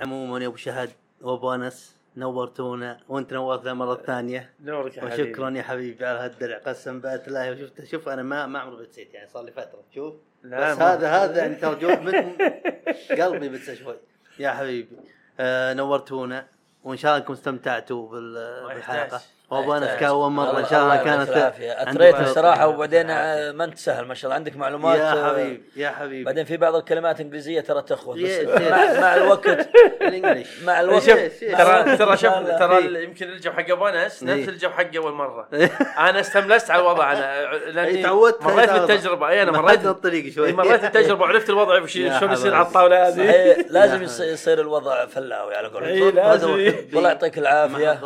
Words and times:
عموما 0.00 0.38
يا 0.42 0.46
أبو 0.46 0.56
شهد 0.56 0.90
وابو 1.20 1.54
انس 1.54 1.96
نورتونا 2.16 3.00
وأنت 3.08 3.32
نورتنا 3.32 3.74
مرة 3.74 3.94
ثانية. 3.94 4.50
نورك 4.64 4.96
يا 4.96 5.02
حبيبي. 5.02 5.30
وشكرا 5.30 5.50
يا 5.50 5.62
حبيبي 5.62 6.06
على 6.06 6.18
هالدرع. 6.18 6.58
قسم 6.58 7.00
بالله 7.00 7.50
لا 7.50 7.56
شفت 7.56 7.84
شوف 7.84 8.08
أنا 8.08 8.22
ما 8.22 8.46
ما 8.46 8.58
عمري 8.58 8.84
بتسيت 8.84 9.14
يعني 9.14 9.28
صار 9.28 9.42
لي 9.44 9.52
فترة 9.52 9.82
شوف. 9.94 10.14
لا 10.42 10.70
بس 10.72 10.78
ما- 10.78 10.94
هذا 10.94 11.08
هذا 11.08 11.38
يعني 11.38 11.54
ترى 11.54 11.94
قلبي 13.22 13.48
بس 13.48 13.70
شوي. 13.70 13.96
يا 14.38 14.50
حبيبي. 14.50 14.96
آه 15.40 15.72
نورتونا 15.74 16.46
وإن 16.84 16.96
شاء 16.96 17.10
الله 17.12 17.22
أنكم 17.22 17.32
استمتعتوا 17.32 18.08
بالحلقة. 18.10 19.20
وابو 19.50 19.74
انس 19.74 19.82
يحتاج. 19.82 19.98
كاول 20.00 20.30
مرة 20.30 20.58
ان 20.58 20.64
شاء 20.66 20.82
الله 20.82 20.82
الله 20.82 20.94
يعطيك 20.94 21.04
كانت 21.26 21.28
العافية. 21.36 21.72
عندك 21.72 21.88
اثريت 21.88 22.14
خبرة. 22.14 22.24
الصراحه 22.26 22.66
وبعدين. 22.68 23.10
آه، 23.10 23.52
ما 23.52 23.64
أنت 23.64 23.78
سهل 23.78 24.04
ما 24.06 24.14
شاء 24.14 24.24
الله 24.24 24.34
عندك 24.34 24.56
معلومات 24.56 24.98
يا 24.98 25.12
آه، 25.12 25.28
حبيبي 25.32 25.62
يا 25.76 25.90
حبيبي 25.90 26.24
بعدين 26.24 26.44
في 26.44 26.56
بعض 26.56 26.74
الكلمات 26.74 27.20
إنجليزية 27.20 27.60
ترى 27.60 27.82
تخوض. 27.82 28.16
مع, 28.18 29.14
الوقت 29.16 29.46
الإنجليش 30.02 30.62
مع 30.64 30.80
الوقت 30.80 31.08
يس، 31.08 31.42
يس. 31.42 31.58
ترى 31.58 31.96
ترى 31.96 32.16
شوف. 32.16 32.32
ترى 32.58 32.78
إيه. 32.78 33.04
يمكن 33.04 33.28
الجو 33.28 33.50
حق 33.50 33.70
أبو 33.70 33.86
أنس 33.86 34.22
إيه. 34.22 34.34
نفس 34.34 34.48
الجو 34.48 34.70
حق 34.70 34.96
أول 34.96 35.12
مرة 35.12 35.48
أنا 35.98 36.20
استملست 36.20 36.70
على 36.70 36.82
الوضع 36.82 37.12
أنا 37.12 37.52
لأني 37.70 37.88
إيه، 37.88 38.02
تعودت 38.02 38.42
مريت. 38.42 38.70
بالتجربة 38.70 39.28
اي 39.28 39.42
أنا 39.42 39.50
مريت 39.52 39.86
الطريق 39.86 40.32
شوي 40.34 40.46
إيه، 40.46 40.52
مريت 40.54 40.84
التجربه 40.84 41.22
وعرفت 41.22 41.50
الوضع 41.50 41.86
شلون 41.86 42.32
يصير. 42.32 42.54
على 42.54 42.66
الطاولة 42.66 43.08
هذه 43.08 43.56
لازم 43.70 44.02
يصير 44.02 44.60
الوضع 44.60 45.06
فلاوي 45.06 45.54
على 45.54 45.66
إيه، 45.68 45.72
قولتهم 46.02 46.16
لازم. 46.16 46.50
والله 46.94 47.08
يعطيك 47.08 47.38
العافية 47.38 48.00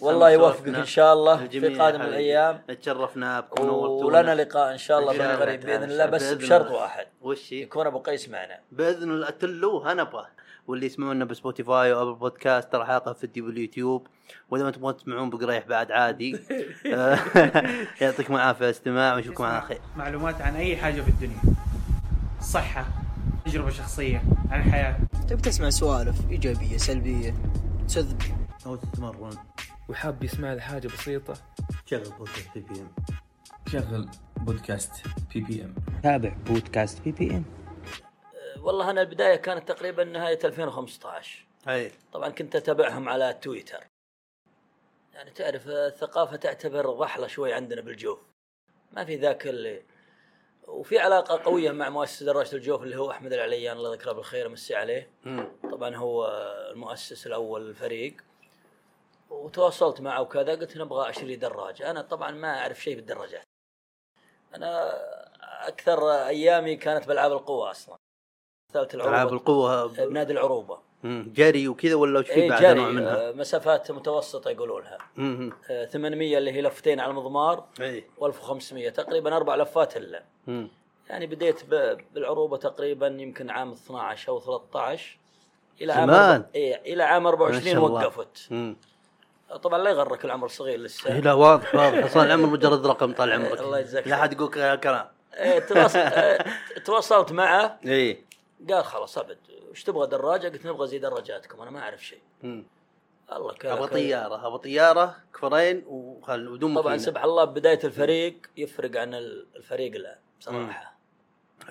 والله 0.00 0.36
سوينا 0.52 0.75
إن 0.78 0.84
شاء 0.84 1.12
الله 1.14 1.46
في 1.46 1.78
قادم. 1.78 2.00
الأيام. 2.02 2.60
تشرفنا 2.80 3.40
بكم 3.40 3.68
ولنا 3.68 4.34
لقاء 4.34 4.72
إن 4.72 4.78
شاء 4.78 4.98
الله 4.98 5.12
إن 5.12 5.16
شاء 5.18 5.26
من 5.26 5.32
الله 5.34 5.44
قريب. 5.44 5.60
بإذن 5.60 5.90
الله 5.90 6.06
بس 6.06 6.32
بشرط. 6.32 6.70
واحد. 6.70 7.06
وش 7.22 7.52
هي؟ 7.52 7.62
يكون 7.62 7.86
أبو 7.86 7.98
قيس 7.98 8.28
معنا. 8.28 8.58
بإذن 8.72 9.10
الله 9.10 9.30
تلو 9.30 9.78
هنبه 9.78 10.26
واللي 10.66 10.86
يسمعونا 10.86 11.24
بسبوتيفاي 11.24 11.92
وابل 11.92 12.14
بودكاست 12.14 12.72
ترى 12.72 12.84
حلقة 12.84 13.12
فيديو 13.12 13.44
باليوتيوب 13.46 14.06
وإذا 14.50 14.64
ما 14.64 14.70
تبغون 14.70 14.96
تسمعون 14.96 15.30
بقريح 15.30 15.66
بعد 15.66 15.92
عادي. 15.92 16.38
يعطيكم 18.00 18.34
العافية 18.34 18.70
إستماع 18.70 19.14
ونشوفكم 19.14 19.44
على 19.44 19.62
خير. 19.62 19.80
معلومات 19.96 20.42
عن 20.42 20.56
أي 20.56 20.76
حاجة 20.76 21.00
في 21.00 21.08
الدنيا. 21.08 21.40
صحة 22.40 22.86
تجربة 23.46 23.70
شخصية 23.70 24.22
عن 24.50 24.60
الحياة. 24.60 24.96
تبي 25.28 25.42
تسمع 25.42 25.70
سوالف 25.70 26.16
إيجابية 26.30 26.76
سلبية؟ 26.76 27.34
تسذب. 27.88 28.22
أو 28.66 28.76
تتمرن. 28.76 29.36
وحاب 29.88 30.24
يسمع 30.24 30.52
لي 30.52 30.60
حاجة 30.60 30.88
بسيطة. 30.88 31.34
شغل 31.86 32.10
بودكاست 32.18 32.54
بي 32.54 32.60
بي 32.60 32.80
ام 32.80 32.94
شغل 33.72 34.08
بودكاست 34.36 34.92
بي 35.34 35.40
بي 35.40 35.64
ام 35.64 35.74
تابع 36.02 36.36
بودكاست 36.46 37.02
بي 37.02 37.12
بي 37.12 37.30
ام 37.30 37.44
والله 38.60 38.90
أنا 38.90 39.00
البداية 39.00 39.36
كانت 39.36 39.68
تقريبا 39.68 40.04
نهاية 40.04 40.38
2015 40.44 41.46
اي 41.68 41.92
طبعا 42.12 42.28
كنت 42.28 42.56
أتابعهم 42.56 43.08
على 43.08 43.38
تويتر. 43.42 43.84
يعني 45.14 45.30
تعرف 45.30 45.68
الثقافة 45.68 46.36
تعتبر 46.36 46.98
رحلة 46.98 47.26
شوي 47.26 47.52
عندنا 47.52 47.80
بالجوف. 47.80 48.18
ما 48.92 49.04
في 49.04 49.16
ذاك 49.16 49.46
اللي 49.46 49.82
وفي 50.68 50.98
علاقة 50.98 51.44
قوية 51.44 51.70
مع 51.70 51.88
مؤسس 51.88 52.22
دراجة 52.22 52.56
الجوف 52.56 52.82
اللي 52.82 52.96
هو 52.96 53.10
أحمد 53.10 53.32
العليان 53.32 53.76
الله 53.76 53.94
يذكره 53.94 54.12
بالخير 54.12 54.48
مسي 54.48 54.74
عليه. 54.74 55.10
طبعا 55.70 55.96
هو 55.96 56.26
المؤسس 56.72 57.26
الأول 57.26 57.66
للفريق 57.66 58.16
وتواصلت 59.30 60.00
معه 60.00 60.22
وكذا 60.22 60.54
قلت 60.54 60.76
نبغى 60.76 61.10
أشتري 61.10 61.36
دراجه 61.36 61.90
أنا 61.90 62.02
طبعا 62.02 62.30
ما 62.30 62.58
أعرف 62.60 62.82
شيء 62.82 62.96
بالدراجات 62.96 63.42
أنا 64.54 64.92
أكثر 65.68 66.10
أيامي 66.12 66.76
كانت 66.76 67.08
بألعاب 67.08 67.32
القوة 67.32 67.70
أصلا 67.70 67.96
ألعاب 68.76 68.94
العروبه 68.94 69.32
القوه 69.36 69.86
بنادي 69.86 70.32
العروبة. 70.32 70.78
جري 71.04 71.68
وكذا 71.68 71.94
ولا 71.94 72.18
وش 72.18 72.26
في 72.26 72.34
اي 72.34 72.48
بعد 72.48 72.62
جري 72.62 72.74
نوع 72.80 72.88
منها؟ 72.90 73.28
آه، 73.28 73.32
مسافات 73.32 73.90
متوسطة 73.90 74.50
يقولوا 74.50 74.80
لها 74.80 74.98
مم. 75.16 75.52
آه، 75.70 75.84
800 75.84 76.38
اللي 76.38 76.52
هي 76.52 76.62
لفتين 76.62 77.00
على 77.00 77.10
المضمار 77.10 77.64
إي 77.80 78.04
و1500 78.20 78.92
تقريبا 78.92 79.36
أربع 79.36 79.56
لفات 79.56 79.96
إلا. 79.96 80.22
يعني 81.08 81.26
بديت 81.26 81.64
بالعروبة 82.14 82.56
تقريبا 82.56 83.06
يمكن 83.06 83.50
عام 83.50 83.72
12 83.72 84.28
أو 84.32 84.40
13 84.40 85.18
إلى 85.80 85.92
عام 85.92 86.10
زمان. 86.10 86.42
أربع- 86.42 86.54
إيه 86.54 86.94
إلى 86.94 87.02
عام 87.02 87.22
ما 87.22 87.28
24 87.28 87.62
شاء 87.74 87.86
الله. 87.86 88.06
وقفت. 88.06 88.48
طبعا 89.62 89.78
لا 89.78 89.90
يغرك 89.90 90.24
العمر 90.24 90.46
الصغير 90.46 90.72
إيه 90.74 90.84
لسه 90.84 91.20
لا 91.20 91.32
واضح 91.32 91.74
واضح. 91.74 92.04
أصلا 92.04 92.22
العمر 92.22 92.46
مجرد 92.46 92.86
رقم 92.86 93.12
طال 93.12 93.32
عمرك. 93.32 93.60
الله 93.66 93.78
يجزاك 93.78 94.06
لا. 94.08 94.16
حد 94.16 94.32
يقول 94.32 94.76
كلام 94.76 95.06
إيه، 95.34 95.58
تواصل 95.58 95.98
آه، 96.14 96.44
تواصلت 96.84 97.32
معه. 97.32 97.78
اي 97.86 98.24
قال 98.70 98.84
خلاص 98.84 99.18
أبد. 99.18 99.38
وش 99.70 99.84
تبغى 99.84 100.06
دراجة؟ 100.06 100.48
قلت 100.48 100.66
نبغى 100.66 100.86
زي 100.86 100.98
دراجاتكم 100.98 101.60
أنا 101.62 101.70
ما 101.70 101.80
أعرف 101.80 102.04
شيء. 102.06 102.18
الله 103.32 103.52
كذا 103.54 103.72
أبغى. 103.72 103.88
طيارة 103.88 104.46
أبغى 104.46 104.58
طيارة 104.58 105.16
كفرين 105.34 105.84
وخل 105.86 106.48
بدون 106.56 106.74
طبعا. 106.74 106.96
سبحان 106.96 107.28
الله 107.28 107.44
بداية 107.44 107.80
الفريق 107.84 108.36
يفرق 108.56 109.00
عن 109.00 109.14
ال- 109.14 109.46
الفريق 109.56 109.94
الان 109.94 110.16
بصراحه 110.40 110.96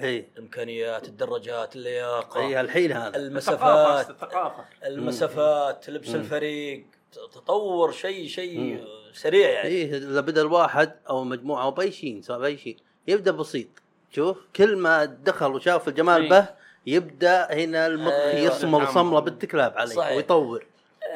اي 0.02 0.28
الإمكانيات 0.36 1.08
الدراجات 1.08 1.76
اللياقة 1.76 2.40
اي 2.40 2.62
الحين 2.62 2.92
هذا. 2.92 3.18
المسافات 3.18 4.06
ثقافة. 4.22 4.66
المسافات 4.86 5.90
لبس. 5.90 6.16
الفريق. 6.16 6.86
تطور 7.34 7.92
شيء 7.92 8.28
شيء. 8.28 8.86
سريع 9.16 9.50
يعني 9.50 9.68
اي 9.68 9.84
إذا 9.98 10.22
بدأ 10.22 10.42
الواحد 10.42 10.96
أو 11.10 11.24
مجموعة 11.24 11.64
أو 11.64 11.72
بأي 11.72 11.92
شيء 11.92 12.22
سواء 12.22 12.40
بأي 12.40 12.58
شيء 12.58 12.78
يبدأ 13.08 13.32
بسيط 13.32 13.68
شوف 14.12 14.38
كل 14.56 14.76
ما 14.76 15.06
دخل 15.06 15.52
وشاف 15.52 15.88
الجمال 15.88 16.22
إيه. 16.22 16.30
به 16.30 16.48
يبدأ 16.86 17.54
هنا 17.54 17.88
المخ 17.88 18.14
أيوة. 18.14 18.56
يصمل 18.56 18.80
نعم. 18.80 18.94
صمله 18.94 19.20
بالتكلاب 19.20 19.78
عليه 19.78 19.96
صحيح. 19.96 20.16
ويطور 20.16 20.66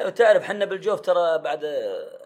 وتعرف 0.04 0.42
حنا 0.42 0.64
بالجوف 0.64 1.00
ترى 1.00 1.38
بعد 1.38 1.64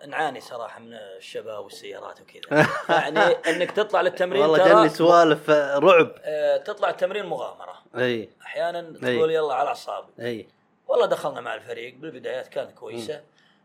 نعاني 0.06 0.40
صراحة 0.40 0.80
من 0.80 0.94
الشباب 0.94 1.64
والسيارات 1.64 2.18
وكذا 2.20 2.66
يعني 2.88 3.20
إنك 3.20 3.70
تطلع 3.70 4.00
للتمرين 4.00 4.42
والله 4.42 4.68
جاني 4.68 4.88
سوالف 4.88 5.50
رعب 5.50 6.12
آه، 6.24 6.56
تطلع 6.56 6.90
التمرين 6.90 7.26
مغامرة 7.26 7.82
اي 7.96 8.28
أحيانا 8.42 8.94
أي. 9.04 9.16
تقول 9.16 9.30
يلا 9.30 9.54
على 9.54 9.68
أعصابي 9.68 10.08
اي 10.20 10.46
والله 10.88 11.06
دخلنا 11.06 11.40
مع 11.40 11.54
الفريق 11.54 11.94
بالبدايات 11.94 12.48
كانت 12.48 12.72
كويسة 12.72 13.20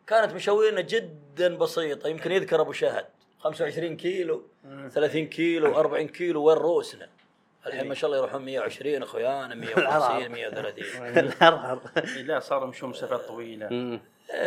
كانت 0.09 0.33
مشاويرنا 0.33 0.81
جدا 0.81 1.57
بسيطة. 1.57 2.07
يمكن 2.07 2.31
يذكر 2.31 2.61
أبو 2.61 2.71
شهد 2.71 3.05
25 3.39 3.97
كيلو 3.97 4.43
30 4.89 5.27
كيلو 5.27 5.79
40 5.79 6.07
كيلو 6.07 6.43
وين 6.43 6.57
رؤوسنا؟ 6.57 7.09
الحين 7.67 7.87
ما 7.87 7.93
شاء 7.95 8.07
الله 8.07 8.17
يروحون 8.17 8.45
120 8.45 9.03
إخويانا 9.03 9.55
150 9.55 10.31
130 10.31 11.17
الهرهر 11.17 11.81
إيه، 11.97 12.21
لا 12.21 12.39
صاروا 12.39 12.67
يمشون 12.67 12.89
مسافات 12.89 13.21
طويلة. 13.21 13.99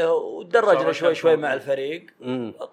ودرجنا 0.05 0.93
شوي 0.93 1.15
شوي. 1.15 1.37
مع 1.37 1.55
الفريق. 1.55 2.07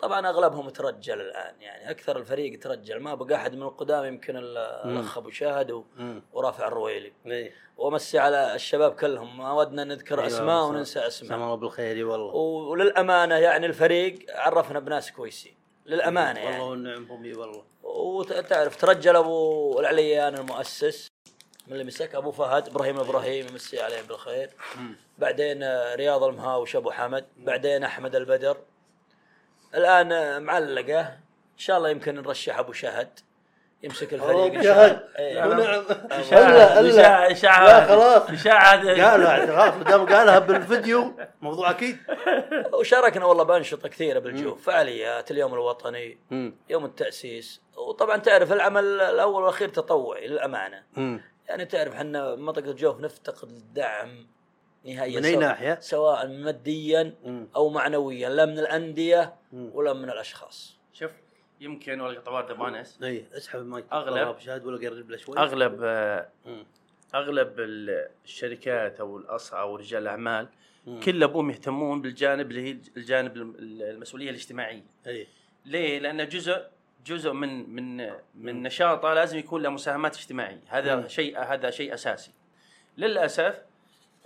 طبعا 0.01 0.29
أغلبهم 0.29 0.69
ترجل 0.69 1.21
الآن 1.21 1.61
يعني 1.61 1.91
أكثر 1.91 2.17
الفريق 2.17 2.59
ترجل. 2.59 2.99
ما 2.99 3.15
بقى 3.15 3.35
أحد 3.35 3.55
من 3.55 3.63
القدام 3.63 4.05
يمكن 4.05 4.37
الا 4.37 4.85
الأخ 4.85 5.17
أبو 5.17 5.29
شاهد. 5.29 5.83
ورافع 6.33 6.67
الرويلي. 6.67 7.13
إي. 7.27 7.51
وامسي 7.77 8.19
على 8.19 8.55
الشباب 8.55 8.91
كلهم. 8.91 9.37
ما 9.37 9.53
ودنا 9.53 9.83
نذكر 9.83 10.19
أيوة، 10.19 10.27
أسماء. 10.27 10.65
وننسى 10.65 10.93
سلام 10.93 11.07
اسماء 11.07 11.37
الله 11.37 11.55
بالخير 11.55 12.05
والله. 12.05 12.35
وللأمانة 12.35 13.35
يعني 13.35 13.65
الفريق 13.65 14.19
عرفنا 14.35 14.79
بناس 14.79 15.11
كويسين. 15.11 15.57
للأمانة 15.85 16.39
والله 16.39 16.51
يعني. 16.51 16.63
ونعمهم 16.63 17.23
إي 17.23 17.33
والله. 17.33 17.63
وتعرف 17.83 18.75
ترجل 18.75 19.15
أبو 19.15 19.79
العليان 19.79 20.35
المؤسس. 20.35 21.07
من 21.69 21.73
اللي 21.73 21.83
مسك 21.83 22.15
أبو 22.15 22.31
فهد 22.31 22.67
إبراهيم 22.67 22.99
إبراهيم 22.99 23.47
يمسي 23.47 23.81
عليه 23.81 24.01
بالخير. 24.01 24.49
بعدين 25.17 25.63
آه، 25.63 25.95
رياض 25.95 26.23
المهاوش 26.23 26.75
أبو 26.75 26.91
حمد. 26.91 27.25
بعدين 27.37 27.83
أحمد 27.83 28.15
البدر. 28.15 28.57
الآن 29.75 30.11
آه، 30.11 30.39
معلقة. 30.39 30.99
إن 30.99 31.57
شاء 31.57 31.77
الله 31.77 31.89
يمكن 31.89 32.15
نرشح 32.15 32.59
أبو 32.59 32.73
شهد. 32.73 33.19
يمسك 33.83 34.13
الفريق 34.13 34.45
الله. 34.45 34.63
شهد. 34.63 35.03
ونعم 35.19 35.83
الا 36.85 37.31
اشاعه 37.31 37.65
لا 37.65 37.85
خلاص. 37.87 38.29
اشاعه 38.29 38.77
قالوا 39.11 39.29
اعتراف 39.29 39.83
دام 39.83 40.05
قالها 40.05 40.39
بالفيديو 40.39 41.13
موضوع 41.41 41.69
أكيد. 41.69 41.97
وشاركنا 42.73 43.25
والله 43.25 43.43
بأنشطة 43.43 43.89
كثيرة 43.89 44.19
بالجوف. 44.19 44.65
فعاليات 44.65 45.31
اليوم 45.31 45.53
الوطني 45.53 46.17
يوم 46.69 46.85
التأسيس. 46.85 47.61
وطبعا 47.77 48.17
تعرف 48.17 48.53
العمل 48.53 49.01
الأول 49.01 49.43
والأخير 49.43 49.69
تطوعي 49.69 50.27
للأمانة. 50.27 50.83
يعني 51.49 51.65
تعرف 51.65 51.93
إحنا 51.93 52.35
منطقة 52.35 52.71
الجوف 52.71 52.99
نفتقد 52.99 53.49
الدعم 53.49 54.27
نهائيا 54.85 55.19
من 55.19 55.25
أي 55.25 55.31
سواء- 55.33 55.41
ناحية؟ 55.43 55.79
سواء 55.79 56.27
ماديا 56.27 57.13
أو 57.55 57.69
معنويا 57.69 58.29
لا 58.29 58.45
من 58.45 58.59
الأندية. 58.59 59.35
ولا 59.53 59.93
من 59.93 60.09
الأشخاص 60.09 60.77
شوف 60.93 61.11
يمكن 61.61 62.01
ولا 62.01 62.19
طوارد 62.19 62.51
ابو 62.51 62.67
انس 62.67 62.99
إي 63.03 63.25
اسحب 63.33 63.59
المايك 63.59 63.85
أغلب. 63.93 64.13
والله 64.13 64.39
شهد 64.39 64.65
ولا 64.65 64.89
قرب 64.89 65.09
له 65.09 65.17
شوي 65.17 65.37
أغلب 65.37 65.79
آه، 65.83 66.29
أغلب 67.15 67.59
ال- 67.59 68.09
الشركات 68.25 68.99
أو 68.99 69.17
الاصعى 69.17 69.61
أو 69.61 69.75
رجال 69.75 70.01
الأعمال. 70.03 70.47
كل 71.03 71.23
ابوهم 71.23 71.49
يهتمون 71.49 72.01
بالجانب 72.01 72.51
اللي 72.51 72.61
هي 72.69 72.77
الجانب 72.97 73.35
الم- 73.37 73.55
المسؤولية 73.81 74.29
الاجتماعية 74.29 74.83
إي 75.07 75.27
ليه؟ 75.65 75.99
لأنه 75.99 76.23
جزء 76.23 76.61
جزء 77.05 77.31
من 77.31 77.69
من 77.69 78.11
من 78.35 78.63
نشاطه 78.63 79.13
لازم 79.13 79.37
يكون 79.37 79.61
له 79.61 79.69
مساهمات 79.69 80.15
اجتماعية، 80.17 80.61
هذا 80.67 80.95
مم. 80.95 81.07
شيء 81.07 81.39
هذا 81.39 81.69
شيء 81.69 81.93
أساسي. 81.93 82.31
للأسف 82.97 83.61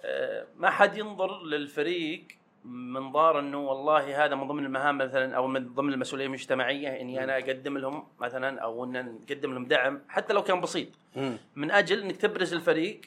آه، 0.01 0.45
ما 0.57 0.69
حد 0.69 0.97
ينظر 0.97 1.43
للفريق 1.43 2.23
منظار 2.65 3.39
إنه 3.39 3.59
والله 3.59 4.25
هذا 4.25 4.35
من 4.35 4.47
ضمن 4.47 4.65
المهام 4.65 4.97
مثلا 4.97 5.35
أو 5.35 5.47
من 5.47 5.73
ضمن 5.73 5.93
المسؤولية 5.93 6.25
المجتمعية 6.25 7.01
إني 7.01 7.23
أنا 7.23 7.37
أقدم 7.37 7.77
لهم 7.77 8.07
مثلا 8.19 8.59
أو 8.59 8.83
ان 8.83 9.19
نقدم 9.21 9.53
لهم 9.53 9.65
دعم 9.65 10.01
حتى 10.09 10.33
لو 10.33 10.43
كان 10.43 10.61
بسيط. 10.61 10.87
من 11.55 11.71
أجل 11.71 12.01
إنك 12.01 12.15
تبرز 12.15 12.53
الفريق 12.53 13.01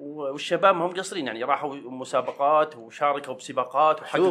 والشباب 0.00 0.74
ما 0.76 0.86
هم 0.86 0.90
قصرين 0.94 1.26
يعني 1.26 1.44
راحوا 1.44 1.74
مسابقات 1.74 2.76
وشاركوا 2.76 3.34
بسباقات 3.34 4.00
وحققوا 4.02 4.28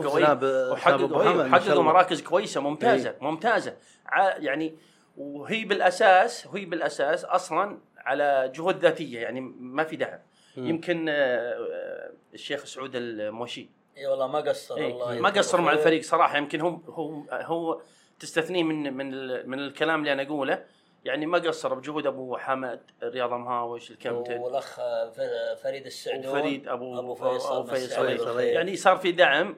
وحققوا 0.72 1.42
وحققوا. 1.46 1.84
مراكز 1.84 2.22
كويسة 2.22 2.62
ممتازة 2.62 3.16
ممتازة. 3.22 3.76
ع- 4.06 4.38
يعني 4.38 4.76
وهي 5.18 5.66
بالأساس 5.66 6.48
وهي 6.48 6.66
بالأساس 6.66 7.26
أصلا 7.26 7.78
على 7.98 8.52
جهود 8.56 8.76
ذاتية 8.80 9.20
يعني 9.20 9.42
ما 9.60 9.84
في 9.84 9.96
دعم 9.96 10.20
يمكن 10.58 11.10
آه، 11.10 11.14
آه، 11.14 12.12
الشيخ 12.34 12.66
سعود 12.66 12.92
الموشي. 12.96 13.70
إي 13.98 14.08
والله 14.08 14.28
ما 14.28 14.40
قصر 14.40 14.76
إيه، 14.78 14.88
الله 14.92 15.20
ما 15.20 15.30
قصر 15.30 15.62
مع. 15.62 15.72
الفريق 15.72 16.02
صراحة 16.04 16.38
يمكن 16.38 16.62
هم 16.62 16.84
هو 16.88 17.24
هو 17.32 17.82
تستثنيه 18.20 18.64
من 18.64 18.94
من 18.94 19.14
ال- 19.14 19.50
من 19.50 19.60
الكلام 19.60 20.00
اللي 20.00 20.14
أنا 20.14 20.22
أقوله. 20.24 20.64
يعني 21.06 21.26
ما 21.26 21.38
قصر 21.38 21.74
بجهود 21.74 22.08
أبو 22.08 22.38
حمد 22.38 22.82
رياض 23.04 23.34
مهاوش 23.34 23.92
الكابتن. 23.92 24.38
والأخ 24.38 24.76
ف- 25.12 25.62
فريد 25.64 25.86
السعدون 25.86 26.28
وفريد 26.28 26.68
أبو 26.68 27.00
أبو 27.00 27.16
فيصل 27.16 27.58
أبو 27.62 27.72
مسي 27.72 27.88
فيصل. 27.88 28.40
يعني 28.40 28.76
صار 28.76 28.98
في 28.98 29.12
دعم 29.12 29.56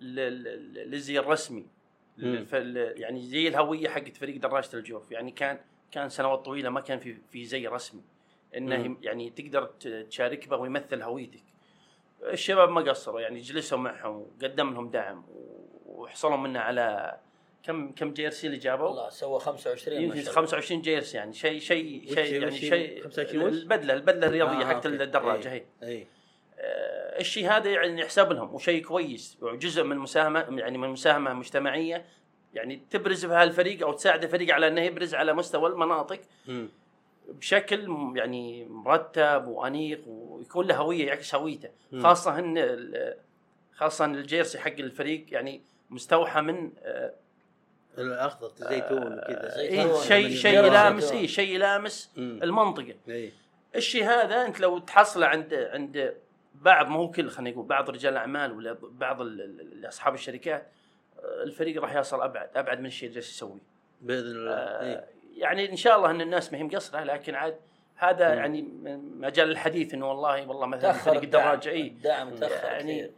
لل- 0.00 0.16
لل- 0.44 0.90
للزي 0.90 1.18
الرسمي 1.18 1.66
يعني 2.18 3.20
زي 3.20 3.48
الهوية 3.48 3.88
حقت 3.88 4.16
فريق 4.16 4.40
دراجة 4.40 4.68
الجوف. 4.76 5.12
يعني 5.12 5.30
كان 5.30 5.58
كان 5.90 6.08
سنوات 6.08 6.44
طويلة 6.44 6.70
ما 6.70 6.80
كان 6.80 6.98
في 6.98 7.16
في 7.30 7.44
زي 7.44 7.66
رسمي. 7.66 8.02
إنه 8.56 8.76
مم. 8.76 8.98
يعني 9.02 9.30
تقدر 9.30 9.64
تشارك 10.10 10.48
به 10.48 10.56
ويمثل 10.56 11.02
هويتك. 11.02 11.42
الشباب 12.22 12.68
ما 12.68 12.80
قصروا 12.80 13.20
يعني 13.20 13.40
جلسوا 13.40 13.78
معهم 13.78 14.16
وقدم 14.16 14.72
لهم 14.74 14.90
دعم 14.90 15.24
وحصلوا 15.86 16.36
منه 16.36 16.60
على 16.60 17.16
كم 17.62 17.92
كم 17.92 18.12
جيرسي 18.12 18.46
اللي 18.46 18.58
جابوا؟ 18.58 18.86
والله 18.86 19.08
سوى 19.10 19.40
25 19.40 19.98
ما 19.98 20.04
يمكن 20.04 20.16
شاء 20.16 20.22
الله 20.22 20.32
25 20.32 20.82
جيرسي 20.82 21.16
يعني 21.16 21.32
شيء 21.32 21.60
شيء 21.60 22.14
شيء 22.14 22.42
يعني 22.42 22.56
شيء 22.56 23.02
25 23.02 23.44
وش؟ 23.44 23.52
البدله 23.52 23.94
البدلة 23.94 24.26
الرياضية 24.26 24.64
آه، 24.64 24.68
حقت. 24.68 24.86
الدراجة 24.86 25.52
إيه. 25.52 25.64
هي 25.82 25.88
اي 25.88 26.06
آه، 26.58 27.20
الشيء 27.20 27.48
هذا 27.48 27.70
يعني 27.70 28.00
يحسب 28.00 28.32
لهم 28.32 28.54
وشيء 28.54 28.84
كويس 28.84 29.38
وجزء 29.40 29.84
من 29.84 29.92
المساهمه 29.92 30.46
يعني 30.50 30.78
من 30.78 30.88
مساهمة 30.88 31.32
مجتمعية 31.32 32.04
يعني 32.54 32.82
تبرز 32.90 33.26
بها 33.26 33.42
الفريق 33.42 33.86
أو 33.86 33.92
تساعد 33.92 34.24
الفريق 34.24 34.54
على 34.54 34.68
إنه 34.68 34.80
يبرز 34.80 35.14
على 35.14 35.32
مستوى 35.32 35.70
المناطق. 35.70 36.20
بشكل 37.28 38.12
يعني 38.16 38.64
مرتب 38.64 39.46
وأنيق 39.46 40.00
ويكون 40.06 40.66
له 40.66 40.76
هوية 40.76 41.06
يعكس 41.06 41.34
هويته. 41.34 41.68
خاصة 42.02 42.38
ان 42.38 42.76
خاصة 43.74 44.04
الجيرسي 44.04 44.58
حق 44.58 44.72
الفريق 44.78 45.26
يعني 45.28 45.60
مستوحى 45.90 46.40
من 46.40 46.70
آه، 46.82 47.12
الأخضر 47.98 48.52
زيتون 48.56 49.18
وكذا 49.18 49.48
زيتون. 49.48 49.78
إيه 49.78 49.82
زيتون. 49.82 50.02
شيء 50.02 50.28
شيء. 50.28 50.64
يلامس 50.64 51.02
زيتون. 51.02 51.18
اي 51.18 51.28
شيء 51.28 51.54
يلامس 51.54 52.10
مم. 52.16 52.40
المنطقة 52.42 52.94
إي 53.08 53.32
الشيء 53.76 54.04
هذا 54.04 54.46
أنت 54.46 54.60
لو 54.60 54.78
تحصله 54.78 55.26
عند 55.26 55.54
عند 55.54 56.14
بعض 56.54 56.88
مو 56.88 57.10
كل 57.10 57.30
خلينا 57.30 57.50
نقول 57.50 57.66
بعض 57.66 57.90
رجال 57.90 58.12
الاعمال 58.12 58.52
ولا 58.52 58.76
بعض 58.82 59.18
أصحاب 59.84 60.14
الشركات 60.14 60.66
آه، 61.18 61.42
الفريق 61.42 61.82
راح 61.82 61.94
يصل 61.94 62.22
أبعد 62.22 62.50
أبعد 62.56 62.80
من 62.80 62.86
الشيء 62.86 63.08
اللي 63.08 63.20
جالس 63.20 63.30
يسويه 63.30 63.60
بإذن 64.00 64.26
الله 64.26 64.52
آه، 64.52 64.84
إيه. 64.84 65.04
يعني 65.36 65.70
إن 65.70 65.76
شاء 65.76 65.96
الله 65.96 66.10
إن 66.10 66.20
الناس 66.20 66.52
ما 66.52 66.58
هي 66.58 66.62
مقصرة 66.62 67.04
لكن 67.04 67.34
عاد 67.34 67.56
هذا 67.96 68.28
مم. 68.28 68.38
يعني 68.38 68.62
مجال 69.20 69.50
الحديث 69.50 69.94
إنه 69.94 70.08
والله 70.08 70.48
والله 70.48 70.66
مثلا 70.66 70.92
فريق 70.92 71.22
الدراجة 71.22 71.70
إي 71.70 71.86
الدعم 71.86 72.34
تأخر 72.34 72.66
يعني 72.66 73.10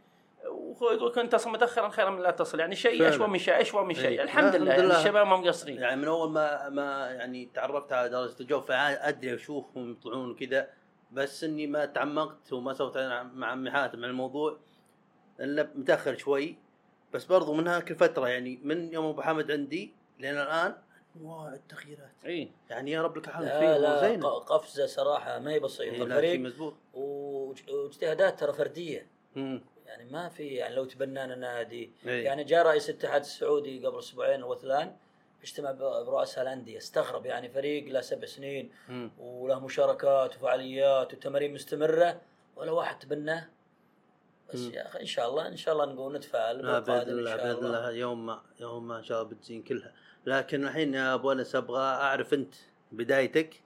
يعني 0.45 0.57
وهو 0.57 0.91
يقول 0.91 1.11
كنت 1.11 1.31
تصل 1.31 1.49
متاخرا 1.51 1.89
خيرا 1.89 2.09
من 2.09 2.21
لا 2.21 2.31
تصل 2.31 2.59
يعني 2.59 2.75
شيء. 2.75 3.09
أشوى 3.09 3.27
من 3.27 3.39
شيء 3.39 3.61
أشوى 3.61 3.85
من 3.85 3.93
شيء. 3.93 4.07
إيه. 4.07 4.21
الحمد 4.23 4.43
لله 4.55 4.57
الحمد 4.57 4.67
يعني 4.67 4.81
لله. 4.81 4.99
الشباب 4.99 5.27
ما 5.27 5.35
مقصرين. 5.37 5.77
يعني 5.77 6.01
من 6.01 6.07
أول 6.07 6.31
ما 6.31 6.69
ما 6.69 7.07
يعني 7.11 7.49
تعرفت 7.53 7.93
على 7.93 8.09
درجة 8.09 8.35
الجو 8.41 8.61
فادري 8.61 9.35
أشوفهم 9.35 9.91
يطلعون 9.91 10.31
وكذا 10.31 10.67
بس 11.11 11.43
إني 11.43 11.67
ما 11.67 11.85
تعمقت 11.85 12.53
وما 12.53 12.73
سويت 12.73 12.97
مع 13.33 13.47
عمي 13.51 13.71
حاتم 13.71 14.03
عن 14.03 14.09
الموضوع. 14.09 14.57
الا 15.39 15.69
متأخر 15.75 16.17
شوي 16.17 16.55
بس 17.13 17.25
برضو 17.25 17.53
من 17.53 17.67
هاك 17.67 17.91
الفترة 17.91 18.27
يعني 18.27 18.59
من 18.63 18.93
يوم 18.93 19.05
أبو 19.05 19.21
حامد 19.21 19.51
عندي 19.51 19.93
لين 20.19 20.33
الآن 20.37 20.75
واو 21.21 21.47
التغييرات 21.47 22.11
إي. 22.25 22.51
يعني 22.69 22.91
يا 22.91 23.01
رب 23.01 23.17
لك 23.17 23.27
الحمد 23.27 23.47
فيه 23.47 23.77
لا 23.77 23.99
زين. 24.01 24.23
ق- 24.23 24.27
قفزة 24.53 24.85
صراحة 24.85 25.39
ما 25.39 25.51
هي 25.51 25.59
بسيطة. 25.59 26.03
الفريق 26.03 26.39
مزبوط. 26.39 26.73
واجتهادات 26.93 28.39
ترى 28.39 28.53
فردية. 28.53 29.07
مم. 29.35 29.61
يعني 29.95 30.11
ما 30.11 30.29
في 30.29 30.47
يعني 30.47 30.75
لو 30.75 30.85
تبنانا 30.85 31.35
نادي. 31.35 31.91
يعني 32.05 32.43
جاء 32.43 32.65
رئيس 32.65 32.89
الاتحاد 32.89 33.21
السعودي 33.21 33.87
قبل 33.87 33.99
أسبوعين 33.99 34.41
أو 34.41 34.55
ثلاث 34.55 34.89
اجتمع 35.43 35.71
برؤساء 35.71 36.43
الأندية. 36.43 36.77
استغرب 36.77 37.25
يعني 37.25 37.49
فريق 37.49 37.87
له 37.87 38.01
سبع 38.01 38.25
سنين 38.25 38.71
مم. 38.89 39.11
وله 39.19 39.59
مشاركات 39.59 40.35
وفعاليات 40.35 41.13
وتمارين 41.13 41.53
مستمرة 41.53 42.21
ولا 42.55 42.71
واحد 42.71 42.99
تبناه. 42.99 43.49
بس 44.53 44.59
مم. 44.59 44.71
يا 44.71 44.87
أخي 44.87 44.99
إن 44.99 45.05
شاء 45.05 45.29
الله 45.29 45.47
إن 45.47 45.57
شاء 45.57 45.73
الله 45.73 45.85
نقول 45.85 46.15
نتفائل 46.15 46.61
بإذن 46.61 47.09
الله 47.09 47.35
بإذن 47.35 47.65
الله. 47.65 47.91
يوم 47.91 48.25
ما 48.25 48.41
يوم 48.59 48.87
ما 48.87 48.97
إن 48.97 49.03
شاء 49.03 49.21
الله 49.21 49.33
بتزين 49.33 49.63
كلها. 49.63 49.93
لكن 50.25 50.63
الحين 50.63 50.93
يا 50.93 51.13
أبو 51.13 51.31
أنس 51.31 51.55
أبغى 51.55 51.81
أعرف 51.81 52.33
أنت 52.33 52.55
بدايتك 52.91 53.61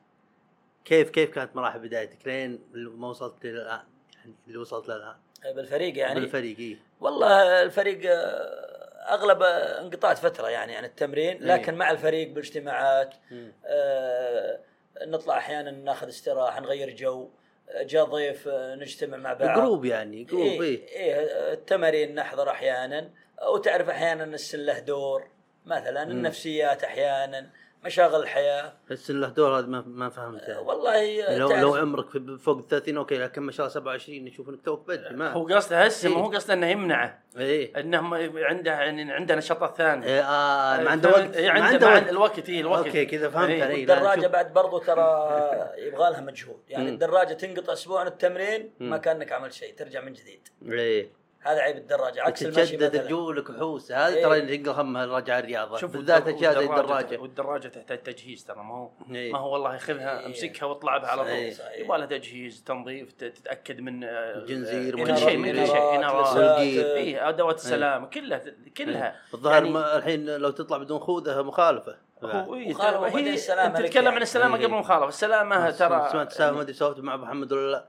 كيف 0.86 1.10
كيف 1.10 1.30
كانت 1.30 1.56
مراحل 1.56 1.80
بدايتك؟ 1.80 2.28
لين 2.28 2.60
ما 2.74 3.10
وصلت 3.10 3.46
الان 3.46 3.84
يعني 4.16 4.34
اللي 4.48 4.58
وصلت 4.58 4.88
له 4.88 4.96
الان 4.96 5.16
بالفريق 5.46 5.98
يعني 5.98 6.20
بالفريق 6.20 6.58
إيه. 6.60 6.78
والله 7.02 7.64
الفريق 7.64 8.00
آه، 8.06 8.70
أغلب 9.10 9.42
آه، 9.42 9.82
انقطعت 9.82 10.18
فترة 10.18 10.48
يعني 10.48 10.76
عن 10.76 10.86
التمرين 10.86 11.38
لكن 11.42 11.72
إيه. 11.72 11.80
مع 11.80 11.92
الفريق 11.92 12.30
باجتماعات 12.30 13.14
مم. 13.32 13.52
آه، 13.66 14.60
نطلع 15.02 15.38
أحيانا 15.38 15.72
ناخذ 15.72 16.08
استراحة 16.08 16.60
نغير 16.60 16.96
جو 16.96 17.30
آه، 17.70 17.84
جاء 17.84 18.06
ضيف 18.06 18.48
نجتمع 18.54 19.18
مع 19.18 19.34
بعض 19.34 19.60
group 19.60 19.86
يعني 19.86 20.24
group 20.24 20.42
إيه, 20.42 20.62
إيه. 20.62 20.88
إيه 20.88 21.54
التمارين 21.54 22.16
نحضر 22.16 22.50
أحيانا 22.50 23.10
وتعرف 23.54 23.90
أحيانا 23.90 24.24
السن 24.24 24.60
له 24.60 24.80
دور 24.80 25.28
مثلا 25.66 26.06
مم. 26.06 26.12
النفسيات 26.12 26.84
أحيانا 26.84 27.50
مشاغل 27.86 28.22
الحياة 28.22 28.74
بس 28.90 29.10
إن 29.10 29.22
له 29.22 29.28
دور 29.28 29.60
هذا 29.60 29.68
ما 29.68 29.84
ما 29.88 30.10
فهمت 30.10 30.42
آه،. 30.42 30.62
والله 30.62 31.38
لو 31.38 31.50
لو 31.52 31.76
عمرك 31.76 32.10
في 32.10 32.38
فوق 32.38 32.58
ال 32.58 32.68
30 32.68 32.98
okay 32.98 33.18
لكن 33.18 33.42
ما 33.42 33.52
شاء 33.52 33.66
الله 33.66 33.74
27 33.74 34.24
نشوف 34.26 34.50
إنك 34.50 34.62
توك 34.66 34.88
بدري 34.88 35.16
ما 35.16 35.32
هو 35.32 35.48
قصده 35.48 35.86
هسه 35.86 36.10
ما 36.10 36.16
إيه. 36.16 36.22
هو 36.22 36.30
قصده 36.30 36.54
إنه 36.54 36.68
يمنعه 36.68 37.24
إيه 37.38 37.80
إنه 37.80 38.02
ما- 38.02 38.32
عنده 38.36 38.72
يعني 38.72 39.14
عنده 39.14 39.36
نشاطات 39.36 39.78
ثانية 39.78 40.06
إيه، 40.08 40.22
آه 40.22 40.84
ما 40.84 40.90
عنده؟ 40.90 41.10
وقت 41.10 41.36
إيه، 41.36 41.52
ما 41.52 41.52
عنده 41.52 41.88
عنده 41.88 41.88
وقت 41.88 42.10
الوقت 42.10 42.50
اي 42.50 42.60
الوقت 42.60 42.86
okay 42.86 43.06
كذا 43.06 43.30
فهمت 43.30 43.50
إيه. 43.50 43.64
علي 43.64 43.82
الدراجه. 43.82 44.28
بعد 44.28 44.54
برضو 44.54 44.78
ترى 44.78 45.30
يبغى 45.88 46.12
لها 46.12 46.22
مجهود 46.22 46.60
يعني. 46.70 46.90
الدراجة 46.90 47.34
تنقطع 47.34 47.74
أسبوع 47.74 48.00
عن 48.00 48.08
التمرين 48.08 48.72
ما. 48.80 48.98
كأنك 48.98 49.32
عملت 49.32 49.54
شيء 49.54 49.74
ترجع 49.76 50.02
من 50.02 50.14
جديد 50.14 50.48
إيه 50.72 51.19
هذا 51.42 51.60
عيب 51.62 51.78
الدراجة 51.78 52.24
عكس 52.24 52.44
المشي 52.44 52.62
تتجدد 52.66 52.96
مثلا. 52.96 53.06
رجولك 53.06 53.50
وحوس. 53.50 53.92
هذا 53.92 54.16
إيه. 54.16 54.24
ترى 54.24 54.38
اللي 54.40 54.56
ينقل 54.56 54.70
همها 54.70 55.04
الرجعه 55.04 55.40
الرياضة. 55.40 55.78
شوف 55.78 55.92
بالذات 55.94 56.28
أشياء 56.28 56.54
زي 56.54 56.68
والدراجة- 56.68 56.72
الدراجة. 56.80 57.18
والدراجة 57.18 57.68
تحتاج 57.68 58.04
تجهيز 58.04 58.46
ترى 58.46 58.56
ما 58.58 58.74
هو 58.78 58.90
إيه. 59.12 59.32
ما 59.34 59.40
هو 59.40 59.54
والله 59.54 59.74
ياخذها 59.74 60.20
إيه. 60.20 60.26
امسكها 60.26 60.66
واطلع 60.66 60.98
بها 60.98 61.08
على 61.10 61.24
طول. 61.24 61.54
صحيح. 61.54 61.78
يبغى 61.80 61.98
لها 61.98 62.06
تجهيز 62.06 62.64
تنظيف 62.64 63.12
تتأكد 63.12 63.80
من 63.80 64.04
آه، 64.04 64.46
جنزير 64.46 64.96
كل 64.96 65.02
وإنارات، 65.02 65.20
شيء 65.20 65.38
من 65.38 65.52
كل 65.52 65.68
شيء 65.68 65.96
إنارات. 65.96 66.38
اي 66.38 67.30
أدوات 67.30 67.56
السلامة 67.56 68.08
كلها 68.08 68.42
كلها. 68.78 69.16
الظاهر 69.34 69.66
يعني- 69.66 69.96
الحين 69.98 70.26
لو 70.26 70.50
تطلع 70.50 70.78
بدون 70.78 71.00
خوذة 71.00 71.42
مخالفة. 71.42 71.96
هو 72.24 72.56
إيه 72.56 72.68
هي 72.68 72.74
تتكلم 72.74 74.04
يعني. 74.04 74.16
عن 74.16 74.22
السلامه 74.22 74.56
إيه. 74.56 74.66
قبل 74.66 74.74
المخالفه 74.74 75.08
السلامه 75.08 75.70
ترى 75.72 76.10
سمعت 76.12 76.32
سالفه 76.32 76.56
ما 76.56 76.62
أدري 76.62 76.74
سولفت 76.74 77.00
مع 77.00 77.14
ابو 77.14 77.24
محمد 77.26 77.54
ولا 77.54 77.72
لا. 77.72 77.86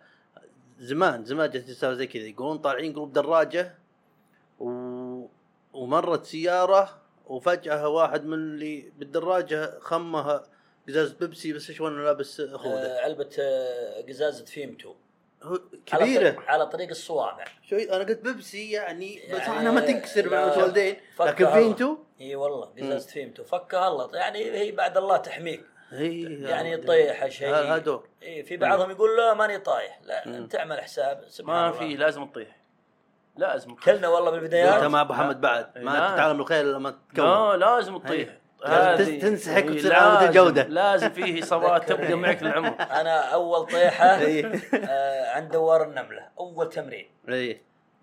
زمان 0.80 1.24
زمان 1.24 1.50
جت 1.50 1.70
سالفه 1.70 1.94
زي 1.94 2.06
كذا. 2.06 2.22
يقولون 2.22 2.58
طالعين 2.58 2.92
group 2.92 3.12
دراجة 3.12 3.74
و... 4.60 4.66
ومرت 5.72 6.24
سيارة 6.24 7.00
وفجأة 7.26 7.88
واحد 7.88 8.24
من 8.24 8.34
اللي 8.34 8.92
بالدراجة 8.98 9.78
خمها 9.80 10.42
قزاز 10.88 11.12
بيبسي 11.12 11.52
بس 11.52 11.70
إيش 11.70 11.80
وأنا 11.80 12.02
لابس 12.02 12.42
خوذه 12.42 12.72
آه، 12.72 13.00
علبة 13.04 13.30
آه، 13.38 14.02
قزازه 14.08 14.44
فيمتو. 14.44 14.94
على 15.42 15.58
كبيرة. 15.86 16.30
طريق, 16.30 16.40
على 16.50 16.66
طريق 16.66 16.88
الصوامع 16.88 17.44
شوي 17.68 17.92
أنا 17.92 18.04
قلت 18.04 18.20
بيبسي 18.20 18.70
يعني, 18.70 19.20
بس 19.32 19.38
يعني 19.38 19.60
أنا 19.60 19.70
ما 19.70 19.80
تنكسر 19.80 20.26
من 20.26 20.34
الوالدين 20.34 20.96
لكن. 21.20 21.50
فيمتو 21.50 21.96
إي 22.20 22.34
والله 22.36 22.66
قزازه 22.66 23.08
فيمتو. 23.08 23.44
فكها 23.44 23.88
الله. 23.88 24.16
يعني 24.16 24.38
هي 24.44 24.72
بعد 24.72 24.96
الله 24.96 25.16
تحميك. 25.16 25.64
يعني 25.92 26.72
يطيح 26.72 27.26
شيء. 27.28 27.48
هذا 27.54 27.78
دور 27.78 28.08
اي 28.22 28.42
في 28.42 28.56
بعضهم 28.56 28.90
يقول 28.90 29.16
لا 29.16 29.34
ماني 29.34 29.58
طايح. 29.58 30.00
لا 30.04 30.26
أنت 30.26 30.54
اعمل 30.56 30.80
حساب 30.80 31.24
سبحان 31.28 31.54
ما. 31.54 31.72
في 31.72 31.94
لازم 31.94 32.26
تطيح. 32.26 32.48
لازم 33.36 33.74
تطيح. 33.74 33.84
كلنا 33.84 34.08
والله 34.08 34.28
انت 34.30 34.38
بالبدايات 34.38 34.84
مع 34.84 35.00
أبو 35.00 35.12
محمد 35.12 35.40
بعد. 35.40 35.78
ما 35.78 36.14
تتعلم 36.14 36.40
الخير 36.40 36.64
لما 36.64 36.90
تتكون 36.90 37.24
لا 37.24 37.56
لازم 37.56 37.98
تطيح. 37.98 38.28
لازم 38.64 39.02
هذه- 39.04 39.20
تنسحق 39.20 39.56
إي، 39.56 39.70
وتصير 39.70 39.92
لازم- 39.92 40.26
الجودة. 40.28 40.62
لازم 40.62 41.10
فيه 41.10 41.42
إصابات 41.42 41.84
تبقى 41.88 42.14
معك 42.14 42.42
للعمر. 42.42 42.74
أنا 42.80 43.20
أول 43.20 43.66
طيحة 43.66 44.18
اي 44.18 44.46
آه، 44.74 45.30
عند 45.30 45.52
دوار 45.52 45.82
النملة. 45.84 46.28
أول 46.38 46.68
تمرين. 46.68 47.10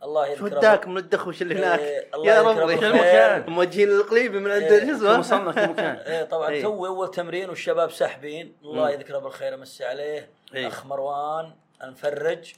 الله 0.04 0.28
يذكره 0.28 0.58
وداك 0.58 0.88
من 0.88 0.98
الدخوش 0.98 1.42
اللي 1.42 1.56
هناك؟ 1.56 1.80
إيه، 1.80 2.08
الله 2.14 2.34
يا 2.34 2.42
ربي 2.42 2.76
بالخير. 2.76 3.50
موجهين 3.50 3.90
القليبي 3.90 4.40
من 4.40 4.52
عند 4.52 4.68
شو 4.68 4.96
اسمه 4.96 5.20
وصلنا 5.20 5.52
كم 5.52 5.72
مكان 5.72 5.96
إيه 5.96 6.24
طبعا 6.24 6.50
إيه. 6.50 6.62
توي 6.62 6.88
أول 6.88 7.12
تمرين 7.12 7.50
والشباب 7.50 7.92
ساحبين. 7.92 8.58
الله. 8.62 8.90
يذكره 8.90 9.18
بالخير 9.18 9.54
امسي 9.54 9.86
عليه. 9.86 10.30
إيه. 10.56 10.68
أخ 10.68 10.86
مروان 10.86 11.54
المفرج. 11.84 12.54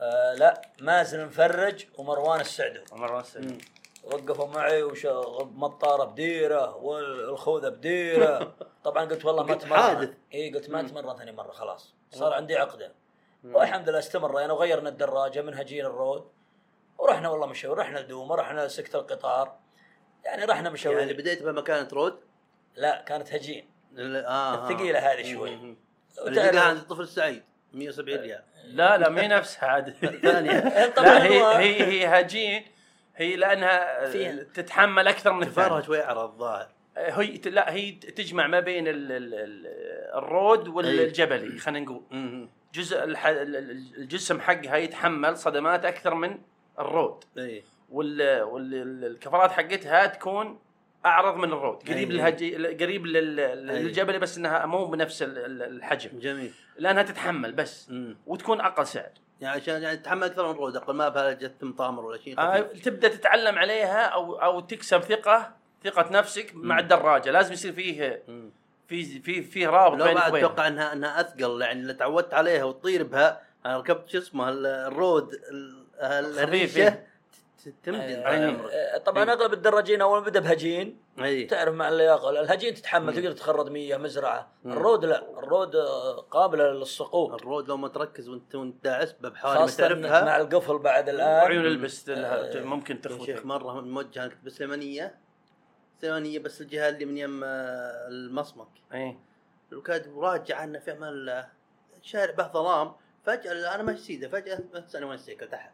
آه 0.00 0.34
لا 0.34 0.62
مازن 0.80 1.20
المفرج 1.20 1.86
ومروان 1.98 2.40
السعدو. 2.40 2.80
مرة 2.92 3.22
سعيد. 3.22 3.62
وقفوا 4.04 4.46
معي 4.46 4.82
وش 4.82 5.06
مطارة 5.40 6.04
بديرة 6.04 6.76
والخوذة 6.76 7.68
بديرة. 7.68 8.54
طبعا 8.84 9.04
قلت 9.04 9.24
والله 9.24 9.42
ما 9.42 9.54
تمرن. 9.54 9.80
حادث. 9.80 10.10
اي 10.34 10.52
قلت 10.54 10.70
ما 10.70 10.82
تمرن 10.82 11.16
ثاني 11.16 11.32
مرة 11.32 11.52
خلاص. 11.52 11.94
صار 12.10 12.32
عندي 12.32 12.56
عقدة. 12.56 12.92
والحمد 13.44 13.88
لله 13.88 13.98
استمرينا 13.98 14.52
وغيرنا 14.52 14.88
الدراجة 14.88 15.42
من 15.42 15.54
هجين 15.54 15.86
الرود. 15.86 16.28
ورحنا 16.98 17.28
والله 17.28 17.46
مشاوير 17.46 17.78
رحنا 17.78 17.98
لدومه 17.98 18.34
رحنا 18.34 18.66
لسكت 18.66 18.94
القطار. 18.94 19.56
يعني 20.24 20.44
رحنا 20.44 20.70
مشاوير. 20.70 20.98
يعني 20.98 21.12
بديت 21.12 21.42
بمكانة 21.42 21.88
رود؟ 21.92 22.20
لا 22.76 23.02
كانت 23.06 23.32
هجين. 23.34 23.68
ال- 23.96 24.24
آه 24.26 24.68
الثقيلة 24.70 24.98
هذه 24.98 25.32
شوي. 25.32 25.76
اللي 26.26 26.60
عند 26.60 26.78
الطفل 26.78 27.00
السعيد 27.00 27.42
170 27.72 28.18
ريال. 28.20 28.42
لا 28.64 28.98
لا 28.98 29.08
ما 29.08 29.22
هي 29.22 29.28
نفسها 29.28 29.68
عاد. 29.68 29.88
لا 30.96 31.22
هي 31.24 31.42
هي 31.58 31.82
هي 31.86 32.20
هجين. 32.20 32.64
هي 33.16 33.36
لأنها 33.36 34.06
فيها. 34.10 34.42
تتحمل 34.42 35.08
أكثر 35.08 35.32
من 35.32 35.44
فرها 35.50 35.66
الثاني 35.66 35.82
شوي 35.84 36.00
عرض 36.00 36.30
الظاهر 36.30 36.68
هي 36.96 37.36
لا 37.46 37.72
هي 37.72 37.90
تجمع 37.92 38.46
ما 38.46 38.60
بين 38.60 38.88
ال- 38.88 39.12
ال- 39.12 39.34
ال- 39.34 39.66
ال 40.18 40.28
road 40.28 40.68
والجبلي 40.68 41.58
خلينا 41.58 41.84
نقول. 41.86 42.48
جزء 42.74 43.04
الح- 43.04 43.26
ال- 43.26 43.56
ال- 43.56 43.70
الجسم 43.96 44.40
حقها 44.40 44.76
يتحمل 44.76 45.36
صدمات 45.38 45.84
أكثر 45.84 46.14
من 46.14 46.38
ال 46.80 46.87
road. 46.87 47.24
إي. 47.38 47.62
والكفرات 47.90 49.50
حقتها 49.52 50.06
تكون 50.06 50.58
أعرض 51.06 51.36
من 51.36 51.52
ال 51.52 51.56
road. 51.56 51.76
قريب 51.88 52.10
أي. 52.10 52.16
للهجين 52.16 52.56
قريب 52.74 53.06
لل- 53.06 53.66
للجبلي 53.66 54.18
بس 54.18 54.38
إنها 54.38 54.66
مو 54.66 54.86
بنفس 54.86 55.22
ال- 55.22 55.38
ال- 55.38 55.62
الحجم. 55.62 56.18
جميل. 56.18 56.52
لأنها 56.78 57.02
تتحمل 57.02 57.52
بس. 57.52 57.90
مم. 57.90 58.16
وتكون 58.26 58.60
أقل 58.60 58.86
سعر. 58.86 59.10
يعني 59.40 59.60
عشان 59.60 59.82
يعني 59.82 59.96
تتحمل 59.96 60.24
أكثر 60.24 60.48
من 60.52 60.54
ال 60.58 60.62
road 60.62 60.76
أقل 60.76 60.94
ما 60.94 61.08
بها 61.08 61.32
جت 61.32 61.64
مطامر 61.64 62.04
ولا 62.04 62.18
شيء. 62.18 62.40
آه. 62.40 62.60
تبدأ 62.60 63.08
تتعلم 63.08 63.58
عليها 63.58 64.02
أو 64.04 64.34
أو 64.42 64.60
تكسب 64.60 65.00
ثقة 65.00 65.54
ثقة 65.84 66.12
نفسك 66.12 66.50
مع 66.54 66.78
الدراجة. 66.78 67.30
لازم 67.30 67.52
يصير 67.52 67.72
فيه 67.72 68.22
مم. 68.28 68.50
في 68.88 69.04
في 69.20 69.42
في 69.42 69.66
رابط 69.66 69.96
لو 69.98 70.04
وبينها. 70.04 70.28
أتوقع 70.28 70.66
إنها 70.66 70.92
إنها 70.92 71.20
أثقل 71.20 71.62
يعني 71.62 71.80
اللي 71.80 71.94
تعودت 71.94 72.34
عليها 72.34 72.64
وتطير 72.64 73.02
بها 73.02 73.40
أنا 73.66 73.78
ركبت 73.78 74.08
شو 74.08 74.18
اسمه 74.18 74.48
ال- 74.48 74.66
ال 74.66 74.79
road 74.79 75.30
الريشه 76.00 76.78
إيه. 76.78 77.08
ت- 77.64 77.74
تمدد 77.82 78.00
طال 78.00 78.26
أي. 78.26 78.44
عمرك 78.44 78.70
آه، 78.70 78.98
طبعا 78.98 79.32
أغلب 79.32 79.52
الدراجين 79.52 80.00
اول 80.02 80.18
ما 80.20 80.24
بدأ 80.24 80.40
بهجين. 80.40 81.00
اي 81.22 81.44
تعرف 81.44 81.74
مع 81.74 81.88
اللياقة 81.88 82.30
الهجين 82.30 82.74
تتحمل 82.74 83.14
تقدر 83.14 83.32
تخرد 83.32 83.68
100 83.70 83.96
مزرعة. 83.96 84.52
ال 84.66 84.74
road 84.74 85.04
لا 85.04 85.38
ال 85.38 85.46
road 85.46 85.76
آه، 85.76 86.16
قابلة 86.20 86.72
للسقوط 86.72 87.32
ال 87.34 87.41
road 87.41 87.68
لو 87.68 87.76
ما 87.76 87.88
تركز 87.88 88.28
وانت 88.28 88.54
وانت 88.54 88.84
داعس 88.84 89.12
بحوالي 89.12 89.60
ما 89.60 89.66
تعرفها. 89.66 90.24
مع 90.24 90.36
القفل 90.36 90.78
بعد 90.78 91.08
وعيون 91.10 91.50
الان 91.50 91.66
البس 91.66 92.08
لها 92.08 92.58
آه، 92.60 92.64
ممكن 92.64 93.00
تخبط 93.00 93.26
شيخ. 93.26 93.44
مرة 93.46 93.80
موجه 93.80 94.20
أنا 94.22 94.28
كنت 94.28 94.44
بالسليمانيه 94.44 95.14
سليمانيه 96.00 96.38
بس 96.38 96.60
الجهة 96.60 96.88
اللي 96.88 97.04
من 97.04 97.18
يم 97.18 97.44
آه، 97.44 98.08
المصمك. 98.08 98.68
اي 98.94 99.16
وكاد 99.72 100.12
راجع 100.16 100.56
عنا 100.56 100.78
في 100.78 100.92
أمان 100.92 101.08
الله 101.12 101.48
الشارع 102.02 102.34
به 102.34 102.48
ظلام. 102.52 102.92
فجأة 103.24 103.74
أنا 103.74 103.82
ماشي 103.82 104.00
سيده 104.02 104.28
فجأة 104.28 104.58
بس 104.74 104.96
أنا 104.96 105.06
وين 105.06 105.14
السيكل 105.14 105.48
تحت 105.48 105.70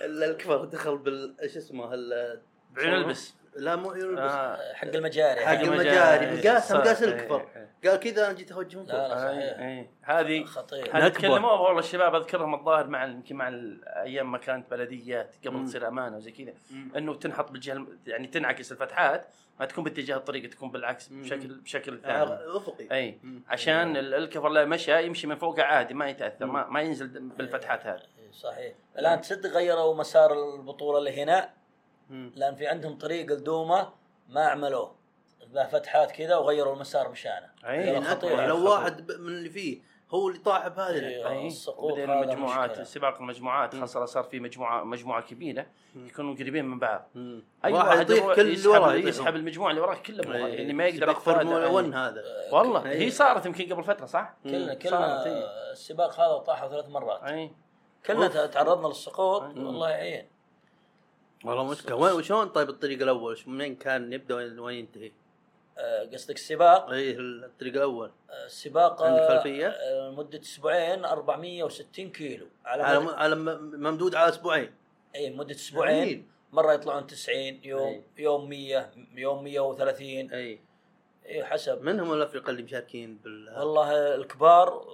الكفر 0.00 0.64
دخل 0.64 0.98
بال 0.98 1.34
شو 1.52 1.58
اسمه 1.58 1.94
ال- 1.94 2.40
بعيون 2.72 2.94
البس 2.94 3.34
لا 3.56 3.76
مو 3.76 3.90
عيون 3.90 4.08
البس 4.18 4.32
آه. 4.32 4.74
حق 4.74 4.88
المجاري 4.88 5.46
حق 5.46 5.52
المجاري 5.60 6.26
إيه. 6.26 6.38
مقاس 6.50 6.68
صح. 6.68 6.76
مقاس 6.76 7.02
إيه. 7.02 7.08
الكفر 7.14 7.48
إيه. 7.56 7.90
قال 7.90 8.00
كذا 8.00 8.26
أنا 8.26 8.34
جيت 8.34 8.52
اوجه 8.52 8.76
من 8.78 8.86
لا 8.86 8.92
فوق 8.92 9.08
لا 9.08 9.14
صحيح 9.14 9.58
اي 9.58 9.78
اي 9.78 9.88
هذه 10.02 10.44
خطير 10.44 10.88
هذه. 10.96 11.08
تكلموها 11.08 11.52
والله 11.60 11.78
الشباب 11.78 12.14
أذكرهم 12.14 12.54
الظاهر 12.54 12.86
مع 12.86 13.04
يمكن 13.04 13.36
مع 13.36 13.48
أيام 13.86 14.32
ما 14.32 14.38
كانت 14.38 14.70
بلديات 14.70 15.34
قبل. 15.46 15.64
تصير 15.66 15.88
أمانة 15.88 16.16
وزي 16.16 16.30
كذا. 16.30 16.52
إنه 16.96 17.14
تنحط 17.14 17.50
بالجهه 17.50 17.86
يعني 18.06 18.26
تنعكس 18.26 18.72
الفتحات 18.72 19.26
ما 19.60 19.66
تكون 19.66 19.84
باتجاه 19.84 20.16
الطريق 20.16 20.50
تكون 20.50 20.70
بالعكس. 20.70 21.08
بشكل 21.08 21.48
بشكل 21.48 21.98
ثاني 22.02 22.14
آه، 22.14 22.56
افقي 22.56 22.86
اي 22.92 23.18
مم. 23.22 23.42
عشان 23.48 23.96
ال- 23.96 24.14
الكفر 24.14 24.48
لو 24.48 24.66
مشى 24.66 25.02
يمشي 25.06 25.26
من 25.26 25.36
فوق 25.36 25.60
عادي 25.60 25.94
ما 25.94 26.08
يتأثر 26.08 26.46
ما, 26.46 26.66
ما 26.66 26.80
ينزل 26.80 27.06
بالفتحات 27.08 27.86
هذه 27.86 28.02
إيه، 28.17 28.17
صحيح 28.32 28.74
الآن 28.98 29.20
تصدق 29.20 29.50
غيروا 29.50 29.94
مسار 29.94 30.32
البطولة 30.32 30.98
اللي 30.98 31.22
هنا. 31.22 31.50
لأن 32.10 32.54
في 32.54 32.66
عندهم 32.66 32.98
طريق 32.98 33.30
الدومه 33.30 33.92
ما 34.28 34.46
عملوه 34.46 34.94
له 35.52 35.66
فتحات 35.66 36.12
كذا 36.12 36.36
وغيروا 36.36 36.74
المسار 36.74 37.08
مشانه 37.08 37.50
أي، 37.64 37.92
نكبة. 37.92 38.14
خطير 38.14 38.46
لو. 38.46 38.70
واحد 38.70 39.12
من 39.12 39.28
اللي 39.28 39.50
فيه 39.50 39.80
هو 40.10 40.28
اللي 40.28 40.38
طاح 40.38 40.68
بهذه 40.68 40.98
إيه. 40.98 41.46
السقوط 41.46 41.98
المجموعات. 41.98 42.82
سباق 42.82 43.16
المجموعات. 43.18 43.76
خاصه 43.76 44.04
صار 44.04 44.24
في 44.24 44.40
مجموعة 44.40 44.84
مجموعة 44.84 45.22
كبيرة. 45.22 45.66
يكونوا 45.96 46.34
قريبين 46.34 46.64
من 46.64 46.78
بعض 46.78 47.08
مم. 47.14 47.44
أي 47.64 47.72
واحد 47.72 47.86
واحد 47.86 48.10
يطيح 48.10 48.34
كل 48.34 48.40
اللي 48.40 48.68
وراه 48.68 48.94
يسحب 48.94 49.36
المجموعة 49.36 49.70
اللي 49.70 49.80
وراه 49.80 49.94
كله 49.94 50.34
إيه. 50.36 50.58
يعني 50.58 50.72
ما 50.72 50.86
يقدر 50.86 50.96
سباق 51.00 51.16
يتفادى 51.16 51.38
فورمولا 51.38 51.64
يعني. 51.64 51.74
1 51.74 51.94
هذا 51.94 52.22
والله 52.52 52.90
إيه. 52.90 52.98
هي 52.98 53.10
صارت 53.10 53.46
يمكن 53.46 53.72
قبل 53.72 53.84
فترة 53.84 54.06
صح؟ 54.06 54.34
كلنا 54.44 54.74
كلنا. 54.74 55.24
السباق 55.72 56.20
هذا 56.20 56.38
طاحوا 56.38 56.68
ثلاث 56.68 56.88
مرات 56.88 57.22
اي 57.22 57.50
كلنا 58.06 58.46
تعرضنا 58.46 58.88
للسقوط 58.88 59.42
مم. 59.42 59.66
والله 59.66 59.90
يعين 59.90 60.26
والله 61.44 61.64
مشكله 61.64 61.96
وين 61.96 62.12
وشلون 62.12 62.48
طيب 62.48 62.68
الطريق 62.68 63.02
الأول؟ 63.02 63.38
منين 63.46 63.76
كان 63.76 64.12
يبدا 64.12 64.34
وين 64.34 64.58
وين 64.58 64.78
ينتهي؟ 64.78 65.12
آه، 65.78 66.04
قصدك 66.12 66.34
السباق؟ 66.34 66.90
اي 66.90 67.10
الطريق 67.18 67.74
الأول. 67.74 68.10
آه، 68.30 68.46
السباق 68.46 69.02
عندك 69.02 69.20
آه، 69.20 69.36
خلفية؟ 69.36 69.66
آه، 69.66 70.10
لمده 70.10 70.40
أسبوعين 70.40 71.04
460 71.04 72.10
كيلو. 72.10 72.46
على 72.64 72.82
على 72.82 73.00
مد... 73.00 73.12
على 73.12 73.34
ممدود 73.60 74.14
على 74.14 74.28
أسبوعين؟ 74.28 74.72
اي 75.14 75.30
مدة 75.30 75.54
أسبوعين. 75.54 76.28
مرة 76.52 76.72
يطلعون 76.72 77.06
90 77.06 77.60
يوم 77.64 77.88
أي. 77.88 78.02
يوم 78.18 78.48
100 78.48 78.90
يوم 79.14 79.44
130 79.44 80.06
اي 80.32 80.58
اي 81.26 81.44
حسب. 81.44 81.82
من 81.82 82.00
هم 82.00 82.12
الافرقه 82.12 82.50
اللي 82.50 82.62
مشاركين 82.62 83.16
بال 83.24 83.54
والله 83.58 84.14
الكبار 84.14 84.84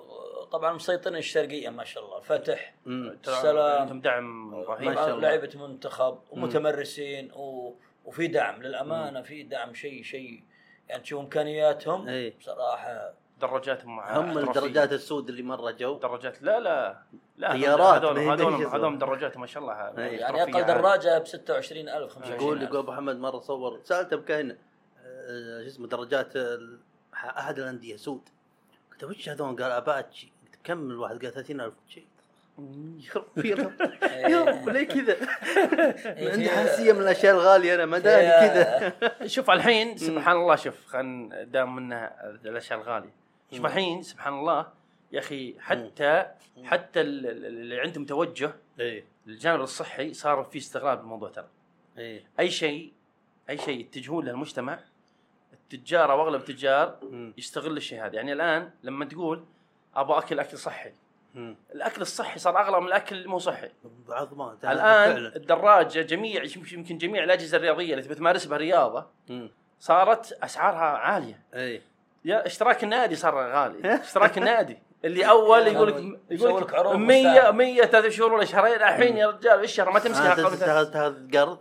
طبعا 0.54 0.72
مسيطرين 0.72 1.16
الشرقية 1.16 1.68
ما 1.68 1.84
شاء 1.84 2.04
الله. 2.04 2.20
فتح 2.20 2.74
السلام. 2.86 3.80
عندهم 3.80 4.00
دعم 4.00 4.54
رهيب. 4.54 4.88
ما 4.88 4.94
شاء 4.94 5.08
الله. 5.08 5.20
لعيبة 5.20 5.66
منتخب 5.66 6.18
ومتمرسين 6.30 7.32
و... 7.32 7.74
وفي 8.04 8.26
دعم 8.26 8.62
للأمانة 8.62 9.22
في 9.22 9.42
دعم 9.42 9.74
شيء 9.74 10.02
شيء 10.02 10.42
يعني 10.88 11.02
تشوف 11.02 11.20
إمكانياتهم؟ 11.20 12.08
إي. 12.08 12.30
بصراحة 12.30 13.14
دراجاتهم 13.40 13.96
مع 13.96 14.20
هم 14.20 14.38
الدرجات 14.38 14.92
السود 14.92 15.28
اللي 15.28 15.42
مرة 15.42 15.70
جو. 15.70 15.98
دراجات 15.98 16.42
لا 16.42 16.60
لا. 16.60 17.02
لا 17.36 17.52
طيارات، 17.52 18.04
هذول 18.04 18.18
هذول 18.18 18.66
هذول 18.66 18.98
دراجات 18.98 19.36
ما 19.36 19.46
شاء 19.46 19.62
الله. 19.62 19.74
يعني 19.74 20.24
احترافية 20.24 20.60
أقل. 20.60 20.66
دراجة 20.66 21.18
ب 21.18 21.26
26000 21.26 21.88
يقول 21.88 22.10
25000 22.10 22.62
يقول 22.62 22.78
أبو 22.78 22.92
محمد 22.92 23.16
مرة 23.16 23.40
صور. 23.40 23.80
سالته 23.84 24.16
بكاين 24.16 24.50
آه، 24.50 25.62
شو 25.62 25.66
اسمه 25.66 25.86
دراجات 25.86 26.32
أحد 27.14 27.58
الأندية 27.58 27.96
سود. 27.96 28.28
قلت 28.92 29.02
له 29.02 29.08
وش 29.08 29.28
هذول؟ 29.28 29.62
قال 29.62 29.72
أباتشي. 29.72 30.33
كم 30.64 30.90
الواحد 30.90 31.24
قال 31.24 31.32
30000 31.34 31.72
شيء. 31.88 32.04
يا 32.58 33.10
رب 33.16 33.44
يا 33.44 33.54
رب 33.56 33.72
يا 34.32 34.44
رب 34.44 34.68
ليه 34.68 34.82
كذا؟ 34.84 35.16
عندي 36.32 36.48
حساسية 36.48 36.92
من 36.92 37.00
الأشياء 37.00 37.34
الغالية 37.34 37.74
أنا 37.74 37.86
ما 37.86 37.98
داني 37.98 38.48
كذا. 38.48 39.26
شوف 39.26 39.50
الحين 39.50 39.96
سبحان 39.96 40.36
الله 40.36 40.56
شوف 40.56 40.86
خلينا 40.86 41.42
دام 41.42 41.76
منها 41.76 42.30
الأشياء 42.44 42.78
الغالية. 42.80 43.10
شوف 43.50 43.60
مم. 43.60 43.66
الحين 43.66 44.02
سبحان 44.02 44.34
الله 44.34 44.66
يا 45.12 45.18
أخي 45.18 45.54
حتى 45.60 46.26
حتى 46.64 47.00
ال- 47.00 47.26
ال- 47.26 47.46
اللي 47.46 47.80
عندهم 47.80 48.04
توجه 48.04 48.52
للجانب 49.26 49.60
الصحي 49.60 50.12
صار 50.14 50.42
في 50.44 50.58
استغلال 50.58 50.96
بالموضوع 50.96 51.28
ترى. 51.30 51.48
إي. 52.40 52.50
شيء 52.50 52.92
أي 53.50 53.58
شيء 53.58 53.80
يتجهون 53.80 54.24
للمجتمع 54.24 54.78
التجار 55.52 56.12
أو 56.12 56.22
أغلب 56.22 56.40
التجار. 56.40 56.98
يستغل 57.38 57.76
الشيء 57.76 58.04
هذا. 58.06 58.14
يعني 58.14 58.32
الآن 58.32 58.70
لما 58.82 59.04
تقول 59.04 59.44
أبغى 59.96 60.18
أكل 60.18 60.40
أكل 60.40 60.58
صحي. 60.58 60.92
مم. 61.34 61.56
الأكل 61.74 62.02
الصحي 62.02 62.38
صار 62.38 62.60
أغلى 62.60 62.80
من 62.80 62.86
الأكل 62.86 63.28
مو 63.28 63.38
صحي. 63.38 63.70
ما 64.08 64.56
الآن 64.64 65.14
فعلا. 65.14 65.36
الدراجة 65.36 66.02
جميع 66.02 66.42
يمكن 66.72 66.98
جميع 66.98 67.24
الأجهزة 67.24 67.56
الرياضية 67.56 67.94
اللي 67.94 68.14
تمارس 68.14 68.46
بها 68.46 68.58
رياضه. 68.58 69.06
صارت 69.80 70.32
أسعارها 70.42 70.98
عالية. 70.98 71.40
أي. 71.54 71.82
يا 72.24 72.46
اشتراك 72.46 72.84
النادي 72.84 73.16
صار 73.16 73.34
غالي. 73.34 73.94
اشتراك 74.04 74.38
النادي. 74.38 74.78
اللي 75.04 75.28
أول 75.28 75.66
يقول 75.66 75.88
لك 75.88 76.20
يقول 76.30 76.62
لك 76.62 76.68
لك 76.68 76.74
عروض 76.74 76.94
100 76.94 77.30
مستعمل. 77.30 77.56
100 77.56 77.82
ثلاث 77.82 78.12
شهور 78.12 78.32
ولا 78.32 78.44
شهرين 78.44 78.74
الحين 78.74 79.16
يا 79.16 79.26
رجال 79.26 79.60
إيش 79.60 79.72
شهر؟ 79.72 79.90
ما 79.90 79.98
تمسكها 79.98 80.32
قبل 80.32 80.46
اتخذت 80.46 80.96
هذا 80.96 81.06
القرض 81.06 81.58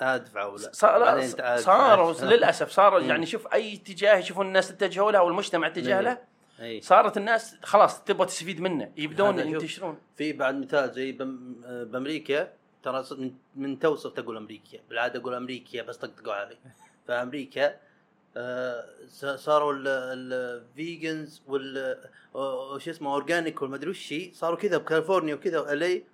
ادفع 0.00 0.44
ولا 0.44 0.56
صار 0.72 1.26
صاروا 1.58 2.12
تعال. 2.12 2.28
للأسف 2.32 2.80
مم. 2.80 3.08
يعني 3.08 3.26
شوف 3.26 3.54
أي 3.54 3.74
اتجاه 3.74 4.16
يشوفون 4.16 4.46
الناس 4.46 4.70
اتجهوا 4.70 5.12
له 5.12 5.18
أو 5.18 5.28
المجتمع 5.28 5.66
اتجه 5.66 6.00
له 6.00 6.18
أي 6.60 6.80
صارت 6.80 7.16
الناس 7.16 7.56
خلاص 7.62 8.04
تبغى 8.04 8.26
تستفيد 8.26 8.60
منه 8.60 8.92
يبدون. 8.96 9.38
ينتشرون 9.38 9.98
في 10.16 10.32
بعد 10.32 10.54
مثال 10.54 10.92
زي 10.92 11.12
بم... 11.12 11.54
بأمريكا 11.64 12.52
ترى 12.82 13.04
من, 13.10 13.34
من 13.56 13.78
تو 13.78 13.96
صرت 13.96 14.18
أقول 14.18 14.36
أمريكا 14.36 14.78
بالعادة 14.88 15.20
أقول 15.20 15.34
أمريكا 15.34 15.82
بس 15.82 15.96
طقطقوا 15.96 16.32
علي 16.32 16.56
فأمريكا 17.08 17.76
آه 18.36 18.84
صاروا 19.36 19.74
ال 19.76 20.00
vegans 20.00 21.42
وال 21.46 21.98
وش 22.34 22.88
اسمه 22.88 23.14
organic 23.14 23.62
والمدري 23.62 23.90
وش 23.90 24.12
هي، 24.12 24.30
صاروا 24.34 24.56
كذا 24.56 24.78
بكاليفورنيا 24.78 25.34
وكذا 25.34 25.60
والي 25.60 26.04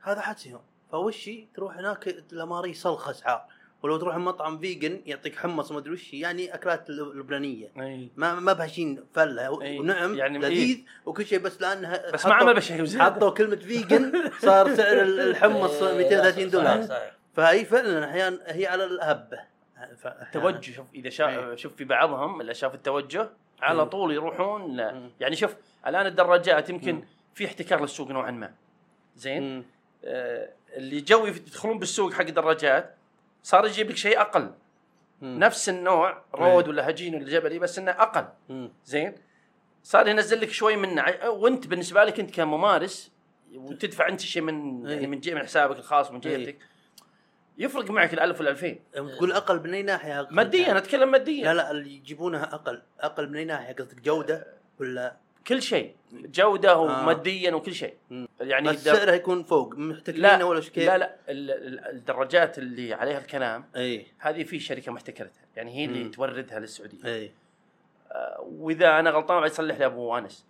هذا 0.00 0.20
حدسهم 0.20 0.60
فوش 0.90 1.28
هي؟ 1.28 1.46
تروح 1.54 1.76
هناك 1.76 2.08
الاماري 2.08 2.74
صلخة 2.74 3.10
أسعار 3.10 3.48
ولو 3.82 3.96
تروح 3.96 4.16
مطعم 4.16 4.58
vegan 4.58 5.02
يعطيك 5.06 5.36
حمص 5.36 5.72
مدري 5.72 5.92
وش 5.92 6.14
يعني 6.14 6.54
أكلات 6.54 6.90
لبنانية 6.90 7.68
ما 8.16 8.34
ما 8.34 8.52
بهشين 8.52 9.04
فلة 9.14 9.62
أي. 9.62 9.78
ونعم 9.78 10.14
يعني 10.14 10.18
يعني 10.18 10.38
لذيذ 10.38 10.78
وكل 11.06 11.26
شيء 11.26 11.38
بس 11.38 11.60
لأنها 11.60 12.10
بس 12.10 12.26
ما 12.26 12.34
عمل 12.34 12.54
بشيء 12.54 12.82
وزيادة. 12.82 13.04
حطوا 13.04 13.30
كلمة 13.30 13.56
vegan 13.56 14.30
صار 14.38 14.74
سعر 14.74 15.02
الحمص 15.02 15.82
إيه، 15.82 15.96
230 15.98 16.32
صحيح، 16.32 16.52
دولار 16.52 16.82
صحيح. 16.82 17.12
فهي 17.34 17.64
فعلا 17.64 18.10
أحيانا 18.10 18.38
هي 18.46 18.66
على 18.66 18.84
الهبه 18.84 19.38
التوجه 20.06 20.70
شوف 20.72 20.86
إذا 20.94 21.10
شاف 21.10 21.28
إيه. 21.28 21.54
شوف 21.54 21.76
في 21.76 21.84
بعضهم 21.84 22.40
اللي 22.40 22.54
شاف 22.54 22.74
التوجه 22.74 23.30
على. 23.60 23.86
طول 23.86 24.14
يروحون. 24.14 24.78
يعني 25.20 25.36
شوف 25.36 25.54
الآن 25.86 26.06
الدراجات 26.06 26.70
يمكن. 26.70 27.04
في 27.34 27.46
احتكار 27.46 27.80
للسوق 27.80 28.10
نوعا 28.10 28.30
ما 28.30 28.52
زين. 29.16 29.64
آه 30.04 30.48
اللي 30.76 31.00
جو 31.00 31.26
يدخلون 31.26 31.78
بالسوق 31.78 32.12
حق 32.12 32.20
الدراجات 32.20 32.94
صار 33.42 33.66
يجيب 33.66 33.90
لك 33.90 33.96
شيء 33.96 34.20
أقل 34.20 34.50
مم. 35.22 35.38
نفس 35.38 35.68
النوع 35.68 36.24
road 36.34 36.64
إيه. 36.64 36.70
ولا 36.70 36.90
هجين 36.90 37.14
ولا 37.14 37.24
جبلي 37.24 37.58
بس 37.58 37.78
إنه 37.78 37.90
أقل 37.90 38.28
مم. 38.48 38.72
زين 38.84 39.14
صار 39.82 40.08
ينزل 40.08 40.40
لك 40.40 40.50
شوي 40.50 40.76
منه 40.76 41.04
وأنت 41.24 41.66
بالنسبة 41.66 42.04
لك 42.04 42.20
أنت 42.20 42.30
كممارس 42.34 43.12
وتدفع 43.54 44.08
أنت 44.08 44.20
شيء 44.20 44.42
من 44.42 44.86
إيه. 44.86 44.94
يعني 44.94 45.06
من 45.06 45.20
جي 45.20 45.34
من 45.34 45.42
حسابك 45.42 45.76
الخاص 45.76 46.10
من 46.10 46.20
إيه. 46.26 46.36
جيبتك 46.36 46.58
يفرق 47.58 47.90
معك 47.90 48.14
الألف 48.14 48.40
والألفين 48.40 48.80
تقول 48.92 49.32
أقل 49.32 49.60
من 49.60 49.74
أي 49.74 49.82
ناحية 49.82 50.20
أقل؟ 50.20 50.34
ماديا 50.34 50.78
أتكلم 50.78 51.10
ماديا 51.10 51.44
لا 51.44 51.54
لا 51.54 51.70
اللي 51.70 51.94
يجيبونها 51.94 52.54
أقل 52.54 52.82
أقل 53.00 53.28
من 53.28 53.36
أي 53.36 53.44
ناحية 53.44 53.72
قصدك 53.72 54.00
جودة 54.00 54.46
ولا 54.80 55.16
كل 55.46 55.62
شيء 55.62 55.94
جودة 56.12 56.72
آه. 56.72 56.78
وماديا 56.78 57.54
وكل 57.54 57.74
شيء. 57.74 57.94
يعني 58.40 58.68
بس 58.68 58.78
الدر- 58.88 58.94
سعرها 58.98 59.14
يكون 59.14 59.42
فوق 59.42 59.74
محتكرين 59.76 60.22
لا 60.22 60.44
ولا 60.44 60.60
كيف؟ 60.60 60.78
لا 60.78 60.98
لا 60.98 61.16
ال- 61.28 61.50
ال- 61.50 61.86
الدراجات 61.90 62.58
اللي 62.58 62.94
عليها 62.94 63.18
الكلام 63.18 63.64
أي 63.76 64.06
هذه 64.18 64.42
في 64.44 64.60
شركة 64.60 64.92
محتكرتها 64.92 65.42
يعني 65.56 65.76
هي 65.80 65.84
اللي 65.84 66.04
مم. 66.04 66.10
توردها 66.10 66.58
للسعودية 66.58 67.04
أي 67.04 67.32
وإذا 68.38 68.98
أنا 68.98 69.10
غلطان 69.10 69.40
بعد 69.40 69.50
يصلح 69.50 69.78
لي 69.78 69.86
أبو 69.86 70.18
أنس. 70.18 70.44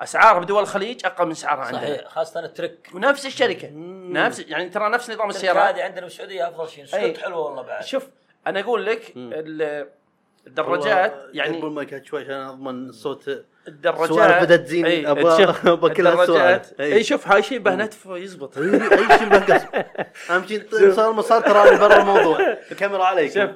اسعارها 0.00 0.40
بدول 0.40 0.62
الخليج 0.62 1.06
أقل 1.06 1.24
من 1.24 1.30
اسعارها 1.30 1.64
عندنا 1.64 1.80
صحيح 1.80 2.08
خاصة 2.08 2.40
الترك 2.40 2.88
ونفس 2.94 3.26
الشركة 3.26 3.70
مم. 3.70 4.12
نفس 4.12 4.38
يعني 4.40 4.68
ترى 4.68 4.88
نفس 4.90 5.10
نظام 5.10 5.28
الترك 5.28 5.36
السيارات 5.36 5.74
هذه 5.74 5.82
عندنا 5.82 6.00
بالسعودية 6.00 6.48
أفضل 6.48 6.68
شيء. 6.68 6.84
سكوت 6.84 7.18
حلوة 7.18 7.38
والله 7.40 7.62
بعد 7.62 7.84
شوف 7.84 8.08
أنا 8.46 8.60
أقول 8.60 8.86
لك 8.86 9.12
الدراجات 10.46 11.14
يعني 11.32 11.56
قبل 11.56 11.66
المايك 11.66 12.04
شوي 12.06 12.20
عشان 12.22 12.34
أضمن 12.34 12.88
الصوت. 12.88 13.44
الدراجات 13.68 14.42
بدأت 14.42 14.60
تزين. 14.60 15.06
أبغى 15.06 15.90
كلها 15.96 16.22
الدراجات. 16.22 16.80
إي. 16.80 17.04
شوف 17.04 17.28
هاي 17.28 17.42
شيء 17.42 17.58
به 17.58 17.74
نتف 17.74 18.06
يزبط. 18.06 18.58
إي 18.58 19.18
شيء 19.18 19.28
بقص 19.28 19.62
أهم 20.30 20.46
شيء 20.46 20.90
صار 20.96 21.12
مسار 21.12 21.40
تراني 21.40 21.78
برا 21.78 22.00
الموضوع. 22.00 22.40
الكاميرا 22.72 23.04
عليك 23.04 23.32
شوف 23.32 23.50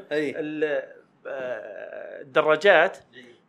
آه، 1.28 2.22
الدراجات 2.22 2.98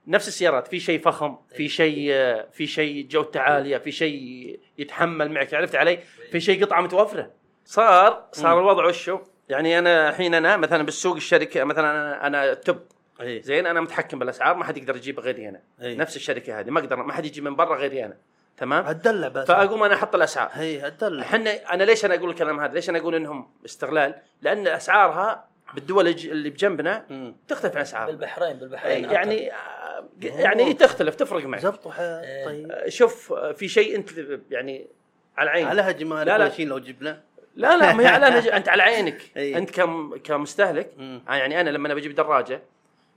نفس 0.08 0.27
السيارات 0.27 0.67
في 0.67 0.79
شيء 0.79 1.01
فخم 1.01 1.38
في 1.55 1.69
شيء 1.69 2.08
آه، 2.12 2.48
في 2.51 2.67
شيء 2.67 3.08
جودته 3.10 3.39
عاليه 3.39 3.77
في 3.77 3.91
شيء 3.91 4.60
يتحمل 4.77 5.31
معك 5.31 5.53
عرفت 5.53 5.75
علي؟ 5.75 6.00
في 6.31 6.39
شيء 6.39 6.65
قطعة 6.65 6.81
متوفرة. 6.81 7.31
صار 7.65 8.24
صار 8.31 8.60
الوضع 8.60 8.86
وشو 8.86 9.19
يعني 9.50 9.79
أنا 9.79 10.10
الحين 10.10 10.34
أنا 10.34 10.58
مثلا 10.58 10.84
بالسوق 10.84 11.16
الشركة 11.16 11.64
مثلا 11.64 11.92
أنا 11.92 12.27
أنا 12.27 12.53
توب. 12.53 12.77
اي 13.22 13.42
زين 13.42 13.66
أنا 13.66 13.82
متحكم 13.82 14.20
بالأسعار 14.20 14.55
ما 14.55 14.64
حد 14.64 14.77
يقدر 14.77 14.96
يجيب 14.96 15.20
غيري 15.20 15.50
أنا 15.50 15.62
أي. 15.82 15.96
نفس 15.96 16.16
الشركة 16.16 16.60
هذه 16.60 16.70
ما 16.70 16.79
أقدر 16.79 16.96
ما 16.96 17.14
حد 17.14 17.25
يجي 17.25 17.42
من 17.42 17.55
برا 17.55 17.77
غيري 17.77 18.05
أنا 18.05 18.18
تمام 18.58 18.86
هتدلع 18.86 19.27
بس 19.27 19.48
فأقوم 19.48 19.84
أنا 19.84 19.94
أحط 19.94 20.16
الأسعار 20.16 20.50
هي 20.53 20.88
هتدلع 20.88 21.24
إحنا 21.24 21.74
أنا 21.74 21.84
ليش 21.84 22.05
أنا 22.05 22.16
أقول 22.16 22.29
الكلام 22.29 22.60
هذا؟ 22.60 22.74
ليش 22.74 22.90
أنا 22.90 22.98
أقول 23.00 23.16
إنهم 23.16 23.48
استغلال؟ 23.66 24.16
لأن 24.42 24.68
أسعارها 24.68 25.46
بالدول 25.74 26.08
اللي 26.08 26.50
بجنبنا 26.50 27.05
مم. 27.10 27.36
تختلف 27.48 27.75
عن 27.75 27.82
اسعارها 27.82 28.12
بالبحرين 28.12 28.58
بالبحرين 28.58 29.05
يعني 29.05 29.51
آه، 29.53 30.10
يعني 30.22 30.74
تختلف 30.74 31.16
تفرق 31.16 31.46
معك 31.46 31.62
زبطوا 31.62 31.92
حياة 31.92 32.46
طيب 32.46 32.72
آه، 32.72 32.90
شوف 32.90 33.34
آه، 33.34 33.51
في 33.51 33.68
شيء 33.68 33.96
أنت 33.96 34.10
يعني 34.51 34.88
على 35.38 35.50
عينك 35.50 35.70
على 35.70 35.82
هجمة 35.82 36.24
لا، 36.24 36.38
لا. 36.38 36.64
لو 36.64 36.79
جبنا 36.79 37.22
لا 37.55 37.77
لا 37.77 37.94
ما 37.94 38.03
هي 38.03 38.08
على. 38.08 38.58
أنت 38.58 38.70
على 38.70 38.84
عينك 38.84 39.22
أي. 39.38 39.58
أنت 39.58 39.70
كم 39.72 40.18
كمستهلك. 40.18 40.90
آه، 41.29 41.36
يعني 41.36 41.62
أنا 41.62 41.70
لما 41.70 41.88
أنا 41.88 41.94
بجيب 41.96 42.16
دراجة 42.16 42.62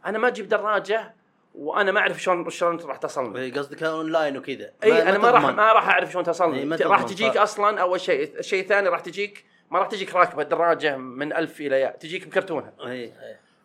أنا 0.06 0.18
ما 0.18 0.28
أجيب 0.28 0.48
دراجه 0.48 1.14
وأنا 1.54 1.92
ما 1.92 2.00
أعرف 2.00 2.22
شلون 2.22 2.50
شلون 2.50 2.80
راح 2.80 2.96
تصلني. 2.96 3.40
إي، 3.40 3.50
قصدك 3.50 3.82
أونلاين 3.82 4.36
وكذا. 4.36 4.70
اي 4.84 5.02
أنا 5.02 5.18
ما 5.18 5.30
راح. 5.30 5.44
ما 5.44 5.72
راح 5.72 5.88
أعرف 5.88 6.12
شلون 6.12 6.24
تصلني. 6.24 6.64
ما 6.64 6.76
راح. 6.76 7.02
تجيك 7.02 7.32
ف- 7.32 7.36
أصلا 7.36 7.80
أول 7.80 8.00
شيء 8.00 8.38
الشيء 8.38 8.62
الثاني 8.62 8.88
راح 8.88 9.00
تجيك 9.00 9.44
ما 9.70 9.78
راح 9.78 9.88
تجيك 9.88 10.14
راكبة 10.14 10.42
دراجه 10.42 10.96
من 10.96 11.32
ألف 11.32 11.60
إلى 11.60 11.80
ياء 11.80 11.96
تجيك 11.96 12.26
مكرتونها. 12.26 12.72
اي 12.86 13.12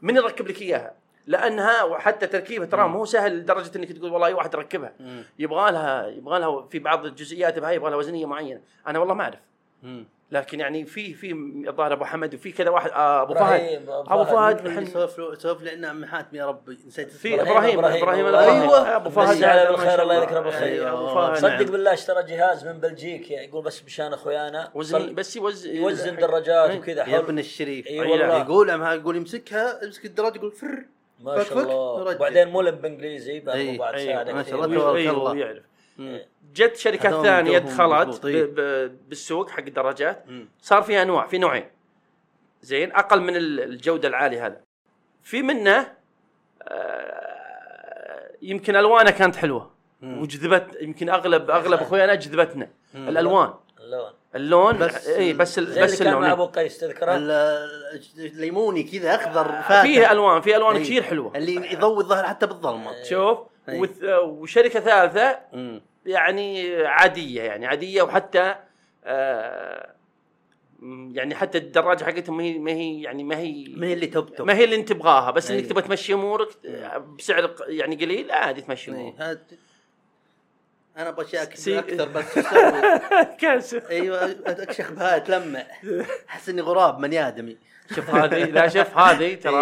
من 0.02 0.16
يركب 0.16 0.48
لك 0.48 0.62
إياها؟ 0.62 0.94
لأنها 1.28 1.84
وحتى 1.84 2.28
تركيبها 2.28 2.66
ترى 2.68 2.88
مو 2.88 3.06
سهل 3.06 3.38
لدرجة 3.38 3.78
إنك 3.78 3.92
تقول 3.92 4.12
والله 4.12 4.28
أي 4.28 4.34
واحد 4.34 4.56
ركبها. 4.56 4.94
يبغى 5.40 5.72
لها 5.72 6.08
يبغى 6.08 6.40
لها 6.40 6.62
في 6.72 6.80
بعض 6.80 7.06
الجزئيات 7.06 7.60
بهاي 7.60 7.76
يبغى 7.76 7.90
لها 7.90 7.98
وزنية 7.98 8.26
معينة. 8.26 8.62
أنا 8.88 9.00
والله 9.00 9.14
ما 9.14 9.24
أعرف. 9.24 9.40
لكن 10.32 10.60
يعني 10.60 10.86
في 10.86 11.14
في 11.14 11.32
الظاهر 11.68 11.94
أبو 11.94 12.06
حمد 12.06 12.36
وفي 12.36 12.52
كذا 12.52 12.70
واحد 12.70 12.90
آه 12.90 13.22
أبو 13.22 13.34
فهد 13.34 13.90
أبو 13.90 14.24
فهد 14.24 14.66
الحين 14.66 14.86
سولف 14.86 15.20
له 15.20 15.36
سولف 15.36 15.64
لنا 15.64 15.90
عم 15.90 16.06
حاتم 16.06 16.36
يا 16.36 16.46
رب 16.46 16.70
نسيت 16.88 17.12
في. 17.12 17.42
إبراهيم 17.42 17.80
إبراهيم، 17.80 18.06
إبراهيم. 18.26 18.26
أيوة. 18.62 18.96
أبو 18.96 19.10
فهد 19.10 19.44
هذا 19.44 19.64
ما 19.64 19.72
بالخير، 19.72 20.02
الله 20.02 20.16
يذكره 20.16 20.40
بالخير. 20.40 20.64
أيوة، 20.64 20.90
أبو 20.90 21.08
أيوة. 21.08 21.34
فهد 21.34 21.38
صدق 21.38 21.50
نعم. 21.50 21.66
بالله 21.66 21.94
اشترى 21.94 22.24
جهاز 22.24 22.68
من 22.68 22.80
بلجيك 22.80 23.32
يعني 23.32 23.48
يقول 23.48 23.64
بس 23.64 23.84
مشان 23.86 24.14
أخويانا 24.14 24.72
وزن 24.76 25.16
بس 25.16 25.36
يوزن 25.36 25.76
يوزن 25.76 26.16
دراجات 26.16 26.70
إيه. 26.70 26.80
وكذا 26.80 27.06
يا 27.08 27.20
ابن 27.20 27.40
الشريف 27.40 27.88
إي 27.88 28.02
أي 28.02 28.12
والله 28.12 28.42
يقول 28.42 28.72
عم 28.72 28.84
يقول 28.84 29.16
يمسكها 29.16 29.84
يمسك 29.84 30.06
الدراج 30.06 30.36
يقول 30.36 30.52
فر 30.52 30.86
ما 31.24 31.44
شاء 31.44 31.58
الله. 31.58 32.16
وبعدين 32.16 32.54
ملم 32.54 32.76
بانجليزي. 32.76 33.40
بعد 33.40 33.56
أيوة، 33.56 33.92
ما 33.92 33.98
شاء. 33.98 34.22
الله. 34.22 34.44
تبارك 34.44 34.98
أيوة، 34.98 35.32
الله. 35.32 35.64
جت 36.54 36.76
شركات 36.76 37.14
ثانية 37.26 37.58
دخلت 37.58 38.26
بالسوق 39.10 39.50
حق 39.50 39.60
الدراجات. 39.60 40.26
صار 40.62 40.82
في 40.82 41.02
انواع 41.02 41.28
في 41.28 41.38
نوعين. 41.38 41.66
زين 42.62 42.92
أقل 42.92 43.22
من 43.22 43.36
ال- 43.36 43.60
الجودة 43.60 44.08
العالية 44.08 44.46
هذا. 44.46 44.62
في 45.24 45.42
منه 45.42 45.94
آه، 46.64 48.32
يمكن 48.42 48.76
ألوانه 48.76 49.12
كانت 49.12 49.36
حلوة. 49.36 49.72
مم. 50.02 50.22
وجذبت 50.22 50.78
يمكن 50.82 51.10
أغلب 51.10 51.52
أغلب 51.52 51.80
أخويانا 51.82 52.16
جذبتنا. 52.16 52.68
مم. 52.94 53.10
الألوان. 53.10 53.54
اللون. 53.80 54.12
اللون 54.36 54.78
بس- 54.78 55.08
اي 55.08 55.34
بس 55.34 55.60
ال- 55.60 55.66
بس 55.66 55.76
اللي 55.78 55.98
كان 55.98 56.08
مع 56.08 56.14
اللون 56.18 56.32
أبو 56.32 56.46
قيس 56.46 56.78
تذكره؟ 56.78 57.16
ال- 57.16 58.02
الليموني 58.18 58.84
كذا 58.84 59.16
أخضر 59.16 59.44
فاتح. 59.48 59.82
فيه 59.82 60.12
ألوان 60.12 60.42
في 60.42 60.56
ألوان 60.56 60.76
إي. 60.76 60.84
كثير 60.84 61.04
حلوة. 61.04 61.38
اللي 61.38 61.74
يضوي 61.74 62.04
الظهر 62.04 62.24
حتى 62.24 62.46
بالظلمة. 62.46 63.04
شوف. 63.04 63.40
وث- 63.70 64.04
وشركة 64.24 64.80
ثالثة. 64.80 65.40
مم. 65.54 65.82
يعني 66.08 66.76
عادية 66.86 67.42
يعني 67.42 67.68
عادية 67.68 68.02
وحتى 68.02 68.56
آه 69.06 69.94
يعني 71.12 71.36
حتى 71.36 71.58
الدراجة 71.58 72.04
حقتهم 72.04 72.38
ما 72.38 72.44
هي 72.44 72.60
ما 72.60 72.72
هي 72.72 73.02
يعني 73.02 73.24
ما 73.24 73.38
هي 73.38 73.66
ما 73.68 73.88
هي 73.88 73.94
اللي 73.94 74.08
توب 74.08 74.36
توب 74.36 74.48
ما 74.48 74.54
هي 74.54 74.64
اللي 74.64 74.76
انت 74.76 74.90
تبغاها 74.90 75.32
بس. 75.32 75.52
إنك 75.52 75.66
تبغى 75.66 75.82
تمشي 75.82 76.14
أمورك 76.14 76.48
بسعر 77.18 77.56
يعني 77.68 77.96
قليل 77.96 78.32
عادي 78.32 78.62
تمشي 78.62 78.92
أمورك. 78.92 79.40
أنا 80.98 81.10
أبغى 81.10 81.26
أشياء 81.26 81.44
أكثر 81.80 82.08
بس؟ 82.08 82.40
كاسف 83.42 83.90
أيوه 83.90 84.36
أكشخ 84.46 84.92
بهاي 84.92 85.20
تلمع 85.20 85.64
أحس 86.30 86.50
إني 86.50 86.62
غراب 86.62 87.02
بني 87.02 87.28
آدمي. 87.28 87.58
شوف 87.96 88.10
هذه 88.10 88.44
لا 88.44 88.68
شوف 88.68 88.98
هذه 88.98 89.36
ترى 89.44 89.54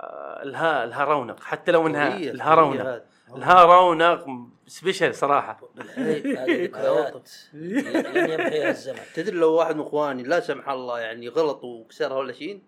آه، 0.00 0.40
لها 0.44 0.86
لها 0.86 1.04
رونق 1.04 1.42
حتى 1.42 1.72
لو 1.72 1.86
إنها 1.86 2.18
لها 2.18 2.54
رونق. 2.54 3.04
لها 3.36 3.64
رونق 3.64 4.26
special 4.66 5.14
صراحة 5.14 5.60
هذه 5.96 6.64
ذكريات 6.64 7.30
لن 7.52 8.30
يمحيها 8.30 8.70
الزمن 8.70 8.98
تدري 9.14 9.36
لو 9.36 9.52
واحد 9.52 9.76
من 9.76 9.82
إخواني 9.82 10.22
لا 10.22 10.40
سمح 10.40 10.68
الله 10.68 11.00
يعني 11.00 11.28
غلط 11.28 11.64
وكسرها 11.64 12.16
ولا 12.16 12.32
شيء 12.32 12.60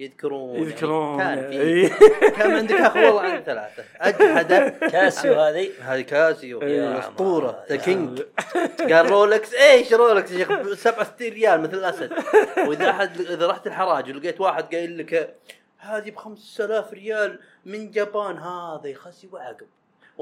يذكرون 0.00 0.56
يذكرون. 0.56 1.20
يعني 1.20 1.40
كان 1.40 1.50
في. 1.50 1.94
كان 2.36 2.50
عندك 2.50 2.74
أخ 2.74 2.96
والله 2.96 3.20
عندي 3.20 3.44
ثلاثة. 3.44 3.84
أجحدة. 4.00 4.68
كاسيو 4.68 5.34
هذه. 5.34 5.70
هذه 5.80 6.00
كاسيو. 6.00 6.62
يا 6.62 6.92
الاسطوره 6.92 7.64
the 7.68 7.76
king 7.76 8.22
قال 8.80 9.10
رولكس 9.10 9.54
إيش 9.54 9.92
رولكس 9.92 10.32
يا 10.32 10.38
شيخ؟ 10.38 10.72
67 10.74 11.28
ريال 11.28 11.60
مثل 11.60 11.74
الأسد. 11.74 12.12
وإذا 12.68 12.90
احد 12.90 13.20
إذا 13.20 13.46
رحت 13.46 13.66
الحراج 13.66 14.10
ولقيت 14.10 14.40
واحد 14.40 14.74
قايل 14.74 14.98
لك 14.98 15.36
هذه 15.78 16.10
ب 16.10 16.16
5000 16.16 16.92
ريال 16.92 17.40
من 17.64 17.90
Japan 17.90 18.38
هذا 18.38 18.88
يخسي 18.88 19.28
وعقب. 19.32 19.66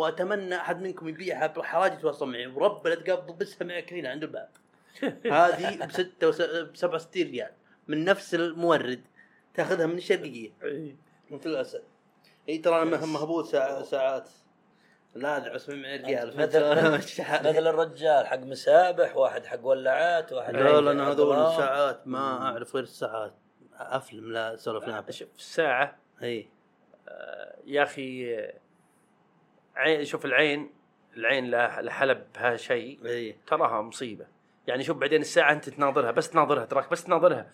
وأتمنى 0.01 0.57
أحد 0.57 0.83
منكم 0.83 1.09
يبيعها 1.09 1.47
بالحراج 1.47 1.93
يتواصل 1.93 2.29
معي. 2.29 2.47
ورب 2.47 2.87
لا 2.87 2.95
تقبض 2.95 3.39
بسها 3.39 3.65
معك 3.67 3.93
هنا 3.93 4.09
عند 4.11 4.23
الباب. 4.23 4.49
هذه 5.33 5.87
ب 5.87 5.91
6 5.93 6.31
ب 6.63 6.77
67 6.77 7.23
ريال. 7.23 7.51
من 7.89 8.05
نفس 8.05 8.35
المورد. 8.35 9.01
تاخذها 9.55 9.87
من 9.87 9.97
الشرقية. 9.97 10.51
مثل 11.31 11.51
الأسد. 11.51 11.83
إي 12.49 12.59
ترى 12.59 12.83
أنا 12.83 12.97
مه- 12.97 13.07
مهبوط 13.07 13.47
ساعة 13.47 13.83
ساعات. 13.83 14.29
لا 15.15 15.37
ادعس 15.37 15.69
معي 15.69 15.97
رجال 15.97 16.37
مثل 16.37 17.67
الرجال 17.69 18.27
حق 18.27 18.39
مسابح 18.39 19.17
واحد 19.17 19.47
حق 19.47 19.67
ولعات 19.67 20.33
واحد 20.33 20.55
لا 20.57 20.81
لا 20.81 20.91
أنا 20.93 21.11
هذول. 21.13 21.37
الساعات 21.37 22.07
ما 22.09 22.43
أعرف 22.43 22.75
غير 22.75 22.85
الساعات. 22.85 23.33
أفلم 23.77 24.33
لا 24.33 24.57
لعبه 24.67 25.11
شوف 25.13 25.29
الساعة 25.39 25.97
إي. 26.23 26.49
يا 27.67 27.83
أخي 27.83 28.37
عين 29.77 30.05
شوف 30.05 30.25
العين 30.25 30.71
العين 31.17 31.51
لحلب 31.51 32.27
بها 32.35 32.57
شيء. 32.57 32.99
تراها 33.47 33.83
مصيبة. 33.83 34.27
يعني 34.67 34.85
شوف 34.85 34.97
بعدين 34.97 35.21
الساعة 35.21 35.53
أنت 35.53 35.69
تناظرها 35.69 36.11
بس 36.11 36.31
تناظرها 36.31 36.65
تراك 36.65 36.91
بس 36.91 37.05
تناظرها. 37.05 37.51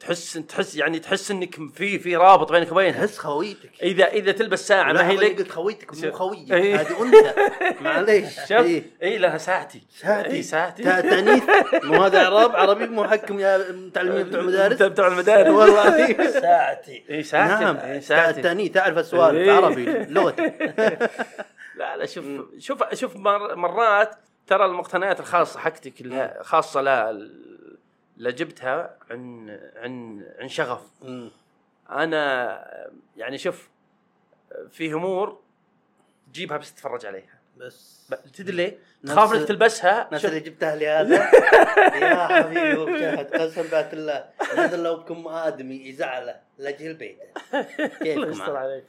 تحس 0.00 0.32
تحس 0.32 0.76
يعني 0.76 0.98
تحس 0.98 1.30
إنك 1.30 1.54
في 1.74 1.98
في 1.98 2.16
رابط 2.16 2.52
بينك 2.52 2.72
وبينها. 2.72 3.06
تحس 3.06 3.18
خويتك. 3.18 3.70
اذا 3.82 4.04
إذا 4.06 4.32
تلبس 4.32 4.68
ساعة 4.68 4.92
ما 4.92 5.08
هي 5.10 5.16
لك 5.16 5.38
قلت 5.38 5.50
خويتك 5.50 5.94
مو 5.94 6.00
شوف. 6.02 6.14
خويك 6.14 6.52
إي. 6.52 6.74
هذه 6.74 7.02
أنثى. 7.02 7.34
معليش. 7.84 8.34
شوف. 8.40 8.50
اي 8.52 8.82
اي 9.02 9.18
لها 9.18 9.38
ساعتي. 9.38 9.82
ساعتي؟ 9.90 10.30
اي 10.30 10.42
ساعتي. 10.42 10.82
تا- 10.82 11.00
تأنيث؟ 11.00 11.42
مو 11.84 12.02
هذا 12.02 12.24
اعراب 12.24 12.56
عربي 12.56 12.86
مو 12.86 13.04
حقكم 13.04 13.40
يا 13.40 13.72
متعلمين 13.72 14.24
بتوع 14.28 14.40
المدارس؟ 14.40 14.82
بتوع 14.82 15.06
المدارس. 15.08 15.48
والله. 15.50 16.12
ساعتي. 16.40 17.04
اي 17.10 17.22
ساعتي. 17.22 17.64
نعم. 17.64 17.76
إي 17.76 18.00
ساعتي. 18.00 18.36
التانيث 18.38 18.72
تعرف 18.72 18.98
السوالف 18.98 19.38
إي. 19.38 19.50
عربي 19.50 19.84
لغتي. 19.84 20.52
لا 21.76 21.96
لا 21.96 22.06
شوف 22.06 22.24
شوف 22.58 22.94
شوف 22.94 23.16
مر 23.16 23.54
مرات 23.56 24.14
ترى 24.46 24.64
المقتنيات 24.64 25.20
الخاصة 25.20 25.60
حقتك 25.60 25.94
خاصة 26.42 26.80
لا 26.80 27.28
اللي 28.18 28.32
جبتها 28.32 28.96
عن 29.10 29.50
عن 29.76 30.24
عن 30.38 30.48
شغف. 30.48 30.80
أنا 31.90 32.90
يعني 33.16 33.38
شوف 33.38 33.68
في 34.70 34.92
امور 34.92 35.40
تجيبها 36.32 36.56
بس 36.56 36.74
تتفرج 36.74 37.06
عليها. 37.06 37.38
بس. 37.56 38.10
تدري 38.34 38.56
ليه؟ 38.56 38.78
تخاف 39.06 39.32
إنك 39.34 39.48
تلبسها. 39.48 40.08
نفس 40.12 40.24
اللي 40.24 40.40
جبتها 40.40 40.76
لي 40.76 40.88
هذا 40.88 41.16
يا 42.02 42.26
حبيبي 42.26 42.76
وشهد 42.78 43.34
قسم 43.34 43.62
بات 43.62 43.94
الله 43.94 44.24
هذا 44.56 44.76
لو 44.76 44.96
بكم 44.96 45.28
آدمي 45.28 45.74
يزعله 45.74 46.36
لاجل 46.58 46.94
بيته 46.94 47.24
كيفكم؟ 48.02 48.42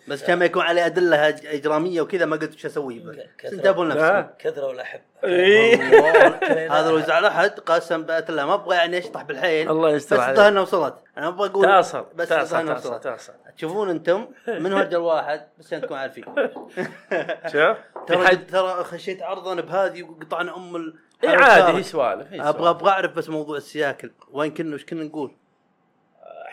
بس 0.08 0.24
كان 0.24 0.40
ما 0.40 0.46
يكون 0.46 0.62
عليه 0.62 0.86
أدلة 0.86 1.30
إجرامية 1.30 2.02
وكذا 2.02 2.26
ما 2.26 2.36
قلت 2.36 2.56
وش 2.56 2.66
أسوي 2.66 3.00
بس. 3.00 3.16
كثرة. 3.38 3.54
انتبهوا 3.54 3.86
لنفسكم 3.86 4.28
كثرة 4.40 4.68
ولا 4.68 4.82
احب 4.82 5.02
إيه. 5.24 5.78
والله، 5.78 6.80
هذا 6.80 6.90
لو 6.90 6.98
يزعل 7.04 7.26
أحد 7.26 7.50
قسم 7.60 8.04
بأت 8.04 8.30
الله. 8.30 8.46
ما 8.46 8.54
أبغى 8.54 8.76
يعني 8.76 8.98
أشطح 8.98 9.22
بالحيل 9.24 9.70
الله 9.70 9.92
بس 9.92 9.96
يستر 9.96 10.20
عليك. 10.20 10.30
الظاهر 10.30 10.48
انها 10.52 10.62
وصلت. 10.62 10.96
أنا 11.18 11.28
أبغى 11.28 11.50
أقول 11.50 11.66
تأصل. 11.66 12.06
بس 12.16 12.30
تأصل 12.30 12.72
وصلت. 12.72 13.04
تأصل. 13.04 13.34
تشوفون 13.58 13.90
أنتم 13.90 14.28
من 14.48 14.74
هو 14.74 14.80
الرجال 14.80 15.00
واحد 15.02 15.48
بس 15.60 15.68
عشان 15.68 15.82
تكونوا 15.82 16.02
عارفين. 16.02 16.26
شوف 17.54 17.78
ترى 18.08 18.36
ترى 18.36 18.84
خشيت 18.84 19.22
عرضا 19.22 19.56
بهذه 19.62 20.04
وقطعنا 20.04 20.58
أم 20.58 20.76
ال 20.76 20.96
إيه 21.24 21.30
عادي 21.30 21.78
هي 21.78 21.84
سوالف 21.84 22.34
هي 22.34 22.40
أبغى 22.42 22.54
سوالف. 22.54 22.68
أبغى 22.68 22.92
أعرف 22.92 23.12
بس 23.14 23.30
موضوع 23.30 23.58
السياكل. 23.58 24.12
وين 24.32 24.54
كنا 24.54 24.76
وش 24.76 24.86
كنا 24.86 25.04
نقول؟ 25.04 25.36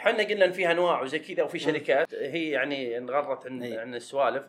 إحنا 0.06 0.22
قلنا 0.24 0.44
إن 0.44 0.52
فيها 0.52 0.72
أنواع 0.72 1.02
وزي 1.02 1.18
كذا 1.18 1.42
وفي 1.42 1.58
شركات. 1.58 2.14
هي 2.14 2.50
يعني 2.50 2.98
انغرت 2.98 3.46
عن 3.46 3.62
إيه. 3.62 3.80
عن 3.80 3.94
السوالف. 3.94 4.44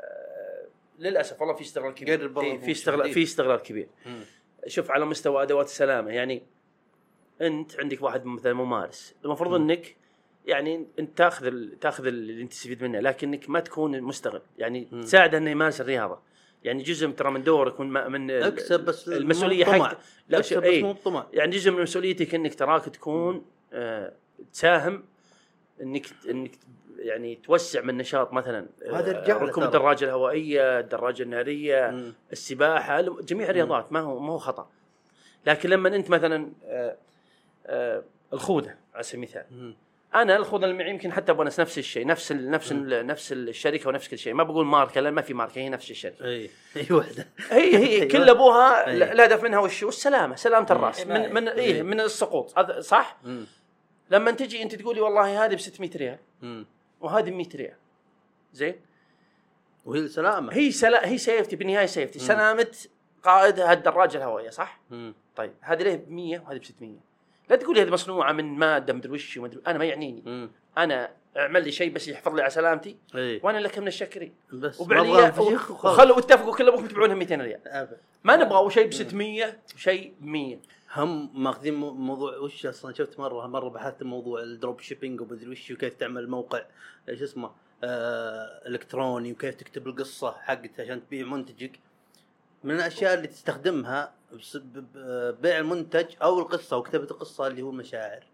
آه، 0.00 0.66
للأسف 0.98 1.40
والله 1.40 1.54
في 1.54 1.60
استغلال 1.62 1.94
كبير. 1.94 2.58
في, 2.58 2.70
استغلال. 2.70 3.10
في 3.10 3.22
استغلال 3.22 3.60
كبير. 3.62 3.88
مم. 4.06 4.20
شوف 4.66 4.90
على 4.90 5.04
مستوى 5.04 5.42
أدوات 5.42 5.66
السلامة 5.66 6.10
يعني 6.10 6.42
أنت 7.40 7.80
عندك 7.80 8.02
واحد 8.02 8.24
مثلا 8.26 8.52
ممارس. 8.52 9.14
المفروض 9.24 9.54
إنك 9.54 9.96
يعني 10.46 10.86
أنت 10.98 11.18
تاخذ 11.18 11.46
ال- 11.46 11.78
تاخذ 11.80 12.06
اللي 12.06 12.42
أنت 12.42 12.52
تستفيد 12.52 12.82
منه 12.82 13.00
لكنك 13.00 13.50
ما 13.50 13.60
تكون 13.60 14.00
مستغل. 14.02 14.42
يعني 14.58 14.88
مم. 14.92 15.00
تساعده 15.00 15.38
إنه 15.38 15.50
يمارس 15.50 15.80
الرياضة. 15.80 16.18
يعني 16.64 16.82
جزء 16.82 17.08
ترى 17.10 17.30
من 17.30 17.42
دورك 17.42 17.80
من 17.80 18.10
من 18.12 18.30
أكسب 18.30 18.84
بس 18.84 19.08
المسؤولية. 19.08 19.64
حقك. 19.64 19.98
لا 20.28 20.38
أكسب 20.38 20.54
شوف 20.54 20.64
بس 20.64 21.06
مو 21.06 21.22
يعني 21.32 21.50
جزء 21.50 21.70
من 21.70 21.82
مسؤوليتك 21.82 22.34
إنك 22.34 22.54
تراك 22.54 22.84
تكون 22.84 23.44
آه 23.72 24.12
تساهم 24.52 25.04
إنك 25.82 26.06
إنك 26.30 26.50
يعني 26.98 27.34
توسع 27.34 27.80
من 27.80 27.96
نشاط 27.96 28.32
مثلا 28.32 28.66
وهذا 28.86 29.10
آه، 29.16 29.18
يرجع 29.18 29.36
له 29.36 29.42
ركوب. 29.48 29.64
الدراجة 29.64 30.04
الهوائية، 30.04 30.78
الدراجة 30.80 31.22
النارية، 31.22 31.90
مم. 31.90 32.14
السباحة، 32.32 33.00
جميع 33.00 33.50
الرياضات 33.50 33.92
ما 33.92 34.00
هو 34.00 34.18
ما 34.18 34.32
هو 34.32 34.38
خطأ. 34.38 34.68
لكن 35.46 35.68
لما 35.70 35.88
أنت 35.96 36.10
مثلا 36.10 36.52
آه، 36.64 36.96
آه، 37.66 38.02
الخوذة 38.32 38.74
على 38.94 39.02
سبيل 39.02 39.24
المثال 39.24 39.44
مم. 39.50 39.76
أنا 40.14 40.36
الخوذة 40.36 40.64
اللي 40.64 40.76
معي 40.76 40.90
يمكن 40.90 41.12
حتى 41.12 41.32
بونس 41.32 41.60
نفس 41.60 41.78
الشيء 41.78 42.06
نفس 42.06 42.32
ال 42.32 42.50
نفس 42.50 42.72
ال 42.72 43.06
نفس 43.06 43.32
الشركة 43.32 43.88
ونفس 43.88 44.08
كل 44.08 44.18
شيء 44.18 44.34
ما 44.34 44.42
بقول 44.42 44.66
ماركة 44.66 45.00
لأن 45.00 45.12
ما 45.14 45.22
في 45.22 45.34
ماركة 45.34 45.58
هي 45.58 45.68
نفس 45.68 45.90
الشركة 45.90 46.24
أي 46.24 46.50
أي 46.76 46.86
وحدة 46.90 47.26
هي 47.50 47.76
هي. 47.76 48.06
كل 48.06 48.28
أبوها. 48.30 48.92
الهدف 48.92 49.42
منها 49.42 49.58
وش 49.58 49.82
هو؟ 49.84 49.88
السلامه 49.88 50.36
سلامه 50.36 50.66
الراس. 50.70 51.06
من 51.06 51.34
من. 51.34 51.48
إيه 51.48 51.82
من 51.82 52.00
السقوط 52.00 52.58
هذا 52.58 52.80
صح 52.80 53.16
مم. 53.24 53.46
لما 54.10 54.30
تجي 54.30 54.62
انت 54.62 54.74
تقولي 54.74 55.00
والله 55.00 55.44
هذه 55.44 55.54
ب 55.54 55.60
600 55.60 55.90
ريال. 55.96 56.18
وهذه 57.00 57.30
ب 57.30 57.34
100 57.34 57.46
ريال. 57.54 57.76
زين؟ 58.52 58.74
وهي 59.84 60.00
السلامه 60.00 60.52
هي 60.52 60.70
سلا 60.70 61.08
هي 61.08 61.18
safety 61.18 61.56
بالنهاية 61.56 61.86
safety 61.86 62.18
سلامة 62.18 62.76
قائد 63.22 63.60
هالدراجه 63.60 64.16
الهوائية 64.16 64.50
صح؟ 64.50 64.80
مم. 64.90 65.14
طيب 65.36 65.52
هذه 65.60 65.82
ليه 65.82 65.96
ب 65.96 66.10
100 66.10 66.38
وهذه 66.38 66.58
ب 66.58 66.64
600 66.64 66.92
لا 67.50 67.56
تقولي 67.56 67.82
هذه 67.82 67.90
مصنوعة 67.90 68.32
من 68.32 68.44
مادة 68.44 68.92
مدري 68.92 69.12
وش 69.12 69.36
ومدري 69.36 69.60
أنا 69.66 69.78
ما 69.78 69.84
يعنيني. 69.84 70.22
مم. 70.26 70.50
أنا 70.78 71.10
أعمل 71.36 71.64
لي 71.64 71.72
شيء 71.72 71.92
بس 71.92 72.08
يحفظ 72.08 72.34
لي 72.34 72.42
على 72.42 72.50
سلامتي 72.50 72.96
اي 73.14 73.40
وأنا 73.42 73.58
لك 73.58 73.78
من 73.78 73.88
الشاكرين 73.88 74.34
بس 74.52 74.80
وبعليا. 74.80 75.34
وخلوا 75.70 76.18
اتفقوا 76.18 76.56
كلهم 76.56 76.84
يتبعونها 76.84 77.14
200 77.14 77.34
ريال. 77.36 77.88
ما 78.24 78.36
نبغى 78.36 78.70
شيء 78.70 78.86
ب 78.86 78.92
600 78.92 79.58
وشيء 79.74 80.14
ب 80.20 80.26
100 80.26 80.58
هم 80.92 81.42
ماخذين 81.42 81.74
مو- 81.74 81.92
موضوع 81.94 82.36
وش 82.36 82.66
أصلا 82.66 82.94
شفت 82.94 83.20
مرة 83.20 83.46
مرة 83.46 83.68
بحثت 83.68 84.02
موضوع 84.02 84.42
ال 84.42 84.80
dropshipping 84.80 85.20
ومدري 85.20 85.48
وش 85.48 85.70
وكيف 85.70 85.94
تعمل 85.94 86.28
موقع 86.30 86.62
إيش 87.08 87.22
اسمه 87.22 87.50
آه 87.84 88.68
إلكتروني 88.68 89.32
وكيف 89.32 89.54
تكتب 89.54 89.86
القصة 89.88 90.32
حقتها 90.32 90.82
عشان 90.84 91.06
تبيع 91.06 91.26
منتجك. 91.26 91.78
من 92.64 92.74
الأشياء 92.74 93.14
اللي 93.14 93.26
تستخدمها 93.26 94.12
بس- 94.32 94.56
ب- 94.56 94.84
ب- 94.94 95.40
بيع 95.42 95.58
المنتج 95.58 96.06
أو 96.22 96.38
القصة 96.40 96.76
وكتابة 96.76 97.04
القصة 97.10 97.46
اللي 97.46 97.62
هو 97.62 97.70
المشاعر 97.70 98.24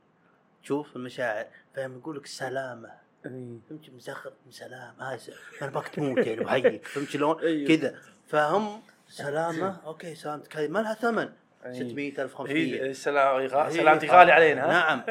شوف 0.62 0.96
المشاعر 0.96 1.46
فاهم 1.74 1.98
يقول 1.98 2.16
لك 2.16 2.26
سلامة. 2.26 2.90
فهمت 3.24 3.90
مزخر 3.96 4.32
سلام 4.50 5.16
س- 5.16 5.30
أنا 5.62 5.70
باك 5.70 5.88
تموت 5.88 6.18
يعني 6.18 6.78
فهمت 6.78 7.08
شلون؟ 7.08 7.38
أيوه. 7.44 7.68
كذا. 7.68 7.98
فهم 8.26 8.82
سلامة 9.08 9.76
أوكي 9.86 10.14
سلامتك. 10.14 10.56
هذه 10.56 10.68
ما 10.68 10.78
لها 10.78 10.94
ثمن. 10.94 11.32
600 11.72 12.22
1500 12.22 12.82
هي 12.84 12.94
سلام 12.94 13.36
هي- 13.40 13.70
سلامتي 13.70 14.06
غالي 14.06 14.32
علينا 14.32 14.64
ها؟ 14.64 14.66
نعم. 14.72 15.02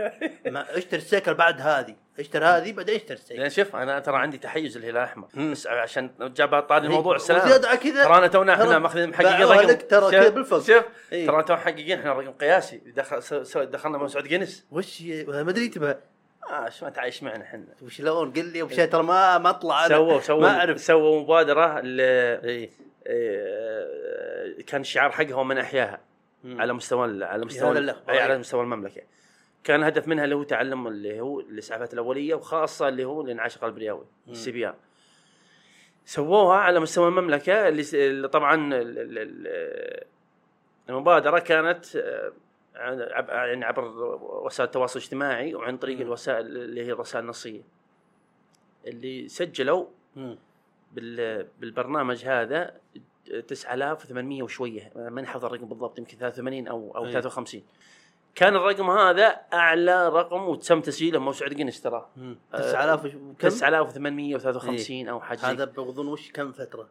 ما 0.54 0.78
اشتري 0.78 1.02
السيكل 1.02 1.34
بعد 1.34 1.62
هذه. 1.62 1.96
اشتري 2.20 2.46
هذه 2.46 2.72
بعدين 2.74 2.96
اشتري 2.96 3.14
السيكل. 3.18 3.40
لأن 3.42 3.50
شوف 3.50 3.76
أنا 3.76 4.00
ترى 4.00 4.18
عندي 4.18 4.38
تحيز 4.38 4.78
للهلال 4.78 4.98
الاحمر 4.98 5.28
عشان 5.68 6.10
جاب 6.22 6.60
طاري 6.62 6.88
الموضوع 6.88 7.16
السلام. 7.16 7.42
على 7.42 7.78
كذا 7.78 8.04
ترى 8.04 8.18
انا 8.18 8.28
تونا 8.28 8.54
إحنا 8.54 8.80
ماخذين 8.80 9.10
محققين 9.10 9.48
رقم 9.48 9.74
ترى 9.74 10.12
كذا 10.12 10.30
بالفق. 10.30 10.58
شوف 10.58 10.84
إيه. 11.12 11.28
ترى 11.28 11.44
تو 11.44 11.54
محققين 11.54 12.00
إحنا 12.00 12.14
رقم 12.14 12.32
قياسي. 12.32 12.78
دخل 12.78 13.46
دخلنا 13.56 13.98
موسوعه 13.98 14.24
جينيس. 14.24 14.66
وش 14.72 15.02
ما 15.28 15.50
أدري 15.50 15.68
تبها. 15.68 16.00
آه 16.50 16.70
شو 16.70 16.86
ما 16.86 16.92
تعايش 16.92 17.24
معنا 17.24 17.44
إحنا. 17.44 17.66
وشلون 17.82 18.32
قل 18.34 18.46
لي 18.46 18.62
أبو 18.62 18.74
شيء 18.74 18.86
ترى 18.86 19.04
ما 19.04 19.38
ما 19.38 19.50
أطلع. 19.50 19.88
سووا 19.88 20.20
سووا 20.20 20.42
ما 20.42 20.58
أعرف. 20.58 20.80
سووا 20.82 21.22
مبادرة 21.22 21.80
ل 21.82 22.02
اي 22.02 22.70
آه، 23.08 24.62
كان 24.68 24.82
الشعار 24.82 25.12
حقها 25.12 25.36
ومن 25.36 25.58
أحياها. 25.58 26.00
على 26.46 26.74
مستوى 26.74 27.26
على 27.26 27.46
مستوى. 27.46 27.78
اي 28.10 28.20
على 28.20 28.38
مستوى 28.38 28.62
المملكة 28.64 29.02
كان 29.64 29.80
الهدف 29.80 30.08
منها 30.08 30.24
اللي 30.24 30.36
هو 30.36 30.44
تعلم 30.44 30.88
اللي 30.88 31.20
هو 31.22 31.40
الإسعافات 31.40 31.94
الأولية 31.94 32.36
وخاصة 32.36 32.88
اللي 32.88 33.06
هو 33.06 33.22
الانعاش 33.22 33.56
القلب 33.56 33.78
الرئوي 33.78 34.06
ال 34.30 34.52
CPR 34.52 34.76
سووها 36.06 36.58
على 36.58 36.80
مستوى 36.80 37.08
المملكة 37.08 37.68
اللي, 37.68 38.28
طبعا 38.28 38.56
ال- 38.56 38.74
ال- 39.00 39.18
ال- 39.18 40.04
المبادرة 40.90 41.40
كانت 41.40 41.96
آه، 41.96 42.32
يعني 43.46 43.66
عبر 43.66 43.84
وسائل 44.46 44.68
التواصل 44.68 45.00
الاجتماعي 45.00 45.56
وعن 45.56 45.78
طريق 45.78 45.96
مم. 45.98 46.02
الوسائل 46.02 46.46
اللي 46.46 46.86
هي 46.86 46.92
الرسائل 46.92 47.24
النصية 47.24 47.62
اللي 48.88 49.28
سجلوا. 49.28 49.86
بال- 50.94 51.48
بالبرنامج 51.60 52.26
هذا 52.26 52.74
9800 53.42 54.44
وشوية 54.44 54.92
ما 54.96 55.22
نحفظ 55.22 55.46
الرقم 55.46 55.66
بالضبط 55.66 56.00
يمكن 56.00 56.18
83 56.18 56.68
أو 56.68 56.92
أو 56.98 57.06
أي. 57.06 57.12
53 57.12 57.62
كان 58.36 58.56
الرقم 58.56 58.90
هذا 58.90 59.40
أعلى 59.54 60.10
رقم 60.10 60.48
وتم 60.48 60.82
تسجيله 60.82 61.20
موسوعه 61.20 61.50
جينيس 61.54 61.82
ترى 61.82 62.10
مم. 62.18 62.38
آه، 62.54 62.58
9000 62.60 63.06
وش- 63.06 63.12
كم؟ 63.12 63.50
9853 63.50 65.08
أو 65.08 65.20
حاجة 65.22 65.40
هذا 65.40 65.52
هذا 65.52 65.66
بظن 65.66 66.08
وش 66.08 66.32
كم 66.32 66.52
فترة؟ 66.52 66.88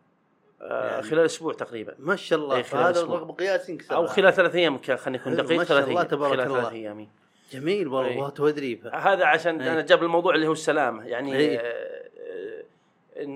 آه 0.60 0.90
يعني- 0.90 1.02
خلال 1.02 1.24
أسبوع 1.24 1.52
تقريبا 1.52 1.94
ما 1.98 2.16
شاء 2.16 2.38
الله 2.38 2.56
إيه، 2.56 2.64
هذا. 2.72 3.00
الرقم 3.00 3.32
قياسي 3.32 3.72
انكسر 3.72 3.94
أو 3.94 4.06
خلال 4.06 4.32
ثلاث 4.32 4.54
أيام 4.54 4.78
خلينا 4.78 5.08
نكون 5.08 5.36
دقيق 5.36 5.58
ما 5.58 5.64
شاء 5.64 5.88
الله 5.88 6.02
تبارك 6.02 6.32
خلال 6.32 6.46
الله. 6.46 6.60
ثلاث 6.60 6.72
أيام 6.72 6.98
إيه. 6.98 7.08
جميل 7.52 7.88
والله 7.88 8.24
إيه. 8.26 8.30
تدريب 8.30 8.86
هذا 8.86 9.24
عشان 9.24 9.60
إيه. 9.60 9.72
أنا 9.72 9.80
جاب 9.80 10.02
الموضوع 10.02 10.34
اللي 10.34 10.46
هو 10.46 10.52
السلامة 10.52 11.04
يعني 11.04 11.36
إيه. 11.36 11.58
آه، 11.58 11.62
آه، 11.62 12.62
ان 12.62 12.64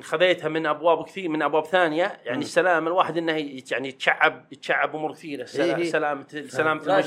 خذيتها 0.03 0.49
من 0.49 0.67
أبواب 0.67 1.05
كثير 1.05 1.29
من 1.29 1.43
أبواب 1.43 1.65
ثانية 1.65 2.03
يعني 2.25 2.37
مم. 2.37 2.43
السلام 2.43 2.87
الواحد 2.87 3.17
إنه 3.17 3.33
يعني 3.73 3.89
يتشعب 3.89 4.45
يتشعب 4.53 4.97
أمور 4.97 5.13
كثيرة. 5.13 5.45
سلا- 5.45 5.77
إيه. 5.77 5.91
سلامه 5.91 6.25
سلامة 6.49 6.81
تعمل 6.85 7.03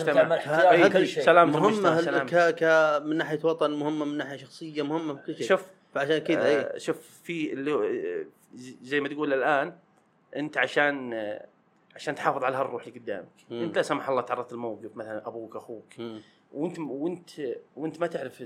المجتمع. 0.75 1.03
شيء. 1.05 1.23
سلامة 1.23 1.58
المجتمع 1.58 2.01
سلامة. 2.01 2.29
ك 2.29 2.55
ك 2.55 2.63
من 3.05 3.17
ناحية 3.17 3.39
وطن 3.43 3.71
مهمة 3.71 4.05
من 4.05 4.17
ناحية 4.17 4.38
شخصية 4.38 4.82
مهمة 4.82 5.13
بكل 5.13 5.36
شيء. 5.36 5.47
شوف 5.47 5.63
فعشان 5.93 6.17
كذا 6.17 6.73
آه 6.75 6.77
شوف 6.77 6.97
في 7.23 7.53
اللي 7.53 8.25
زي 8.82 8.99
ما 8.99 9.08
تقول 9.10 9.34
الآن 9.34 9.73
أنت 10.36 10.58
عشان 10.58 11.13
عشان 11.95 12.15
تحافظ 12.15 12.43
على 12.43 12.58
هالروح 12.58 12.86
اللي 12.88 12.99
قدامك. 12.99 13.27
أنت 13.51 13.75
لا 13.77 13.82
سمح 13.82 14.10
الله 14.10 14.21
تعرضت 14.21 14.53
لموقف 14.53 14.95
مثلا 14.95 15.27
أبوك 15.27 15.55
أخوك. 15.55 15.86
مم. 15.97 16.21
وانت 16.54 16.80
وانت 16.80 17.30
وانت 17.76 18.00
ما 18.00 18.08
تعرف 18.08 18.44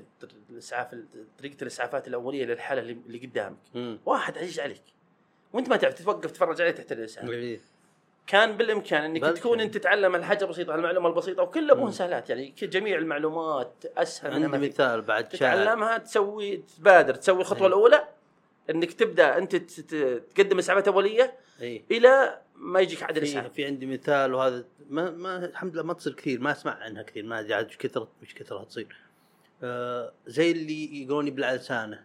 الإسعاف 0.49 0.95
طريقة 1.39 1.57
الإسعافات 1.61 2.07
الأولية 2.07 2.45
للحالة 2.45 2.81
اللي 2.81 3.19
قدامك 3.19 3.57
مم. 3.75 3.99
واحد 4.05 4.37
عزيز 4.37 4.59
عليك 4.59 4.81
وانت 5.53 5.69
ما 5.69 5.77
تعرف 5.77 5.93
تتوقف 5.93 6.31
تتفرج 6.31 6.61
عليه 6.61 6.71
تحت 6.71 6.91
الإسعاف. 6.91 7.29
كان 8.27 8.57
بالإمكان 8.57 9.03
إنك 9.03 9.37
تكون. 9.37 9.61
أنت 9.61 9.73
تتعلم 9.77 10.15
الحاجة 10.15 10.45
بسيطه 10.45 10.75
المعلومه 10.75 11.09
البسيطة 11.09 11.43
وكل 11.43 11.71
ابوه 11.71 11.85
مم. 11.85 11.91
سهلات 11.91 12.29
يعني 12.29 12.53
جميع 12.57 12.97
المعلومات 12.97 13.85
أسهل 13.97 14.33
عندي. 14.33 14.67
مثال 14.67 15.01
بعد 15.01 15.35
شاعر 15.35 15.63
تتعلمها 15.63 15.97
تسوي 15.97 16.57
تبادر 16.57 17.15
تسوي 17.15 17.41
الخطوه 17.41 17.61
إيه. 17.61 17.67
الأولى 17.67 18.07
إنك 18.69 18.93
تبدأ 18.93 19.37
أنت 19.37 19.55
تقدم 19.55 20.57
اسعافات 20.59 20.87
أولية 20.87 21.33
إي. 21.61 21.83
إلى 21.91 22.41
ما 22.55 22.79
يجيك 22.79 23.03
عدد 23.03 23.17
الاسعاف 23.17 23.53
في 23.53 23.65
عندي 23.65 23.85
مثال 23.85 24.33
وهذا 24.33 24.65
ما 24.89 25.11
ما 25.11 25.45
الحمد 25.45 25.73
لله 25.73 25.83
ما 25.83 25.93
تصير 25.93 26.13
كثير 26.13 26.39
ما 26.41 26.51
أسمع 26.51 26.71
عنها 26.71 27.03
كثير 27.03 27.23
ما 27.25 27.39
أدري 27.39 27.53
عاد 27.53 27.65
إيش 27.65 27.77
كثرت 27.77 28.09
إيش 28.23 28.33
كثرها 28.33 28.63
تصير. 28.63 28.95
آه 29.63 30.13
زي 30.27 30.51
اللي 30.51 31.03
يقولون 31.03 31.27
يبلع 31.27 31.53
لسانه 31.53 32.03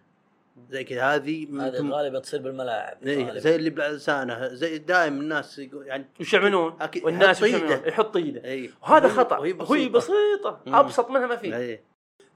زي 0.71 0.85
كذا 0.85 1.03
هذه 1.05 1.67
هذه 1.67 1.91
غالبا 1.91 2.19
تصير 2.19 2.43
بالملاعب. 2.43 2.99
زي 3.39 3.57
اللي 3.57 3.67
يبلع 3.67 3.89
لسانه 3.89 4.49
زي 4.49 4.79
دائما 4.79 5.21
الناس 5.21 5.59
يقول 5.59 5.87
يعني 5.87 6.05
وش 6.21 6.33
يعملون؟ 6.35 6.79
والناس 7.03 7.43
يحط؟ 7.43 7.63
إيده. 7.63 7.87
يحط 7.87 8.17
ايده 8.17 8.41
وهي- 8.83 9.09
خطأ. 9.09 9.39
وهي 9.39 9.53
وهي 9.53 9.89
بسيطة. 9.89 10.61
مم. 10.67 10.75
أبسط 10.75 11.11
منها 11.11 11.27
ما 11.27 11.37
في. 11.37 11.79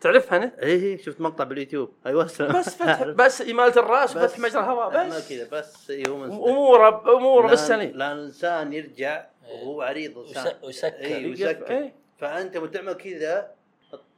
تعرفها 0.03 0.45
أنت؟ 0.45 0.59
اي 0.59 0.99
شفت 0.99 1.21
مقطع 1.21 1.45
باليوتيوب. 1.45 1.93
أيوه. 2.07 2.25
بس 2.25 2.43
فتح 2.79 3.03
بس 3.03 3.43
اماله 3.43 3.69
الرأس 3.77 4.17
وفتح 4.17 4.39
مجرى 4.39 4.61
الهواء 4.61 5.07
بس. 5.09 5.29
كذا 5.29 5.49
بس 5.53 5.91
من 5.91 6.25
اموره 6.25 7.17
اموره 7.17 7.49
بالسليم 7.49 7.91
لأن 7.97 8.13
الإنسان 8.19 8.73
يرجع 8.73 9.27
وهو 9.51 9.83
عريض 9.83 10.17
ويس- 10.17 10.65
ويسكر. 10.65 11.71
إيه. 11.71 11.93
فأنت 12.19 12.57
لما 12.57 12.67
تعمل 12.67 12.93
كذا 12.93 13.51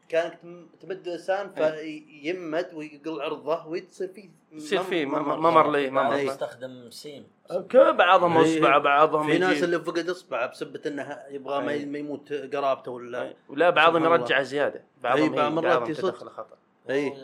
كانك 0.08 0.38
تم- 0.42 0.66
تمد 0.82 1.08
اللسان 1.08 1.50
فيمد 1.54 2.70
ويقل 2.74 3.20
عرضه 3.22 3.66
ويصير 3.66 4.08
فيه 4.08 4.28
يصير 4.54 4.82
فيه 4.82 5.06
ممر. 5.06 5.22
ممر- 5.22 5.36
ممر 5.50 5.70
لي 5.70 5.90
بعض 5.90 6.04
ممر 6.06 6.14
إيه. 6.14 6.26
يستخدم 6.26 6.90
سيم 6.90 7.26
بعضهم 7.74 8.38
إيه. 8.38 8.56
اصبع 8.58 8.78
بعضهم 8.78 9.26
في 9.26 9.38
ناس. 9.38 9.62
اللي 9.62 9.78
فقد 9.80 10.08
اصبعه 10.08 10.46
بسبة 10.50 10.80
إنه 10.86 11.18
يبغى 11.30 11.62
ما 11.86 11.98
يموت 11.98 12.32
قرابته 12.32 12.90
ولا 12.90 13.22
إيه. 13.22 13.36
ولا 13.48 13.70
بعضهم 13.70 13.94
سبحان 14.02 14.14
الله. 14.14 14.20
يرجع 14.24 14.42
زياده 14.42 14.84
بعضهم 15.02 15.28
بعض 15.34 15.38
إيه، 15.44 15.48
مرات. 15.76 15.90
تدخل 15.90 16.28
خطأ 16.28 16.56
أي 16.90 17.14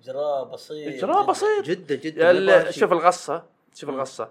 اجراء 0.00 0.44
بسيط 0.44 0.94
اجراء 0.94 1.22
جداً. 1.22 1.30
بسيط 1.32 1.64
جدا 1.64 1.94
جدا 1.94 2.70
شوف 2.70 2.92
الغصة 2.92 3.44
شوف. 3.74 3.90
الغصة 3.90 4.28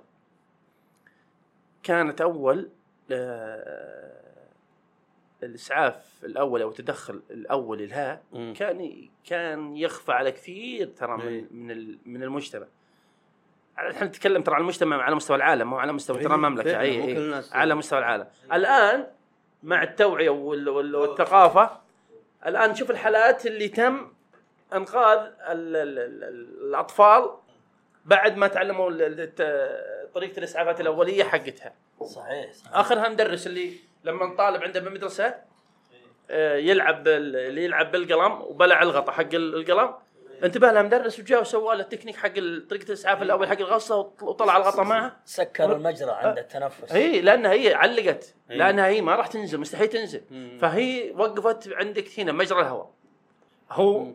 كانت 1.84 2.21
أول 2.21 2.69
آه، 3.12 4.14
الإسعاف 5.45 5.95
الأول 6.23 6.62
أو 6.62 6.69
التدخل 6.69 7.21
الأول 7.31 7.81
الها 7.81 8.21
مم. 8.34 8.53
كان 8.58 9.10
كان 9.25 9.77
يخفى 9.77 10.12
على 10.12 10.31
كثير 10.31 10.88
ترى 10.88 11.21
إيه. 11.21 11.41
من 11.41 11.47
من 11.51 11.71
ال- 11.71 11.97
من 12.05 12.23
المجتمع. 12.23 12.65
إحنا 13.79 14.08
نتكلم 14.08 14.41
ترى 14.43 14.55
عن 14.55 14.62
المجتمع 14.62 15.01
على 15.03 15.15
مستوى 15.15 15.38
العالم 15.38 15.69
مو 15.69 15.77
على 15.77 15.91
مستوى 15.93 16.17
ترى 16.17 16.27
إيه، 16.27 16.36
المملكة. 16.36 16.79
اي 16.79 17.03
اي 17.03 17.17
الناس 17.17 17.53
على 17.53 17.75
مستوى 17.75 17.99
العالم. 17.99 18.27
الآن 18.53 19.08
مع 19.63 19.84
التوعية 19.84 20.29
وال- 20.29 20.69
وال- 20.69 20.95
والثقافة 20.95 21.79
الآن 22.45 22.69
نشوف 22.69 22.91
الحالات 22.91 23.45
اللي 23.45 23.67
تم 23.67 24.08
إنقاذ 24.73 25.17
ال- 25.19 25.31
ال- 25.75 25.75
ال- 25.99 26.23
ال- 26.23 26.67
الأطفال 26.69 27.29
بعد 28.05 28.38
ما 28.38 28.47
تعلموا 28.47 28.89
طريقة 30.13 30.38
الإسعافات 30.38 30.81
الأولية 30.81 31.23
حقتها. 31.23 31.73
صحيح 32.05 32.53
صحيح. 32.53 32.75
آخرها 32.77 33.10
مدرس 33.10 33.47
اللي 33.47 33.71
لما 34.05 34.35
طالب 34.35 34.63
عنده 34.63 34.79
بالمدرسة 34.79 35.35
آه، 36.31 36.55
يلعب 36.55 37.07
اللي 37.07 37.63
يلعب 37.63 37.91
بالقلم 37.91 38.41
وبلع 38.41 38.81
الغطاء 38.81 39.15
حق 39.15 39.21
ال- 39.33 39.55
القلم. 39.55 39.93
انتبه 40.43 40.71
له 40.71 40.81
مدرس 40.81 41.19
وجاء 41.19 41.41
وسوى 41.41 41.75
له 41.75 41.81
التكنيك 41.81 42.15
حق 42.15 42.33
طريقة 42.69 42.85
الإسعاف 42.87 43.21
الأول 43.21 43.47
حق 43.47 43.57
الغصة 43.59 43.95
وط- 43.97 44.23
وطلع 44.23 44.57
الغطا 44.58 44.86
معه. 44.85 45.17
سكر 45.25 45.75
المجرى 45.75 46.11
عند 46.11 46.37
التنفس. 46.37 46.91
هي 46.93 47.21
لأنها 47.21 47.51
هي 47.51 47.73
علقت. 47.73 48.35
أي. 48.51 48.57
لأنها 48.57 48.87
هي 48.87 49.01
ما 49.01 49.15
راح 49.15 49.27
تنزل 49.27 49.59
مستحيل 49.59 49.87
تنزل. 49.87 50.21
فهي 50.61 51.11
وقفت 51.11 51.73
عندك 51.73 52.19
هنا 52.19 52.31
مجرى 52.31 52.61
الهواء. 52.61 52.91
هو. 53.71 54.07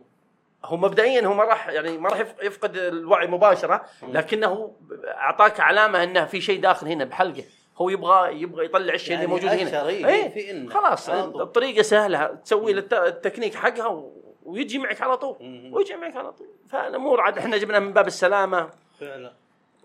هو 0.65 0.77
مبدئيا 0.77 1.25
هو 1.25 1.33
ما 1.33 1.43
راح 1.43 1.67
يعني 1.69 1.97
ما 1.97 2.09
راح 2.09 2.19
يف- 2.19 2.35
يفقد 2.43 2.77
الوعي 2.77 3.27
مباشرة 3.27 3.85
لكنه 4.03 4.75
أعطاك 5.07 5.59
علامة 5.59 6.03
إنه 6.03 6.25
في 6.25 6.41
شيء 6.41 6.61
داخل 6.61 6.87
هنا 6.87 7.05
بحلقه. 7.05 7.43
هو 7.77 7.89
يبغى 7.89 8.41
يبغى 8.41 8.65
يطلع 8.65 8.93
الشيء 8.93 9.11
يعني 9.13 9.25
اللي 9.25 9.35
موجود 9.35 9.49
هنا. 9.49 9.87
إيه، 9.87 10.05
إيه، 10.07 10.29
في 10.29 10.51
إنه. 10.51 10.69
خلاص. 10.73 11.09
الطريقة 11.09 11.81
سهلة. 11.81 12.25
تسوي 12.27 12.73
له 12.73 12.79
الت- 12.79 12.93
التكنيك 12.93 13.55
حقها 13.55 13.87
و- 13.87 14.21
ويجي 14.43 14.77
معك 14.77 15.01
على 15.01 15.17
طول. 15.17 15.35
ويجي 15.73 15.95
معك 15.95 16.15
على 16.15 16.31
طول. 16.31 16.47
فالامور 16.69 17.21
عاد 17.21 17.37
إحنا 17.37 17.57
جبناها 17.57 17.79
من 17.79 17.93
باب 17.93 18.07
السلامة. 18.07 18.69
فعلا. 18.99 19.33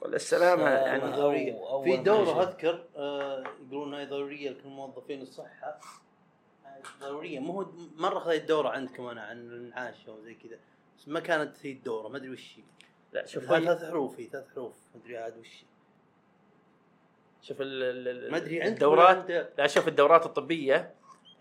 ولا 0.02 0.16
السلامة 0.16 0.62
يعني. 0.70 1.00
في 1.82 1.96
يجي. 1.96 2.42
أذكر 2.42 2.84
آه 2.96 3.44
يقولون 3.66 3.94
هاي 3.94 4.06
ضرورية 4.06 4.50
لكل 4.50 4.68
موظفين 4.68 5.22
الصحة. 5.22 5.80
هاي 6.64 6.82
ضرورية 7.00 7.38
مو 7.38 7.52
هو 7.62 7.66
مرة 7.96 8.18
خذيت 8.18 8.44
دورة 8.44 8.68
عندكم 8.68 9.06
أنا 9.06 9.22
عن 9.22 9.36
الانعاش 9.38 10.08
أو 10.08 10.20
زي 10.20 10.34
كذا. 10.34 10.56
بس 10.98 11.08
ما 11.08 11.20
كانت 11.20 11.56
هي 11.66 11.72
الدورة. 11.72 12.08
ما 12.08 12.16
أدري 12.16 12.30
وش 12.30 12.54
هي. 12.58 12.62
لا 13.12 13.26
شوف 13.26 13.44
ثلاث 13.44 13.84
حروف 13.84 14.20
هي 14.20 14.26
ثلاث 14.26 14.44
حروف. 14.54 14.74
ما 14.94 15.00
أدري 15.04 15.18
عاد 15.18 15.38
وش 15.38 15.46
هي. 15.46 15.66
شوف 17.48 17.60
ال- 17.60 17.82
ال- 17.82 18.08
ال- 18.24 18.30
ما 18.30 18.36
أدري 18.36 18.60
عندكم 18.62 18.74
الدورات 18.74 19.30
لا 19.58 19.66
شوف 19.66 19.88
الدورات 19.88 20.26
الطبية 20.26 20.90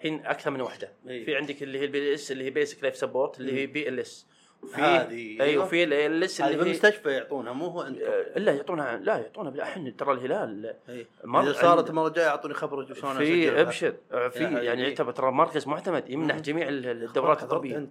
هي 0.02 0.22
أكثر 0.26 0.52
من 0.52 0.62
واحدة. 0.62 0.90
إيه. 1.08 1.26
في 1.26 1.36
عندك 1.36 1.64
اللي 1.64 1.80
هي 1.80 1.86
ال 1.86 2.14
BS 2.14 2.32
اللي 2.32 2.44
هي 2.44 2.50
basic 2.50 2.84
life 2.84 2.96
support 2.96 3.40
اللي 3.40 3.54
هي 3.62 3.66
BLS 3.66 4.28
وفي 4.64 4.82
هذه، 4.82 5.12
أيوه 5.14 5.44
أيوة. 5.46 5.64
وفي 5.64 5.84
ALS 5.84 6.42
هذه 6.42 6.48
في 6.48 6.54
اللي 6.54 6.66
هي 6.66 6.70
المستشفى 6.72 7.12
يعطونها 7.12 7.54
مو 7.54 7.66
هو 7.66 7.82
عندكم 7.82 8.06
آه، 8.06 8.40
لا 8.40 8.52
يعطونها 8.56 8.98
لا 8.98 9.18
يعطونها 9.18 9.52
بالحين 9.52 9.96
ترى 9.98 10.12
الهلال. 10.14 10.76
إذا 10.90 11.54
صارت 11.54 11.90
المرة 11.90 12.08
الجاية 12.08 12.28
اعطوني 12.28 12.54
خبر 12.54 12.94
شلون 12.94 13.18
في. 13.18 13.62
أبشر. 13.62 13.96
آه، 14.12 14.28
في. 14.28 14.44
يعني 14.44 14.84
يعتبر 14.84 15.12
ترى 15.12 15.32
مركز 15.32 15.68
معتمد 15.68 16.10
يمنح. 16.10 16.40
جميع 16.40 16.68
ال- 16.68 16.86
ال- 16.88 17.04
الدورات 17.04 17.44
الطبية. 17.44 17.88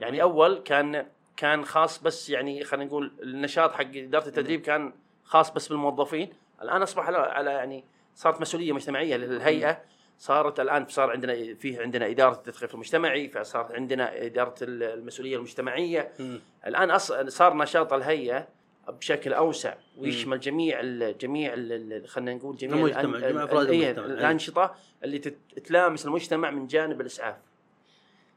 يعني 0.00 0.22
أول 0.22 0.58
كان 0.58 1.06
كان 1.36 1.64
خاص 1.64 2.02
بس 2.02 2.30
يعني 2.30 2.64
خلينا 2.64 2.84
نقول 2.86 3.12
النشاط 3.22 3.72
حق 3.72 3.96
إدارة 3.96 4.26
التدريب 4.28 4.60
كان 4.60 4.92
خاص 5.24 5.50
بس 5.50 5.68
بالموظفين. 5.68 6.30
الآن 6.62 6.82
أصبح 6.82 7.08
على, 7.08 7.50
يعني 7.50 7.84
صارت 8.14 8.40
مسؤولية 8.40 8.72
مجتمعية 8.72 9.16
للهيئة 9.16 9.80
صارت 10.18 10.60
الآن 10.60 10.86
صار 10.88 11.10
عندنا 11.10 11.54
فيه 11.54 11.80
عندنا 11.80 12.06
إدارة 12.06 12.32
التثقيف 12.34 12.74
المجتمعي 12.74 13.28
فصار 13.28 13.72
عندنا 13.74 14.24
إدارة 14.26 14.54
ال- 14.62 14.82
المسؤولية 14.82 15.36
المجتمعية 15.36 16.12
مم. 16.18 16.40
الآن 16.66 16.90
أص... 16.90 17.12
صار 17.12 17.56
نشاط 17.56 17.92
الهيئة 17.92 18.48
بشكل 18.88 19.32
أوسع 19.32 19.74
ويشمل 19.98 20.40
جميع 20.40 20.80
ال 20.80 21.18
جميع 21.18 21.54
خلينا 22.06 22.34
نقول 22.34 22.56
جميع 22.56 23.00
المجتمع، 23.00 23.18
الأن- 23.18 23.22
جميع 23.30 23.44
أفراد 23.44 23.70
إيه، 23.70 23.90
المجتمع. 23.90 24.04
الأنشطة 24.14 24.74
اللي 25.04 25.18
تت- 25.18 25.58
تلامس 25.64 26.06
المجتمع 26.06 26.50
من 26.50 26.66
جانب 26.66 27.00
الإسعاف 27.00 27.36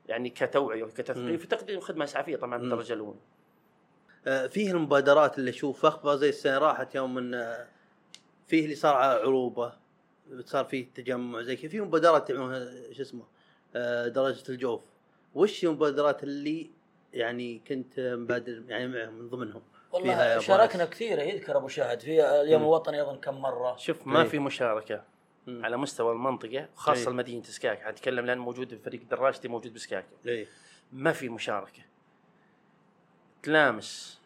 يعني 0.07 0.29
كتوعية. 0.29 0.83
وكتثقيف 0.83 1.43
وتقديم 1.45 1.79
خدمة 1.79 2.03
إسعافية 2.03 2.35
طبعا. 2.35 2.57
بالدرجه 2.57 2.93
الاولى 2.93 3.19
آه، 4.27 4.47
فيه 4.47 4.71
المبادرات 4.71 5.37
اللي 5.37 5.49
أشوف 5.49 5.85
أخبار 5.85 6.15
زي 6.15 6.29
السنة 6.29 6.57
راحت 6.57 6.95
يوم 6.95 7.13
من 7.15 7.31
فيه 8.47 8.63
اللي 8.63 8.75
صار 8.75 8.95
على 8.95 9.19
عروبه 9.21 9.73
صار 10.45 10.65
في 10.65 10.83
تجمع 10.83 11.41
زي 11.41 11.55
كذا 11.55 11.71
في 11.71 11.81
مبادرات 11.81 12.27
تعملونها 12.27 12.93
شو 12.93 13.01
اسمه 13.01 13.23
آه، 13.75 14.07
درجة 14.07 14.43
الجوف 14.49 14.81
وش 15.35 15.63
المبادرات 15.63 16.23
اللي 16.23 16.69
يعني 17.13 17.61
كنت 17.67 17.99
مبادر 17.99 18.63
يعني 18.67 18.87
معهم 18.87 19.13
من 19.13 19.29
ضمنهم 19.29 19.61
والله 19.91 20.39
شاركنا. 20.39 20.85
كثير 20.85 21.19
يذكر 21.19 21.57
أبو 21.57 21.67
شهد 21.67 21.99
في 21.99 22.41
اليوم. 22.41 22.61
الوطني 22.61 22.97
أيضا 22.99 23.15
كم 23.15 23.41
مرة 23.41 23.75
شوف 23.77 24.07
ما 24.07 24.21
إيه. 24.21 24.27
في 24.27 24.39
مشاركة 24.39 25.03
مم. 25.47 25.65
على 25.65 25.77
مستوى 25.77 26.11
المنطقة 26.13 26.67
وخاصة 26.75 27.11
إيه. 27.11 27.15
مدينة 27.15 27.43
سكاك 27.43 27.81
حتكلم 27.81 28.25
لأن 28.25 28.37
موجود 28.37 28.79
فريق 28.85 29.01
دراجتي 29.11 29.47
موجود 29.47 29.73
بسكاك 29.73 30.05
إيه 30.25 30.47
ما 30.91 31.11
في 31.11 31.29
مشاركة 31.29 31.81
تلامس 33.43 34.19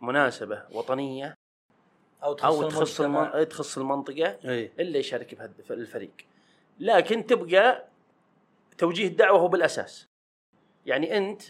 مناسبة 0.00 0.62
وطنية 0.72 1.34
أو 2.24 2.32
تخص 2.34 2.44
أو 2.44 2.68
تخص. 2.68 3.00
المن... 3.00 3.48
تخص 3.48 3.78
المنطقة 3.78 4.36
إيه 4.44 4.70
الا 4.80 4.98
يشارك 4.98 5.34
بهذا 5.34 5.52
الفريق 5.70 6.10
لكن 6.80 7.26
تبقى 7.26 7.84
توجيه 8.78 9.06
الدعوة 9.06 9.38
هو 9.38 9.48
بالأساس 9.48 10.08
يعني 10.86 11.16
أنت 11.18 11.42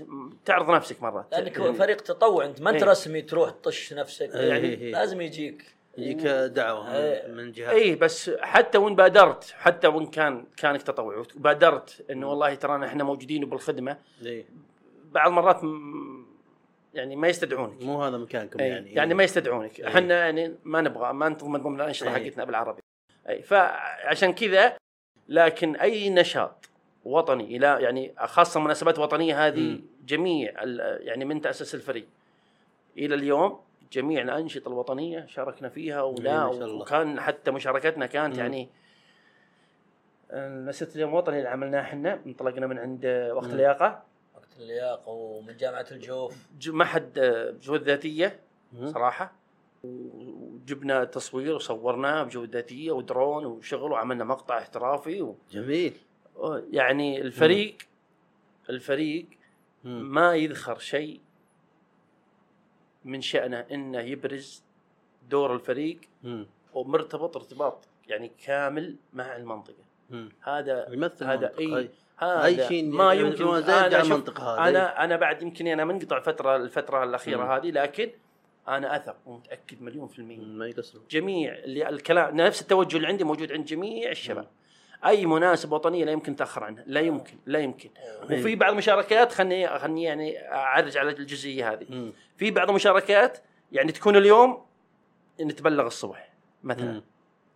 تعرض 0.45 0.71
نفسك 0.71 1.03
مرات 1.03 1.27
لانك 1.33 1.59
يعني 1.59 1.75
فريق 1.75 1.97
تطوع 2.01 2.45
أنت 2.45 2.63
ما 2.63 2.71
أنت 2.71 2.83
إيه. 2.83 2.91
رسمي 2.91 3.23
تروح 3.23 3.51
تطش 3.51 3.93
نفسك 3.93 4.35
إيه، 4.35 4.49
يعني 4.49 4.69
إيه، 4.69 4.79
إيه. 4.79 4.93
لازم 4.93 5.21
يجيك 5.21 5.75
يجيك 5.99 6.27
دعوة 6.27 6.97
إيه. 6.97 7.29
من- 7.33 7.53
جهة 7.53 7.71
اي 7.71 7.95
بس 7.95 8.31
حتى 8.41 8.79
وإن 8.79 8.95
بادرت 8.97 9.45
حتى 9.59 9.87
وإن 9.89 10.07
كان 10.07 10.45
كانك 10.57 10.83
تطوع 10.83 11.23
وبادرت 11.37 12.05
انه 12.11 12.31
والله 12.31 12.55
ترانا 12.55 12.87
إحنا 12.87 13.05
موجودين 13.05 13.45
بالخدمه 13.45 13.97
إيه 14.23 14.45
بعض 15.13 15.29
المرات 15.29 15.65
م- 15.65 16.22
يعني 16.95 17.17
ما 17.17 17.29
يستدعونك 17.29 17.83
مو 17.83 18.03
هذا 18.03 18.19
مكانكم 18.19 18.61
أي 18.61 18.69
يعني 18.69 18.93
يعني 18.93 19.15
ما 19.15 19.25
يستدعونك 19.25 19.81
إيه. 19.81 19.89
إحنا 19.89 20.15
يعني 20.15 20.55
ما 20.65 20.81
نبغى 20.81 21.13
ما 21.13 21.29
نضمن 21.29 21.63
ضمن 21.63 21.81
الأنشطة 21.81 22.17
إيه. 22.17 22.25
حقتنا 22.25 22.45
بالعربي 22.45 22.83
اي 23.29 23.43
فعشان 23.43 24.33
كذا 24.33 24.77
لكن 25.29 25.77
أي 25.77 26.11
نشاط 26.11 26.69
وطني 27.05 27.57
إلى 27.57 27.79
يعني 27.81 28.15
خاصة 28.19 28.61
مناسبات 28.61 28.99
وطنية 28.99 29.47
هذه 29.47 29.61
مم. 29.61 29.85
جميع 30.05 30.53
يعني 31.01 31.25
من 31.25 31.41
تأسس 31.41 31.75
الفريق 31.75 32.07
إلى 32.99 33.15
اليوم 33.15 33.61
جميع 33.93 34.23
الأنشطة 34.23 34.69
الوطنية 34.69 35.27
شاركنا 35.27 35.69
فيها 35.69 36.03
ولا. 36.03 36.45
وكان 36.47 37.21
حتى 37.21 37.51
مشاركتنا 37.51 38.07
كانت 38.07 38.35
مم. 38.35 38.41
يعني 38.41 38.69
مسيره 40.35 40.91
اليوم 40.95 41.11
الوطني 41.11 41.39
اللي 41.39 41.49
عملناه 41.49 41.81
إحنا 41.81 42.21
انطلقنا 42.27 42.67
من 42.67 42.79
عند 42.79 43.31
وقت. 43.35 43.45
اللياقة 43.45 44.03
اللياقة 44.61 45.09
ومن 45.09 45.57
جامعة 45.57 45.87
الجوف 45.93 46.35
ج- 46.59 46.71
معهد 46.71 47.19
آه، 47.19 47.55
جهود 47.63 47.83
ذاتيه 47.83 48.41
مم. 48.73 48.93
صراحة 48.93 49.33
وجبنا 49.85 51.05
تصوير 51.05 51.55
وصورناه 51.55 52.23
بجوده 52.23 52.53
ذاتيه 52.53 52.93
ودرون 52.93 53.45
وشغل 53.45 53.93
وعملنا 53.93 54.25
مقطع 54.25 54.59
احترافي 54.59 55.23
و... 55.23 55.37
جميل 55.51 55.93
يعني 56.71 57.21
الفريق 57.21 57.77
الفريق 58.71 59.27
مم. 59.85 60.15
ما 60.15 60.35
يذخر 60.35 60.79
شيء 60.79 61.21
من 63.05 63.21
شأنه 63.21 63.61
إنه 63.71 63.99
يبرز 64.01 64.63
دور 65.31 65.55
الفريق 65.55 66.01
مم. 66.23 66.47
ومرتبط 66.75 67.37
ارتباط 67.37 67.79
يعني 68.09 68.31
كامل 68.45 68.97
مع 69.13 69.37
المنطقة 69.37 69.85
مم. 70.11 70.29
هذا 70.43 70.89
يمثل 70.93 71.25
هذا. 71.25 71.59
أي 71.59 71.91
هذا 72.23 72.45
أي 72.45 72.69
شيء 72.69 72.85
ما 72.85 73.13
يمكن. 73.13 73.37
شوف، 73.37 73.69
المنطقة 73.69 74.55
هذه 74.55 74.69
أنا 74.69 75.05
أنا 75.05 75.17
بعد 75.17 75.43
يمكن 75.43 75.67
أنا 75.67 75.85
منقطع 75.85 76.21
فترة 76.21 76.57
الفترة 76.57 77.05
الأخيرة. 77.05 77.57
هذه 77.57 77.71
لكن 77.71 78.11
أنا 78.69 78.97
أثق 78.97 79.17
ومتأكد 79.27 79.83
مليون 79.83 80.09
في 80.09 80.19
المية. 80.19 80.39
مم، 80.39 80.59
ما 80.59 80.67
يقصرون 80.67 81.05
جميع 81.11 81.55
اللي 81.55 81.89
الكلام 81.89 82.37
نفس 82.37 82.63
التوجه 82.63 82.97
اللي 82.97 83.09
عندي 83.09 83.25
موجود 83.25 83.53
عند 83.53 83.65
جميع 83.65 84.11
الشباب. 84.11 84.49
أي 85.07 85.27
مناسبة 85.27 85.75
وطنية 85.75 86.05
لا 86.05 86.13
يمكن 86.13 86.37
تأخر 86.37 86.65
عنها 86.65 86.85
لا 86.87 87.01
يمكن 87.01 87.35
لا 87.47 87.59
يمكن. 87.59 87.91
وفي 88.23 88.57
بعض 88.57 88.71
المشاركات 88.73 89.33
خلني 89.33 89.79
خلني 89.79 90.03
يعني 90.03 90.53
أعرج 90.53 90.97
على 90.97 91.11
الجزئية 91.11 91.73
هذه. 91.73 91.87
مم. 91.89 92.13
في 92.37 92.51
بعض 92.51 92.69
المشاركات 92.69 93.39
يعني 93.73 93.93
تكون 93.93 94.17
اليوم 94.17 94.65
نتبلغ 95.41 95.87
الصبح 95.87 96.33
مثلا. 96.63 96.85
مم. 96.85 96.91
سريع 96.93 97.03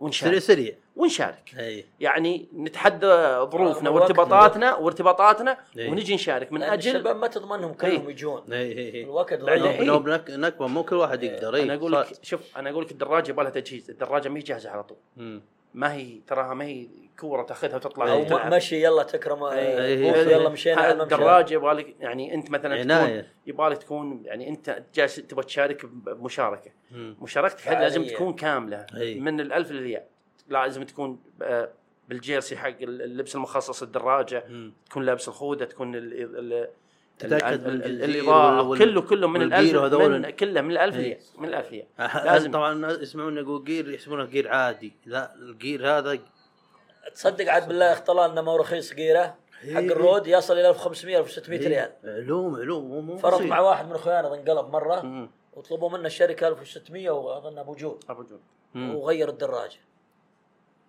ونشارك 0.01 0.39
سريع. 0.39 0.75
ونشارك 0.97 1.55
إي 1.59 1.85
يعني 2.01 2.49
نتحدى 2.57 3.07
ظروفنا 3.43 3.89
الوقت. 3.89 4.03
وارتباطاتنا 4.03 4.75
وارتباطاتنا. 4.77 5.59
ونجي 5.79 6.15
نشارك 6.15 6.53
من 6.53 6.63
أجل 6.63 6.91
الشباب 6.97 7.17
ما 7.17 7.27
تضمنهم 7.27 7.73
كلهم 7.73 8.11
يجون 8.11 8.43
الوقت 8.53 9.35
بعدين 9.35 9.63
ضيق 9.63 9.73
إيه. 9.73 9.85
نوب 9.87 10.09
نك- 10.09 10.31
نكبة 10.31 10.67
مو 10.67 10.83
كل 10.85 10.97
واحد 10.97 11.23
يقدر 11.23 11.63
أنا 11.63 11.75
أقول 11.75 11.93
لك 11.93 12.07
شوف 12.23 12.57
أنا 12.59 12.71
أقول 12.71 12.85
لك 12.85 12.91
الدراجة 12.93 13.31
يبغى 13.31 13.45
لها 13.45 13.53
تجهيز 13.53 13.91
الدراجة 13.91 14.29
ما 14.29 14.39
هي 14.39 14.43
جاهزة 14.43 14.71
على 14.71 14.83
طول. 14.83 14.97
ما 15.75 15.93
هي 15.93 16.21
تراها 16.27 16.55
ما 16.55 16.65
هي 16.65 16.87
كورة 17.21 17.43
تأخذها 17.43 17.77
وتطلع 17.77 18.15
وتلعب. 18.15 18.53
م- 18.53 18.57
مشي 18.57 18.85
يلا 18.85 19.03
تكرم. 19.03 19.43
أوف، 19.43 19.55
يلا 19.55 20.49
مشينا 20.49 21.03
الدراجة 21.03 21.55
يبغى 21.55 21.75
لك 21.75 21.95
يعني 22.01 22.35
أنت 22.35 22.51
مثلا 22.51 22.83
تكون 22.85 23.23
يبغى 23.47 23.69
لك 23.71 23.79
تكون 23.79 24.23
يعني 24.25 24.49
أنت 24.49 24.83
جالس 24.95 25.17
تبغى 25.17 25.45
تشارك 25.45 25.87
بمشاركة. 25.87 26.71
مشاركتك 26.93 27.69
هذه 27.69 27.79
لازم. 27.81 28.05
تكون 28.07 28.33
كاملة 28.35 28.87
أي. 28.97 29.21
من 29.21 29.41
الألف 29.41 29.71
للياء 29.71 30.07
لازم 30.49 30.83
تكون 30.83 31.19
آه، 31.43 31.69
بال 32.09 32.21
jersey 32.21 32.57
حق 32.57 32.77
اللبس 32.81 33.35
المخصص 33.35 33.83
الدراجة. 33.83 34.45
تكون 34.91 35.05
لابس 35.05 35.29
الخوذه 35.29 35.65
تكون 35.65 35.95
ال 35.95 36.69
الجنزير 37.25 38.05
الإضاءة 38.05 38.79
كله 38.79 39.01
كله 39.01 39.29
من 39.29 39.43
الالف. 39.43 39.75
من 39.75 40.31
كله 40.31 40.61
من 40.61 40.71
الألف. 40.71 40.97
للياء 40.97 41.19
من 41.39 41.45
الألف 41.45 41.71
للياء 41.71 41.89
لازم 41.99 42.27
لازم. 42.27 42.51
طبعا 42.51 42.73
الناس 42.73 42.99
يسمعون 42.99 43.39
يقول 43.39 43.65
جير 43.65 43.91
يحسبونه 43.91 44.25
جير 44.25 44.49
عادي 44.49 44.93
لا 45.07 45.35
الجير 45.35 45.89
هذا 45.99 46.19
تصدق 47.15 47.53
عاد 47.53 47.69
بالله 47.69 47.93
اختلال 47.93 48.31
إنه 48.31 48.43
ما 48.43 48.53
هو 48.53 48.57
رخيص 48.57 48.93
قيره 48.93 49.35
حق 49.53 49.65
إيه. 49.65 49.79
الرود 49.79 50.27
يصل 50.27 50.59
إلى 50.59 50.69
1500 50.69 51.19
1600 51.19 51.69
ريال 51.69 51.93
علوم 52.05 52.57
علوم 52.57 52.85
مو 52.85 53.01
مو 53.01 53.17
فرق 53.17 53.39
بسيط. 53.39 53.51
مع 53.51 53.61
واحد 53.61 53.87
من 53.87 53.93
اخواننا 53.93 54.35
انقلب 54.35 54.71
مرة. 54.71 55.29
وطلبوا 55.53 55.91
منه 55.91 56.07
الشركة 56.07 56.49
1600 56.49 57.11
وأظن 57.11 57.59
أبو 57.59 57.75
جود 57.75 58.05
أبو 58.09 58.23
جود. 58.23 58.41
وغير 58.75 59.29
الدراجة 59.29 59.79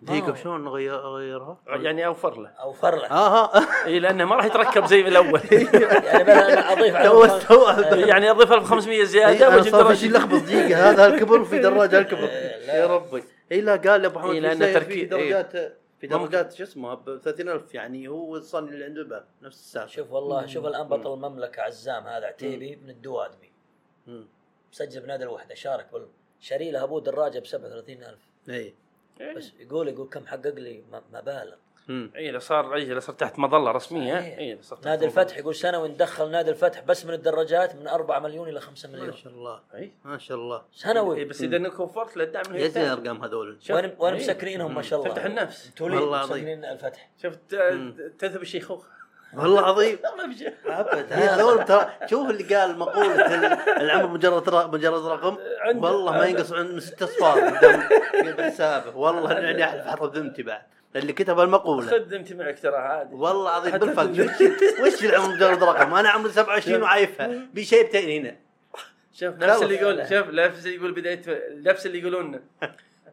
دقيقة 0.01 0.33
شلون 0.35 0.67
غير 0.67 0.95
غيرها؟ 0.95 1.57
يعني 1.67 2.05
أوفر 2.05 2.39
له. 2.41 2.49
أوفر 2.49 2.95
له. 2.95 3.05
آه 3.11 3.45
ها 3.57 3.67
اي 3.85 3.99
لأنه 3.99 4.25
ما 4.25 4.35
راح 4.35 4.45
يتركب 4.45 4.85
زي 4.85 5.01
الأول. 5.01 5.41
يعني 5.51 6.23
مثلا 6.23 6.71
أضيف 6.73 6.95
على 6.95 7.09
تو 7.09 7.23
استوعب 7.25 7.79
يعني 8.09 8.31
أضيف 8.31 8.51
1500 8.53 9.03
زيادة 9.03 9.47
إيه، 9.47 9.55
وأجيب 9.55 9.87
في 9.87 9.95
شيء 9.95 10.11
لخبط 10.11 10.43
دقيقة. 10.43 10.89
هذا 10.89 11.05
الكبر 11.07 11.41
وفي 11.41 11.59
دراجة 11.59 11.97
الكبر. 11.99 12.21
لا. 12.21 12.75
يا 12.77 12.87
ربي. 12.87 13.23
اي 13.51 13.61
لا 13.61 13.75
قال 13.75 14.05
أبو 14.05 14.19
محمد 14.19 14.31
إيه، 14.33 14.39
في 14.41 14.47
لأن 14.47 14.57
سير 14.57 14.73
تركي- 14.81 14.87
في 14.89 14.93
إيه. 14.99 15.09
درجات 15.09 15.51
في. 15.99 16.07
درجات 16.07 16.53
شو 16.53 16.63
اسمه 16.63 16.93
ب 16.93 17.17
30000 17.23 17.73
يعني 17.75 18.07
هو 18.07 18.35
الصني 18.35 18.69
اللي 18.69 18.85
عنده 18.85 19.03
به 19.03 19.23
نفس 19.41 19.59
السالفة 19.59 19.87
شوف 19.87 20.11
والله 20.11 20.45
شوف 20.45 20.65
الآن 20.65 20.87
بطل 20.87 21.13
المملكة 21.13 21.61
عزام 21.61 22.07
هذا 22.07 22.25
عتيبي 22.25 22.75
من 22.83 22.89
الدوادمي. 22.89 23.51
مسجل 24.73 25.01
بنادي 25.01 25.23
الوحدة 25.23 25.55
شارك 25.55 25.87
بال 25.93 26.07
شاري 26.39 26.71
له 26.71 26.83
أبوه 26.83 27.01
دراجة 27.01 27.39
ب 27.39 27.45
37000 27.45 28.17
اي 28.49 28.75
بس 29.35 29.53
يقول 29.59 29.87
يقول 29.87 30.09
كم 30.09 30.27
حقق 30.27 30.53
لي 30.53 30.83
مبالغ. 31.13 31.55
اي 32.15 32.31
لا 32.31 32.39
صار 32.39 32.75
اي 32.75 32.99
صار 33.01 33.15
تحت 33.15 33.39
مظلة 33.39 33.71
رسمية. 33.71 34.17
اي 34.17 34.57
صار 34.61 34.77
تحت 34.77 34.87
نادي. 34.87 35.05
الفتح 35.05 35.37
يقول 35.37 35.55
سنوي 35.55 35.89
ندخل 35.89 36.31
نادي 36.31 36.49
الفتح 36.49 36.83
بس 36.83 37.05
من 37.05 37.13
الدراجات 37.13 37.75
من 37.75 37.87
4 37.87 38.19
مليون 38.19 38.49
إلى 38.49 38.59
5 38.59 38.89
ما 38.89 38.97
مليون 38.97 39.13
شاء 39.13 39.33
الله 39.33 39.61
اي 39.75 39.91
ما 40.05 40.17
شاء 40.17 40.37
الله 40.37 40.57
إيه، 40.57 40.63
سنوي 40.71 41.25
بس 41.25 41.41
إذا 41.41 41.57
إنك 41.57 41.79
وفرت 41.79 42.17
له 42.17 42.23
الدعم 42.23 42.57
زين. 42.57 42.83
الارقام 42.83 43.23
هذول. 43.23 43.59
وين 43.69 43.95
وين 43.99 44.13
إيه. 44.13 44.21
مسكرينهم 44.21 44.75
ما 44.75 44.81
شاء 44.81 44.99
الله 44.99 45.11
تفتح 45.11 45.25
النفس 45.25 45.71
والله. 45.81 46.23
مسكرين 46.23 46.65
الفتح 46.65 47.09
شفت. 47.23 47.55
تذهب 48.19 48.41
الشيخوخة 48.41 48.87
والله 49.33 49.61
عظيم. 49.61 49.97
ما 50.17 50.33
في 50.33 50.37
شيء. 50.39 50.53
ابد 50.65 51.13
هذول 51.13 51.65
ترى 51.65 51.89
شوف 52.05 52.29
اللي 52.29 52.55
قال 52.55 52.77
مقولة 52.79 53.35
ال- 53.35 53.81
العمر 53.81 54.07
مجرد 54.07 54.73
مجرد 54.75 55.05
رقم. 55.05 55.37
والله 55.75 56.11
ما. 56.11 56.25
ينقص 56.25 56.53
عن 56.53 56.79
ست 56.79 57.01
أصفار. 57.01 57.39
قدام 57.39 57.83
والله 58.95 59.37
اني 59.51 59.63
احلف 59.63 59.87
حرب 59.87 60.15
ذمتي 60.15 60.43
بعد. 60.43 60.61
اللي 60.95 61.13
كتب 61.13 61.39
المقولة. 61.39 61.87
خدمتي 61.91 62.33
معك 62.33 62.59
ترى 62.59 62.75
عادي. 62.75 63.15
والله 63.15 63.49
العظيم 63.49 63.77
تدري. 63.77 64.25
وش 64.81 64.93
وش 64.93 65.05
العمر 65.05 65.35
مجرد 65.35 65.63
رقم؟ 65.63 65.93
أنا 65.93 66.09
عمري 66.09 66.31
27 66.31 66.81
وعايفها. 66.81 67.27
بشيبتين 67.53 68.21
هنا 68.21 68.35
شوف 69.13 69.35
نفس 69.35 69.61
اللي. 69.61 69.75
يقول 69.75 70.09
شوف 70.09 70.27
نفس 70.27 70.65
اللي 70.65 70.75
يقول 70.75 70.91
بدايه 70.91 71.21
نفس 71.51 71.85
اللي 71.85 71.99
يقولون. 71.99 72.41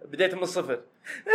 بدايه 0.05 0.35
من 0.35 0.43
الصفر. 0.43 0.81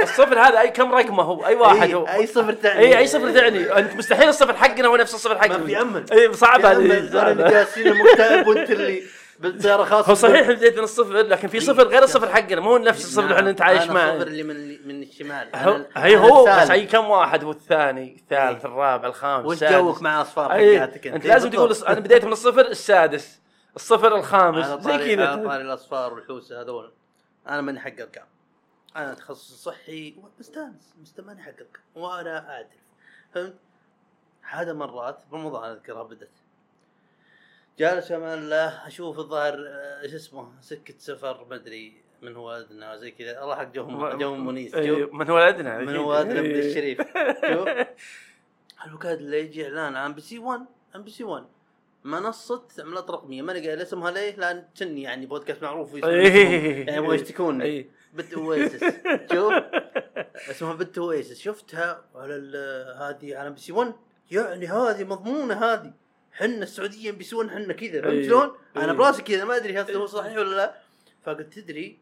الصفر 0.04 0.40
هذا 0.40 0.60
أي 0.60 0.70
كم 0.70 0.92
رقمه 0.96 1.24
هو؟ 1.24 1.46
أي 1.46 1.56
واحد 1.56 1.92
هو؟ 1.94 2.06
أي, 2.08 2.28
صفر 2.28 2.54
تعني. 2.54 2.80
إي 2.80 2.98
أي 2.98 3.08
صفر 3.08 3.32
تعني. 3.32 3.78
أنت 3.78 3.96
مستحيل 3.96 4.30
الصفر 4.30 4.54
حقنا 4.54 4.88
هو 4.88 4.96
نفس 4.96 5.14
الصفر 5.14 5.38
حقنا. 5.38 5.58
ما 5.58 5.66
في 5.66 5.82
أمل. 5.82 6.06
إي 6.12 6.34
صعب 6.34 6.66
هذه 6.66 7.32
أنا. 7.32 7.50
جالسين 7.50 7.94
مكتئب 7.94 8.48
وأنت 8.48 8.72
اللي 8.72 9.04
بالسيارة 9.40 9.84
خاصة. 9.84 10.12
هو 10.12 10.16
صحيح 10.16 10.48
بديت 10.48 10.78
من 10.78 10.84
الصفر 10.84 11.14
لكن 11.14 11.48
في 11.48 11.60
صفر 11.60 11.88
غير 11.88 12.04
الصفر 12.04 12.30
حقنا. 12.30 12.62
مو 12.62 12.78
نفس 12.78 13.06
الصفر 13.06 13.24
اللي 13.24 13.36
إحنا 13.36 13.52
نتعايش 13.52 13.84
أنا 13.84 13.94
معه. 13.94 14.10
الصفر 14.12 14.28
اللي 14.28 14.44
من 14.44 14.88
من 14.88 15.04
الشمال. 15.04 15.48
هي 15.96 16.16
أنا 16.16 16.26
هو 16.26 16.46
بس. 16.46 16.72
اي 16.72 16.86
كم 16.86 17.10
واحد؟ 17.10 17.44
هو 17.44 17.52
الثاني 17.52 18.18
الثالث 18.20 18.66
الرابع 18.66 19.08
الخامس 19.08 19.46
وش. 19.46 19.64
جوك 19.64 20.02
مع 20.02 20.22
أصفار 20.22 20.50
حقاتك 20.50 21.08
أنت؟ 21.08 21.26
لازم 21.26 21.50
تقول 21.50 21.76
أنا 21.88 22.00
بديت 22.00 22.26
من 22.26 22.32
الصفر 22.32 22.62
السادس. 22.62 23.40
الصفر 23.76 24.16
الخامس. 24.16 24.66
زي 24.66 24.92
على 24.92 25.16
كذا. 25.16 25.36
طاري 25.36 25.62
الأصفار 25.62 26.14
والحوسة 26.14 26.62
هذول. 26.62 26.92
أنا 27.50 27.62
ماني 27.62 27.80
حق 27.80 27.92
ارقام 28.00 28.26
أنا 29.04 29.14
تخصص 29.14 29.64
صحي 29.64 30.16
مستانس 30.40 30.96
مست- 31.02 31.20
ماني 31.22 31.44
حقك 31.44 31.80
وأنا 31.96 32.50
اعرف 32.50 32.68
فهمت؟ 33.34 33.56
هذا 34.42 34.74
مرات 34.74 35.24
برمضان 35.32 35.72
أذكرها 35.72 36.04
بدت 36.04 36.30
جالس 37.80 38.12
أمان 38.12 38.38
الله 38.40 38.88
أشوف 38.88 39.20
الظاهر 39.20 39.66
آه، 39.68 40.08
شو 40.08 40.16
اسمه 40.16 40.52
سكة 40.62 40.94
سفر 40.98 41.46
ما 41.50 41.56
أدري 41.56 42.02
من 42.22 42.36
هو 42.36 42.48
ولدنا 42.50 42.98
زي 42.98 43.12
كذا. 43.12 43.40
راح 43.40 43.58
حق 43.58 43.72
جو 43.74 44.18
جو 44.18 44.36
منيس 44.36 44.76
إيه، 44.76 44.88
جو 44.92 45.10
من 45.14 45.30
ولدنا 45.32 45.78
من 45.78 45.84
أكيد. 45.88 45.96
هو 46.00 46.10
ولدنا 46.12 46.40
إيه. 46.40 46.48
عبد 46.56 46.66
الشريف. 46.66 47.02
شوف 47.54 47.70
الوكاد 48.88 49.18
اللي 49.18 49.40
يجي 49.40 49.66
إعلان 49.66 49.96
عن 49.96 50.14
بي 50.14 50.22
سي 50.22 50.40
1 50.40 50.62
أم 50.96 51.04
بي 51.04 51.12
سي 51.12 51.24
1 51.24 51.46
منصة 52.04 52.64
عملات 52.80 53.10
رقمية. 53.12 53.42
ما 53.42 53.54
قايل 53.54 53.82
اسمها 53.82 54.12
ليه؟ 54.12 54.36
لأن 54.36 54.66
كني 54.80 55.02
يعني 55.02 55.26
بودكاست 55.26 55.64
معروف 55.64 55.96
إيه. 55.96 56.86
يعني 56.88 56.98
يبغوا 56.98 57.14
يشتكون 57.14 57.62
إيه. 58.18 58.18
BitOasis 58.26 58.84
شوف 59.34 59.54
اسمها 60.50 60.74
BitOasis 60.74 61.40
شفتها 61.40 62.04
على 62.16 62.34
هذه 63.00 63.38
على 63.38 63.50
بي 63.50 63.60
سي 63.60 63.72
1 63.72 63.94
يعني 64.32 64.68
هذه 64.68 65.04
مضمونة 65.04 65.54
هذه 65.66 65.94
حنا 66.34 66.64
السعوديه 66.64 67.12
بي 67.12 67.24
سي 67.24 67.36
1 67.36 67.50
حنا 67.50 67.74
كذا 67.74 68.02
فهمت 68.02 68.14
إيه. 68.14 68.28
شلون؟ 68.28 68.52
أنا 68.78 68.86
إيه. 68.86 68.98
براسي 68.98 69.22
كذا 69.22 69.46
ما 69.46 69.56
أدري 69.56 69.80
هذا 69.80 69.96
هو 69.96 70.06
صحيح 70.06 70.38
ولا 70.38 70.56
لا 70.56 70.76
فقلت 71.24 71.54
تدري 71.60 71.98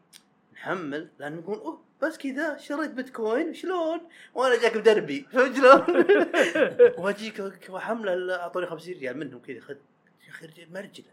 نحمل 0.54 1.08
لأن 1.18 1.38
يقول 1.38 1.58
أوه 1.58 1.80
بس 2.02 2.18
كذا 2.18 2.56
شريت 2.58 2.90
بيتكوين 2.90 3.54
شلون؟ 3.54 4.00
وأنا 4.34 4.62
جاك 4.62 4.76
بدربي 4.76 5.26
فهمت 5.32 5.56
شلون؟ 5.56 6.04
وأجيك 7.04 7.42
وحمله 7.70 8.34
أعطوني 8.36 8.66
50 8.66 8.94
ريال 8.94 9.18
منهم 9.18 9.40
كذا 9.40 9.60
خذ 9.60 9.74
يا 10.26 10.30
أخي 10.30 10.46
رجل- 10.46 10.72
مرجله 10.72 11.10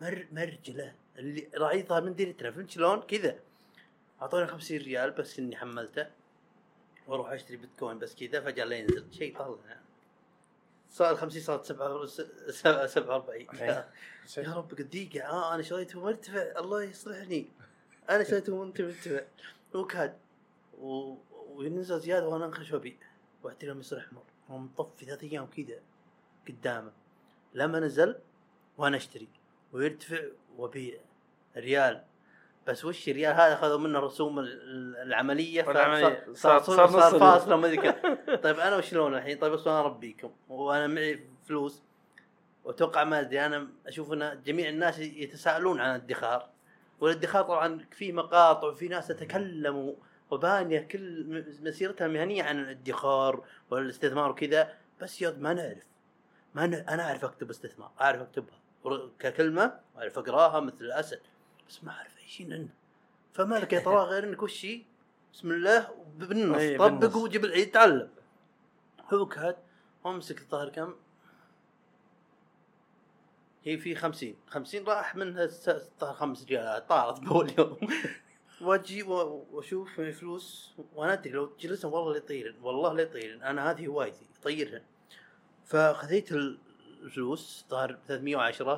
مر 0.00 0.26
مرجلة 0.32 0.92
اللي 1.18 1.48
راعيتها 1.56 2.00
من 2.00 2.14
ديرتنا 2.14 2.50
فهمت 2.50 2.70
شلون؟ 2.70 3.00
كذا 3.00 3.36
اعطوني 4.22 4.46
50 4.46 4.76
ريال 4.78 5.10
بس 5.10 5.38
إني 5.38 5.56
حملته 5.56 6.06
وأروح 7.06 7.30
أشتري 7.30 7.56
بيتكوين 7.56 7.98
بس 7.98 8.14
كذا 8.14 8.40
فجأة 8.40 8.64
لا 8.64 8.76
ينزل 8.76 9.12
شيء 9.12 9.38
طلع 9.38 9.56
صار 10.90 11.16
50 11.16 11.42
صارت 11.42 11.64
47 12.86 13.46
إيه. 13.60 13.88
يا 14.36 14.54
رب 14.54 14.70
قد 14.70 14.90
دقيقة 14.90 15.26
آه 15.26 15.54
أنا 15.54 15.62
شريته 15.62 16.00
مرتفع 16.00 16.58
الله 16.58 16.82
يصلحني. 16.82 17.48
أنا 18.10 18.24
شريته 18.24 18.64
مرتفع 18.64 19.20
وكاد. 19.74 20.18
و... 20.78 21.14
وينزل 21.48 22.00
زيادة 22.00 22.28
وأنا 22.28 22.46
أنخش 22.46 22.72
وأبيع. 22.72 22.96
وأعطي 23.42 23.66
لهم 23.66 23.80
يصير 23.80 23.98
أحمر. 23.98 24.22
ومطفي 24.48 25.04
ثلاث 25.04 25.22
أيام 25.22 25.46
كذا 25.46 25.80
قدامه. 26.48 26.92
لما 27.54 27.80
نزل 27.80 28.18
وأنا 28.78 28.96
أشتري. 28.96 29.28
ويرتفع 29.72 30.22
وأبيع. 30.56 31.00
ريال. 31.56 32.04
بس 32.66 32.84
وش 32.84 33.08
الريال؟ 33.08 33.34
هذا 33.34 33.54
أخذوا 33.54 33.78
منه 33.78 33.98
رسوم 33.98 34.38
ال- 34.38 34.96
العملية 34.96 35.64
والعملية. 35.64 36.24
صار 36.32 36.62
صار- 36.62 36.86
صار, 36.88 37.18
فاصله 37.20 37.56
ما 37.56 37.66
أدري. 37.66 37.92
طيب 38.44 38.58
أنا 38.60 38.76
وشلون 38.76 39.14
الحين؟ 39.14 39.38
طيب 39.38 39.52
بس 39.52 39.66
أنا 39.66 39.80
أربيكم. 39.80 40.30
وأنا 40.48 40.86
معي 40.86 41.24
فلوس. 41.48 41.82
وأتوقع 42.64 43.04
ما 43.04 43.20
أدري 43.20 43.46
أنا 43.46 43.68
أشوف 43.86 44.12
إن 44.12 44.42
جميع 44.46 44.68
الناس 44.68 44.98
يتساءلون 44.98 45.80
عن 45.80 45.96
الادخار. 45.96 46.48
والادخار 47.00 47.42
طبعا 47.44 47.84
في 47.90 48.12
مقاطع 48.12 48.68
وفي 48.68 48.88
ناس 48.88 49.08
تتكلم 49.08 49.96
وبانية 50.30 50.80
كل 50.80 51.44
مسيرتها 51.62 52.06
المهنيه 52.06 52.42
عن 52.42 52.58
الادخار 52.58 53.44
والاستثمار 53.70 54.30
وكذا. 54.30 54.72
بس 55.00 55.22
يا 55.22 55.30
ما 55.38 55.54
نعرف. 55.54 55.82
ما. 56.54 56.64
أنا 56.64 57.02
أعرف 57.02 57.24
أكتب 57.24 57.50
استثمار 57.50 57.90
أعرف 58.00 58.20
أكتبها. 58.20 58.58
ككلمة 59.18 59.72
واعرف 59.96 60.18
أقراها 60.18 60.60
مثل 60.60 60.76
الأسد. 60.80 61.20
بس 61.72 61.84
ما 61.84 61.90
أعرف 61.92 62.18
أي 62.18 62.28
شيء 62.28 62.52
عنه 62.52 62.68
فما 63.32 63.54
لك 63.56 63.72
يا 63.72 63.80
ترى 63.80 63.94
غير 64.12 64.24
إنك 64.24 64.42
وش 64.42 64.64
هي؟ 64.64 64.82
بسم 65.32 65.50
الله 65.50 65.88
بالنص 66.16 66.56
إيه، 66.58 66.78
طبق 66.78 66.86
بالنص. 66.88 67.16
وجيب 67.16 67.44
العيد 67.44 67.70
تعلم. 67.70 68.08
هوك 69.12 69.38
هاد 69.38 69.56
وامسك 70.04 70.40
الظاهر 70.40 70.68
كم؟ 70.68 70.94
هي 73.64 73.78
في 73.78 73.94
50 73.94 74.34
50 74.46 74.84
راح 74.84 75.16
منها 75.16 75.44
الظاهر 75.44 76.14
خمس 76.14 76.44
ريالات 76.44 76.88
طارت 76.88 77.20
بول 77.20 77.52
يوم 77.58 77.76
واجي 78.60 79.02
وأشوف 79.02 80.00
فلوس 80.00 80.74
وأنا 80.94 81.12
أدري 81.12 81.30
لو 81.30 81.52
جلسنا 81.60 81.90
والله 81.90 82.10
لا 82.12 82.16
يطيرن. 82.18 82.54
والله 82.62 82.92
لا 82.92 83.02
يطيرن. 83.02 83.42
أنا 83.42 83.70
هذه 83.70 83.86
هوايتي 83.86 84.26
اطيرهن 84.40 84.82
فخذيت 85.64 86.32
ال- 86.32 86.58
الفلوس 87.02 87.64
ظهر 87.70 87.98
310 88.08 88.76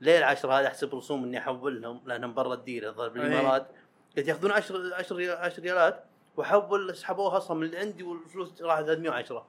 ليه 0.00 0.18
العشرة 0.18 0.60
هذه 0.60 0.66
أحسب 0.66 0.94
رسوم 0.94 1.24
إني 1.24 1.38
احولهم 1.38 2.00
لأنهم 2.06 2.34
برا 2.34 2.54
الديره 2.54 2.90
ظهر 2.90 3.08
بالإمارات. 3.08 3.68
قلت 4.16 4.28
ياخذون 4.28 4.52
10 4.52 4.94
10 4.94 5.36
10 5.36 5.62
ريالات 5.62 6.04
وأحول 6.36 6.96
سحبوها 6.96 7.36
أصلا 7.36 7.56
من 7.56 7.62
اللي 7.66 7.78
عندي 7.78 8.02
والفلوس 8.02 8.62
راحت 8.62 8.84
310 8.84 9.46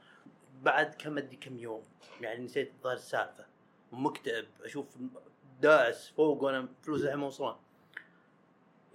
بعد 0.62 0.96
كم 0.96 1.18
أدري 1.18 1.36
كم 1.36 1.58
يوم 1.58 1.84
يعني 2.22 2.44
نسيت 2.46 2.72
الظاهر 2.78 2.96
السالفة. 2.96 3.46
ومكتئب 3.92 4.46
أشوف 4.64 4.86
داعس 5.62 6.10
فوق 6.10 6.44
وأنا 6.44 6.68
فلوس 6.84 7.04
الحين 7.04 7.20
ما 7.20 7.28
وصلان 7.28 7.56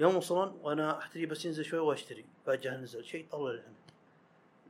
يوم 0.01 0.17
وصلان 0.17 0.55
وأنا 0.63 0.99
أحتري 0.99 1.27
بس 1.27 1.45
ينزل 1.45 1.65
شوي 1.65 1.79
وأشتري. 1.79 2.25
فجأة 2.47 2.77
نزل. 2.77 3.05
شيء 3.05 3.27
طلع 3.31 3.51
الحين 3.51 3.75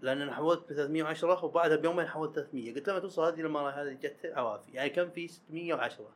لأن 0.03 0.21
أنا 0.21 0.35
حولت 0.35 0.73
ب 0.73 0.73
310 0.73 1.45
وبعدها 1.45 1.77
بيومين 1.77 2.07
حولت 2.07 2.35
300 2.35 2.75
قلت 2.75 2.89
لما 2.89 2.99
توصل 2.99 3.25
هذه 3.25 3.41
المرة 3.41 3.71
هذه 3.71 3.93
جت 3.93 4.33
عوافي. 4.35 4.73
يعني 4.73 4.91
كم 4.91 5.11
في 5.11 5.29
610 5.29 6.09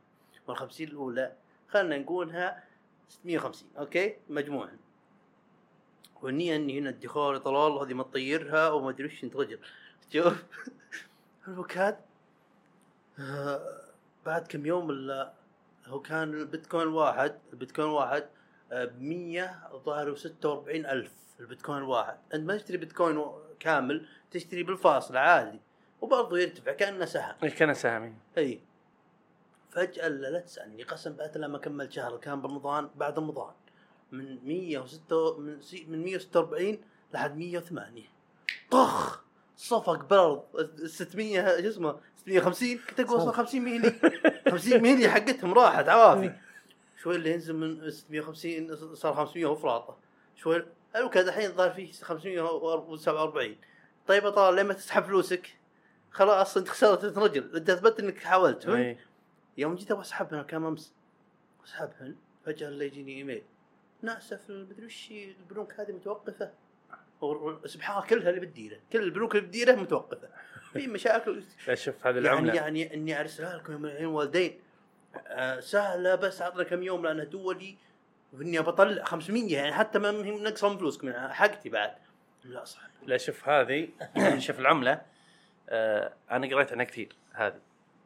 وال 0.49 0.57
50 0.57 0.87
الأولى 0.87 1.33
خلينا 1.67 1.97
نقولها 1.97 2.63
650 3.09 3.69
أوكي؟ 3.77 4.15
مجموعا. 4.29 4.77
والنية 6.21 6.55
إني 6.55 6.79
هنا 6.79 6.97
يا 7.03 7.37
طلال 7.37 7.71
هذه 7.71 7.93
ما 7.93 8.03
تطيرها 8.03 8.69
وما 8.69 8.89
أدري 8.89 9.05
وش 9.05 9.23
انت 9.23 9.35
رجل 9.35 9.59
شوف. 10.13 10.43
الوكاد 11.47 11.97
آه 13.19 13.81
بعد 14.25 14.47
كم 14.47 14.65
يوم 14.65 14.91
هو 15.85 16.01
كان 16.01 16.33
البيتكوين 16.33 16.87
واحد 16.87 17.35
البيتكوين 17.53 17.89
واحد 17.89 18.25
ب 18.71 19.01
100 19.01 19.73
الظاهر 19.73 20.15
46 20.15 20.85
ألف 20.85 21.11
البيتكوين 21.39 21.77
الواحد 21.77 22.17
أنت 22.33 22.47
ما 22.47 22.57
تشتري 22.57 22.77
بيتكوين 22.77 23.25
كامل 23.59 24.05
تشتري 24.31 24.63
بالفاصل 24.63 25.17
عادي 25.17 25.59
وبرضه 26.01 26.39
يرتفع 26.39 26.71
كأنه 26.73 27.05
سهم. 27.05 27.35
إيه، 27.43 27.49
كان 27.49 27.73
سامي 27.73 28.13
اي 28.37 28.59
فجأة 29.71 30.07
لا, 30.07 30.27
لا 30.27 30.39
تسألني 30.39 30.83
قسم 30.83 31.13
بالله 31.13 31.31
لما 31.35 31.57
كمل 31.57 31.93
شهر 31.93 32.17
كان 32.17 32.41
برمضان 32.41 32.89
بعد 32.95 33.19
رمضان. 33.19 33.53
من 34.11 34.39
106 34.47 35.37
من 35.37 35.59
من 35.87 36.03
146 36.03 36.77
لحد 37.13 37.37
108 37.37 38.01
طخ! 38.71 39.21
صفق 39.57 40.05
بالارض 40.05 40.43
600 40.85 41.61
شو 41.61 41.67
اسمه 41.69 41.99
650 42.17 42.77
كنت 42.77 42.99
أقول 42.99 43.17
أصلا 43.17 43.31
50 43.31 43.61
ميلي. 43.61 43.93
50 44.51 44.79
ميلي 44.81 45.09
حقتهم 45.09 45.53
راحت 45.53 45.89
عوافي. 45.89 46.33
شوي 47.01 47.15
اللي 47.15 47.31
ينزل 47.31 47.55
من 47.55 47.91
650 47.91 48.95
صار 48.95 49.13
500 49.13 49.45
وفراطه 49.45 49.97
شوي 50.35 50.65
الوكاد 50.95 51.27
الحين 51.27 51.51
ظهر 51.51 51.69
فيه 51.69 51.91
547 51.91 53.55
طيب 54.07 54.23
يا 54.23 54.29
طلال 54.29 54.55
لما 54.55 54.73
تسحب 54.73 55.03
فلوسك؟ 55.03 55.55
خلاص 56.11 56.57
انت 56.57 56.69
خسرت 56.69 57.17
رجل. 57.17 57.55
انت 57.55 57.69
أثبت 57.69 57.99
إنك 57.99 58.17
حاولت؟ 58.17 58.65
إيه. 58.67 58.99
يوم 59.59 59.75
جيت 59.75 59.91
أبغى 59.91 60.01
اسحبهن 60.01 60.41
كم 60.41 60.65
أمس. 60.65 60.93
أسحبهن 61.65 62.15
فجأة 62.45 62.67
اللي 62.67 62.85
يجيني 62.85 63.17
إيميل. 63.17 63.43
ناسف 64.01 64.49
المدري 64.49 64.85
وش 64.85 65.11
البنوك 65.11 65.73
هذه 65.73 65.91
متوقفة. 65.91 66.51
سبحان 67.65 67.97
الله 67.97 68.07
كلها 68.07 68.29
اللي 68.29 68.39
بالديرة 68.39 68.79
كل 68.93 69.03
البنوك 69.03 69.31
اللي 69.31 69.41
بالديرة 69.41 69.75
متوقفة. 69.75 70.29
في 70.73 70.87
مشاكل. 70.87 71.43
لا 71.67 71.75
شوف 71.75 72.07
هذه 72.07 72.15
يعني 72.15 72.27
العملة. 72.27 72.53
يعني 72.53 72.93
إني 72.93 73.19
أرسلها 73.19 73.57
لكم 73.57 73.73
يوم 73.73 73.81
من 73.81 73.89
الأيام 73.89 74.13
والدين. 74.13 74.59
آه 75.27 75.59
سهلة 75.59 76.15
بس 76.15 76.41
اعطنا 76.41 76.63
كم 76.63 76.83
يوم 76.83 77.05
لانها 77.05 77.23
دولي 77.23 77.77
وإني 78.33 78.59
بطلع 78.59 79.03
500 79.03 79.53
يعني 79.53 79.73
حتى 79.73 79.99
ما 79.99 80.09
هي 80.09 80.31
نقصه 80.31 80.69
من 80.69 80.77
فلوسكم 80.77 81.07
يعني 81.07 81.33
حقتي 81.33 81.69
بعد. 81.69 81.95
لا 82.43 82.65
صعب 82.65 82.89
لا 83.05 83.17
شوف 83.17 83.49
هذه 83.49 83.89
شوف 84.37 84.59
العملة. 84.59 85.01
آه 85.69 86.13
أنا 86.31 86.55
قريت 86.55 86.71
عنها 86.71 86.85
كثير 86.85 87.15
هذه. 87.33 87.59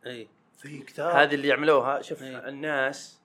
اي 0.05 0.27
في 0.63 0.79
كتاب. 0.79 1.15
هذه 1.15 1.35
اللي 1.35 1.47
يعملوها 1.47 2.01
شوف 2.01 2.23
إيه. 2.23 2.47
الناس 2.47 3.19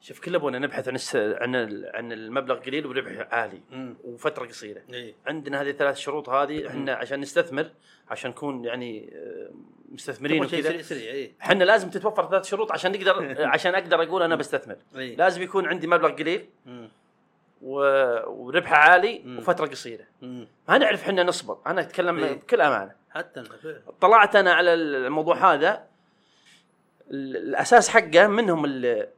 شوف 0.00 0.20
كل 0.20 0.34
أبونا 0.34 0.58
نبحث 0.58 0.88
عن 0.88 0.94
الس... 0.94 1.16
عن 1.16 1.54
ال... 1.54 1.90
عن 1.94 2.12
المبلغ 2.12 2.58
قليل 2.58 2.86
وربح 2.86 3.34
عالي 3.34 3.60
امم 3.72 3.96
وفترة 4.04 4.46
قصيرة. 4.46 4.82
اي 4.92 5.14
عندنا 5.26 5.60
هذه 5.62 5.70
الثلاث 5.70 5.96
شروط 5.96 6.28
هذه 6.28 6.68
إحنا 6.68 6.94
عشان 6.94 7.20
نستثمر 7.20 7.70
عشان 8.10 8.30
نكون 8.30 8.64
يعني 8.64 9.10
آه، 9.14 9.50
مستثمرين 9.88 10.44
وكذا 10.44 10.70
اي 10.92 11.32
إحنا 11.40 11.64
لازم 11.64 11.90
تتوفر 11.90 12.28
ثلاث 12.30 12.44
شروط 12.44 12.72
عشان 12.72 12.92
نقدر 12.92 13.36
عشان 13.54 13.74
أقدر 13.74 14.02
أقول 14.02 14.22
أنا 14.22 14.36
بستثمر. 14.36 14.76
اي 14.96 15.16
لازم 15.16 15.42
يكون 15.42 15.66
عندي 15.66 15.86
مبلغ 15.86 16.10
قليل 16.10 16.48
مم. 16.66 16.88
و... 17.62 17.78
وربحه 18.26 18.76
عالي 18.76 19.22
مم. 19.24 19.38
وفترة 19.38 19.66
قصيرة. 19.66 20.04
مم. 20.22 20.48
ما 20.68 20.78
نعرف 20.78 21.02
إحنا 21.02 21.22
نصبر 21.22 21.58
أنا 21.66 21.80
أتكلم 21.80 22.18
إيه. 22.18 22.32
بكل 22.32 22.60
أمانة. 22.60 22.92
حتى 23.10 23.44
طلعت 24.00 24.36
أنا 24.36 24.52
على 24.52 24.74
الموضوع 24.74 25.54
هذا 25.54 25.93
الأساس 27.10 27.88
حقه 27.88 28.26
منهم 28.26 28.64
اللي 28.64 29.08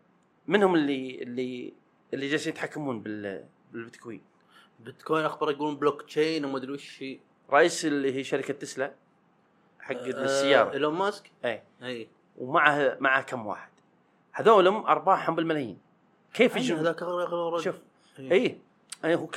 منهم 0.46 0.74
اللي 0.74 1.22
اللي 1.22 1.72
اللي 2.14 2.28
جالسين 2.28 2.52
يتحكمون 2.52 3.00
بال 3.00 3.44
بالبيتكوين. 3.72 4.22
بيتكوين 4.80 5.24
أخبار 5.24 5.50
يقولون 5.50 5.76
بلوك 5.76 6.02
تشين 6.02 6.44
وما 6.44 6.58
أدري 6.58 6.72
وش 6.72 7.02
هي. 7.02 7.18
رئيس 7.50 7.84
اللي 7.84 8.14
هي 8.14 8.24
شركة 8.24 8.54
تسلا 8.54 8.92
حق 9.80 9.96
آه، 9.96 10.06
السيارة. 10.06 10.72
إيلون 10.72 10.94
ماسك؟ 10.94 11.30
اي 11.44 11.62
إي. 11.82 12.08
ومعه 12.38 12.96
معه 13.00 13.22
كم 13.22 13.46
واحد. 13.46 13.70
هذولهم 14.32 14.86
ارباحهم 14.86 15.34
بالملايين. 15.34 15.78
كيف 16.34 16.56
يجون 16.56 16.78
هذاك 16.78 17.02
اغلى 17.02 17.50
رجل 17.50 17.64
شوف. 17.64 17.76
إي. 18.18 18.58
إي. 19.04 19.14
هو 19.14 19.28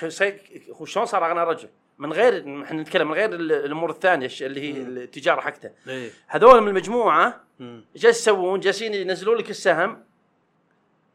هو 0.72 0.86
شلون 0.86 1.06
صار؟ 1.06 1.26
اغنى 1.26 1.44
رجل 1.44 1.70
من 2.00 2.14
غير 2.14 2.64
إحنا 2.64 2.82
نتكلم 2.82 3.08
من 3.08 3.14
غير 3.14 3.34
ال- 3.34 3.52
الأمور 3.52 3.90
الثانية 3.90 4.30
اللي 4.42 4.62
هي 4.62 4.78
التجارة 4.82 5.42
حقته 5.42 5.70
اي 5.88 6.12
هذول 6.28 6.62
من 6.62 6.68
المجموعة. 6.68 7.44
جالس 7.96 8.20
يسوون 8.22 8.60
جالسين 8.60 8.94
ينزلون 8.94 9.38
لك 9.38 9.50
السهم 9.50 10.04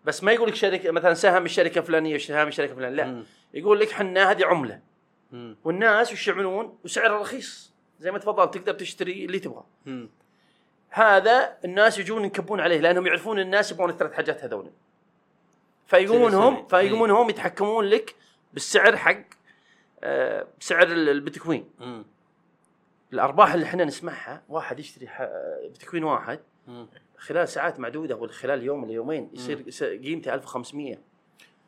بس 0.05 0.25
ما 0.25 0.33
يقول 0.33 0.49
لك 0.49 0.55
شركة 0.55 0.91
مثلا 0.91 1.15
سهم 1.15 1.45
الشركة 1.45 1.79
الفلانية 1.79 2.15
وسهم 2.15 2.49
الشركة 2.49 2.71
الفلانية 2.71 2.97
لا 2.97 3.07
مم. 3.07 3.25
يقول 3.55 3.81
لك 3.81 3.91
حنا 3.91 4.31
هذه 4.31 4.45
عملة 4.47 4.81
مم. 5.33 5.57
والناس 5.65 6.13
وش 6.13 6.29
يعملون 6.29 6.79
وسعر 6.85 7.21
رخيص 7.21 7.73
زي 8.01 8.11
ما 8.11 8.19
تفضل 8.19 8.51
تقدر 8.51 8.73
تشتري 8.73 9.25
اللي 9.25 9.39
تبغاه. 9.39 9.67
هذا 10.91 11.57
الناس 11.65 11.99
يجون 11.99 12.25
ينكبون 12.25 12.61
عليه 12.61 12.81
لأنهم 12.81 13.07
يعرفون 13.07 13.39
الناس 13.41 13.73
يبغون 13.73 13.91
الثلاث 13.91 14.13
حاجات 14.13 14.45
هذول 14.45 14.71
فيقومون 15.87 16.35
هم. 16.35 16.67
فيقومون 16.67 17.11
هم 17.11 17.31
يتحكمون 17.31 17.85
لك 17.85 18.15
بالسعر 18.53 18.97
حق 18.97 19.21
آه، 20.05 20.47
بسعر 20.61 20.83
ال- 20.83 21.09
البيتكوين. 21.09 21.71
مم. 21.81 22.05
الأرباح 23.13 23.55
اللي 23.55 23.67
إحنا 23.67 23.85
نسمعها 23.85 24.43
واحد 24.49 24.79
يشتري 24.79 25.09
ح- 25.09 25.29
بيتكوين 25.63 26.05
واحد 26.05 26.41
مم. 26.67 26.87
خلال 27.19 27.49
ساعات 27.49 27.81
معدودة 27.81 28.17
ولا 28.17 28.33
خلال 28.33 28.63
يوم 28.63 28.83
ولا 28.85 28.93
يومين 28.93 29.31
يصير 29.35 29.63
قيمته 30.03 30.35
1500 30.35 30.97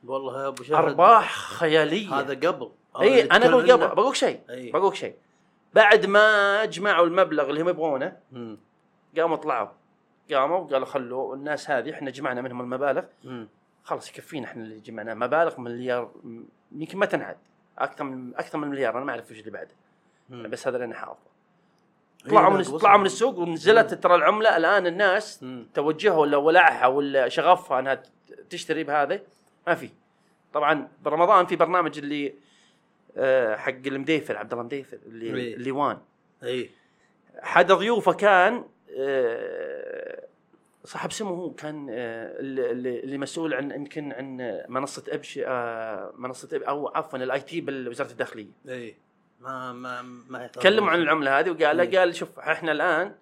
والله 0.04 0.48
أبو 0.48 0.62
شهد 0.62 0.74
أرباح 0.74 1.34
خيالية. 1.36 2.14
هذا 2.14 2.48
قبل. 2.48 2.70
اي 3.00 3.22
أنا 3.24 3.46
أقول 3.48 3.72
قبل 3.72 3.88
بقولك 3.94 4.14
شيء 4.14 4.40
إي. 4.50 4.70
بقولك 4.70 4.94
شيء. 4.94 5.14
بعد 5.74 6.06
ما 6.06 6.64
جمعوا 6.64 7.06
المبلغ 7.06 7.50
اللي 7.50 7.62
هم 7.62 7.68
يبغونه. 7.68 8.16
قاموا 9.16 9.36
طلعوا. 9.36 9.68
قاموا 10.32 10.66
قالوا 10.66 10.86
خلوا 10.86 11.34
الناس 11.34 11.70
هذه 11.70 11.90
إحنا 11.90 12.10
جمعنا 12.10 12.40
منهم 12.42 12.60
المبالغ. 12.60 13.02
خلاص 13.84 14.08
يكفينا 14.10 14.46
إحنا 14.46 14.62
اللي 14.62 14.80
جمعناه. 14.80 15.14
مبالغ 15.14 15.60
مليار 15.60 16.10
يمكن 16.72 16.98
ما 16.98 17.06
تنعد. 17.06 17.36
أكثر 17.78 18.04
من 18.04 18.34
أكثر 18.34 18.58
من 18.58 18.68
مليار 18.68 18.96
أنا 18.96 19.04
ما 19.04 19.12
أعرف 19.12 19.30
وش 19.30 19.40
اللي 19.40 19.50
بعده. 19.50 19.74
بس 20.30 20.68
هذا 20.68 20.76
اللي 20.76 20.84
أنا 20.84 20.94
حافظه 20.94 21.36
طلعوا 22.28 22.50
من. 22.50 22.62
طلعوا 22.62 22.98
من 22.98 23.06
السوق 23.06 23.38
ونزلت 23.38 23.94
ترى 23.94 24.14
العملة 24.14 24.56
الآن 24.56 24.86
الناس. 24.86 25.44
توجهها 25.74 26.16
ولا 26.16 26.36
ولعها 26.36 26.86
ولا 26.86 27.28
شغفها 27.28 27.78
إنها 27.78 28.02
تشتري 28.50 28.84
بهذا 28.84 29.20
ما 29.66 29.74
في 29.74 29.90
طبعا 30.52 30.88
برمضان 31.02 31.46
في 31.46 31.56
برنامج 31.56 31.98
اللي 31.98 32.34
آه، 33.16 33.56
حق 33.56 33.86
المديفر 33.86 34.36
عبد 34.36 34.52
الله 34.52 34.64
مديفر 34.64 34.98
اللي 35.06 35.26
إيه. 35.26 35.56
اللي 35.56 35.70
وان 35.70 35.98
اي 36.42 36.70
احد 37.42 37.72
ضيوفه 37.72 38.12
كان 38.12 38.64
آه، 38.98 40.25
صاحب 40.86 41.12
سمه 41.12 41.30
هو 41.30 41.50
كان 41.50 41.86
آه، 41.90 42.36
اللي- 42.40 43.18
مسؤول 43.18 43.54
عن 43.54 43.70
يمكن 43.70 44.12
عن 44.12 44.36
منصة 44.68 45.02
أبش 45.08 45.40
آه، 45.46 46.12
منصة 46.16 46.56
أب 46.56 46.62
أو 46.62 46.88
عفوا 46.88 47.18
ال 47.18 47.40
IT 47.40 47.60
بوزاره 47.60 48.10
الداخلية. 48.10 48.46
إي. 48.68 48.96
ما 49.40 49.72
ما 49.72 50.02
ما 50.28 50.46
تكلموا 50.46 50.90
عن 50.90 51.02
العملة 51.02 51.38
هذه 51.38 51.50
وقال. 51.50 51.96
قال 51.96 52.14
شوف 52.14 52.38
إحنا 52.38 52.72
الآن 52.72 53.14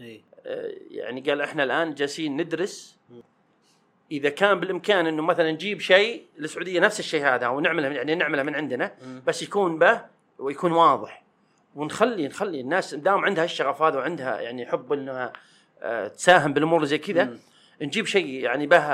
إي. 0.00 0.22
آه، 0.46 0.72
يعني 0.90 1.20
قال 1.20 1.40
إحنا 1.40 1.62
الآن 1.64 1.94
جالسين 1.94 2.36
ندرس 2.36 2.96
إذا 4.12 4.28
كان 4.28 4.60
بالإمكان 4.60 5.06
إنه 5.06 5.22
مثلا 5.22 5.52
نجيب 5.52 5.80
شيء 5.80 6.26
للسعوديه 6.38 6.80
نفس 6.80 7.00
الشيء 7.00 7.24
هذا 7.26 7.46
أو 7.46 7.60
نعمله 7.60 7.88
يعني 7.88 8.14
نعمله 8.14 8.42
من 8.42 8.54
عندنا. 8.54 8.94
بس 9.26 9.42
يكون 9.42 9.78
به 9.78 10.00
ويكون 10.38 10.72
واضح. 10.72 11.22
ونخلي 11.76 12.28
نخلي 12.28 12.60
الناس 12.60 12.94
دام 12.94 13.24
عندها 13.24 13.44
الشغف 13.44 13.82
هذا 13.82 13.98
وعندها 13.98 14.40
يعني 14.40 14.66
حب 14.66 14.92
إنها 14.92 15.32
تساهم 16.16 16.52
بالأمور 16.52 16.76
اللي 16.76 16.88
زي 16.88 16.98
كذا. 16.98 17.36
نجيب 17.82 18.06
شيء 18.06 18.26
يعني 18.26 18.66
به 18.66 18.86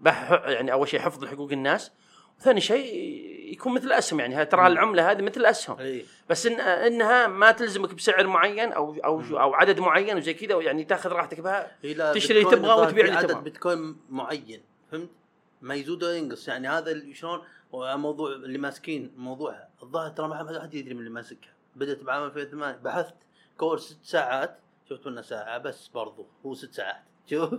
به 0.00 0.34
يعني 0.34 0.72
أول 0.72 0.88
شيء 0.88 1.00
حفظ 1.00 1.24
حقوق 1.24 1.52
الناس 1.52 1.92
وثاني 2.40 2.60
شيء 2.60 2.94
يكون 3.52 3.74
مثل 3.74 3.86
الأسهم 3.86 4.20
يعني 4.20 4.44
ترى 4.46 4.66
العملة 4.66 5.10
هذه 5.10 5.22
مثل 5.22 5.40
الأسهم 5.40 5.78
اي 5.78 6.04
بس 6.30 6.46
إن 6.46 6.60
إنها 6.60 7.26
ما 7.26 7.52
تلزمك 7.52 7.94
بسعر 7.94 8.26
معين 8.26 8.72
أو 8.72 8.94
أو 9.04 9.20
أو 9.20 9.54
عدد 9.54 9.80
معين 9.80 10.16
وزي 10.16 10.34
كذا 10.34 10.60
يعني 10.60 10.84
تاخذ 10.84 11.10
راحتك 11.10 11.40
بها 11.40 11.76
إي 11.84 11.94
لا، 11.94 12.12
تشتري 12.12 12.38
بيتكوين 12.38 12.62
تبغى 12.62 12.86
وتبيع 12.86 13.04
اللي 13.04 13.16
عدد 13.16 13.28
تبغى. 13.28 13.42
بيتكوين 13.42 13.96
معين 14.10 14.62
فهمت؟ 14.92 15.10
ما 15.62 15.74
يزود 15.74 16.04
ولا 16.04 16.16
ينقص 16.16 16.48
يعني 16.48 16.68
هذا 16.68 16.90
اللي 16.90 17.14
شلون 17.14 17.40
موضوع 17.72 18.32
اللي 18.32 18.58
ماسكين 18.58 19.12
موضوعها 19.16 19.68
الظاهر 19.82 20.10
ترى 20.10 20.28
ما 20.28 20.42
ما 20.42 20.62
حد 20.62 20.74
يدري 20.74 20.94
من 20.94 21.00
اللي 21.00 21.10
ماسكها 21.10 21.52
بدأت 21.76 22.02
بعام 22.02 22.24
2008 22.24 22.78
بحثت 22.78 23.14
course 23.56 23.82
ست 23.82 24.04
ساعات 24.04 24.58
شفت 24.88 25.06
منه 25.06 25.22
ساعة 25.22 25.58
بس 25.58 25.88
برضو 25.88 26.26
هو 26.46 26.54
ست 26.54 26.74
ساعات. 26.74 27.02
شوف. 27.30 27.54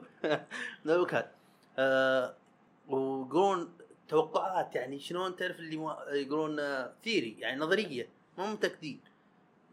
نوكات 0.85 1.31
آه 1.77 2.35
ويقولون 2.87 3.73
توقعات 4.07 4.75
يعني 4.75 4.99
شلون 4.99 5.35
تعرف 5.35 5.59
اللي 5.59 5.75
يقولون 6.11 6.85
theory 7.03 7.35
يعني 7.39 7.59
نظرية 7.61 8.09
مو 8.37 8.47
متاكدين 8.47 8.99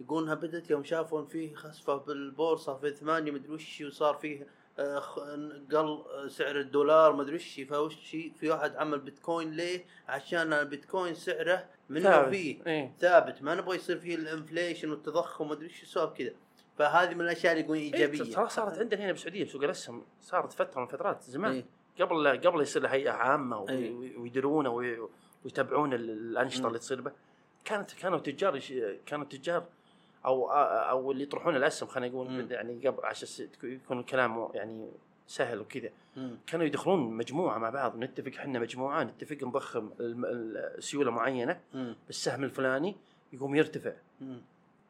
يقولونها 0.00 0.34
بدأت 0.34 0.70
يوم 0.70 0.84
شافون 0.84 1.26
فيه 1.26 1.54
خسفة 1.54 1.96
بالبورصه 1.96 2.76
في 2.76 2.90
ثمانية 2.90 3.30
مدري 3.32 3.52
وش 3.52 3.80
وصار 3.80 4.14
فيه 4.14 4.46
آه، 4.78 4.98
قل 5.72 6.04
سعر 6.30 6.60
الدولار 6.60 7.12
مدري 7.12 7.34
وش 7.34 7.60
فوش 7.60 7.94
في 8.10 8.50
واحد 8.50 8.76
عمل 8.76 8.98
بيتكوين 8.98 9.50
ليه؟ 9.50 9.84
عشان 10.08 10.52
البيتكوين 10.52 11.14
سعره 11.14 11.64
من 11.88 12.06
هو 12.06 12.12
ثابت. 12.12 12.28
فيه. 12.30 12.66
إيه. 12.66 12.92
ثابت. 13.00 13.42
ما 13.42 13.54
نبغى 13.54 13.76
يصير 13.76 13.98
فيه 13.98 14.14
ال 14.14 14.22
inflation 14.22 14.90
والتضخم 14.90 15.48
مدري 15.48 15.66
وش 15.66 15.82
يسوى 15.82 16.14
كذا 16.18 16.32
فهذه 16.78 17.14
من 17.14 17.20
الأشياء 17.20 17.52
اللي 17.52 17.64
يقولون 17.64 17.82
إيجابية 17.82 18.22
إيه، 18.22 18.32
ترى 18.32 18.48
صارت 18.48 18.78
عندنا 18.78 19.00
هنا 19.04 19.12
بالسعوديه 19.12 19.44
بسوق 19.44 19.64
الاسهم 19.64 20.02
صارت 20.20 20.52
فترة 20.52 20.80
من 20.80 20.86
فترات 20.86 21.22
زمان 21.22 21.52
إيه. 21.52 21.64
قبل 22.00 22.28
قبل 22.46 22.60
يصير 22.62 22.82
له 22.82 22.88
هيئة 22.88 23.10
عامة 23.10 23.68
إيه. 23.68 23.92
وي- 23.94 24.16
ويديرونه 24.16 24.70
وي- 24.70 25.08
ويتابعون 25.44 25.92
ال- 25.94 26.10
الأنشطة 26.10 26.60
مم. 26.62 26.66
اللي 26.66 26.78
تصير 26.78 27.00
به 27.00 27.12
كانت 27.64 27.92
كانوا 27.92 28.18
تجار 28.18 28.60
كانوا 29.06 29.24
تجار 29.24 29.64
أو 30.26 30.50
أو 30.50 31.12
اللي 31.12 31.22
يطرحون 31.22 31.56
الأسهم 31.56 31.88
خلينا 31.88 32.14
نقول. 32.14 32.52
يعني 32.52 32.88
قبل 32.88 33.04
عشان 33.06 33.48
يكون 33.62 33.98
الكلام 33.98 34.48
يعني 34.54 34.90
سهل 35.26 35.60
وكذا. 35.60 35.90
كانوا 36.46 36.66
يدخلون 36.66 37.00
مجموعة 37.16 37.58
مع 37.58 37.70
بعض 37.70 37.96
نتفق 37.96 38.32
إحنا 38.40 38.58
مجموعة 38.58 39.02
نتفق 39.04 39.36
نضخم 39.42 39.90
السيوله 40.00 41.10
معينة 41.10 41.60
مم. 41.74 41.96
بالسهم 42.06 42.44
الفلاني 42.44 42.96
يقوم 43.32 43.54
يرتفع 43.56 43.92
مم. 44.20 44.42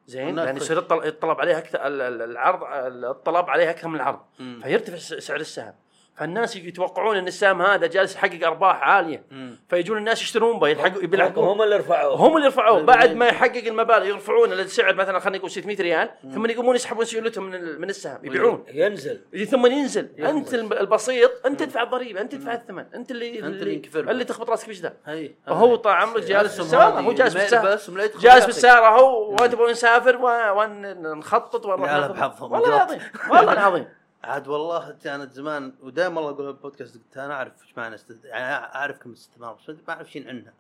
زين 0.07 0.39
يعني. 0.39 0.57
يصير 0.57 0.79
الطل- 0.79 1.05
الطلب 1.07 1.41
عليها 1.41 1.59
أكثر 1.59 1.87
ال- 1.87 2.01
ال- 2.01 2.23
العرض 2.23 2.61
الطلب 3.05 3.51
عليها 3.51 3.71
أكثر 3.71 3.89
من 3.89 3.95
العرض 3.97 4.21
مم. 4.39 4.61
فيرتفع 4.65 4.97
سعر 5.19 5.41
السهم 5.41 5.75
فالناس 6.17 6.57
يتوقعون 6.57 7.17
إن 7.17 7.27
السهم 7.27 7.63
هذا 7.63 7.87
جالس 7.87 8.15
يحقق 8.15 8.47
أرباح 8.47 8.83
عالية. 8.89 9.25
فيجون 9.69 9.99
الناس 9.99 10.23
يشترون 10.23 10.59
به 10.59 10.69
يلحقوا 10.69 11.03
يلحقون 11.03 11.45
هم 11.49 11.63
اللي 11.63 11.77
رفعوه. 11.77 12.15
هم 12.17 12.35
اللي 12.37 12.47
يرفعوه 12.47 12.77
طيب، 12.77 12.87
بعد 12.87 13.13
ما 13.15 13.27
يحقق 13.27 13.67
المبالغ 13.67 14.05
يرفعون 14.07 14.51
للسعر 14.51 14.95
مثلا 14.95 15.19
خلينا 15.19 15.39
نقول 15.39 15.51
600 15.51 15.77
ريال 15.83 16.11
ثم 16.35 16.47
يقومون 16.47 16.75
يسحبون 16.75 17.05
سيولتهم 17.05 17.45
من 17.45 17.81
من 17.81 17.91
السهم 17.91 18.19
يبيعون. 18.23 18.65
ينزل. 18.73 19.21
ثم 19.51 19.67
ينزل. 19.67 20.09
أنت 20.19 20.55
الب- 20.55 20.73
البسيط 20.73 21.31
أنت 21.47 21.61
تدفع 21.63 21.83
الضريبة 21.83 22.21
أنت 22.21 22.33
تدفع 22.33 22.55
الثمن 22.55 22.85
أنت 22.95 23.11
اللي 23.11 23.39
أنت 23.39 23.63
اللي 23.63 23.75
ينكفر. 23.75 24.01
اللي 24.01 24.25
تخبط 24.25 24.51
راسك 24.51 24.73
في 24.73 24.91
هي 25.07 25.31
فهو 25.47 25.77
طال 25.77 25.93
عمرك 25.93 26.23
جالس 26.23 26.57
بالسيارة 26.59 27.01
هو 27.01 27.13
جالس 27.13 27.35
بالسيارة. 27.35 27.81
جالس. 28.21 28.47
بالسيارة 28.47 28.89
هو 29.01 29.33
وتبغون 29.35 29.71
نسافر 29.71 30.17
و- 30.17 30.61
ونخطط 30.61 31.67
ونروح. 31.67 32.43
والله. 32.43 32.69
العظيم 32.69 32.99
والله 33.31 33.53
العظيم. 33.53 33.87
عاد 34.25 34.49
والله 34.49 34.97
كانت 35.05 35.33
زمان 35.33 35.73
ودائما 35.83 36.21
والله 36.21 36.31
أقول 36.35 36.47
بالبودكاست 36.47 36.95
قلت 36.95 37.17
أنا 37.19 37.35
أعرف 37.35 37.53
إيش 37.63 37.79
معنى 37.79 37.95
استد... 37.95 38.25
يعني 38.25 38.45
اعرف 38.75 38.99
كلمه 38.99 39.15
استثمار 39.15 39.55
بس 39.69 39.71
ما 39.89 39.95
أعرف 39.95 40.11
شيء 40.11 40.29
عنها 40.29 40.53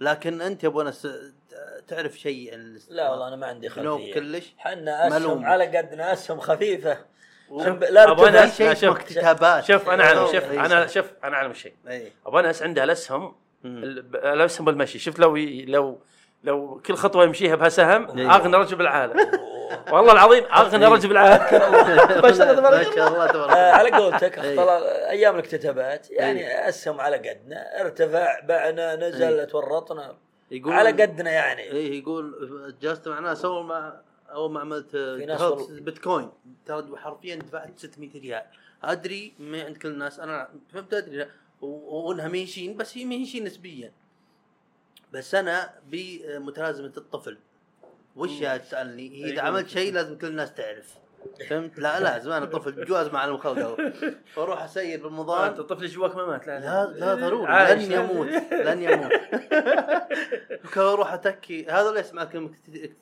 لكن 0.00 0.40
أنت 0.40 0.62
يا 0.64 0.68
أبونا 0.68 0.90
س... 0.90 1.08
تعرف 1.88 2.18
شيء 2.18 2.54
عن 2.54 2.60
الاستثمار 2.60 2.96
لا 2.96 3.10
والله 3.10 3.28
أنا 3.28 3.36
ما 3.36 3.46
عندي 3.46 3.68
خلفية. 3.68 4.14
كلش؟ 4.14 4.54
حنا 4.58 5.08
أسهم 5.08 5.22
ملوم. 5.22 5.44
على 5.44 5.78
قدنا 5.78 6.12
أسهم 6.12 6.40
خفيفة. 6.40 6.98
و- 7.50 7.64
شوف 7.64 7.82
لا 7.82 8.06
شيء 8.48 8.66
لا، 8.66 8.72
اسمه 8.72 8.74
شوف- 8.74 8.96
اكتتابات 8.96 9.64
شوف 9.64 9.88
أنا 9.90 10.04
أعلم 10.04 10.26
شوف 10.26 10.44
أنا. 10.44 10.86
شوف 10.86 11.12
أنا 11.24 11.36
أعلم 11.36 11.52
شيء. 11.54 11.74
أبغى 12.26 12.42
ناس 12.42 12.62
عندها 12.62 12.84
الأسهم 12.84 13.34
الأسهم 14.14 14.64
بالمشي 14.64 14.98
شفت 14.98 15.18
لو 15.18 15.36
لو 15.36 15.98
لو 16.44 16.80
كل 16.86 16.94
خطوة 16.94 17.24
يمشيها 17.24 17.56
بها 17.56 17.68
سهم. 17.68 18.20
أغنى 18.30 18.56
رجل 18.56 18.76
بالعالم. 18.76 19.16
والله 19.92 20.12
العظيم 20.12 20.44
اغنى 20.44 20.86
رجل 20.86 21.08
بالعالم. 21.08 21.42
ما 22.24 22.32
شاء 22.32 22.50
الله 22.50 22.62
ما 22.62 22.68
تبارك 22.68 22.94
شاء 22.94 23.08
الله. 23.08 23.26
تبارك 23.26 23.50
آه، 23.50 23.54
الله 23.54 23.56
على 23.56 23.90
قولتك 23.90 24.38
إيه. 24.38 25.10
أيام 25.10 25.34
الاكتتابات 25.34 26.10
يعني 26.10 26.68
أسهم 26.68 27.00
على 27.00 27.16
قدنا 27.16 27.80
ارتفع 27.80 28.40
بعنا 28.40 28.96
نزل 28.96 29.38
إيه. 29.38 29.44
تورطنا. 29.44 30.16
يقول 30.50 30.72
على 30.72 31.02
قدنا 31.02 31.30
يعني. 31.30 31.62
إيه 31.62 31.98
يقول 32.00 32.34
جلست 32.82 33.08
مع 33.08 33.18
ناس 33.18 33.44
أول 33.44 33.64
ما 33.64 34.00
أول 34.30 34.50
ما 34.50 34.60
عملت 34.60 34.96
بيتكوين 35.70 36.30
ترى 36.66 36.96
حرفيا 36.96 37.34
دفعت 37.34 37.78
600 37.78 38.20
ريال. 38.20 38.42
أدري 38.84 39.34
ما 39.38 39.64
عند 39.64 39.76
كل 39.76 39.88
الناس 39.88 40.20
أنا 40.20 40.48
فهمت 40.72 40.94
أدري 40.94 41.26
وأنها 41.60 42.28
مهشين 42.28 42.76
بس 42.76 42.98
هي 42.98 43.04
مهشين 43.04 43.44
نسبيا. 43.44 43.92
بس 45.12 45.34
أنا 45.34 45.70
بمتلازمة 45.86 46.92
الطفل. 46.96 47.38
وش 48.20 48.40
يا 48.40 48.56
تسالني 48.56 49.24
هي 49.24 49.32
إذا. 49.32 49.42
عملت 49.42 49.68
شيء 49.68 49.92
لازم 49.92 50.18
كل 50.18 50.26
الناس 50.26 50.54
تعرف. 50.54 50.94
فهمت؟ 51.48 51.78
لا 51.78 52.00
لازم 52.00 52.32
أنا 52.38 52.46
طفل 52.46 52.84
جواز 52.84 53.08
معلم 53.08 53.38
خلقه 53.38 53.92
وأروح 54.36 54.62
أسير 54.62 54.94
أنت 54.94 55.02
بالرمضان 55.02 55.58
الطفل 55.58 55.86
جواك 55.86 56.16
ما 56.16 56.26
مات 56.26 56.46
لا 56.46 56.86
لا. 56.86 57.14
ضروري. 57.14 57.52
عايش. 57.52 57.84
لن 57.84 57.92
يموت 57.92 58.28
لن 58.52 58.82
يموت. 58.82 59.12
أروح 60.76 61.12
أتكي. 61.12 61.66
هذا 61.66 61.88
اللي 61.88 62.00
أسمع 62.00 62.24
كلمة 62.24 62.50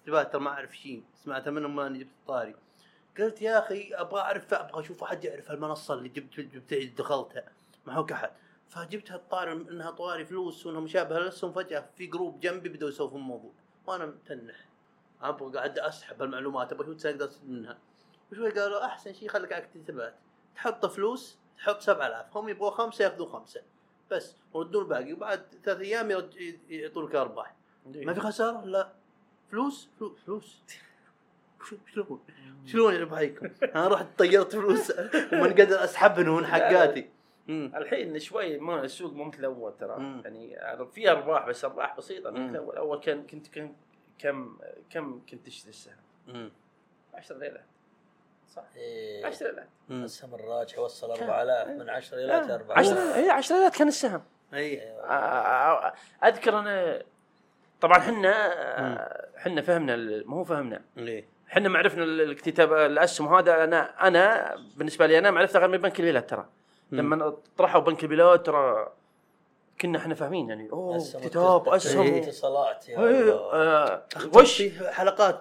ترى 0.06 0.40
ما 0.40 0.50
أعرف 0.50 0.76
شيء. 0.76 1.02
سمعتها 1.24 1.50
منهم 1.50 1.76
ما 1.76 1.86
أنا 1.86 1.98
جبت 1.98 2.08
الطاري. 2.20 2.54
قلت 3.18 3.42
يا 3.42 3.58
أخي 3.58 3.90
أبغى 3.94 4.20
أعرف 4.20 4.54
أبغى 4.54 4.80
أشوف 4.80 5.02
أحد 5.02 5.24
يعرف 5.24 5.50
المنصه 5.50 5.94
اللي 5.94 6.08
جبت 6.08 6.40
جبت 6.40 6.74
دخلتها. 6.98 7.44
ما 7.86 7.94
هو 7.94 8.06
احد 8.12 8.30
فجبتها 8.68 9.16
الطاري 9.16 9.52
إنها 9.52 9.90
طواري 9.90 10.24
فلوس 10.24 10.66
وإنها 10.66 10.80
مشابهة 10.80 11.18
لسهم 11.18 11.52
فجأة 11.52 11.84
في 11.96 12.06
جروب 12.06 12.40
جنبي 12.40 12.68
بدأوا 12.68 12.90
يسولفون 12.90 13.20
الموضوع. 13.20 13.52
وأنا 13.86 14.06
متنح. 14.06 14.67
أبغى 15.22 15.56
قاعد 15.56 15.78
أسحب 15.78 16.22
المعلومات 16.22 16.72
أبغى 16.72 16.84
أشوف 16.92 17.06
أقدر 17.06 17.24
أستفيد 17.24 17.50
منها؟ 17.50 17.78
وشوي 18.32 18.50
قالوا 18.50 18.84
أحسن 18.84 19.12
شيء 19.12 19.28
خليك 19.28 19.52
على 19.52 19.64
اكتتابات 19.64 20.14
تحط 20.56 20.86
فلوس 20.86 21.38
تحط 21.58 21.80
7000 21.80 22.36
هم 22.36 22.48
يبغوا 22.48 22.70
خمسة 22.70 23.04
ياخذوا 23.04 23.26
خمسة. 23.26 23.62
بس 24.10 24.36
وردوا 24.52 24.80
الباقي 24.82 25.12
وبعد 25.12 25.42
ثلاث 25.64 25.80
أيام 25.80 26.10
يعطونك 26.70 27.14
أرباح. 27.14 27.54
ما 27.86 28.14
في 28.14 28.20
خسارة؟ 28.20 28.64
لا. 28.64 28.92
فلوس؟ 29.50 29.88
فلوس 29.98 30.12
فلوس. 30.26 30.62
شو- 31.68 31.76
شلون؟ 31.92 32.20
شلون 32.66 32.94
يا 32.94 33.04
بحيكم 33.04 33.50
أنا 33.62 33.88
رحت 33.88 34.06
طيرت 34.18 34.52
فلوس 34.52 34.92
ومن 35.32 35.52
قدر 35.52 35.84
اسحبهم 35.84 36.44
حقاتي. 36.44 37.10
مم. 37.48 37.72
الحين 37.74 38.18
شوي 38.18 38.58
ما 38.58 38.80
السوق 38.84 39.12
مو 39.12 39.24
مثل 39.24 39.44
أول 39.44 39.76
ترى. 39.78 40.20
يعني 40.24 40.56
في 40.92 41.10
أرباح 41.10 41.48
بس 41.48 41.64
أرباح 41.64 41.96
بسيطة. 41.96 42.30
مثل 42.30 42.56
أول. 42.56 42.76
أول 42.76 43.00
كان 43.00 43.26
كنت 43.26 43.48
كم 43.48 43.72
كم 44.18 44.56
كم 44.90 45.20
كنت 45.30 45.46
تشتري 45.46 45.70
السهم؟ 45.70 45.94
مم. 46.28 46.50
10 47.14 47.36
ليله 47.38 47.60
صح. 48.54 48.62
إيه. 48.76 49.26
10 49.26 49.46
ليله 49.46 49.64
مم. 49.88 50.04
السهم 50.04 50.34
الراجح 50.34 50.78
وصل 50.78 51.10
4000 51.10 51.68
من 51.68 51.90
10 51.90 52.16
إلى 52.18 52.54
4000 52.54 52.70
10 52.78 53.14
اي 53.14 53.30
10 53.30 53.56
ليلات 53.56 53.76
كان 53.76 53.88
السهم. 53.88 54.22
اي 54.54 54.82
آه، 54.82 55.92
أذكر 56.24 56.58
أنا 56.58 57.02
طبعا 57.80 57.98
إحنا 57.98 58.32
إحنا 59.36 59.62
فهمنا 59.62 59.94
ال- 59.94 60.28
ما 60.30 60.36
هو 60.36 60.44
فهمنا. 60.44 60.82
ليه؟ 60.96 61.28
إحنا 61.52 61.68
ما 61.68 61.78
عرفنا 61.78 62.04
ال- 62.04 62.20
الكتاب 62.20 62.72
الأسهم 62.72 63.34
هذا. 63.34 63.64
أنا 63.64 64.06
أنا 64.08 64.54
بالنسبة 64.76 65.06
لي 65.06 65.18
أنا 65.18 65.30
ما 65.30 65.40
عرفتها 65.40 65.58
غير 65.58 65.68
من 65.68 65.78
بنك 65.78 66.00
البلاد 66.00 66.26
ترى. 66.26 66.48
لما 66.92 67.36
طرحوا 67.56 67.80
بنك 67.80 68.02
البلاد 68.02 68.42
ترى 68.42 68.92
كنا 69.80 69.98
إحنا 69.98 70.14
فاهمين 70.14 70.48
يعني 70.48 70.70
أوه 70.72 71.04
كتاب 71.22 71.68
اسهم 71.68 72.14
اتصالات 72.14 72.88
يا 72.88 73.06
إيه،. 73.08 73.32
آه، 73.32 74.02
وش؟ 74.34 74.62
حلقات 74.90 75.40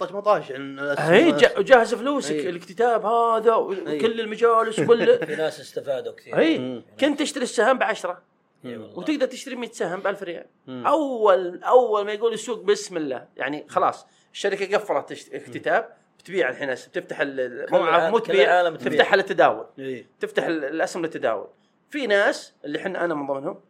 18 0.00 0.54
عن 0.98 1.36
جا- 1.36 1.60
جهز 1.62 1.94
فلوسك 1.94 2.34
إيه. 2.34 2.50
الكتاب 2.50 3.06
هذا 3.06 3.54
وكل 3.54 4.20
المجالس 4.20 4.78
وكل 4.78 5.18
في 5.26 5.36
ناس 5.36 5.60
استفادوا 5.60 6.12
كثير. 6.12 6.38
اي 6.38 6.82
كنت 7.00 7.18
تشتري 7.20 7.42
السهم 7.44 7.78
ب 7.78 7.82
10 7.82 8.22
إي 8.64 8.76
والله. 8.76 8.98
وتقدر 8.98 9.26
تشتري 9.26 9.56
100 9.56 9.70
سهم 9.70 10.00
ب 10.00 10.06
1000 10.06 10.22
ريال 10.22 10.46
أول 10.68 11.62
أول 11.64 12.04
ما 12.04 12.12
يقول 12.12 12.32
السوق 12.32 12.62
بسم 12.64 12.96
الله 12.96 13.26
يعني 13.36 13.64
خلاص 13.68 14.06
الشركة 14.32 14.76
قفلت 14.76 15.28
اكتتاب 15.34 15.88
بتبيع 16.18 16.48
الحين 16.50 16.70
بتفتح 16.70 17.20
مو 17.20 18.18
تبيع 18.18 18.68
تبيع. 18.68 18.76
تفتحها 18.76 19.16
للتداول 19.16 19.66
إيه. 19.78 20.06
تفتح 20.20 20.44
ال- 20.46 20.64
الأسهم 20.64 21.02
للتداول. 21.02 21.48
في 21.90 22.06
ناس 22.06 22.54
اللي 22.64 22.78
إحنا 22.78 23.04
أنا 23.04 23.14
من 23.14 23.26
ضمنهم 23.26 23.60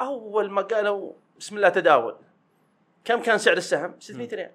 أول 0.00 0.50
ما 0.50 0.62
قالوا 0.62 1.12
بسم 1.38 1.56
الله 1.56 1.68
تداول 1.68 2.16
كم 3.04 3.22
كان 3.22 3.38
سعر 3.38 3.56
السهم؟ 3.56 3.94
600 4.00 4.28
ريال. 4.32 4.50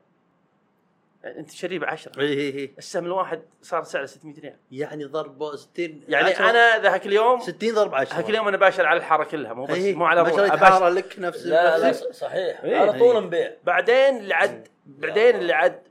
يعني 1.23 1.39
أنت 1.39 1.51
شاريه 1.51 1.79
ب 1.79 1.83
10 1.83 2.19
اي 2.21 2.33
اي 2.33 2.59
اي 2.59 2.73
السهم 2.77 3.05
الواحد 3.05 3.41
صار 3.61 3.83
سعره 3.83 4.05
600 4.05 4.39
ريال. 4.41 4.55
يعني 4.71 5.05
ضرب 5.05 5.55
60 5.55 6.01
يعني 6.07 6.33
عشرة- 6.35 6.41
أنا 6.41 6.79
ذاك 6.79 7.05
اليوم 7.05 7.39
60 7.39 7.73
ضرب 7.75 7.95
10 7.95 8.15
ذاك 8.17 8.29
اليوم 8.29 8.47
أنا 8.47 8.57
باشر 8.57 8.85
على 8.85 8.97
الحارة 8.97 9.23
كلها 9.23 9.53
مو 9.53 9.65
بس 9.65 9.75
إيه. 9.75 9.95
مو 9.95 10.05
على 10.05 10.23
ما 10.23 10.29
روح 10.29 10.37
شريت 10.37 10.51
أباشر. 10.51 10.65
حاره 10.73 10.89
لك 10.89 11.15
نفس 11.19 11.45
لا 11.45 11.77
لا 11.77 11.91
صحيح. 12.11 12.63
إيه. 12.63 12.77
على 12.77 12.93
طول 12.99 13.23
نبيع. 13.23 13.51
بعدين 13.63 14.17
اللي 14.17 14.33
عد 14.33 14.67
بعدين 14.85 15.35
اللي 15.35 15.53
عد 15.53 15.81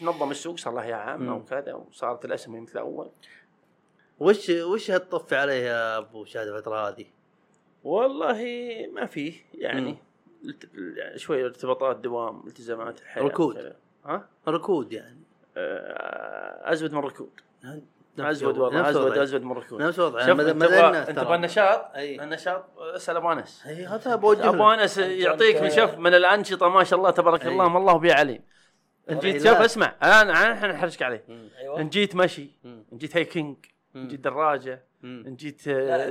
تنظم 0.00 0.30
السوق 0.30 0.58
صار 0.58 0.74
لها 0.74 0.94
عام 0.94 1.28
أو 1.28 1.44
كذا 1.44 1.74
وصارت 1.74 2.24
الأسهم 2.24 2.62
مثل 2.62 2.78
اول 2.78 3.10
وش 4.20 4.50
وش 4.50 4.90
هتطفي 4.90 5.36
عليه 5.36 5.54
يا 5.54 5.98
أبو 5.98 6.24
شهاده 6.24 6.56
الفترة 6.56 6.88
هذه؟ 6.88 7.04
والله 7.84 8.42
ما 8.92 9.06
فيه 9.06 9.32
يعني 9.54 9.80
مم. 9.80 9.96
يعني 10.96 11.18
شوي 11.18 11.44
ارتباطات 11.44 11.96
دوام 11.96 12.42
التزامات 12.46 13.00
الحياة 13.00 13.24
ركود. 13.24 13.72
ها 14.04 14.28
ركود 14.48 14.92
يعني 14.92 15.20
آه، 15.56 16.72
أزود 16.72 16.92
من 16.92 16.98
ركود 16.98 17.30
أزود 18.18 18.58
والله 18.58 18.90
أزود. 18.90 19.18
أزود 19.18 19.42
من 19.42 19.52
ركود 19.52 19.82
نفس 19.82 19.98
وضعي 19.98 20.26
شوف 20.26 20.40
مدى 20.40 20.50
أنت 20.50 21.10
تبغى 21.10 21.34
النشاط. 21.34 21.90
النشاط 21.96 22.78
اسال 22.78 23.16
ابو 23.16 23.32
انس 23.32 23.66
أي 23.66 23.86
هذا 23.86 24.14
أبو 24.14 24.30
وجه 24.30 24.48
أبو 24.48 24.70
انس 24.70 24.98
يعطيك 24.98 25.62
من 25.62 25.70
شوف 25.70 25.94
من 25.94 26.14
الأنشطة 26.14 26.68
ما 26.68 26.84
شاء 26.84 26.98
الله 26.98 27.10
تبارك. 27.10 27.46
الله 27.46 27.68
ما 27.68 27.78
الله 27.78 27.98
بي 27.98 28.12
عليم 28.12 28.42
إن 29.10 29.18
جيت. 29.18 29.46
شوف 29.48 29.56
اسمع 29.56 29.94
الان 30.02 30.30
إحنا 30.30 30.72
نحرجك 30.72 31.02
عليه 31.02 31.24
إن 31.78 31.88
جيت 31.88 32.16
مشي. 32.16 32.50
إن 32.64 32.98
جيت 32.98 33.16
hiking 33.16 33.56
ان 33.96 34.08
جيت 34.08 34.20
دراجه 34.20 34.82
آه، 35.04 36.06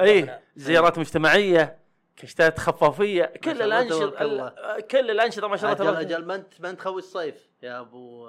اي 0.00 0.22
وقفنا. 0.22 0.40
زيارات 0.56 0.98
مجتمعية 0.98 1.78
كشتات 2.16 2.58
خفافية 2.60 3.24
كل 3.44 3.62
الانشطه. 3.62 4.22
ال- 4.22 4.86
كل 4.90 5.10
الأنشطة 5.10 5.48
ما 5.48 5.56
شاء 5.56 5.72
الله 5.72 5.84
تبارك 5.84 6.04
الله 6.06 6.16
أجل 6.16 6.24
ما 6.26 6.34
انت 6.34 6.60
ما 6.60 6.70
أنت 6.70 6.80
خوي 6.80 6.98
الصيف 6.98 7.34
يا 7.62 7.80
أبو 7.80 8.28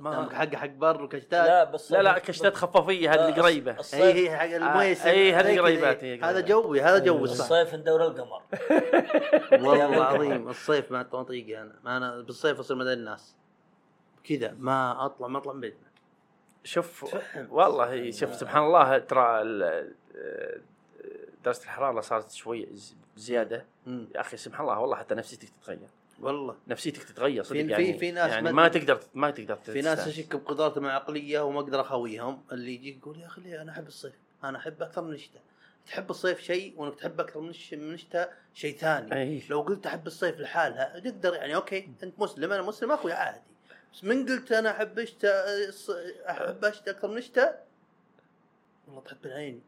دامك 0.00 0.32
حق 0.32 0.54
حق 0.54 0.66
بر 0.68 1.02
وكشتات. 1.02 1.32
لا 1.48 1.64
بس 1.64 1.92
لا 1.92 2.02
لا 2.02 2.18
كشتات 2.18 2.54
خفافية 2.54 3.14
هذه 3.14 3.28
القريبه 3.28 3.76
اي 3.94 4.28
هي 4.28 4.36
حق 4.36 4.44
الموية 4.44 4.96
أي، 5.04 5.32
هذه 5.32 5.44
زي 5.46 5.54
كذا، 5.54 5.62
قريبات، 5.62 6.04
إيه. 6.04 6.30
هذا. 6.30 6.40
جوي 6.40 6.80
هذا 6.80 6.98
جو 6.98 7.24
الصيف. 7.24 7.40
الصيف 7.40 7.74
ندور 7.74 8.04
القمر. 8.06 8.42
والله 9.52 9.86
العظيم 9.96 10.48
الصيف 10.48 10.92
ما 10.92 11.06
ما 11.12 11.22
طيقي 11.22 11.62
أنا 11.62 11.72
ما 11.84 11.96
أنا 11.96 12.20
بالصيف 12.20 12.58
أصير 12.58 12.76
مدى 12.76 12.92
الناس. 12.92 13.36
كذا 14.24 14.54
ما 14.58 15.06
اطلع 15.06 15.28
ما 15.28 15.38
أطلع 15.38 15.52
من 15.52 15.60
بيتنا. 15.60 15.85
شوف 16.66 17.16
والله 17.50 18.10
شوف 18.10 18.34
سبحان 18.34 18.62
الله 18.62 18.98
ترى 18.98 19.40
آه، 19.64 19.86
درجة 21.44 21.62
الحرارة 21.62 22.00
صارت 22.00 22.30
شوي 22.30 22.68
زيادة. 23.16 23.64
يا 23.86 24.20
أخي 24.20 24.36
سبحان 24.36 24.60
الله 24.66 24.78
والله 24.78 24.96
حتى 24.96 25.14
نفسيتك 25.14 25.48
تتغير. 25.62 25.88
والله. 26.20 26.56
نفسيتك 26.68 27.02
تتغير 27.02 27.42
صدق 27.42 27.52
في- 27.52 27.66
يعني 27.70 27.92
في- 27.92 27.98
في 27.98 28.10
ناس 28.10 28.30
يعني 28.30 28.52
ما- 28.52 28.68
تقدر 28.68 29.00
ما 29.14 29.30
تقدر 29.30 29.56
في 29.56 29.80
ناس. 29.80 30.08
اشك 30.08 30.36
بقدرتهم 30.36 30.84
العقلية 30.84 31.40
وما 31.40 31.60
أقدر 31.60 31.80
أخويهم. 31.80 32.42
اللي 32.52 32.74
يجي 32.74 32.98
يقول 32.98 33.20
يا 33.20 33.26
أخي 33.26 33.40
ليه؟ 33.40 33.62
أنا 33.62 33.72
أحب 33.72 33.86
الصيف. 33.86 34.14
أنا 34.44 34.58
أحب 34.58 34.82
أكثر 34.82 35.02
من 35.02 35.12
الشتاء. 35.14 35.42
تحب 35.86 36.10
الصيف 36.10 36.40
شيء 36.40 36.74
وأنك 36.76 36.94
تحب 36.94 37.20
أكثر 37.20 37.40
من 37.40 37.48
الش- 37.48 37.74
من 37.74 37.94
الشتاء 37.94 38.32
شيء 38.54 38.76
ثاني. 38.76 39.14
أي. 39.22 39.42
لو 39.50 39.60
قلت 39.60 39.86
أحب 39.86 40.06
الصيف 40.06 40.40
لحالها 40.40 40.98
تقدر 40.98 41.34
يعني 41.34 41.54
أوكي 41.54 41.88
أنت 42.02 42.12
مسلم. 42.18 42.52
أنا 42.52 42.62
مسلم 42.62 42.92
أخوي 42.92 43.12
عادي. 43.12 43.40
بس 43.96 44.04
من 44.04 44.26
قلت 44.26 44.52
أنا 44.52 44.70
أحب 44.70 44.98
الشتاء 44.98 45.46
الص- 45.70 46.28
أحب 46.30 46.64
الشتاء 46.64 46.94
أكثر 46.94 47.08
من 47.08 47.16
الشتاء 47.18 47.66
والله 48.88 49.00
تحب 49.02 49.26
العين 49.26 49.60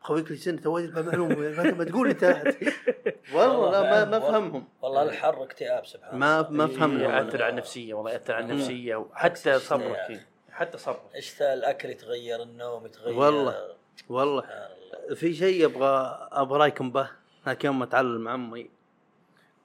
خويك 0.00 0.30
لي 0.30 0.36
سنة 0.36 0.60
توي 0.60 0.84
المعلومه 0.84 1.34
ما 1.48 1.70
ما 1.74 1.84
تقول 1.84 2.08
انت 2.10 2.24
والله 3.34 3.70
لا 3.70 3.82
ما 3.82 4.04
ما 4.04 4.16
أفهمهم 4.16 4.68
والله 4.82 5.02
الحر 5.02 5.42
اكتئاب 5.44 5.86
سبحان 5.86 6.14
الله 6.14 6.18
ما 6.26 6.50
ما 6.50 6.64
افهمهم 6.64 7.00
يأثر 7.00 7.34
أنا. 7.36 7.44
على 7.44 7.50
النفسية 7.50 7.94
والله 7.94 8.10
يأثر 8.12 8.34
على 8.34 8.44
النفسية 8.44 8.96
وحتى 8.96 9.58
صبرك. 9.58 10.04
فيه. 10.06 10.26
حتى 10.50 10.78
صبرك 10.78 11.00
اشتاء 11.16 11.54
الأكل 11.54 11.88
يتغير 11.90 12.42
النوم 12.42 12.86
يتغير 12.86 13.14
والله. 13.18 13.74
والله. 14.08 14.68
في 15.14 15.34
شيء 15.34 15.64
أبغى 15.64 16.28
أبغى 16.32 16.58
رأيكم 16.58 16.90
به 16.92 17.10
هاك 17.44 17.64
يوم 17.64 17.82
أتعلم 17.82 18.20
مع 18.20 18.34
امي 18.34 18.70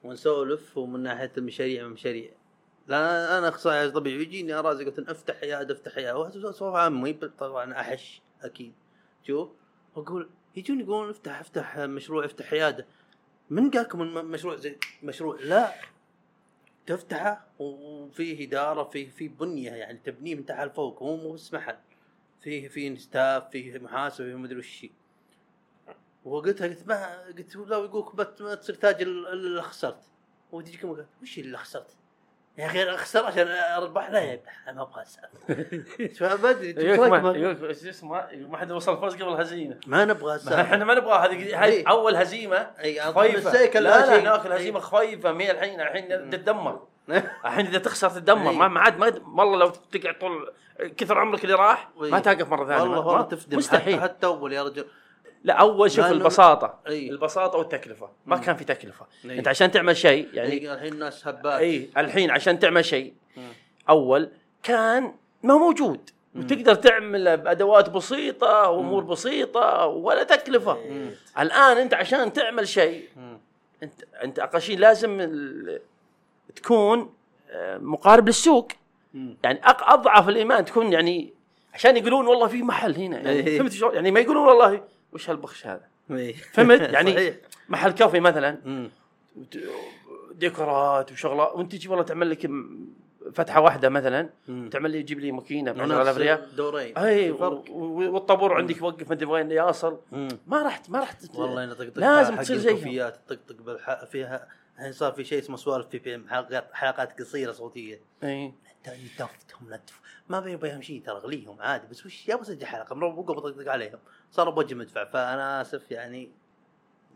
ونسولف 0.04 0.78
ومن 0.78 1.00
ناحية 1.02 1.32
المشاريع 1.38 1.86
مشاريع 1.88 2.30
لا 2.86 3.38
أنا 3.38 3.48
أخصائي 3.48 3.90
طبيعي 3.90 4.22
يجيني 4.22 4.52
أرازي 4.54 4.84
قلت 4.84 4.98
أفتح 4.98 5.36
عياده 5.42 5.74
أفتح 5.74 5.96
عياده 5.98 6.52
سولف 6.52 6.62
عمي 6.76 7.12
طبعا 7.12 7.72
أحش 7.80 8.22
أكيد. 8.42 8.72
شوف 9.26 9.48
واقول 9.96 10.30
يجون 10.56 10.80
يقولون 10.80 11.10
أفتح 11.10 11.40
أفتح 11.40 11.78
مشروع 11.78 12.24
أفتح 12.24 12.52
عيادة. 12.52 12.86
من 13.50 13.70
قالكم 13.70 14.02
الم- 14.02 14.30
مشروع 14.30 14.56
زي 14.56 14.76
مشروع؟ 15.02 15.36
لا. 15.40 15.72
تفتحه 16.86 17.46
وفيه 17.58 18.46
إدارة 18.48 18.84
فيه 18.84 19.10
في 19.10 19.28
بنية 19.28 19.70
يعني 19.72 19.98
تبنيه 20.04 20.34
من 20.34 20.46
تحت 20.46 20.66
لفوق 20.66 21.02
مو 21.02 21.16
مو 21.16 21.32
بس 21.32 21.54
محل. 21.54 21.76
فيه 22.40 22.68
فيه 22.68 22.96
ستاف 22.96 23.50
فيه 23.50 23.78
محاسبه 23.78 24.26
فيه 24.28 24.34
مدري 24.34 24.58
وش 24.58 24.86
وقلتها 26.24 26.68
قلت 26.68 26.86
ما 26.88 27.22
قلت 27.26 27.56
لا 27.56 27.76
يقولك 27.78 28.14
ما 28.40 28.54
تصير 28.54 28.74
تاج 28.74 29.02
ال- 29.02 29.26
اللي 29.26 29.62
خسرت. 29.62 30.02
وتجيك 30.52 30.84
وش 31.22 31.38
اللي 31.38 31.58
خسرت؟ 31.58 31.96
يا 32.58 32.66
أخي 32.66 32.82
أخسر 32.82 33.26
عشان 33.26 33.48
أربح 33.48 34.10
لا 34.10 34.20
يا 34.20 34.40
أنا 34.68 34.76
ما 34.76 34.82
أبغى 34.82 35.02
أسأل. 35.02 35.28
شو 36.16 36.24
ما 36.24 36.50
أدري 36.50 36.96
شو 37.74 37.88
اسمه 37.88 38.26
ما 38.48 38.58
حد 38.58 38.70
وصل 38.70 39.00
فوز 39.00 39.14
قبل 39.14 39.28
الهزيمة. 39.28 39.76
ما 39.86 40.04
نبغى 40.04 40.36
أسأل. 40.36 40.60
إحنا 40.60 40.84
ما 40.84 40.94
نبغى 40.94 41.14
هذه. 41.14 41.84
أول 41.88 42.16
هزيمة 42.16 42.56
إي 42.56 43.00
خايفة. 43.12 43.80
لا 43.80 44.06
لا. 44.06 44.20
ناكل 44.20 44.52
هزيمة. 44.52 44.80
خايفة 44.80 45.32
مي 45.32 45.50
الحين 45.50 45.80
الحين 45.80 46.30
تتدمر. 46.30 46.82
الحين 47.44 47.66
إذا 47.66 47.78
تخسر 47.78 48.10
تتدمر. 48.10 48.50
إي. 48.50 48.56
ما 48.56 48.80
عاد 48.80 48.98
ما 48.98 49.42
والله 49.42 49.58
لو 49.58 49.68
تقعد 49.92 50.18
طول 50.18 50.52
كثر 50.96 51.18
عمرك 51.18 51.44
اللي 51.44 51.54
راح 51.54 51.90
ما 51.96 52.16
إي. 52.16 52.20
توقف 52.20 52.50
مرة 52.50 52.66
ثانية. 52.66 52.82
والله 52.82 53.06
والله 53.06 53.22
تفدم. 53.22 53.58
مستحيل. 53.58 54.00
حتى 54.00 54.26
أول 54.26 54.52
يا 54.52 54.62
رجل. 54.62 54.84
لا 55.44 55.54
أول 55.54 55.90
شوف 55.90 56.04
البساطة 56.06 56.78
إي. 56.86 57.10
البساطة 57.10 57.58
والتكلفة 57.58 58.08
ما 58.26 58.36
كان 58.36 58.56
في 58.56 58.64
تكلفة 58.64 59.06
إي. 59.24 59.38
أنت 59.38 59.48
عشان 59.48 59.70
تعمل 59.70 59.96
شيء 59.96 60.28
يعني 60.32 60.72
الحين 60.72 60.92
الناس 60.92 61.26
هبات 61.28 61.60
إي 61.60 61.90
الحين 61.96 62.30
عشان 62.30 62.58
تعمل 62.58 62.84
شيء. 62.84 63.12
أول 63.88 64.28
كان 64.62 65.12
ما 65.42 65.54
موجود 65.56 66.10
وتقدر 66.36 66.74
تعمل 66.74 67.36
بادوات 67.36 67.90
بسيطة 67.90 68.70
وامور 68.70 69.04
بسيطة 69.04 69.86
ولا 69.86 70.22
تكلفة 70.22 70.78
الآن 71.38 71.76
أنت 71.76 71.94
عشان 71.94 72.32
تعمل 72.32 72.68
شيء. 72.68 73.08
أنت 73.82 73.94
أنت 74.24 74.38
أقل 74.38 74.60
شيء 74.60 74.78
لازم 74.78 75.20
تكون 76.56 77.14
آه، 77.50 77.78
مقارب 77.78 78.26
للسوق 78.28 78.68
مم. 79.14 79.36
يعني 79.44 79.60
أق- 79.62 79.90
أضعف 79.92 80.28
الإيمان 80.28 80.64
تكون 80.64 80.92
يعني 80.92 81.32
عشان 81.74 81.96
يقولون 81.96 82.26
والله 82.26 82.46
في 82.46 82.62
محل 82.62 82.94
هنا 82.96 83.18
يعني. 83.20 83.58
فهمت 83.58 83.72
شلون؟ 83.72 83.94
يعني 83.94 84.10
ما 84.10 84.20
يقولون 84.20 84.46
والله 84.48 84.82
وش 85.12 85.30
هالبخش 85.30 85.66
هذا 85.66 85.88
إي. 86.10 86.32
فهمت؟ 86.32 86.80
يعني. 86.94 87.34
محل 87.68 87.90
كافي 87.90 88.20
مثلا 88.20 88.88
ديكورات 90.34 91.12
وشغلات 91.12 91.52
وانت 91.54 91.72
تجي 91.72 91.88
والله 91.88 92.04
تعمل 92.04 92.30
لك 92.30 92.50
فتحة 93.34 93.60
واحدة 93.60 93.88
مثلا. 93.88 94.30
تعمل 94.70 94.90
لي 94.90 95.02
تجيب 95.02 95.20
لي 95.20 95.32
ماكينة 95.32 95.72
ب 95.72 95.78
ونفس 95.78 95.92
10000 95.92 96.16
ريال 96.18 96.56
دورين 96.56 96.98
اي 96.98 97.30
والطابور 97.30 98.54
عندك 98.54 98.76
يوقف 98.76 99.08
ما 99.08 99.12
أدري 99.14 99.26
وين 99.26 99.50
يصل 99.50 99.98
مم. 100.12 100.28
ما 100.46 100.62
رحت 100.62 100.90
ما 100.90 101.00
رحت 101.00 101.24
والله 101.34 101.64
أنا 101.64 101.74
طقطق 101.74 101.98
لازم 101.98 102.36
تصير 102.36 102.56
زيهم. 102.56 102.76
الكوفيات 102.76 103.20
طقطق 103.28 103.62
بالح... 103.62 104.04
فيها 104.04 104.48
الحين 104.78 104.92
صار 104.92 105.12
في 105.12 105.24
شيء 105.24 105.38
اسمه 105.38 105.56
سوالف 105.56 105.86
في 105.88 105.98
بي 105.98 106.14
ام 106.14 106.28
حلقات 106.28 106.68
حلقات 106.72 107.20
قصيرة 107.20 107.52
صوتية 107.52 108.00
اي 108.24 108.52
تفتهم 109.18 109.74
نتف 109.74 110.00
ما 110.28 110.40
بي 110.40 110.56
بيهم 110.56 110.82
شيء 110.82 111.02
ترى 111.02 111.16
اغليهم 111.16 111.56
عادي 111.62 111.86
بس 111.90 112.06
وش 112.06 112.28
يا 112.28 112.36
بسجل 112.36 112.66
حلقه 112.66 112.94
بقى 112.94 113.12
بطقطق 113.12 113.72
عليهم. 113.72 113.98
صاروا 114.30 114.52
بوجه 114.54 114.74
مدفع 114.74 115.04
فأنا 115.04 115.60
آسف 115.60 115.90
يعني. 115.90 116.30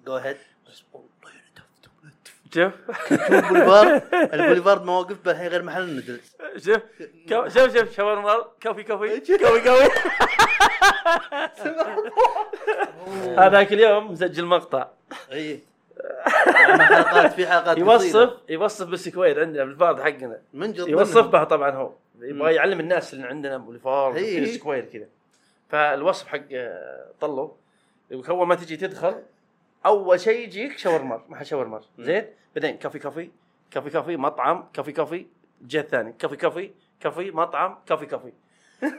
جو 0.07 0.15
هيد 0.17 0.37
بس 0.69 0.83
والله 0.93 1.09
نتفتهم 1.51 1.93
نتف 2.05 2.37
شوف. 2.55 2.73
البوليفارد 3.33 4.03
البوليفارد 4.35 4.83
مواقف 4.83 5.21
به 5.25 5.49
غير 5.49 5.63
محل 5.63 5.83
الندلز 5.83 6.37
شوف 6.57 6.83
شوف 7.29 7.77
شوف 7.79 7.97
شاورما 7.97 8.45
كوفي 8.63 8.83
كوفي. 8.83 9.21
كوفي 9.39 9.61
كوفي. 9.61 9.91
هذاك 13.39 13.73
اليوم 13.73 14.13
مسجل 14.13 14.45
مقطع. 14.45 14.89
اي 15.33 15.49
يعني 15.51 15.61
حلقات 16.25 17.33
في 17.33 17.47
حلقات. 17.47 17.79
يوصف 17.79 18.31
يوصف 18.49 18.89
بال 18.89 19.02
square 19.02 19.41
عندنا 19.41 19.65
بالفارد 19.65 20.01
حقنا. 20.01 20.41
من 20.53 20.73
جد 20.73 20.89
يوصف. 20.89 21.27
بها 21.27 21.45
طبعا 21.45 21.71
هو. 21.71 21.93
يبغى 22.21 22.55
يعلم 22.55 22.81
الناس 22.81 23.15
اللي 23.15 23.27
عندنا 23.27 23.57
بالفارد 23.57 24.17
ال 24.17 24.27
square 24.27 24.85
كذا. 24.85 25.07
فالوصف 25.69 26.27
حق 26.27 26.41
آه، 26.53 27.07
طلو. 27.21 27.57
اول 28.13 28.47
ما 28.47 28.55
تجي 28.55 28.77
تدخل 28.77 29.23
أول 29.87 30.21
شيء 30.21 30.45
يجيك 30.45 30.79
شاورما 30.79 31.23
محل 31.29 31.47
شاورما. 31.47 31.81
زين؟ 31.99 32.25
بعدين 32.55 32.77
كافي 32.77 32.99
كافي 32.99 33.31
كافي 33.71 33.91
كافي 33.91 34.17
مطعم 34.17 34.69
كافي 34.73 34.93
كافي 34.93 35.27
الجهه 35.63 35.81
الثانية 35.81 36.15
كافي 36.19 36.37
كافي 36.37 36.71
كافي 37.01 37.31
مطعم 37.31 37.79
كافي 37.87 38.07
كافي. 38.07 38.33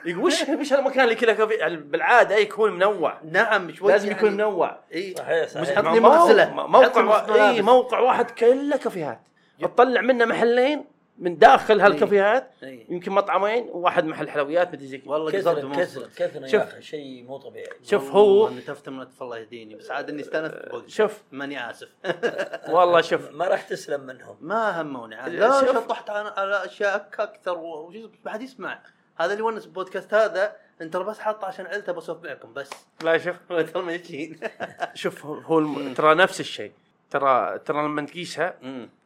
يقول 0.06 0.24
وش 0.24 0.42
وش 0.50 0.74
هالمكان 0.74 1.04
اللي 1.04 1.16
كذا 1.16 1.34
كافي؟ 1.34 1.54
يعني 1.54 1.78
بالعادة 1.78 2.36
يكون 2.36 2.72
منوع. 2.74 3.20
نعم 3.32 3.72
شوي 3.74 3.92
لازم 3.92 4.12
يكون 4.12 4.32
منوع. 4.32 4.80
إي. 4.94 5.16
صحيح 5.18 5.44
مش 5.44 5.50
صحيح 5.68 5.78
حط 5.78 5.84
لي 5.86 6.00
مو- 6.00 6.10
مغسلة. 6.10 6.50
مو- 6.54 6.68
موقع 6.68 7.50
إي. 7.50 7.62
موقع 7.62 8.00
واحد 8.00 8.32
كله 8.32 8.78
كافيهات. 8.78 9.20
تطلع 9.62 10.02
منه 10.02 10.26
محلين 10.26 10.86
من 11.20 11.38
داخل 11.38 11.82
هالكافيهات 11.82 12.52
إي. 12.64 12.86
يمكن 12.90 13.12
مطعمين 13.12 13.70
وواحد 13.72 14.06
محل 14.06 14.30
حلويات 14.30 14.74
مدري 14.74 14.88
زي 14.88 14.98
كذا. 14.98 15.12
والله 15.12 15.32
كثر 15.32 15.70
كثر 15.76 16.08
كثر 16.18 16.42
يا 16.44 16.48
شوف. 16.48 16.62
أخي 16.62 16.82
شيء 16.82 17.24
مو 17.28 17.38
طبيعي. 17.38 17.68
شوف 17.84 18.12
هو 18.12 18.48
أنا 18.48 18.62
تفتم 18.62 19.02
نتف 19.02 19.24
الله 19.24 19.38
يهديني 19.38 19.76
بس 19.76 19.92
عاد 19.92 20.10
إني 20.10 20.22
استأنست 20.22 20.56
بوقتها. 20.72 20.88
شوف. 20.90 21.22
ماني 21.32 21.70
آسف. 21.70 21.88
والله 22.74 23.02
شوف. 23.02 23.32
ما 23.32 23.46
راح 23.48 23.62
تسلم 23.62 24.02
منهم. 24.02 24.38
ما 24.42 24.82
هموني 24.82 25.16
عاد 25.16 25.32
لا 25.32 25.60
شوف. 25.60 25.70
شطحت 25.70 26.10
على 26.10 26.34
على 26.38 26.66
أشياء 26.66 26.96
أكثر 27.20 27.58
وش 27.58 27.96
ما 28.26 28.32
حد 28.32 28.42
يسمع. 28.42 28.80
هذا 29.18 29.32
اللي 29.34 29.44
ونس 29.44 29.66
البودكاست 29.66 30.14
هذا 30.14 30.56
انت 30.82 30.98
بس 30.98 31.20
حاطه 31.20 31.48
عشان 31.48 31.66
عيلته 31.66 31.92
بسولف 31.92 32.24
معكم 32.24 32.54
بس. 32.54 32.70
لا 33.04 33.18
شوف 33.18 33.36
ترى 33.74 33.84
ما 33.84 33.92
يجين 33.94 34.40
شوف 34.94 35.26
هو- 35.26 35.60
الم... 35.60 35.94
ترى 35.94 36.16
نفس 36.16 36.40
الشيء. 36.40 36.72
ترى 37.10 37.60
ترى 37.60 37.84
لما 37.84 38.06
تقيسها. 38.06 38.60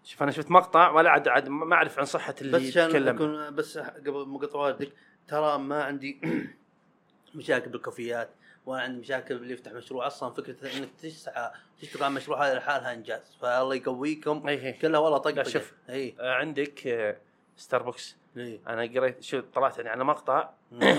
شوف 0.03 0.23
أنا 0.23 0.31
شفت 0.31 0.51
مقطع 0.51 0.89
ولا 0.91 1.09
عاد 1.09 1.27
عاد 1.27 1.49
ما 1.49 1.75
أعرف 1.75 1.99
عن 1.99 2.05
صحة 2.05 2.35
اللي 2.41 2.59
بس 2.59 2.77
عشان 2.77 3.55
بس 3.55 3.77
قبل 3.77 4.25
ما 4.27 4.37
أقطع 4.37 4.59
والدك 4.59 4.91
ترى 5.27 5.57
ما 5.57 5.83
عندي 5.83 6.21
مشاكل 7.35 7.69
بالكافيات 7.69 8.29
ولا 8.65 8.81
عندي 8.81 8.99
مشاكل 8.99 9.37
باللي 9.37 9.53
يفتح 9.53 9.71
مشروع. 9.71 10.07
أصلا 10.07 10.33
فكرة 10.33 10.77
إنك 10.77 10.89
تسعى 11.01 11.51
تشتغل 11.81 12.03
على 12.03 12.13
مشروع 12.13 12.47
هذا 12.47 12.55
لحالها 12.57 12.93
إنجاز. 12.93 13.37
فالله 13.41 13.75
يقويكم. 13.75 14.47
اي 14.47 14.65
اي 14.67 14.73
كلها 14.73 14.99
والله 14.99 15.17
طق 15.17 15.43
شوف. 15.47 15.73
اي 15.89 16.15
آه، 16.19 16.33
عندك 16.33 16.87
آه، 16.87 17.17
ستاربكس 17.57 18.15
اي 18.37 18.61
أنا 18.67 18.81
قريت 18.81 19.23
شو 19.23 19.39
طلعت 19.39 19.77
يعني 19.77 19.89
على 19.89 20.03
مقطع 20.03 20.49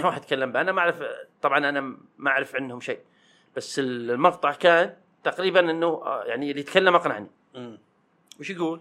واحد 0.05 0.21
تكلم 0.21 0.53
به 0.53 0.61
أنا 0.61 0.73
ما 0.73 0.81
اعرف 0.81 1.03
طبعا 1.43 1.59
أنا 1.59 1.81
ما 2.19 2.31
أعرف 2.31 2.57
عنهم 2.57 2.81
شيء. 2.81 3.01
بس 3.57 3.79
المقطع 3.79 4.53
كان 4.53 4.97
تقريبا 5.25 5.71
إنه 5.71 5.87
آه، 5.87 6.25
يعني 6.25 6.51
اللي 6.51 6.61
يتكلم 6.61 6.95
أقنعني. 6.95 7.31
مم. 7.55 7.79
وش 8.41 8.51
يقول؟ 8.51 8.81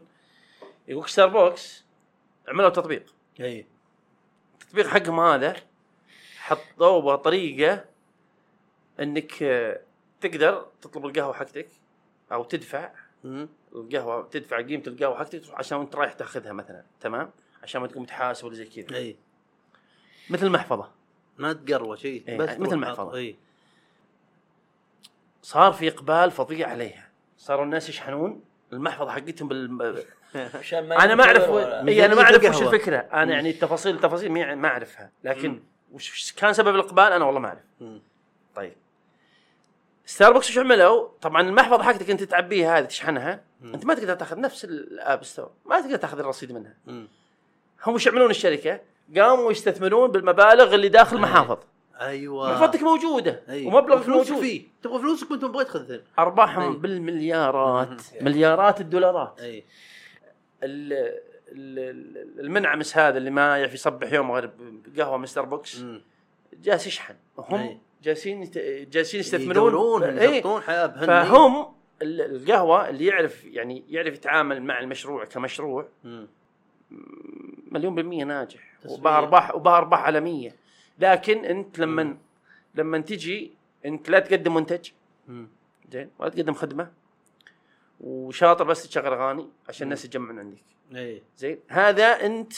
يقول 0.88 1.10
ستاربكس 1.10 1.86
عملوا 2.48 2.70
تطبيق. 2.70 3.14
اي 3.40 3.66
التطبيق 4.54 4.88
حقهم 4.88 5.20
هذا 5.20 5.56
حطوا 6.38 7.02
به 7.02 7.16
طريقه 7.16 7.86
إنك 9.00 9.44
آه، 9.44 9.82
تقدر 10.22 10.68
تطلب 10.82 11.06
القهوة 11.06 11.34
حقتك 11.34 11.68
أو 12.32 12.44
تدفع. 12.44 12.92
مم. 13.24 13.50
القهوة 13.76 14.28
تدفع 14.28 14.62
قيمة 14.62 14.84
القهوة 14.88 15.18
حقتك 15.18 15.42
عشان 15.54 15.80
انت 15.80 15.96
رايح 15.96 16.14
تاخذها 16.14 16.54
مثلا. 16.54 16.84
تمام؟ 17.00 17.32
عشان 17.64 17.82
ما 17.82 17.88
تقوم 17.88 18.06
تحاسب 18.06 18.46
ولا 18.46 18.56
زي 18.56 18.66
كذا. 18.66 18.98
إي. 18.98 19.18
مثل 20.30 20.50
محفظه 20.50 20.92
ما 21.38 21.54
تقروى 21.54 21.98
شيء 21.98 22.24
إيه، 22.28 22.38
بس 22.38 22.60
مثل. 22.60 22.86
حاط- 22.86 23.14
إي. 23.14 23.36
صار 25.42 25.74
في 25.74 25.88
إقبال 25.88 26.32
فظيع 26.32 26.70
عليها. 26.70 27.10
صاروا 27.38 27.66
الناس 27.66 27.90
يشحنون 27.90 28.44
المحفظة 28.74 29.12
حقتهم 29.12 29.48
بال 29.48 30.04
أنا 30.74 31.16
ما 31.16 31.24
أعرف 31.24 31.44
إي 31.88 32.06
أنا 32.06 32.16
ما 32.16 32.22
أعرف 32.22 32.44
وش. 32.56 32.62
الفكرة. 32.62 32.98
أنا 32.98 33.34
يعني 33.34 33.50
التفاصيل 33.50 33.96
التفاصيل 33.96 34.56
ما 34.56 34.68
أعرفها. 34.68 35.12
لكن 35.24 35.64
وش 35.92 36.32
كان 36.32 36.54
سبب 36.54 36.76
الإقبال؟ 36.76 37.04
أنا 37.14 37.26
والله 37.26 37.40
ما 37.40 37.48
أعرف. 37.48 37.64
طيب. 38.56 38.74
ستاربكس 40.06 40.50
وش 40.50 40.58
عملوا؟ 40.58 41.10
طبعا 41.22 41.42
المحفظة 41.42 41.84
حقتك 41.84 42.10
أنت 42.10 42.24
تعبيها 42.24 42.80
هذه 42.80 42.86
تشحنها. 42.86 43.44
أنت 43.64 43.86
ما 43.86 43.94
تقدر 43.94 44.16
تاخذ 44.16 44.40
نفس 44.40 44.66
ال 44.66 44.80
app 44.80 45.24
store 45.24 45.52
ما 45.66 45.82
تقدر 45.82 45.98
تاخذ 45.98 46.20
الرصيد 46.20 46.52
منها. 46.52 46.76
هم 47.86 47.94
وش 47.94 48.06
يعملون 48.06 48.30
الشركة؟ 48.30 48.80
قاموا 49.18 49.52
يستثمرون 49.52 50.12
بالمبالغ 50.12 50.76
اللي 50.76 50.90
داخل 50.90 51.16
المحافظ 51.16 51.58
أيوه 52.02 52.52
محفظتك 52.52 52.84
موجودة 52.84 53.42
أي. 53.50 53.66
ومبلغك 53.66 54.10
موجود 54.10 54.40
فيه 54.40 54.64
تبغى 54.84 55.00
فلوسك 55.00 55.32
وأنت 55.32 55.42
تبغى 55.42 55.64
تاخذ 55.66 55.98
أرباحهم 56.20 56.72
أي. 56.74 56.78
بالمليارات 56.78 58.02
مليارات 58.22 58.82
الدولارات 58.82 59.42
ال- 60.64 61.22
المنعمس 62.40 62.98
هذا 62.98 63.18
اللي 63.18 63.30
ما 63.30 63.58
يعرف 63.58 63.74
يصبح 63.74 64.14
يوم 64.14 64.32
غير 64.32 64.50
بقهوه 64.88 65.18
مستر 65.18 65.46
بوكس. 65.46 65.84
جالس 66.64 66.88
يشحن 66.88 67.16
هم. 67.38 67.80
جالسين 68.04 68.52
جالسين 68.92 69.20
يستثمرون 69.20 69.68
يدورون 69.70 70.04
إيه. 70.04 70.30
يحطون 70.38 70.62
حياة 70.62 70.86
بهن 70.86 71.06
فهم 71.08 71.66
ال- 72.02 72.22
القهوة 72.36 72.90
اللي 72.90 73.06
يعرف 73.06 73.46
يعني 73.46 73.84
يعرف 73.90 74.14
يتعامل 74.14 74.62
مع 74.64 74.80
المشروع 74.80 75.26
كمشروع. 75.26 75.88
مليون 77.72 77.96
بالمية 77.96 78.24
ناجح. 78.24 78.74
تسويق. 78.84 79.00
وبها 79.00 79.18
ارباح 79.18 79.56
وبها 79.56 79.78
أرباح 79.78 80.00
عالمية. 80.00 80.56
لكن 81.00 81.46
أنت 81.46 81.80
لما 81.80 82.18
لما 82.76 83.00
تجي 83.00 83.52
أنت 83.86 84.10
لا 84.10 84.20
تقدم 84.20 84.54
منتج. 84.54 84.90
زين؟ 85.92 86.10
ولا 86.20 86.30
تقدم 86.30 86.54
خدمة. 86.54 86.92
وشاطر 88.00 88.64
بس 88.64 88.90
تشغل 88.90 89.14
أغاني 89.14 89.50
عشان 89.70 89.84
الناس 89.86 90.06
يتجمعون 90.06 90.40
عندك. 90.40 90.58
إي. 90.96 91.22
زين؟ 91.38 91.60
هذا 91.68 92.26
أنت 92.26 92.54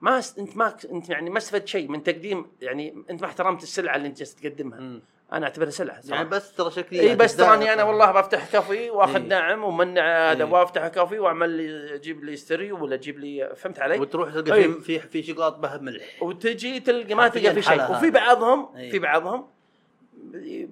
ما 0.00 0.22
أنت 0.38 0.56
ما 0.56 0.76
أنت 0.92 1.10
يعني 1.10 1.30
ما 1.30 1.38
استفدت 1.38 1.68
شيء 1.68 1.88
من 1.88 2.02
تقديم 2.02 2.46
يعني 2.60 3.04
أنت 3.10 3.22
ما 3.22 3.28
احترمت 3.28 3.62
السلعة 3.62 3.96
اللي 3.96 4.08
أنت 4.08 4.18
جالس 4.18 4.34
تقدمها. 4.34 5.00
أنا 5.32 5.46
اعتبرها 5.46 5.70
سلعة 5.70 5.94
يعني 5.94 6.06
صراحة. 6.06 6.24
بس 6.24 6.52
ترى 6.52 6.70
شكلي 6.70 7.00
إي 7.00 7.16
بس 7.16 7.36
تراني 7.36 7.72
أنا 7.72 7.82
والله 7.82 8.12
بفتح 8.12 8.52
كافي 8.52 8.90
وأخذ 8.90 9.20
إيه. 9.20 9.28
نعم 9.28 9.64
ومنع 9.64 10.30
هذا 10.32 10.44
إيه. 10.44 10.50
وافتح 10.50 10.88
كافي 10.88 11.18
وأعمل 11.18 11.50
لي 11.50 11.94
أجيب 11.94 12.24
لي 12.24 12.36
ستيريو 12.36 12.84
ولا 12.84 12.94
أجيب 12.94 13.18
لي 13.18 13.52
فهمت 13.56 13.80
علي؟ 13.80 14.00
وتروح 14.00 14.30
تلقى 14.30 14.54
أي. 14.54 14.72
في 14.72 14.98
في 14.98 15.22
شوكولاته 15.22 15.56
به 15.56 15.78
ملح 15.78 16.22
وتجي 16.22 16.80
تلقى 16.80 17.14
ما 17.14 17.28
تلقى 17.28 17.54
في 17.54 17.62
شيء 17.62 17.90
وفي. 17.90 18.10
بعضهم 18.10 18.76
إيه. 18.76 18.90
في 18.90 18.98
بعضهم 18.98 19.46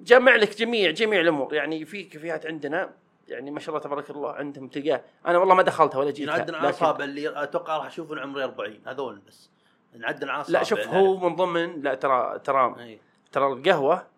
جمع 0.05 0.37
لك 0.37 0.59
جميع 0.59 0.91
جميع 0.91 1.21
الأمور 1.21 1.55
يعني 1.55 1.85
في 1.85 2.03
كافيهات 2.03 2.47
عندنا 2.47 2.91
يعني 3.29 3.51
ما 3.51 3.61
شاء 3.61 3.69
الله 3.69 3.81
تبارك 3.81 4.11
الله 4.11 4.33
عندهم 4.33 4.69
تلقاه 4.69 5.01
أنا 5.27 5.39
والله 5.39 5.55
ما 5.55 5.63
دخلتها 5.63 5.99
ولا 5.99 6.11
جيتها 6.11 6.37
نعدل 6.37 6.55
على 6.55 6.69
الاصابع 6.69 7.05
اللي 7.05 7.43
أتوقع 7.43 7.77
راح 7.77 7.87
اشوفهم 7.87 8.19
عمري 8.19 8.45
40 8.45 8.79
هذول 8.87 9.21
بس 9.29 9.51
نعدل 9.97 10.31
على 10.31 10.45
لا 10.49 10.63
شوف 10.63 10.89
هو 10.89 11.17
من 11.17 11.37
ضمن 11.37 11.83
لا 11.83 11.95
ترى 11.95 12.39
ترى 12.45 12.99
ترى 13.33 13.47
القهوة 13.47 14.16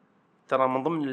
ترى 0.48 0.68
من 0.68 0.82
ضمن 0.82 1.04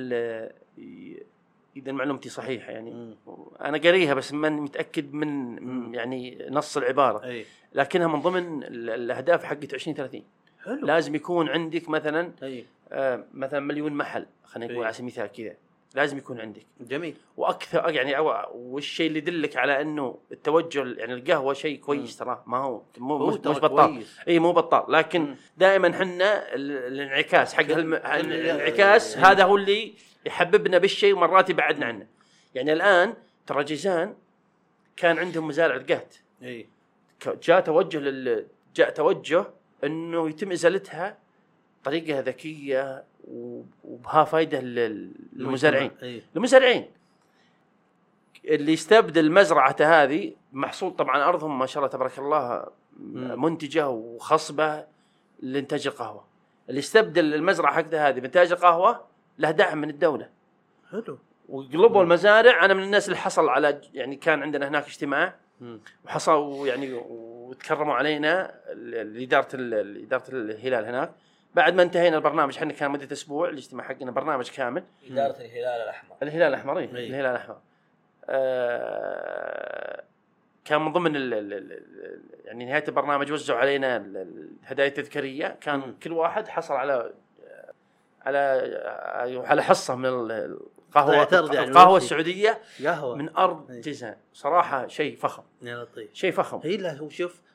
إذا 1.78 1.92
معلومتي 1.92 2.30
صحيحة 2.30 2.72
يعني. 2.72 2.92
مم. 2.92 3.16
أنا 3.62 3.78
قاريها 3.78 4.14
بس 4.14 4.34
ماني 4.34 4.62
متأكد 4.62 5.14
من 5.14 5.28
مم. 5.64 5.94
يعني 5.96 6.48
نص 6.50 6.78
العبارة. 6.78 7.24
أي. 7.26 7.46
لكنها 7.74 8.08
من 8.08 8.22
ضمن 8.22 8.64
ال- 8.64 8.90
الأهداف 8.90 9.44
حقت 9.44 9.74
2030 9.74 10.24
حلو. 10.64 10.86
لازم 10.86 11.16
يكون 11.16 11.50
عندك 11.50 11.90
مثلا 11.90 12.32
أي. 12.44 12.66
آه، 12.92 13.24
مثلا 13.34 13.60
مليون 13.60 13.94
محل 13.94 14.26
خلينا 14.44 14.74
نقول. 14.74 14.86
على 14.86 14.94
سبيل 14.94 15.10
المثال 15.10 15.32
كذا. 15.32 15.54
لازم 15.96 16.18
يكون 16.18 16.40
عندك. 16.42 16.66
جميل. 16.82 17.16
وأكثر 17.38 17.90
يعني 17.90 18.18
والشيء 18.54 19.08
اللي 19.08 19.20
يدلك 19.20 19.58
على 19.58 19.82
إنه 19.82 20.18
التوجه 20.32 20.84
يعني 21.00 21.14
القهوة 21.14 21.54
شيء 21.54 21.80
كويس 21.80 22.18
ترى. 22.18 22.44
ما 22.48 22.58
هو 22.58 22.82
مو 22.98 23.28
مش, 23.28 23.38
بطال. 23.38 24.04
إي 24.28 24.40
مو 24.40 24.52
بطال. 24.52 24.92
لكن. 24.92 25.36
دائما 25.58 25.94
حنا 25.94 26.54
ال- 26.56 26.72
الانعكاس 26.72 27.54
حق 27.54 27.64
الانعكاس. 27.64 29.18
هذا 29.18 29.44
هو 29.44 29.56
اللي 29.56 29.94
يحببنا 30.26 30.78
بالشيء 30.78 31.14
ومرات 31.14 31.50
يبعدنا 31.50 31.86
عنه. 31.86 32.08
يعني 32.56 32.74
الآن 32.74 33.14
ترى 33.48 33.64
جيزان 33.64 34.16
كان 34.98 35.20
عندهم 35.20 35.48
مزارع 35.48 35.76
القهت. 35.76 36.16
إي. 36.44 36.68
جاء 37.44 37.60
توجه 37.60 37.98
لل 38.00 38.48
جاء 38.76 38.90
توجه 38.90 39.46
إنه 39.84 40.30
يتم 40.30 40.52
إزالتها 40.52 41.18
طريقه 41.84 42.20
ذكية 42.20 43.04
وبها 43.28 44.24
فائده 44.24 44.60
لل- 44.60 45.12
للمزارعين. 45.34 45.92
المزارعين 46.36 46.86
اللي 48.46 48.74
يستبدل 48.74 49.32
مزرعته 49.32 50.04
هذه 50.04 50.34
محصول 50.54 50.92
طبعا 50.92 51.24
أرضهم 51.24 51.60
ما 51.60 51.66
شاء 51.66 51.84
الله 51.84 51.94
تبارك 51.94 52.20
الله. 52.20 52.68
منتجة 53.36 53.90
وخصبة 53.90 54.86
لإنتاج 55.40 55.88
القهوة. 55.88 56.24
اللي 56.70 56.80
يستبدل 56.80 57.34
المزرعة 57.34 57.74
حقته 57.74 58.10
هذه 58.10 58.20
بإنتاج 58.20 58.52
القهوة 58.52 59.06
له 59.40 59.52
دعم 59.52 59.78
من 59.78 59.90
الدولة. 59.90 60.30
حلو. 60.92 61.18
وقلبوا 61.50 62.04
المزارع. 62.04 62.66
أنا 62.66 62.74
من 62.74 62.84
الناس 62.84 63.06
اللي 63.08 63.18
حصل 63.18 63.50
على 63.50 63.82
يعني 63.94 64.16
كان 64.16 64.42
عندنا 64.42 64.68
هناك 64.68 64.86
اجتماع. 64.88 65.36
مم. 65.62 65.80
وحصلوا 66.06 66.68
يعني 66.68 66.94
وتكرموا 66.94 67.94
علينا 67.94 68.56
اداره 69.24 69.48
اداره 70.04 70.24
الهلال 70.30 70.86
هناك. 70.86 71.12
بعد 71.56 71.74
ما 71.74 71.84
انتهينا 71.84 72.18
البرنامج 72.18 72.58
إحنا 72.58 72.74
كان 72.74 72.92
مدة 72.92 73.08
أسبوع 73.12 73.50
الاجتماع 73.50 73.86
حقنا 73.86 74.12
برنامج 74.12 74.50
كامل 74.52 74.84
إدارة 75.12 75.32
الهلال 75.42 75.82
الأحمر 75.82 76.16
الهلال 76.24 76.48
الأحمر 76.48 76.78
إيه؟ 76.80 76.96
إيه. 76.96 77.08
الهلال 77.10 77.26
الأحمر 77.32 77.58
آه 78.76 80.04
كان 80.66 80.82
من 80.82 80.94
ضمن 80.94 81.16
ال 81.16 81.34
ال 81.34 81.54
ال 81.54 81.72
ال- 81.72 82.22
يعني 82.46 82.66
نهاية 82.66 82.84
البرنامج 82.88 83.32
وزعوا 83.32 83.60
علينا 83.60 83.98
ال- 83.98 84.18
ال- 84.18 84.50
الهدايا 84.64 84.88
التذكارية 84.88 85.58
كان 85.62 85.80
مم. 85.80 85.96
كل 86.04 86.12
واحد 86.12 86.48
حصل 86.48 86.74
على 86.74 87.14
على 88.26 89.44
على 89.46 89.64
حصة 89.64 89.96
من 89.96 90.06
ال- 90.06 90.32
القهوة 90.90 91.16
يعني 91.54 91.70
القهوة؟ 91.70 91.98
السعودية 91.98 92.60
قهوة 92.86 93.16
من 93.16 93.36
أرض 93.36 93.72
إيه. 93.72 93.82
جيزان 93.82 94.16
صراحة 94.34 94.88
شيء 94.88 95.16
فخم 95.18 95.44
يا 95.62 95.76
لطيف 95.76 96.14
شيء 96.14 96.32
فخم 96.32 96.60
هي 96.64 96.78
له 96.78 96.94
هو 96.98 97.10
شوف 97.10 97.42
م- 97.42 97.55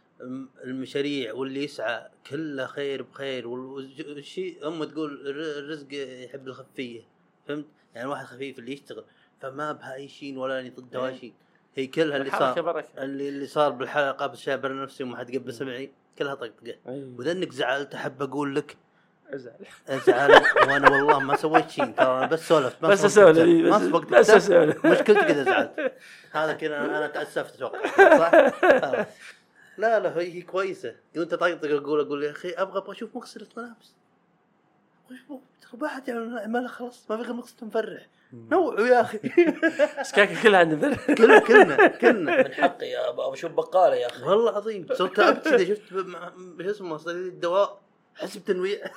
المشاريع 0.64 1.34
واللي 1.34 1.64
يسعى 1.64 2.08
كله 2.30 2.66
خير 2.66 3.02
بخير 3.02 3.48
والشيء 3.48 4.58
هم 4.68 4.84
تقول 4.84 5.26
الر- 5.26 5.58
الرزق 5.58 5.86
يحب 6.24 6.48
الخفية 6.48 7.00
فهمت؟ 7.48 7.64
يعني 7.94 8.08
واحد 8.08 8.26
خفيف 8.26 8.58
اللي 8.58 8.72
يشتغل 8.72 9.04
فما 9.40 9.72
بها 9.72 9.94
أي 9.94 10.08
شيء 10.08 10.36
ولا 10.38 10.60
أني 10.60 10.70
ضد 10.70 10.96
ولا 10.96 11.16
شيء 11.16 11.32
هي 11.76 11.86
كلها 11.86 12.16
اللي 12.16 12.30
صار 12.30 12.60
بركه 12.62 13.02
اللي 13.04 13.28
اللي 13.28 13.46
صار 13.46 13.70
بالحلقة 13.70 14.26
بالشابر 14.26 14.82
نفسي 14.82 15.04
وما 15.04 15.16
حد 15.16 15.36
قبل 15.36 15.52
سمعي 15.52 15.90
كلها 16.18 16.34
طقطقة. 16.34 16.74
واذا 16.86 17.32
انك 17.32 17.52
زعلت 17.52 17.94
أحب 17.94 18.22
أقول 18.22 18.54
لك 18.56 18.76
أزعل. 19.30 19.54
أزعل. 19.88 20.30
وأنا 20.68 20.90
والله 20.90 21.18
ما 21.20 21.36
سويت 21.36 21.70
شيء 21.70 21.84
ترى 21.84 22.18
أنا 22.18 22.26
بس 22.26 22.48
سولفت 22.48 22.82
ما 22.82 22.88
بس 22.88 23.04
أسولف. 23.04 23.38
إيه، 23.38 23.62
ما 23.62 23.76
بس 23.78 23.82
سبقت 23.82 24.12
بس. 24.12 24.30
أسولف. 24.30 24.86
مشكلتي 24.86 25.20
كذا 25.26 25.42
زعلت. 25.42 25.92
هذا 26.32 26.52
كذا 26.52 26.76
أنا 26.84 26.98
أنا 26.98 27.06
تأسفت 27.06 27.54
أتوقع. 27.54 28.18
صح؟ 28.18 28.30
لا 29.78 29.98
لا 30.00 30.18
هي 30.18 30.32
هي 30.34 30.42
كويسة. 30.42 30.94
كنت 31.14 31.34
طقطق 31.34 31.70
أقول 31.70 32.00
أقول 32.00 32.24
يا 32.24 32.30
أخي 32.30 32.50
أبغى 32.50 32.78
أبغى 32.78 32.92
أشوف 32.92 33.16
مغسله 33.16 33.46
ملابس 33.56 33.94
ترى 35.08 35.80
بعد 35.80 36.08
يعني 36.08 36.46
ما 36.48 36.68
خلاص 36.68 37.10
ما 37.10 37.16
في 37.16 37.22
غير 37.22 37.32
مغسله 37.32 37.68
مفرح 37.68 38.06
نوعوا 38.32 38.80
يا 38.86 39.00
أخي. 39.00 39.18
سكاكه 40.10 40.42
كلها 40.42 40.58
عندنا؟ 40.60 40.96
كلنا 40.96 41.38
كلنا 41.38 41.86
كلنا. 41.86 42.42
من 42.42 42.52
حقي 42.54 42.96
أبى 43.08 43.22
أشوف 43.32 43.52
بقالة 43.52 43.94
يا 43.96 44.06
أخي. 44.06 44.22
والله 44.24 44.50
العظيم 44.50 44.86
صرت 44.94 45.16
تعبت 45.16 45.48
كذا 45.48 45.64
شفت 45.64 45.88
شو 45.88 46.70
اسمه 46.70 46.96
صيدلي 46.96 47.28
الدواء 47.28 47.80
احس 48.16 48.36
بتنويع. 48.36 48.84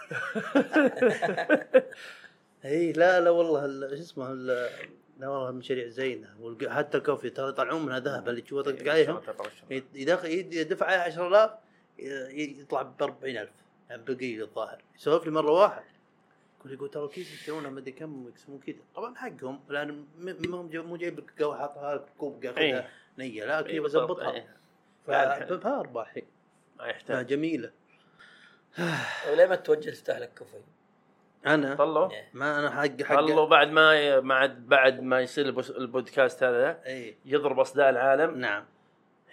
إي 2.66 2.92
لا 2.92 3.20
لا 3.20 3.30
والله 3.30 3.66
ال- 3.66 3.90
شو 3.98 4.04
اسمه 4.04 4.32
ال- 4.32 4.70
لا 5.20 5.28
والله 5.30 5.52
مشاريع 5.52 5.88
زينة. 5.88 6.36
والق- 6.42 6.68
حتى 6.70 6.98
الكوفي 6.98 7.30
ترى 7.30 7.50
يطلعون 7.50 7.86
منها 7.86 8.00
ذهب. 8.00 8.30
اللي 8.30 8.42
تشوفه 8.42 8.72
طقطق 8.72 8.92
عليهم؟ 8.92 9.22
يدخل 9.94 10.28
يدفع 10.32 10.86
عليه 10.86 10.98
10000 10.98 11.52
ي- 12.00 12.62
يطلع 12.62 12.82
ب 12.82 13.04
40000 13.04 13.50
يعني 13.90 14.02
بقي 14.08 14.42
الظاهر. 14.42 14.82
يسولف 14.96 15.26
لي 15.26 15.32
مرة 15.32 15.52
واحد. 15.52 15.84
يقول 16.60 16.74
يقول 16.74 16.90
ترى 16.92 17.04
الكيس 17.06 17.34
يشترونه 17.34 17.70
ما 17.70 17.80
أدري 17.80 17.92
كم 17.92 18.28
يقسمون 18.28 18.60
كذا. 18.60 18.76
طبعا 18.96 19.16
حقهم 19.16 19.60
لأن 19.70 20.06
ما 20.18 20.32
هم 20.42 20.70
مو 20.88 20.98
جايب 20.98 21.20
لك 21.20 21.42
قهوه 21.42 21.58
حاطها 21.58 22.06
كوب 22.18 22.46
إيه. 22.46 22.76
قهوه 22.76 22.88
نية. 23.18 23.46
لا 23.46 23.62
كذا 23.62 23.80
بزبطها 23.82 24.32
فبها. 25.06 25.40
ما 26.80 26.86
يحتاج. 26.88 27.28
جميلة. 27.28 27.72
وليه 29.32 29.46
ما 29.46 29.56
توجه 29.56 29.90
تفتح 29.90 30.18
لك 30.18 30.32
كوفي؟ 30.38 30.58
أنا؟ 31.46 31.76
طلوا 31.76 32.10
ما 32.34 32.60
أنا 32.60 32.70
حق 32.72 33.02
حق 33.04 33.16
طلوا 33.16 33.46
بعد 33.48 33.68
ما 33.70 33.96
ي- 33.96 34.22
بعد 34.22 34.68
بعد 34.68 35.00
ما 35.02 35.22
يصير 35.22 35.46
البودكاست 35.78 36.44
هذا 36.44 36.80
اي 36.86 37.18
يضرب 37.26 37.60
أصداء 37.60 37.90
العالم. 37.90 38.38
نعم. 38.40 38.66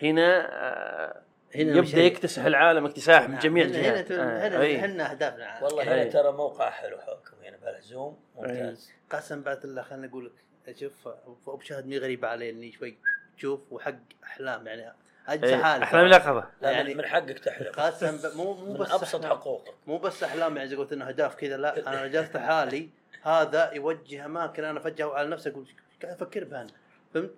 هنا 0.03 0.49
آه، 0.53 1.23
هنا 1.55 1.77
يبدأ. 1.77 1.99
يكتسح 1.99 2.45
العالم 2.45 2.85
اكتساح 2.87 3.23
من 3.23 3.31
نعم. 3.31 3.41
جميع 3.41 3.65
هنا 3.67 3.77
الجهات 3.77 4.13
هنا 4.13 4.45
آه، 4.45 4.49
هنا 4.49 4.61
أي. 4.61 4.81
إحنا 4.81 5.11
أهدافنا 5.11 5.65
والله 5.65 5.83
أي. 5.83 5.89
هنا 6.03 6.11
ترى 6.11 6.33
موقع 6.33 6.71
حلو 6.71 6.99
حولكم 6.99 7.37
هنا 7.45 7.57
بهالزوم 7.57 8.19
ممتاز. 8.37 8.93
قسم 9.11 9.43
بعد 9.43 9.65
الله 9.65 9.83
خليني 9.83 10.07
أقول 10.07 10.27
لك 10.67 10.77
شوف 10.79 11.09
ابو 11.49 11.61
شهد 11.61 11.87
مي 11.87 11.99
غريبه 11.99 12.29
علي 12.29 12.51
إني 12.51 12.73
شوي 12.73 12.99
تشوف 13.37 13.73
وحق 13.73 13.95
أحلام 14.25 14.67
يعني 14.67 14.93
إيه، 15.29 15.57
حالي 15.63 15.85
أحلام 15.85 16.07
اليقظه 16.07 16.49
لا 16.63 16.71
يعني- 16.71 16.95
من 16.95 17.07
حقك 17.07 17.39
تحلم 17.39 17.73
قسم 17.73 18.17
ب... 18.17 18.37
مو 18.37 18.55
مو 18.55 18.73
من 18.73 18.79
بس 18.79 18.91
أبسط 18.91 19.25
حقوقك. 19.25 19.75
مو 19.87 19.99
بس 19.99 20.23
أحلام 20.23 20.57
يعني 20.57 20.69
زي 20.69 20.77
قلت 20.77 20.93
إنه 20.93 21.09
اهداف 21.09 21.35
كذا 21.35 21.57
لا 21.57 21.89
أنا 21.89 22.07
جلست 22.07 22.37
حالي 22.37 22.89
هذا 23.23 23.73
يوجه 23.73 24.25
أماكن 24.25 24.65
أنا 24.65 24.81
فجاه 24.81 25.15
على 25.15 25.29
نفسي 25.29 25.49
أقول 25.51 25.67
قاعد 26.03 26.15
أفكر 26.15 26.45
بها 26.45 26.61
أنا؟ 26.63 26.71
فهمت؟ 27.15 27.31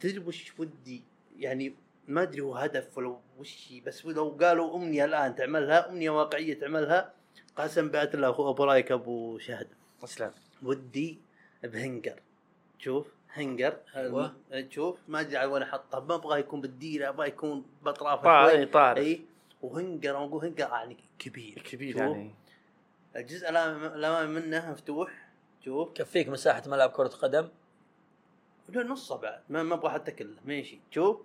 تدري 0.00 0.18
وش 0.18 0.52
ودي؟ 0.58 1.02
يعني 1.38 1.74
ما 2.08 2.22
أدري 2.22 2.40
هو 2.40 2.54
هدف 2.54 2.98
ولا 2.98 3.16
وش 3.38 3.72
بس 3.86 4.06
لو 4.06 4.36
قالوا 4.40 4.76
أمنية 4.76 5.04
الآن 5.04 5.34
تعملها 5.34 5.88
أمنية 5.88 6.10
واقعية 6.10 6.60
تعملها 6.60 7.12
قسم 7.56 7.88
بعت 7.88 8.14
الله 8.14 8.30
اخو 8.30 8.50
أبو 8.50 8.64
رايك 8.64 8.92
أبو 8.92 9.38
شهد. 9.38 9.66
اسلام 10.04 10.32
ودي 10.62 11.18
بهنجر. 11.64 12.20
شوف. 12.78 13.06
هنجر 13.32 13.76
أيوة. 13.96 14.36
شوف 14.70 14.98
ما 15.08 15.20
أدري 15.20 15.36
على 15.36 15.50
وين 15.50 15.62
أحطه. 15.62 16.00
ما 16.00 16.14
أبغاه 16.14 16.38
يكون 16.38 16.60
بالديره 16.60 17.08
أبغاه 17.08 17.26
يكون 17.26 17.66
بأطرافه 17.82 18.22
طار 18.22 18.50
شوي. 18.50 18.58
إي، 18.58 18.66
طار 18.66 18.96
اي 18.96 19.24
وهنجر 19.62 20.16
أقول 20.16 20.44
هنجر 20.44 20.68
يعني 20.68 20.96
كبير. 21.18 21.62
كبير. 21.62 21.96
يعني. 21.96 22.34
الجزء 23.16 23.48
الامامي 23.48 24.40
منه 24.40 24.70
مفتوح. 24.70 25.28
شوف. 25.64 25.88
يكفيك 25.90 26.28
مساحة 26.28 26.62
ملعب 26.66 26.90
كرة 26.90 27.08
قدم. 27.08 27.48
له 28.68 28.82
نصه 28.82 29.16
بعد. 29.16 29.40
ما 29.48 29.62
ما 29.62 29.74
أبغى 29.74 29.90
حتى 29.90 30.12
كله. 30.12 30.36
ماشي. 30.44 30.80
شوف. 30.90 31.20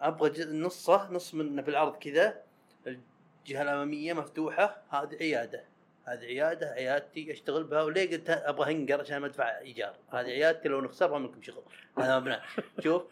أبغى 0.00 0.44
نصه 0.44 1.12
نص 1.12 1.34
منه 1.34 1.62
بالعرض 1.62 1.96
كذا. 1.96 2.42
الجهة 2.86 3.62
الأمامية 3.62 4.12
مفتوحة. 4.12 4.82
هذه 4.90 5.16
عيادة. 5.20 5.64
هذه 6.04 6.24
عيادة 6.24 6.66
عيادتي 6.66 7.32
أشتغل 7.32 7.64
بها 7.64 7.82
وليه 7.82 8.10
قلت 8.10 8.30
أبغى 8.30 8.72
هنجر 8.72 9.00
عشان 9.00 9.18
ما 9.18 9.26
أدفع 9.26 9.58
إيجار؟ 9.58 9.94
هذه 10.10 10.26
عيادتي 10.26 10.68
لو 10.68 10.80
نخسرها 10.80 11.18
منكم 11.18 11.42
شغل. 11.42 11.62
هذا 11.98 12.18
مبنى 12.18 12.40
شوف 12.84 13.02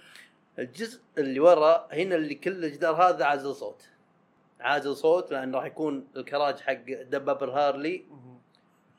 الجزء 0.58 1.00
اللي 1.18 1.40
ورا 1.40 1.88
هنا 1.92 2.14
اللي 2.14 2.34
كل 2.34 2.64
الجدار 2.64 2.94
هذا 2.94 3.24
عازل 3.24 3.54
صوت. 3.54 3.88
عازل 4.60 4.96
صوت 4.96 5.32
لأن 5.32 5.54
راح 5.54 5.64
يكون 5.64 6.08
الكراج 6.16 6.60
حق 6.60 6.84
دبابر 6.88 7.50
هارلي 7.50 8.04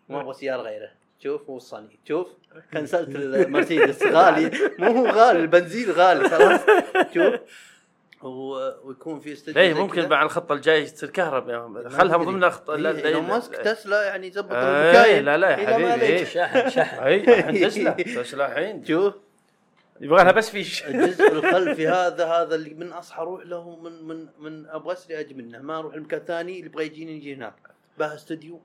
ما 0.10 0.22
أبغى 0.22 0.34
سيارة 0.34 0.62
غيره. 0.62 0.92
شوف 1.20 1.50
مو 1.50 1.58
الصني. 1.58 2.00
شوف 2.08 2.28
كنسلت 2.74 3.16
المرسيدس. 3.16 4.04
غالي. 4.04 4.52
مو 4.80 4.92
هو 4.92 5.08
غالي 5.08 5.40
البنزين 5.40 5.92
غالي 5.92 6.30
خلاص. 6.30 6.62
شوف 7.14 7.40
ويكون 8.24 9.20
في 9.20 9.34
استوديو 9.34 9.62
ليه 9.62 9.74
زي 9.74 9.80
ممكن. 9.80 10.10
مع 10.10 10.24
الخطة 10.24 10.54
الجاية 10.54 10.86
تصير 10.86 11.10
كهرباء 11.10 11.68
ما 11.68 11.90
خلها 11.90 12.18
من. 12.18 12.26
ضمن 12.26 12.44
الخطه 12.44 12.76
إيه، 12.76 13.06
إيلون 13.06 13.24
ماسك 13.24 13.56
تسلا 13.56 14.04
يعني 14.04 14.28
إيه، 14.28 14.40
المكاين 14.40 15.26
لا 15.26 15.38
لا 15.38 15.50
يا 15.50 15.68
حبيبي. 15.68 15.94
إيه. 15.94 16.24
شاحن 16.24 16.70
شاحن. 16.70 17.04
اي 17.08 17.20
تسلا. 17.66 17.92
تسلا 17.92 18.52
الحين. 18.52 18.86
شوف. 18.86 19.14
يبغى 20.02 20.24
لها 20.24 20.32
بس 20.32 20.50
فيش 20.50 20.86
الجزء 20.86 21.32
الخلفي 21.34 21.88
هذا 21.88 22.26
هذا 22.26 22.56
اللي 22.56 22.74
من 22.74 22.92
أصحى 22.92 23.22
أروح 23.22 23.46
له 23.46 23.76
من 23.76 24.04
من 24.04 24.28
من 24.40 24.66
أبغى 24.66 24.94
أسري 24.94 25.20
أجي 25.20 25.34
منه. 25.34 25.60
ما 25.60 25.80
أروح 25.80 25.94
المكان 25.94 26.20
الثاني 26.20 26.56
اللي 26.56 26.66
يبغى 26.66 26.86
يجيني 26.86 27.12
يجي 27.18 27.36
هناك. 27.36 27.54
به 28.00 28.16
استوديو 28.16 28.62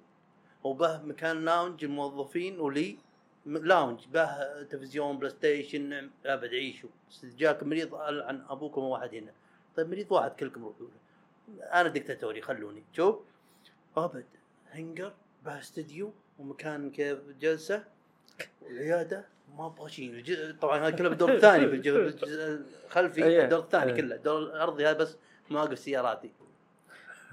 وبه 0.65 1.03
مكان 1.05 1.45
lounge 1.45 1.85
الموظفين 1.85 2.61
ولي 2.61 2.97
lounge 3.47 3.99
به 4.13 4.63
تلفزيون 4.63 5.19
بلاي 5.19 5.31
ستيشن 5.31 6.11
أبد 6.27 6.49
عيشوا. 6.49 6.91
جاك 7.39 7.63
مريض 7.63 7.95
عن 7.95 8.43
أبوكم 8.51 8.83
واحد 8.83 9.15
هنا. 9.15 9.33
طيب 9.77 9.91
مريض 9.91 10.13
واحد 10.13 10.31
كلكم 10.31 10.65
روحوا 10.65 10.87
له 10.87 11.65
أنا 11.65 11.89
دكتاتوري 11.89 12.43
خلوني. 12.43 12.85
شوف. 12.93 13.17
أبد 13.97 14.27
هنجر 14.73 15.13
به 15.45 15.59
استوديو 15.59 16.13
ومكان 16.39 16.91
كيف 16.91 17.19
جلسة. 17.41 17.85
وعياده 18.63 19.25
ما 19.59 19.67
أبغى 19.67 19.91
شيء 19.91 20.55
طبعا 20.61 20.79
هذا 20.79 20.91
كله 20.97 21.09
بالدور 21.09 21.33
الثاني 21.33 21.65
الخلفي 22.87 23.25
أيه. 23.25 23.45
الدور 23.45 23.59
الثاني 23.59 23.93
أيه. 23.93 24.01
كله. 24.01 24.15
الدور 24.15 24.39
الأرضي 24.39 24.87
هذا 24.87 24.99
بس 24.99 25.17
مواقف 25.51 25.79
سياراتي. 25.79 26.31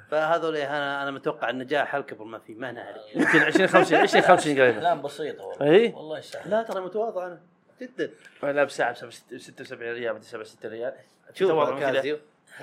فهذول 0.09 0.57
أنا 0.57 1.03
أنا 1.03 1.11
متوقع 1.11 1.49
النجاح 1.49 1.95
الكبر 1.95 2.25
ما 2.25 2.39
في 2.39 2.55
ما 2.55 2.71
نعرف. 2.71 3.01
يمكن 3.15 3.39
20 3.39 3.67
50 3.67 3.97
20 3.97 4.23
50 4.23 4.53
قريبا. 4.53 4.77
احلام 4.77 5.01
بسيطة 5.01 5.43
والله. 5.43 5.71
اي 5.71 5.93
والله 5.93 6.21
سهل 6.21 6.51
لا 6.51 6.63
ترى 6.63 6.81
متواضع 6.81 7.27
أنا. 7.27 7.41
جدا. 7.81 8.11
لا 8.43 8.63
بساعة 8.63 9.05
ب 9.05 9.09
76 9.37 9.93
ريال 9.93 10.13
بدي 10.13 10.25
76 10.25 10.71
ريال؟ 10.71 10.93
شوف. 11.33 11.79
كازيو 11.79 12.17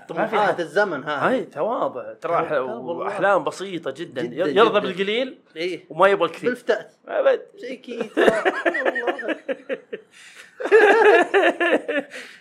طموحات. 0.09 0.61
الزمن 0.61 1.05
ها 1.05 1.29
هاي 1.29 1.45
تواضع. 1.45 2.13
ترى. 2.13 3.07
أحلام 3.09 3.45
بسيطة 3.45 3.91
جدا, 3.91 4.23
جداً، 4.23 4.49
يرضى 4.49 4.53
جداً. 4.53 4.79
بالقليل 4.79 5.39
إيه. 5.57 5.85
وما 5.91 6.09
يبغى 6.09 6.29
الكثير. 6.29 6.51
بالفتأت. 6.51 6.93
أبد. 7.09 7.43
زي 7.57 7.77
كي 7.77 8.03
ترى. 8.03 8.31
والله. 8.31 9.31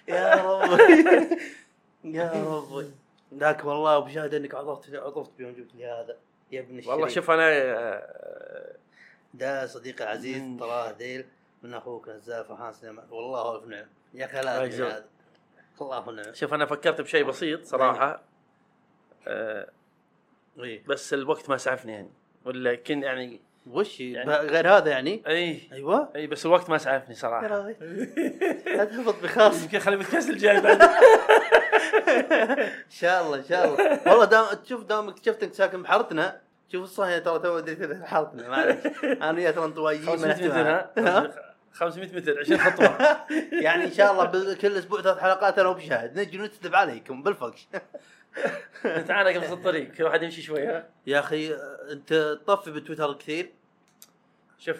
يا 0.08 0.36
ربي. 0.36 1.38
يا 2.04 2.32
ربي. 2.46 2.92
ذاك 3.34 3.66
والله 3.66 4.00
بشهاده 4.00 4.38
إنك 4.38 4.56
عطفت 4.56 4.96
عطفت 4.96 5.32
بيوم 5.38 5.52
جبت 5.52 5.76
لي 5.76 5.86
هذا. 5.86 6.18
يا 6.52 6.60
ابن 6.60 6.78
الشريف. 6.78 6.88
والله 6.88 7.08
شوف 7.08 7.32
أنا 7.32 7.50
آه، 7.52 8.76
ده 9.34 9.68
صديقي 9.68 10.04
العزيز. 10.04 10.60
تراه 10.60 10.92
ذيل 10.92 11.26
من 11.64 11.74
أخوك 11.74 12.10
نزال 12.10 12.46
فرحان 12.46 12.74
سليمان 12.74 13.06
والله 13.12 13.56
الف 13.56 13.68
نعم. 13.68 13.86
يا 14.14 14.26
أخي 14.26 14.42
لا 14.42 14.64
هذا 14.66 15.06
الله 15.82 16.12
نعم 16.12 16.34
شوف 16.34 16.54
أنا 16.54 16.66
فكرت 16.66 17.02
بشيء 17.02 17.24
بسيط 17.24 17.66
صراحة. 17.66 18.22
آه، 19.28 19.70
إيه. 20.60 20.84
بس 20.88 21.14
الوقت 21.14 21.50
ما 21.50 21.58
سعفني 21.58 21.92
يعني. 21.92 22.10
ولا 22.46 22.76
كن 22.76 23.04
يعني 23.04 23.42
وش 23.72 24.02
يعني- 24.02 24.32
غير 24.32 24.70
هذا 24.78 24.90
يعني؟ 24.92 25.24
اي 25.28 25.62
أيوه. 25.72 26.10
اي 26.16 26.28
بس 26.28 26.46
الوقت 26.46 26.70
ما 26.70 26.78
سعفني 26.78 27.16
صراحة. 27.16 27.48
لا 28.76 28.86
تهبط 28.86 29.24
بخاص. 29.24 29.64
يمكن 29.64 29.80
خلي 29.80 29.98
بالكاس 29.98 30.30
الجاي 30.30 30.62
بعد. 30.62 30.82
إن 30.82 30.90
شاء 32.90 33.24
الله 33.26 33.38
إن 33.38 33.44
شاء 33.44 33.66
الله. 33.66 34.08
والله 34.12 34.26
دام 34.26 34.46
تشوف 34.64 34.84
دام 34.84 35.10
اكتشفت 35.10 35.44
إنك 35.44 35.54
ساكن 35.54 35.84
بحارتنا 35.84 36.42
شوف 36.72 36.84
الصحيح 36.84 37.18
ترى 37.18 37.40
تو 37.40 37.62
كذا 37.62 38.06
حارتنا 38.06 38.50
معلش 38.50 38.86
أنا 39.24 39.32
ويا 39.32 39.52
ترى 39.52 39.66
أنطوائيين 39.66 41.49
500 41.72 42.08
ما 42.12 42.16
متر 42.20 42.42
نحتوي 42.54 42.88
ها 42.88 42.94
500 42.94 42.96
متر 42.96 42.96
20 42.96 42.98
خطوة. 42.98 43.26
يعني 43.66 43.84
إن 43.84 43.92
شاء 43.92 44.12
الله 44.12 44.54
كل 44.56 44.78
أسبوع 44.78 45.02
ثلاث 45.02 45.18
حلقات 45.18 45.60
أنا 45.60 45.70
وبشاهد 45.70 46.20
نجي 46.20 46.38
نكتب 46.38 46.76
عليكم 46.76 47.24
بالفقش 47.24 47.68
نتعانق 48.86 49.32
نفس 49.38 49.52
الطريق. 49.52 49.92
كل 49.94 50.04
واحد 50.04 50.24
يمشي 50.24 50.42
شوي 50.42 50.68
ها 50.68 50.90
يا 51.08 51.20
أخي 51.20 51.54
أنت 51.92 52.38
تطفي 52.48 52.72
بتويتر 52.72 53.14
كثير. 53.14 53.52
شوف. 54.60 54.78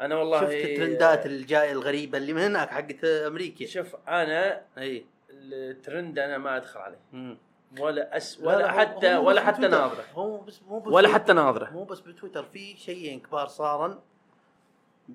أنا 0.00 0.16
والله 0.16 0.40
شفت 0.40 0.52
الترندات 0.52 1.26
الجاية 1.26 1.72
الغريبة 1.72 2.18
اللي 2.18 2.32
من 2.32 2.42
هناك 2.42 2.70
حقت 2.70 3.04
أمريكا. 3.04 3.66
شوف 3.66 3.96
أنا 4.08 4.62
أي. 4.78 5.06
الترند 5.30 6.18
أنا 6.18 6.38
ما 6.38 6.56
أدخل 6.56 6.80
عليه. 6.80 7.36
ولا 7.78 8.16
أس 8.16 8.40
لا، 8.40 8.46
ولا 8.48 8.56
لا، 8.58 8.72
هو- 8.72 8.78
حتى 8.78 9.16
ولا 9.16 9.40
حتى. 9.40 9.60
ناظرة. 9.68 10.04
هو 10.14 10.38
بس 10.40 10.62
مو 10.62 10.78
بس 10.80 10.92
ولا. 10.92 11.08
حتى 11.08 11.32
ناظرة. 11.32 11.70
مو 11.70 11.84
بس 11.84 12.00
بتويتر 12.00 12.42
في 12.44 12.76
شيئين 12.76 13.20
كبار 13.20 13.46
صارا 13.46 14.02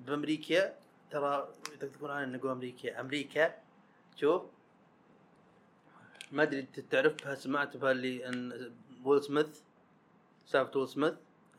بأمريكا 0.06 0.72
ترى 1.10 1.48
تقول 1.80 2.10
أنا 2.10 2.26
نقول 2.26 2.50
أمريكا. 2.50 3.00
أمريكا 3.00 3.54
شوف. 4.16 4.42
ما 6.32 6.42
أدري 6.42 6.60
أنت 6.60 6.80
تعرفها 6.80 7.34
سمعت 7.34 7.76
بها 7.76 7.90
اللي 7.90 8.28
أن 8.28 8.72
ويل 9.04 9.22
سميث؟ 9.22 9.60
سالفة 10.46 10.78
ويل 10.80 10.88
سميث؟ 10.88 11.12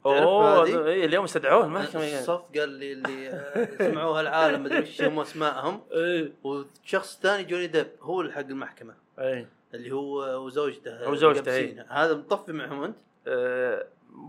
أوه؟ 0.06 0.66
إيه، 0.66 1.06
اليوم 1.06 1.24
استدعوه 1.24 1.66
المحكمه 1.66 2.04
الصفقه 2.20 2.64
اللي 2.64 2.94
اللي 2.94 3.30
آه، 3.30 3.92
سمعوها 3.92 4.22
العالم 4.22 4.62
ما 4.64 4.68
أدري 4.68 4.80
وش 4.80 5.02
هم 5.02 5.20
أسمائهم. 5.20 5.82
إيه. 5.92 6.32
وشخص 6.44 7.20
ثاني 7.20 7.44
جوني 7.44 7.68
ديب 7.68 7.88
هو 8.02 8.22
اللي 8.22 8.34
حق 8.34 8.40
المحكمة. 8.40 8.94
إيه. 9.20 9.50
اللي 9.74 9.92
هو 9.92 10.46
وزوجته 10.46 11.10
وزوجته، 11.10 11.52
إيه. 11.52 11.62
قابسينها. 11.62 12.06
هذا 12.06 12.14
مطفي 12.14 12.54
معهم 12.54 12.84
أنت؟ 12.84 12.96
آه، 13.28 13.88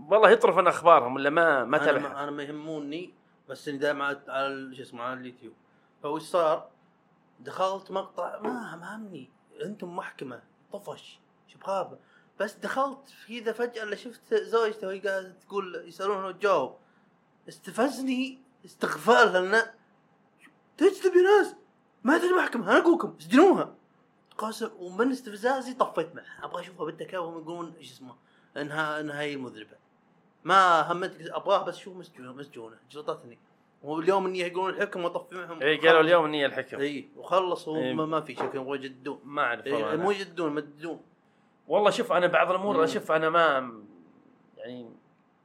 والله 0.09 0.29
يطرف 0.29 0.57
عن 0.57 0.67
أخبارهم 0.67 1.15
ولا 1.15 1.29
ما 1.29 1.63
ما 1.65 1.89
أنا 1.89 1.99
ما, 1.99 2.23
أنا 2.23 2.31
ما 2.31 2.43
يهموني. 2.43 3.13
بس 3.51 3.67
إني 3.67 3.77
دائما 3.77 4.13
على- 4.13 4.75
شو 4.77 4.81
اسمه 4.81 5.03
على 5.03 5.19
اليوتيوب. 5.19 5.53
فوش 6.03 6.21
صار؟ 6.21 6.69
دخلت 7.39 7.91
مقطع 7.91 8.39
ما 8.39 8.75
همني 8.75 9.29
أنتم 9.61 9.95
محكمة 9.95 10.41
طفش 10.73 11.19
شو 11.47 11.59
بغابة. 11.59 11.97
بس 12.39 12.53
دخلت 12.53 13.09
في 13.09 13.39
ذا 13.39 13.51
فجأة 13.51 13.83
اللي 13.83 13.97
شفت 13.97 14.33
زوجته 14.33 14.87
وهي 14.87 14.99
قاعدة 14.99 15.31
تقول 15.47 15.83
يسألونه 15.87 16.27
وتجاوب 16.27 16.75
استفزني 17.49 18.39
استغفال 18.65 19.31
تجذب 20.77 21.15
يا 21.15 21.21
ناس؟ 21.21 21.55
ما 22.03 22.17
تدري 22.17 22.33
محكمة 22.33 22.71
أنا 22.71 22.79
أقولكم 22.79 23.15
اسجنوها 23.19 23.75
قاسم 24.37 24.69
ومن 24.79 25.11
استفزازي 25.11 25.73
طفيت 25.73 26.15
معها. 26.15 26.45
أبغى 26.45 26.61
أشوفها 26.61 26.85
بالذكاء 26.85 27.21
وهم 27.23 27.41
يقولون 27.41 27.73
إيش 27.73 27.91
اسمه 27.91 28.15
انها 28.57 28.99
إنها 28.99 29.21
هي 29.21 29.33
المذنبة. 29.33 29.77
ما 30.43 30.91
همتك 30.91 31.21
أبغاه 31.21 31.63
بس 31.63 31.77
شوف 31.77 31.95
مسجونه 31.97 32.33
مسجونة 32.33 32.75
جلطتني 32.91 33.37
واليوم 33.83 34.25
إني 34.25 34.39
يقولون 34.39 34.69
الحكم 34.69 35.03
واطفي 35.03 35.35
معهم 35.35 35.61
اي 35.61 35.77
قالوا 35.77 36.01
اليوم 36.01 36.25
إني 36.25 36.45
الحكم 36.45 36.79
إي 36.79 37.09
وخلصوا 37.17 37.77
إيه. 37.77 37.93
ما, 37.93 38.05
ما 38.05 38.21
في 38.21 38.35
شك 38.35 38.55
يبغوا 38.55 38.75
يجدون 38.75 39.19
ما 39.25 39.41
أعرف 39.41 39.65
إيه 39.67 39.95
مو. 39.95 40.11
يجدون 40.11 40.53
مددون 40.53 41.01
والله 41.67 41.89
شوف 41.89 42.11
أنا 42.11 42.27
بعض 42.27 42.49
الأمور 42.49 42.77
مم. 42.77 42.85
شوف 42.85 43.11
أنا 43.11 43.29
ما 43.29 43.73
يعني 44.57 44.89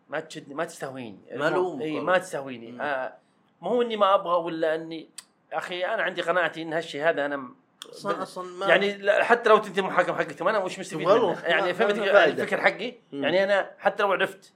ما 0.08 0.20
تشدني 0.20 0.54
ما 0.54 0.64
تستهويني 0.64 1.18
ملوم 1.32 1.82
إي 1.82 1.90
والله. 1.92 2.04
ما 2.04 2.18
تستهويني 2.18 2.72
مم. 2.72 2.80
آه 2.80 3.14
ما 3.62 3.68
هو 3.70 3.82
إني 3.82 3.96
ما 3.96 4.14
أبغى 4.14 4.36
ولا 4.44 4.74
اني 4.74 5.08
أخي 5.52 5.84
أنا 5.84 6.02
عندي 6.02 6.22
قناعتي 6.22 6.62
إن 6.62 6.72
هالشيء 6.72 7.02
هذا 7.08 7.26
أنا 7.26 7.48
أصلا 7.90 8.22
أصلا 8.22 8.48
ما 8.58 8.66
يعني 8.66 9.12
حتى 9.24 9.48
لو 9.50 9.58
تنتهي 9.58 9.80
المحاكمه 9.80 10.16
حقتهم 10.16 10.48
أنا 10.48 10.58
وش 10.58 10.78
مستفيد 10.78 11.06
منها 11.08 11.48
يعني 11.48 11.66
ما- 11.66 11.72
فهمت 11.72 11.98
ما. 11.98 12.24
الفكر 12.24 12.60
حقي. 12.60 12.94
يعني 13.12 13.44
أنا 13.44 13.70
حتى 13.78 14.02
لو 14.02 14.12
عرفت 14.12 14.52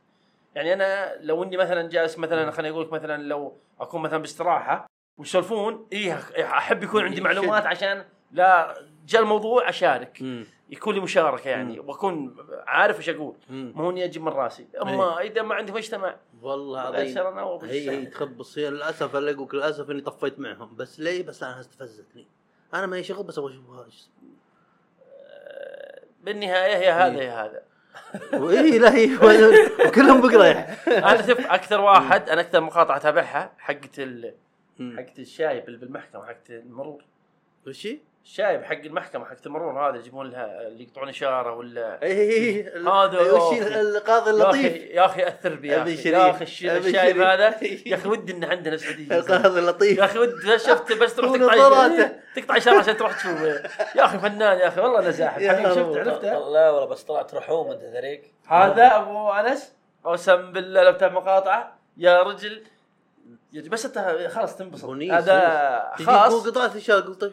يعني 0.55 0.73
أنا 0.73 1.17
لو 1.21 1.43
إني 1.43 1.57
مثلا 1.57 1.89
جالس 1.89 2.19
مثلا 2.19 2.51
خليني 2.51 2.75
أقول 2.75 2.87
لك 2.87 2.93
مثلا 2.93 3.23
لو 3.23 3.57
أكون 3.81 4.03
مثلا 4.03 4.19
باستراحة 4.19 4.87
ويسولفون 5.19 5.87
إيه 5.93 6.15
أحب 6.41 6.83
يكون 6.83 7.03
عندي 7.03 7.15
يشد. 7.15 7.25
معلومات 7.25 7.67
عشان 7.67 8.05
لا 8.33 8.75
جاء 9.07 9.23
الموضوع 9.23 9.69
أشارك 9.69 10.19
مم. 10.23 10.45
يكون 10.71 10.95
لي 10.95 11.01
مشاركة 11.01 11.49
يعني 11.49 11.81
وأكون 11.81 12.37
عارف 12.67 12.99
إيش 12.99 13.09
أقول 13.09 13.35
مم. 13.51 13.73
ما 13.77 13.85
هو 13.85 13.91
إني 13.91 14.05
أجيب 14.05 14.23
من 14.23 14.29
راسي 14.29 14.67
أما 14.83 15.21
إذا 15.21 15.43
ما 15.43 15.55
عندي 15.55 15.73
مجتمع 15.73 16.17
والله 16.43 16.89
العظيم 16.89 17.27
أنا 17.27 17.59
هي 17.63 17.91
هي. 17.91 18.07
تخبص 18.07 18.59
هي 18.59 18.71
للأسف 18.71 19.17
اللي 19.17 19.31
اقولك 19.31 19.55
للأسف 19.55 19.91
إني 19.91 20.01
طفيت 20.01 20.39
معهم 20.39 20.77
بس 20.77 21.01
ليه 21.01 21.27
بس 21.27 21.43
أنا 21.43 21.61
استفزتني 21.61 22.27
أنا 22.75 22.87
ما 22.87 22.97
هي 22.97 23.03
شغل 23.03 23.27
بس 23.27 23.39
أبغى 23.39 23.53
إيش 23.87 23.95
اسمه. 23.95 24.31
بالنهاية 26.21 26.77
هي 26.77 26.91
هذا 26.91 27.19
إيه. 27.19 27.23
هي 27.23 27.31
هذا 27.31 27.63
واي 28.33 28.79
لا 28.79 28.95
هي 28.95 29.17
وكلهم 29.87 30.21
بقريح 30.21 30.89
أنا 30.89 31.27
شوف 31.27 31.41
أكثر 31.41 31.81
واحد 31.81 32.29
أنا 32.29 32.41
أكثر 32.41 32.61
مقاطعه 32.61 32.97
أتابعها 32.97 33.53
حقت 33.59 33.99
ال... 33.99 34.35
حقت 34.97 35.19
الشايب 35.19 35.69
اللي 35.69 35.79
بالمحكمة 35.79 36.27
حقت 36.27 36.51
المرور. 36.51 37.05
وش 37.67 37.87
هي؟ 37.87 37.99
الشايب 38.25 38.65
حق 38.65 38.73
المحكمة 38.75 39.25
حقت 39.25 39.47
المرور 39.47 39.89
هذا 39.89 39.97
يجيبون 39.97 40.31
لها 40.31 40.67
اللي 40.67 40.85
يقطعون 40.85 41.09
إشارة 41.09 41.55
ولا 41.55 42.03
اي 42.03 42.21
اي 42.21 42.63
هذا 42.89 43.19
إي، 43.19 43.31
وش 43.31 43.53
يا 43.53 43.65
هي 43.65 43.69
أخي. 43.69 43.81
القاضي 43.81 44.31
يا 44.41 44.51
أخي 44.51 44.61
اللطيف. 44.61 44.91
يا 44.91 45.05
أخي 45.05 45.29
أثر 45.29 45.55
بي 45.55 45.69
يا 45.69 45.83
أخي 45.83 45.97
شريف. 45.97 46.07
يا 46.15 46.31
أخي 46.31 46.43
الشايب 46.45 46.83
شريف. 46.83 47.19
هذا 47.19 47.65
يا 47.87 47.95
أخي 47.97 48.09
ودي 48.13 48.33
ان 48.33 48.45
عندنا 48.45 48.77
سعوديه 48.77 49.19
القاضي 49.19 49.59
اللطيف. 49.59 49.99
يا 49.99 50.05
أخي 50.05 50.19
ودي 50.19 50.59
شفت 50.59 50.93
بس 50.93 51.15
تروح 51.17 51.37
تقطع. 51.37 51.89
تقطع 52.37 52.57
إشارة 52.57 52.79
عشان 52.79 52.97
تروح 52.97 53.17
تشوف 53.19 53.41
يا 53.97 54.05
أخي 54.05 54.19
فنان 54.19 54.59
يا 54.59 54.69
أخي 54.69 54.81
والله 54.81 55.29
حبيبي 55.29 55.65
شفت. 55.65 55.97
عرفته؟ 55.97 56.51
لا 56.51 56.71
والله 56.71 56.85
بس 56.85 57.03
طلعت 57.03 57.35
رحوم 57.35 57.71
أنت 57.71 57.83
ذريك. 57.83 58.33
هذا 58.47 58.97
أبو 58.97 59.31
أنس 59.31 59.73
قسم 60.05 60.53
بالله 60.53 60.83
لو 60.83 61.11
مقاطعة. 61.11 61.77
يا 61.97 62.23
رجل 62.23 62.63
بس 63.55 63.87
أنت 63.87 64.29
خلاص 64.31 64.57
تنبسط. 64.57 64.85
هذا 64.91 65.93
خاص. 66.07 66.33
فوق 66.33 66.47
قطعه 66.47 66.67
الإشارة 66.67 67.01
قلت 67.01 67.21
طيب 67.21 67.33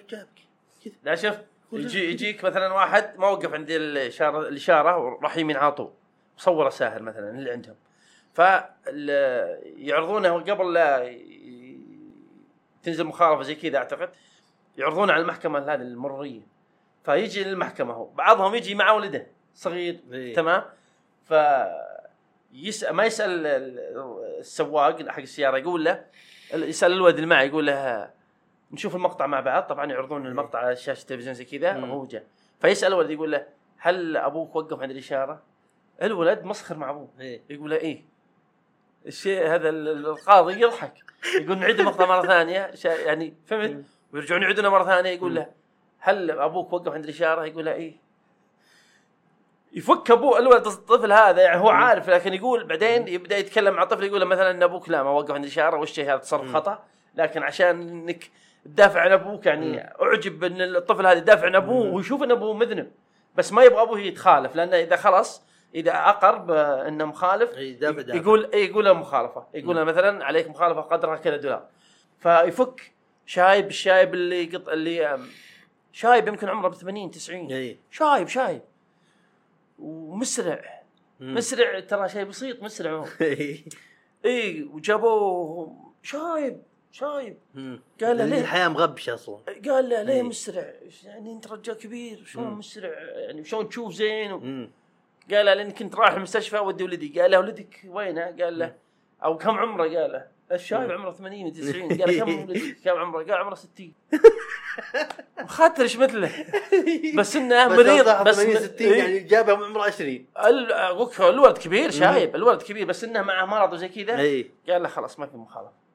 جابك 0.88 0.98
لا 1.04 1.16
شوف 1.16 1.36
يجي 1.72 2.12
يجيك 2.12 2.44
مثلا 2.44 2.74
واحد 2.74 3.18
ما 3.20 3.28
وقف 3.30 3.54
عند 3.54 3.70
الاشاره 3.72 4.40
الإشارة 4.48 4.98
وراح 4.98 5.38
يمين 5.38 5.58
على 5.58 5.72
طول. 5.72 5.92
صور 6.38 6.70
ساهر 6.70 7.02
مثلا 7.02 7.30
اللي 7.30 7.52
عندهم. 7.52 7.76
ف 8.34 8.42
يعرضونه 9.78 10.40
قبل 10.40 10.74
لا 10.74 11.18
تنزل 12.84 13.04
مخالفة 13.04 13.42
زي 13.44 13.56
كذا 13.56 13.78
أعتقد 13.78 14.10
يعرضونه 14.78 15.14
على 15.14 15.22
المحكمة 15.22 15.60
هذه 15.60 15.82
المروريه 15.82 16.42
فيجي 17.06 17.44
للمحكمة 17.44 17.94
هو. 17.94 18.06
بعضهم 18.06 18.56
يجي 18.56 18.76
مع 18.76 18.92
ولده 18.92 19.28
صغير 19.54 20.00
إيه. 20.12 20.34
تمام؟ 20.34 20.64
ف 21.26 21.34
يسأل 22.54 22.94
ما 22.96 23.06
يسأل 23.06 23.30
ال- 23.30 23.48
ال- 23.48 24.38
السواق 24.40 25.10
حق 25.10 25.20
السيارة 25.20 25.58
يقول 25.58 25.86
له 25.86 26.06
يسأل 26.54 26.92
الولد 26.92 27.16
اللي 27.16 27.28
معه 27.28 27.42
يقول 27.42 27.68
له 27.68 28.10
نشوف 28.72 28.96
المقطع 28.96 29.28
مع 29.28 29.40
بعض. 29.40 29.64
طبعا 29.64 29.86
يعرضون 29.86 30.28
المقطع 30.28 30.60
على 30.60 30.76
شاشة 30.76 31.02
التلفزيون 31.02 31.34
زي 31.34 31.46
كذا. 31.46 31.78
وهو 31.78 32.06
جاء 32.06 32.24
فيسأل 32.60 32.94
الولد 32.94 33.10
يقول 33.12 33.32
له 33.32 33.46
هل 33.78 34.18
أبوك 34.18 34.56
وقف 34.56 34.82
عند 34.82 34.92
الإشارة؟ 34.92 35.42
الولد 36.02 36.44
مسخر 36.44 36.78
مع 36.78 36.90
أبوه. 36.90 37.10
إيه. 37.20 37.42
يقول 37.50 37.70
له 37.70 37.76
إيه. 37.76 38.06
الشيء 39.06 39.48
هذا 39.48 39.70
ال- 39.70 39.88
ال- 39.88 40.06
القاضي 40.06 40.62
يضحك. 40.62 40.94
يقول 41.42 41.58
نعيد 41.58 41.80
المقطع 41.80 42.06
مرة 42.06 42.28
ثانية. 42.28 42.72
يعني 42.86 43.34
فهمت؟ 43.46 43.86
ويرجعون 44.14 44.42
يعيدونه 44.42 44.70
مرة 44.70 44.84
ثانية. 44.84 45.10
يقول 45.10 45.36
له 45.36 45.48
هل 46.00 46.32
أبوك 46.32 46.74
وقف 46.74 46.94
عند 46.94 47.04
الإشارة؟ 47.04 47.46
يقول 47.46 47.66
له 47.66 47.74
إيه. 47.74 47.96
يفك 49.74 50.12
أبوه. 50.12 50.40
الولد 50.40 50.68
الطفل 50.68 51.12
هذا 51.12 51.42
يعني 51.42 51.62
هو 51.62 51.70
عارف 51.70 52.10
لكن 52.10 52.34
يقول 52.34 52.64
بعدين 52.64 53.08
يبدأ 53.08 53.38
يتكلم 53.38 53.74
مع 53.74 53.84
الطفل 53.84 54.04
يقول 54.04 54.20
له 54.20 54.26
مثلا 54.26 54.52
إن 54.52 54.64
أبوك 54.64 54.90
لا 54.90 55.04
ما 55.04 55.10
وقف 55.10 55.32
عند 55.32 55.44
الإشارة 55.44 55.78
والشيء 55.78 56.06
هذا 56.06 56.18
تصرف 56.18 56.54
خطأ. 56.54 56.84
لكن 57.16 57.44
عشان 57.44 57.82
إنك 57.90 58.32
تدافع 58.74 59.02
عن 59.02 59.12
أبوك 59.12 59.46
يعني 59.46 59.80
أعجب 60.02 60.44
ان 60.44 60.62
الطفل 60.62 61.08
هذا 61.08 61.18
يدافع 61.18 61.46
عن 61.46 61.56
أبوه 61.56 61.94
ويشوف 61.94 62.24
أن 62.24 62.32
أبوه 62.32 62.54
مذنب. 62.54 62.92
بس 63.36 63.54
ما 63.54 63.64
يبغى 63.64 63.82
أبوه 63.82 64.00
يتخالف 64.00 64.56
لأنه 64.56 64.76
إذا 64.76 64.96
خلص 64.96 65.44
إذا 65.76 65.92
أقر 65.96 66.38
بأنه 66.38 67.06
مخالف 67.06 67.58
إي، 67.58 67.74
دافع. 67.74 68.16
يقول 68.16 68.50
يقول 68.54 68.86
له 68.86 68.94
مخالفة. 68.94 69.48
يقول 69.54 69.86
مثلا 69.86 70.26
عليك 70.26 70.50
مخالفة 70.50 70.82
قدرها 70.82 71.16
كذا 71.18 71.38
دولار. 71.38 71.68
فيفك 72.20 72.92
شايب 73.26 73.68
الشايب 73.68 74.14
اللي 74.14 74.46
قط 74.46 74.70
اللي 74.70 75.20
شايب 75.92 76.28
يمكن 76.28 76.50
عمره 76.50 76.68
ب 76.70 76.74
80 76.74 77.12
90 77.12 77.52
إي. 77.52 77.80
شايب 77.92 78.28
شايب. 78.28 78.62
ومسرع. 79.80 80.78
مسرع 81.20 81.80
ترى 81.80 82.10
شيء 82.10 82.24
بسيط 82.24 82.64
مسرع 82.64 82.92
هو 82.92 83.06
إي 84.26 84.64
وجابوه 84.64 85.94
شايب. 86.04 86.62
شايب. 86.92 87.38
قال 88.02 88.18
له 88.18 88.26
ليه؟ 88.26 88.42
الحياة 88.42 88.68
مغبشة 88.68 89.14
أصلا. 89.14 89.38
قال 89.70 89.90
له 89.90 90.02
ليه 90.02 90.14
إيه. 90.14 90.24
مسرع؟ 90.24 90.74
يعني 91.04 91.32
أنت 91.34 91.48
رجال 91.52 91.78
كبير 91.78 92.24
شلون. 92.26 92.48
مسرع؟ 92.54 92.90
يعني 93.16 93.44
شلون 93.44 93.70
تشوف 93.70 93.94
زين؟ 93.94 94.32
و... 94.32 94.40
قال 95.32 95.46
له 95.46 95.54
لأن 95.54 95.72
كنت 95.72 95.96
رايح 95.96 96.14
المستشفى 96.14 96.58
ودي 96.60 96.84
ولدي. 96.84 97.22
قال 97.22 97.32
له 97.32 97.40
ولدك 97.40 97.82
وينه؟ 97.88 98.26
قال 98.42 98.60
له 98.60 98.76
أو 99.24 99.38
كم 99.38 99.58
عمره؟ 99.58 99.84
قال 99.84 100.12
له. 100.12 100.38
الشايب 100.52 100.92
عمره 100.92 101.12
80 101.12 101.54
90 101.54 101.88
قال 101.90 101.98
له 102.00 102.20
كم 102.26 102.40
ولدك؟ 102.50 102.78
كم 102.86 102.98
عمره؟ 102.98 103.20
قال 103.24 103.34
عمره 103.34 103.56
60 103.56 103.94
خاطرش 105.48 105.98
مثله؟ 105.98 106.46
بس 107.16 107.36
إنه 107.36 107.68
مريض 107.68 108.24
بس 108.24 108.36
80 108.36 108.56
60 108.60 108.88
إيه. 108.88 108.98
يعني 108.98 109.20
جابها 109.20 109.56
من 109.56 109.64
عمره 109.64 109.84
20 109.84 110.26
ال- 110.46 110.72
أقولك 110.72 111.22
الولد 111.22 111.58
كبير 111.58 111.92
شايب. 111.92 112.36
الولد 112.36 112.62
كبير 112.62 112.86
بس 112.86 113.04
إنه 113.04 113.22
معه 113.22 113.46
مرض 113.46 113.74
وزي 113.74 113.90
كذا. 113.90 114.20
اي 114.20 114.52
قال 114.70 114.84
له 114.84 114.90
خلاص 114.90 115.20
ما 115.20 115.26
في 115.26 115.38
مخالفة. 115.38 115.87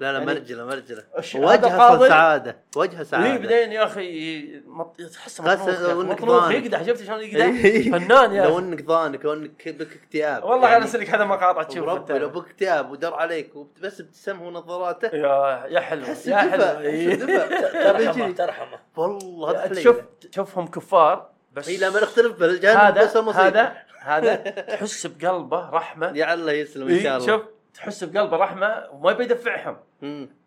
لا 0.00 0.12
لا 0.12 0.18
يعني- 0.18 0.26
مرجله 0.26 0.64
مرجله. 0.64 1.04
وجهة 1.34 2.08
سعادة 2.08 2.56
وجهة 2.76 2.98
ليه 2.98 3.02
سعادة. 3.04 3.38
بعدين 3.38 3.72
يا 3.72 3.84
أخي 3.84 4.60
مط... 4.66 4.96
تحس 5.00 5.40
ضانك. 5.40 6.54
يقدح 6.54 6.82
شفت 6.82 7.02
شلون 7.02 7.20
يقدح؟ 7.20 7.44
إيه. 7.64 7.90
فنان 7.92 8.32
يا 8.34 8.44
لو 8.44 8.58
إنك 8.58 8.84
ضانك 8.84 9.24
أو 9.24 9.32
انك 9.32 9.68
بك 9.68 9.88
اكتئاب. 10.04 10.44
والله 10.44 10.56
يعني 10.56 10.66
قاعد 10.66 10.82
ارسل 10.82 11.00
لك 11.00 11.10
هذا 11.10 11.24
مقاطع 11.24 11.62
تشوف 11.62 11.88
وربي 11.88 12.18
لو 12.18 12.28
بك 12.28 12.46
اكتئاب 12.46 12.90
ودر 12.90 13.14
عليك 13.14 13.56
وبس 13.56 14.00
ابتسامه 14.00 14.46
ونظاراته 14.46 15.16
يا 15.16 15.66
يا 15.68 15.80
حلو 15.80 16.02
يا 16.26 16.36
حلو 16.36 16.64
إيه. 16.80 18.34
ترحمه 18.34 18.78
والله 18.96 19.58
حليله. 19.60 20.04
تشوفهم 20.32 20.66
كفار 20.66 21.30
بس 21.52 21.68
اي 21.68 21.76
لا 21.76 21.90
ما 21.90 22.02
نختلف 22.02 22.32
بالجانب 22.38 22.94
بس 22.98 23.16
هذا 23.16 23.30
هذا 23.36 23.76
هذا 24.00 24.34
تحس 24.34 25.06
بقلبه 25.06 25.70
رحمة. 25.70 26.12
يا 26.14 26.34
الله 26.34 26.52
يسلم 26.52 26.88
إن 26.88 26.94
إيه، 26.94 27.02
شاء 27.02 27.16
الله. 27.16 27.26
شوف. 27.26 27.42
تحس 27.74 28.04
بقلبه 28.04 28.36
رحمه 28.36 28.84
وما 28.92 29.10
يبي 29.10 29.24
يدفعهم. 29.24 29.76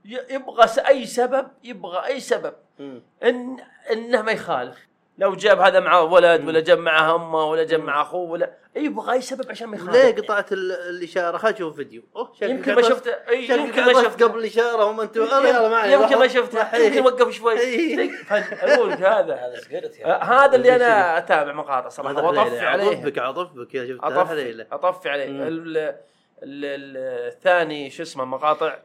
يبغى 0.05 0.67
س- 0.67 0.80
أي 0.80 1.05
سبب 1.05 1.47
يبغى 1.63 2.05
أي 2.05 2.19
سبب. 2.19 2.53
مم. 2.80 3.01
ان 3.24 3.57
إنه 3.91 4.21
ما 4.21 4.32
يخالف. 4.32 4.78
لو 5.17 5.36
جاب 5.36 5.59
هذا 5.59 5.80
معه 5.80 6.03
ولد 6.03 6.47
ولا 6.47 6.59
جاب 6.59 6.78
معه 6.80 7.15
أمه 7.15 7.45
ولا 7.45 7.63
جاب 7.63 7.80
معه 7.84 8.01
أخوه 8.01 8.30
ولا 8.32 8.53
يبغى 8.76 9.13
أي 9.13 9.21
سبب 9.21 9.49
عشان 9.49 9.67
ما 9.67 9.76
يخالف. 9.78 9.95
ليه 9.95 10.15
قطعت 10.15 10.51
ال- 10.53 10.71
الإشارة؟ 10.71 11.38
خلينا 11.38 11.55
نشوف 11.57 11.76
فيديو. 11.76 12.03
يمكن 12.41 12.76
ما 12.76 12.82
شفته. 12.82 13.11
يمكن 13.32 13.86
ما 13.86 13.93
شفته. 14.03 14.28
قبل 14.28 14.39
الإشارة 14.39 14.84
هم 14.91 15.01
أنتم 15.01 15.21
يلا 15.21 15.49
يلا 15.49 15.69
معي 15.69 15.93
يمكن 15.93 16.17
ما. 16.19 16.28
شفته. 16.28 16.76
يمكن 16.78 16.99
وقف 17.05 17.30
شوي. 17.30 17.55
أقول 18.63 18.91
هذا. 18.91 19.36
هذا 19.36 19.55
سقرت 19.61 19.99
آه، 20.01 20.55
اللي 20.55 20.76
أنا 20.76 21.17
أتابع 21.17 21.53
مقاطع 21.53 21.89
صراحة. 21.89 22.24
وأطفي 22.24 22.39
حليلة. 22.49 22.65
عليه. 22.67 22.91
اطفك 22.91 23.19
اطفك 23.19 23.76
يا 23.76 23.88
شفت 23.88 24.03
أطفي 24.03 24.65
أطفي 24.71 25.09
عليه. 25.09 26.03
الثاني 26.42 27.90
شو 27.90 28.04
اسمه 28.04 28.26
مقاطع 28.26 28.78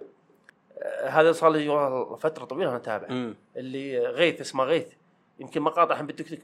آه، 0.83 1.09
هذا 1.09 1.33
صار 1.33 1.51
لي 1.51 1.69
والله 1.69 2.17
فترة 2.17 2.45
طويلة 2.45 2.69
أنا 2.71 2.77
أتابع. 2.77 3.33
اللي 3.57 3.99
غيث 3.99 4.41
اسمه 4.41 4.65
غيث 4.65 4.93
يمكن 5.39 5.63
مقاطع 5.63 5.93
الحين 5.93 6.07
بالتيك 6.07 6.29
توك 6.29 6.41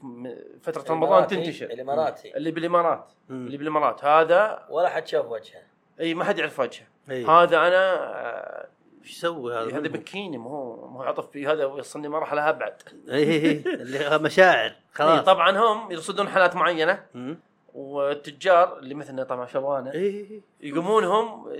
فترة 0.61 0.93
رمضان 0.93 1.27
تنتشر 1.27 1.65
الإماراتي 1.65 2.37
اللي 2.37 2.51
بالإمارات 2.51 3.11
مم. 3.29 3.45
اللي 3.45 3.57
بالإمارات 3.57 4.05
هذا 4.05 4.65
ولا 4.69 4.89
حد 4.89 5.07
شاف 5.07 5.25
وجهه 5.25 5.61
إي 5.99 6.13
ما 6.13 6.23
حد 6.23 6.39
يعرف 6.39 6.59
وجهه. 6.59 6.85
هذا 7.09 7.57
أنا 7.57 7.93
آه، 7.93 8.67
إيش 9.03 9.11
يسوي 9.11 9.53
هذا 9.53 9.77
هذا؟ 9.77 9.87
بكيني 9.87 10.37
ما 10.37 10.49
هو 10.49 10.87
ما 10.87 10.99
هو 10.99 11.03
عطف 11.03 11.31
فيه 11.31 11.51
هذا 11.51 11.65
وصلني 11.65 12.09
مرحلة 12.09 12.49
أبعد 12.49 12.81
إي. 13.09 13.51
اللي 13.51 14.19
مشاعر 14.19 14.75
خلاص 14.93 15.25
طبعا 15.25 15.57
هم 15.57 15.91
يرصدون 15.91 16.29
حالات 16.29 16.55
معينة 16.55 17.03
مم. 17.13 17.39
والتجار 17.75 18.77
اللي 18.77 18.95
مثلنا 18.95 19.23
طبعا 19.23 19.45
شبانه 19.45 19.93
اي 19.93 20.07
إي. 20.07 20.41
يقومون 20.61 21.03
هم 21.03 21.47
اي 21.47 21.59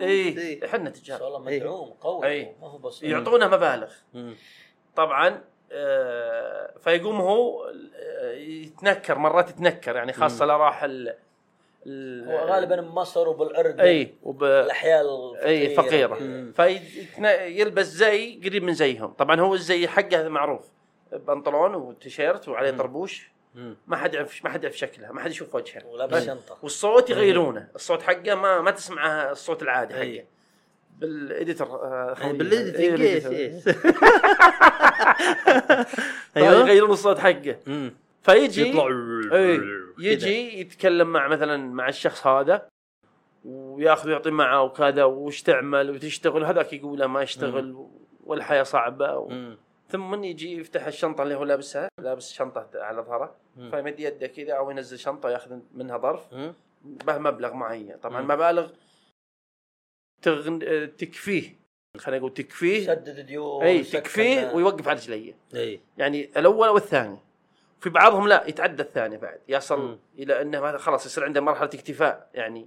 إيه. 0.00 0.64
إحنا 0.66 0.90
تجار 0.90 1.18
شاء 1.18 1.28
الله 1.28 1.48
إيه. 1.48 1.60
مدعوم 1.60 1.90
قوي 1.90 2.26
إيه. 2.26 2.56
ما 2.60 2.68
هو 2.68 2.78
بسيط 2.78 3.10
يعطونا 3.10 3.48
مبالغ 3.48 3.92
مم. 4.14 4.34
طبعا 4.96 5.40
آه، 5.72 6.70
فيقوم 6.80 7.20
هو 7.20 7.64
آه، 7.96 8.32
يتنكر 8.32 9.18
مرات 9.18 9.50
يتنكر 9.50 9.96
يعني 9.96 10.12
خاصة 10.12 10.44
لا 10.44 10.56
راح 10.56 10.84
ال 10.84 11.14
هو 12.28 12.38
غالبا 12.38 12.80
بمصر 12.80 13.28
وبالعرق 13.28 13.80
اي 13.80 14.14
وب 14.22 14.44
الأحياء 14.44 15.04
اي 15.44 15.66
الفقيرة 15.66 16.14
فقيرة 16.14 16.24
مم. 16.24 16.52
فيلبس 16.56 17.86
زي 17.86 18.40
قريب 18.44 18.62
من 18.62 18.72
زيهم 18.74 19.12
طبعا 19.12 19.40
هو 19.40 19.54
الزي 19.54 19.88
حقه 19.88 20.28
معروف 20.28 20.70
بنطلون 21.12 21.74
وتيشيرت 21.74 22.48
وعليه 22.48 22.70
طربوش. 22.70 23.33
ما 23.86 23.96
حد 23.96 24.14
يعرف 24.14 24.44
ما 24.44 24.50
حد 24.50 24.64
يعرف 24.64 24.76
شكله 24.76 25.12
ما 25.12 25.20
حد 25.20 25.30
يشوف 25.30 25.54
وجهه 25.54 25.86
ولابس 25.86 26.26
شنطه 26.26 26.58
والصوت 26.62 27.10
يغيرونه. 27.10 27.68
الصوت 27.74 28.02
حقه 28.02 28.34
ما 28.34 28.60
ما 28.60 28.70
تسمعه 28.70 29.30
الصوت 29.30 29.62
العادي 29.62 29.94
أي. 29.94 30.18
حقه. 30.18 30.26
بال 30.98 31.14
editor 31.14 31.64
آه، 31.66 32.16
إيه، 32.20 32.30
yes 32.30 32.36
بال 32.36 32.57
editor. 32.57 33.32
yes 33.32 33.68
أيوه. 36.36 36.52
يغيرون 36.52 36.90
الصوت 36.90 37.18
حقه. 37.18 37.56
فيجي 38.22 38.68
يطلع 38.68 38.88
يجي 39.98 40.60
يتكلم 40.60 41.12
مع 41.12 41.28
مثلا 41.28 41.56
مع 41.56 41.88
الشخص 41.88 42.26
هذا 42.26 42.68
وياخذ 43.44 44.08
ويعطي 44.08 44.30
معه 44.30 44.62
وكذا 44.62 45.04
وش 45.04 45.42
تعمل 45.42 45.90
وتشتغل. 45.90 46.44
هذاك 46.44 46.72
يقول 46.72 46.98
له 46.98 47.06
ما 47.06 47.22
اشتغل 47.22 47.86
والحياة 48.24 48.62
صعبة 48.62 49.16
و... 49.16 49.54
ثم 49.94 50.10
من 50.10 50.24
يجي 50.24 50.58
يفتح 50.60 50.86
الشنطة 50.86 51.22
اللي 51.22 51.34
هو 51.34 51.44
لابسها 51.44 51.88
لابس 52.00 52.32
شنطة 52.32 52.70
على 52.74 53.02
ظهره. 53.02 53.36
فيمد 53.70 54.00
يده 54.00 54.26
كذا 54.26 54.52
أو 54.52 54.70
ينزل 54.70 54.98
شنطة 54.98 55.30
ياخذ 55.30 55.58
منها 55.74 55.98
ظرف. 55.98 56.34
به 56.82 57.18
مبلغ 57.18 57.52
معين. 57.52 57.96
طبعا. 57.96 58.22
مبالغ 58.22 58.70
تغن... 60.22 60.58
تكفيه. 60.96 61.56
خلينا 61.98 62.18
نقول 62.18 62.34
تكفيه. 62.34 62.86
سدد 62.86 63.20
ديون 63.20 63.62
إي 63.62 63.82
تكفيه 63.82 64.52
ويوقف 64.54 64.88
على 64.88 64.98
رجليه. 64.98 65.34
إي. 65.54 65.80
يعني 65.98 66.30
الأول 66.36 66.68
والثاني 66.68 67.18
في 67.80 67.90
بعضهم 67.90 68.28
لا 68.28 68.48
يتعدى 68.48 68.82
الثاني 68.82 69.16
بعد. 69.16 69.40
يصل 69.48 69.80
مم. 69.80 69.98
إلى 70.18 70.42
إنه 70.42 70.76
خلاص 70.76 71.06
يصير 71.06 71.24
عنده 71.24 71.40
مرحلة 71.40 71.70
اكتفاء. 71.74 72.30
يعني 72.34 72.66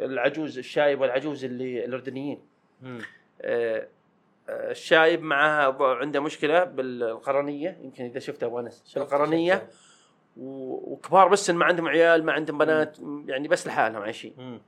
العجوز 0.00 0.58
الشايب 0.58 1.00
والعجوز 1.00 1.44
اللي 1.44 1.84
الأردنيين. 1.84 2.46
آه، 3.42 3.88
الشايب 4.48 5.22
معاه 5.22 5.76
عنده 5.80 6.20
مشكلة 6.20 6.64
بالقرنية. 6.64 7.78
يمكن 7.82 8.04
إذا 8.04 8.18
شفتها 8.20 8.46
ابو 8.46 8.60
أنس. 8.60 8.82
شفت- 8.86 8.96
القرنيه 8.98 9.68
وكبار 10.36 11.28
بس 11.28 11.50
ما 11.50 11.64
عندهم 11.64 11.88
عيال 11.88 12.24
ما 12.24 12.32
عندهم 12.32 12.58
بنات 12.58 12.98
يعني 13.26 13.48
بس 13.48 13.66
لحالهم 13.66 14.02
عايشين. 14.02 14.60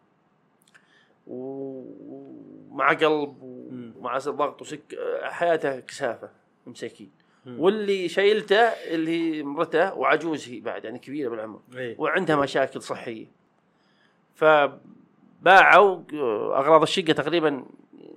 ومع 1.27 2.89
قلب 2.93 3.37
ومع 3.43 4.19
ضغط 4.19 4.63
وسك 4.63 4.95
آه، 4.95 5.29
حياته 5.31 5.81
كسافة 5.81 6.31
مساكين. 6.67 7.11
واللي 7.47 8.09
شايلته 8.09 8.57
اللي 8.61 9.11
هي 9.39 9.43
مرته 9.43 9.95
وعجوز 9.95 10.49
هي 10.49 10.61
بعد 10.61 10.85
يعني 10.85 10.99
كبيرة 10.99 11.29
بالعمر. 11.31 11.61
إيه. 11.77 11.95
وعندها 11.99 12.37
مشاكل 12.37 12.83
صحية. 12.83 13.27
فباعوا 14.35 16.01
أغراض 16.59 16.83
الشقة 16.83 17.13
تقريبا 17.13 17.65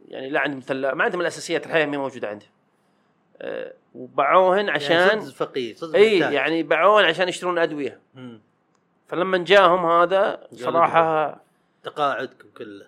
يعني 0.09 0.29
لا 0.29 0.39
عندهم 0.39 0.59
ثلاجه 0.59 0.95
ما 0.95 1.03
عندهم 1.03 1.21
الأساسيات 1.21 1.65
الحياة 1.65 1.85
ما 1.85 1.97
موجودة 1.97 2.27
عندهم 2.27 2.49
أه 3.41 3.73
وباعوهن 3.95 4.69
عشان 4.69 4.95
يعني 4.95 5.21
صدق 5.21 5.33
فقير 5.33 5.75
صدق 5.75 5.95
إي. 5.95 6.19
يعني 6.19 6.63
باعوهن 6.63 7.05
عشان 7.05 7.29
يشترون 7.29 7.57
أدوية 7.57 7.99
مم. 8.15 8.41
فلما 9.07 9.37
جاهم 9.37 9.85
هذا 9.85 10.47
صراحة 10.53 11.37
تقاعدكم 11.83 12.47
كله 12.57 12.85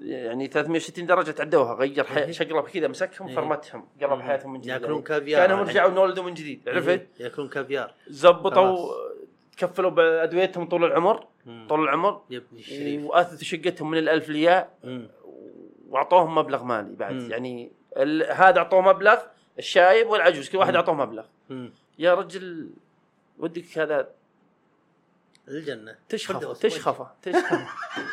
يعني 0.00 0.46
360 0.46 1.06
درجة 1.06 1.30
تعدوها 1.30 1.74
غير 1.74 2.04
حي... 2.04 2.32
شقلب 2.32 2.64
كذا 2.64 2.88
مسكهم 2.88 3.28
إيه. 3.28 3.34
فرمتهم 3.36 3.88
قلب 4.02 4.20
حياتهم 4.20 4.52
من 4.52 4.60
جديد 4.60 4.72
ياكلون 4.72 4.90
يعني 4.90 5.02
كافيار 5.02 5.40
كانهم 5.40 5.62
الحين. 5.62 5.76
رجعوا 5.76 5.90
انولدوا 5.90 6.24
من 6.24 6.34
جديد 6.34 6.68
عرفت؟ 6.68 7.06
ياكلون 7.20 7.48
كافيار 7.48 7.94
زبطوا 8.08 8.50
خلاص. 8.50 8.96
كفلوا 9.56 9.90
بأدويتهم 9.90 10.68
طول 10.68 10.84
العمر 10.84 11.26
مم. 11.46 11.66
طول 11.68 11.82
العمر 11.82 12.20
واثثوا 13.04 13.44
شقتهم 13.44 13.90
من 13.90 13.98
الألف 13.98 14.28
لياء. 14.28 14.70
وأعطوهم 15.92 16.34
مبلغ 16.34 16.64
مالي 16.64 16.96
بعد 16.96 17.14
مم. 17.14 17.30
يعني 17.30 17.72
ال... 17.96 18.32
هذا 18.32 18.58
أعطوه 18.58 18.80
مبلغ 18.80 19.18
الشايب 19.58 20.08
والعجوز 20.08 20.48
كل 20.48 20.58
واحد 20.58 20.74
أعطوه 20.74 20.94
مبلغ 20.94 21.24
مم. 21.50 21.72
يا 21.98 22.14
رجل 22.14 22.70
ودك 23.38 23.78
هذا 23.78 24.08
الجنة 25.48 25.96
تشخفه. 26.08 26.52
تشخفه 26.52 27.10
تشخفه 27.22 27.68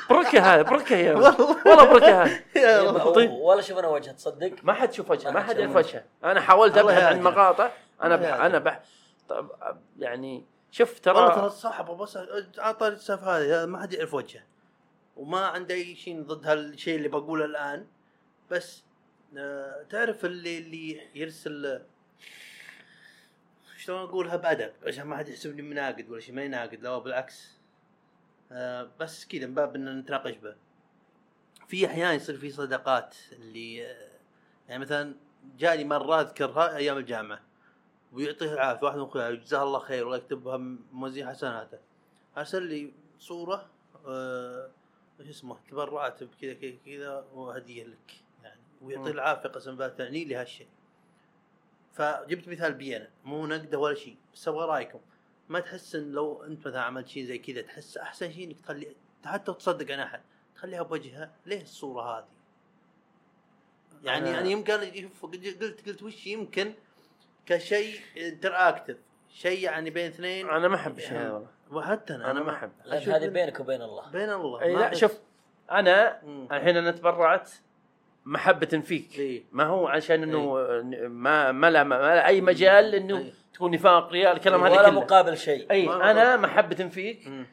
بركة 0.09 0.39
هذا 0.39 0.61
بركة 0.61 0.95
يا. 0.95 1.13
والله 1.13 1.93
بركة 1.93 2.23
هذا 2.23 2.39
يا 2.55 2.91
رب. 2.91 3.13
طيب. 3.13 3.31
ولا 3.31 3.61
شفنا 3.61 3.87
وجه 3.87 4.11
تصدق 4.11 4.51
ما 4.63 4.73
حد 4.73 4.89
يشوف 4.89 5.11
وجهه 5.11 5.31
ما 5.31 5.39
ما 5.39 5.45
حد 5.45 5.57
يعرف 5.57 5.75
وجهه 5.75 6.03
أنا 6.23 6.41
حاولت 6.41 6.77
أبحث 6.77 7.03
عن. 7.03 7.21
مقاطع 7.21 7.71
أنا 8.03 8.15
بح... 8.15 8.33
أنا 8.33 8.59
بح... 8.59 8.81
طب 9.29 9.49
يعني 9.99 10.45
شوف 10.71 11.07
والله 11.07 11.27
ترى 11.27 11.35
ترى 11.35 11.47
الصاحب 11.47 11.85
بس 11.85 12.19
عطى 12.57 12.87
السالفة 12.87 13.37
هذه 13.37 13.65
ما 13.65 13.81
حد 13.81 13.93
يعرف 13.93 14.13
وجهه 14.13 14.43
وما 15.19 15.45
عنده 15.45 15.75
أي 15.75 15.95
شيء 15.95 16.21
ضد 16.21 16.47
هالشيء 16.47 16.95
اللي 16.95 17.07
بقوله 17.07 17.45
الآن. 17.45 17.87
بس 18.51 18.83
آه، 19.37 19.83
تعرف 19.83 20.25
اللي 20.25 20.57
اللي 20.57 21.07
يرسل 21.15 21.81
شلون 23.77 23.99
اقولها 23.99 24.35
بادب 24.35 24.71
عشان 24.87 25.07
ما 25.07 25.17
حد 25.17 25.29
يحسبني 25.29 25.61
مناقد 25.61 26.09
ولا 26.09 26.19
شيء 26.19 26.35
ما 26.35 26.43
يناقد. 26.43 26.81
لا 26.83 26.97
بالعكس. 26.97 27.59
آه، 28.51 28.89
بس 28.99 29.25
كذا 29.25 29.47
من 29.47 29.53
باب 29.53 29.75
إن 29.75 29.99
نتناقش 29.99 30.35
به. 30.35 30.55
في 31.67 31.85
أحيان 31.85 32.15
يصير 32.15 32.37
في 32.37 32.51
صداقات 32.51 33.15
اللي 33.31 33.87
آه، 33.87 34.09
يعني 34.69 34.81
مثلا 34.81 35.15
جاني 35.57 35.83
مرة 35.83 36.21
اذكرها 36.21 36.75
أيام 36.75 36.97
الجامعة. 36.97 37.39
ويعطيه 38.13 38.53
العافية 38.53 38.85
واحد 38.85 38.97
من 38.97 39.03
اخويا 39.03 39.31
جزاه 39.31 39.63
الله 39.63 39.79
خير 39.79 40.03
والله 40.03 40.17
يكتبها 40.17 40.57
موزين 40.91 41.27
حسناته. 41.29 41.77
أرسل 42.37 42.63
لي 42.63 42.93
صورة 43.19 43.69
آه 44.07 44.69
إيش 45.19 45.29
اسمه 45.29 45.57
تبرعت 45.71 46.23
بكذا 46.23 46.53
كذا 46.53 46.75
كذا 46.85 47.25
وهدية 47.33 47.83
لك 47.83 48.13
يعني. 48.43 48.59
ويعطيه 48.81 49.11
العافية 49.11 49.49
قسم 49.49 49.71
بالله 49.71 49.87
تعني 49.87 50.25
لي 50.25 50.35
هالشيء. 50.35 50.67
فجبت 51.93 52.47
مثال 52.47 52.73
بي 52.73 52.97
أنا 52.97 53.09
مو 53.25 53.47
نقدة 53.47 53.79
ولا 53.79 53.95
شيء 53.95 54.17
بس 54.33 54.47
أبغى 54.47 54.65
رأيكم. 54.65 54.99
ما 55.49 55.59
تحس 55.59 55.95
إن 55.95 56.11
لو 56.11 56.43
أنت 56.43 56.67
مثلا 56.67 56.81
عملت 56.81 57.07
شيء 57.07 57.23
زي 57.25 57.37
كذا 57.37 57.61
تحس 57.61 57.97
أحسن 57.97 58.31
شيء 58.31 58.43
إنك 58.47 58.57
تخلي 58.63 58.95
حتى 59.25 59.53
تصدق 59.53 59.91
عن 59.93 59.99
أحد 59.99 60.21
تخليها 60.55 60.81
بوجهها 60.83 61.35
ليه 61.45 61.61
الصورة 61.61 62.01
هذه؟ 62.19 62.27
يعني 64.03 64.25
أنا- 64.25 64.29
يعني 64.29 64.51
يمكن 64.51 65.01
شوف 65.01 65.25
قلت 65.25 65.87
قلت 65.89 66.03
وش 66.03 66.27
يمكن 66.27 66.73
كشيء 67.45 67.99
interactive 68.17 68.97
شيء 69.29 69.59
يعني 69.63 69.89
بين 69.89 70.05
اثنين 70.07 70.49
أنا 70.49 70.67
ما 70.67 70.75
أحب 70.75 70.97
الشيء 70.97 71.11
هذا. 71.17 71.31
والله 71.31 71.49
وحتى 71.71 72.15
أنا 72.15 72.31
أنا 72.31 72.43
ما 72.43 72.51
أحب 72.53 72.71
هذه 72.87 73.27
بينك 73.27 73.59
وبين 73.59 73.81
الله 73.81 74.11
بين 74.11 74.29
الله 74.29 74.61
إي 74.61 74.75
لا 74.75 74.93
شوف 74.93 75.17
أنا 75.71 76.17
مم. 76.23 76.47
الحين 76.51 76.77
أنا 76.77 76.91
تبرعت 76.91 77.49
محبة 78.25 78.65
فيك 78.65 79.19
إيه. 79.19 79.43
ما 79.51 79.63
هو 79.63 79.87
عشان 79.87 80.23
إنه 80.23 80.55
ما 81.07 81.51
ما 81.51 81.69
لا, 81.69 81.83
ما 81.83 81.95
لا 81.95 82.27
أي 82.27 82.41
مجال 82.41 82.95
إنه 82.95 83.17
إيه. 83.17 83.31
تكون 83.53 83.71
نفاق 83.71 84.11
ريال 84.11 84.31
الكلام 84.31 84.63
هذا 84.63 84.73
ولا 84.73 84.89
كله 84.89 84.99
مقابل 84.99 85.37
شيء 85.37 85.71
إي 85.71 85.85
ما- 85.85 86.11
أنا 86.11 86.37
محبة 86.37 86.87
فيك 86.87 87.27
مم. 87.27 87.45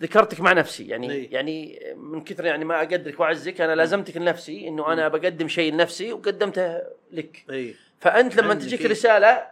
ذكرتك 0.00 0.40
مع 0.40 0.52
نفسي 0.52 0.88
يعني 0.88 1.10
إيه. 1.10 1.32
يعني 1.32 1.80
من 1.96 2.24
كثر 2.24 2.44
يعني 2.44 2.64
ما 2.64 2.78
أقدرك 2.78 3.20
وأعزك 3.20 3.60
أنا 3.60 3.74
لازمتك 3.74 4.16
لنفسي 4.16 4.68
إنه 4.68 4.92
أنا 4.92 5.08
بقدم 5.08 5.48
شيء 5.48 5.72
لنفسي 5.72 6.12
وقدمته 6.12 6.80
لك 7.12 7.44
إي 7.50 7.74
فأنت 8.00 8.40
لما 8.40 8.54
تجيك 8.54 8.80
إيه. 8.80 8.88
رسالة 8.88 9.46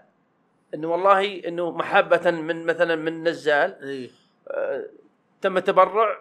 إنه 0.74 0.88
والله 0.88 1.48
إنه 1.48 1.70
محبة 1.70 2.30
من 2.30 2.66
مثلا 2.66 2.96
من 2.96 3.28
نزال 3.28 3.84
إي. 3.84 4.10
آه، 4.48 4.86
تم 5.40 5.58
تبرع 5.58 6.20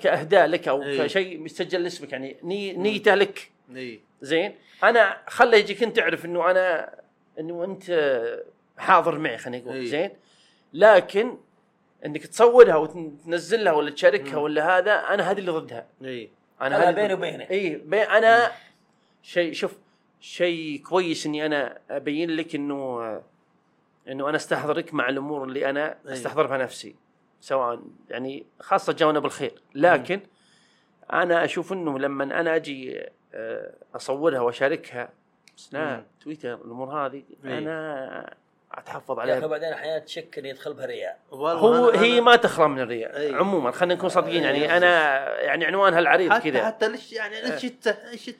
كأهداء 0.00 0.46
لك 0.46 0.68
أو 0.68 0.82
إيه. 0.82 1.02
كشيء 1.02 1.40
مسجل 1.40 1.86
اسمك 1.86 2.12
يعني 2.12 2.36
ني 2.42 2.72
نيته 2.72 3.14
لك. 3.14 3.50
إي. 3.76 4.00
زين؟ 4.20 4.54
أنا 4.82 5.22
خله 5.28 5.56
يجيك 5.56 5.82
أنت 5.82 5.96
تعرف 5.96 6.24
إنه 6.24 6.50
أنا 6.50 6.94
إنه 7.38 7.64
أنت 7.64 8.12
حاضر 8.78 9.18
معي 9.18 9.38
خلينا 9.38 9.64
نقول. 9.64 9.76
إيه. 9.76 9.86
زين؟ 9.86 10.10
لكن 10.72 11.38
إنك 12.06 12.26
تصورها 12.26 12.76
وتنزلها 12.76 13.72
ولا 13.72 13.90
تشاركها 13.90 14.36
ولا 14.36 14.78
هذا 14.78 14.94
أنا 14.94 15.30
هذه 15.30 15.38
اللي 15.38 15.52
ضدها. 15.52 15.86
إي. 16.04 16.30
أنا 16.60 16.82
هذا 16.82 16.90
بيني 16.90 17.14
وبينك. 17.14 17.50
إي 17.50 17.76
بي 17.76 18.02
أنا 18.02 18.52
شيء 19.22 19.52
شوف 19.52 19.78
شيء 20.22 20.82
كويس 20.82 21.26
إني 21.26 21.46
أنا 21.46 21.78
أبين 21.90 22.30
لك 22.30 22.54
إنه 22.54 23.00
إنه 24.08 24.28
أنا 24.28 24.36
أستحضرك 24.36 24.94
مع 24.94 25.08
الأمور 25.08 25.44
اللي 25.44 25.70
أنا. 25.70 25.96
استحضرها 26.06 26.58
نفسي 26.58 26.94
سواء 27.40 27.82
يعني 28.10 28.46
خاصة 28.60 28.92
جاونا 28.92 29.20
بالخير 29.20 29.62
لكن 29.74 30.20
أنا 31.12 31.44
أشوف 31.44 31.72
إنه 31.72 31.98
لما 31.98 32.24
أنا 32.24 32.56
أجي 32.56 33.06
آه، 33.34 33.74
أصورها 33.94 34.40
وأشاركها 34.40 35.08
سناب. 35.56 36.06
تويتر 36.20 36.54
الأمور 36.54 37.06
هذه. 37.06 37.22
أنا 37.44 38.34
أتحفظ 38.72 39.16
يا 39.16 39.22
عليها 39.22 39.46
بعدين 39.46 39.72
أحيانا 39.72 39.98
تشك 39.98 40.38
ان 40.38 40.46
يدخل 40.46 40.74
بها 40.74 40.86
رياء 40.86 41.18
هو 41.32 41.90
هي 41.90 42.20
ما 42.20 42.36
تخلى 42.36 42.68
من 42.68 42.80
الرياء. 42.80 43.34
عموما 43.34 43.70
خلينا 43.70 43.94
نكون 43.94 44.08
صادقين. 44.08 44.42
يعني 44.42 44.76
أنا 44.76 45.40
يعني 45.40 45.64
عنوانها 45.64 45.98
العريض 45.98 46.32
حتى 46.32 46.50
كذا 46.50 46.66
حتى 46.66 46.88
ليش 46.88 47.12
يعني 47.12 47.40
ليش 47.40 47.64
إيش 47.86 48.30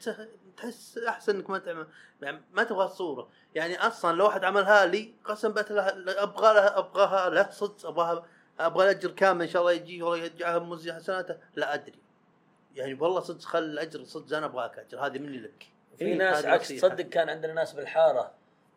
تحس 0.57 0.97
أحسن 0.97 1.35
إنك 1.35 1.49
ما 1.49 1.57
تعمل 1.57 1.87
يعني 2.21 2.41
ما 2.53 2.63
تبغى 2.63 2.85
الصورة. 2.85 3.29
يعني 3.55 3.77
أصلا 3.77 4.17
لو 4.17 4.25
واحد 4.25 4.43
عملها 4.43 4.85
لي 4.85 5.13
قسم 5.25 5.51
بالله 5.51 5.87
أبغى 6.23 6.53
لها 6.53 6.79
أبغاها 6.79 7.29
له 7.29 7.49
صدق 7.51 7.85
أبغاها 7.85 8.25
أبغى 8.59 8.83
الاجر 8.83 9.11
كامل 9.11 9.41
إن 9.41 9.47
شاء 9.47 9.61
الله 9.61 9.71
يجي 9.71 10.03
والله 10.03 10.25
يرجعها 10.25 10.59
موزي 10.59 10.93
حسناته 10.93 11.37
لا 11.55 11.73
أدري. 11.73 11.99
يعني 12.75 12.93
والله 12.93 13.19
صدق 13.19 13.41
خل 13.41 13.63
الاجر 13.63 14.03
صدق 14.03 14.37
أنا 14.37 14.45
أبغاك 14.45 14.79
اجر 14.79 15.05
هذه 15.05 15.19
مني 15.19 15.37
لك. 15.37 15.67
في 15.97 16.13
ناس 16.15 16.45
عكس. 16.45 16.67
تصدق 16.67 17.03
كان 17.03 17.29
عندنا 17.29 17.53
ناس 17.53 17.73
بالحارة 17.73 18.31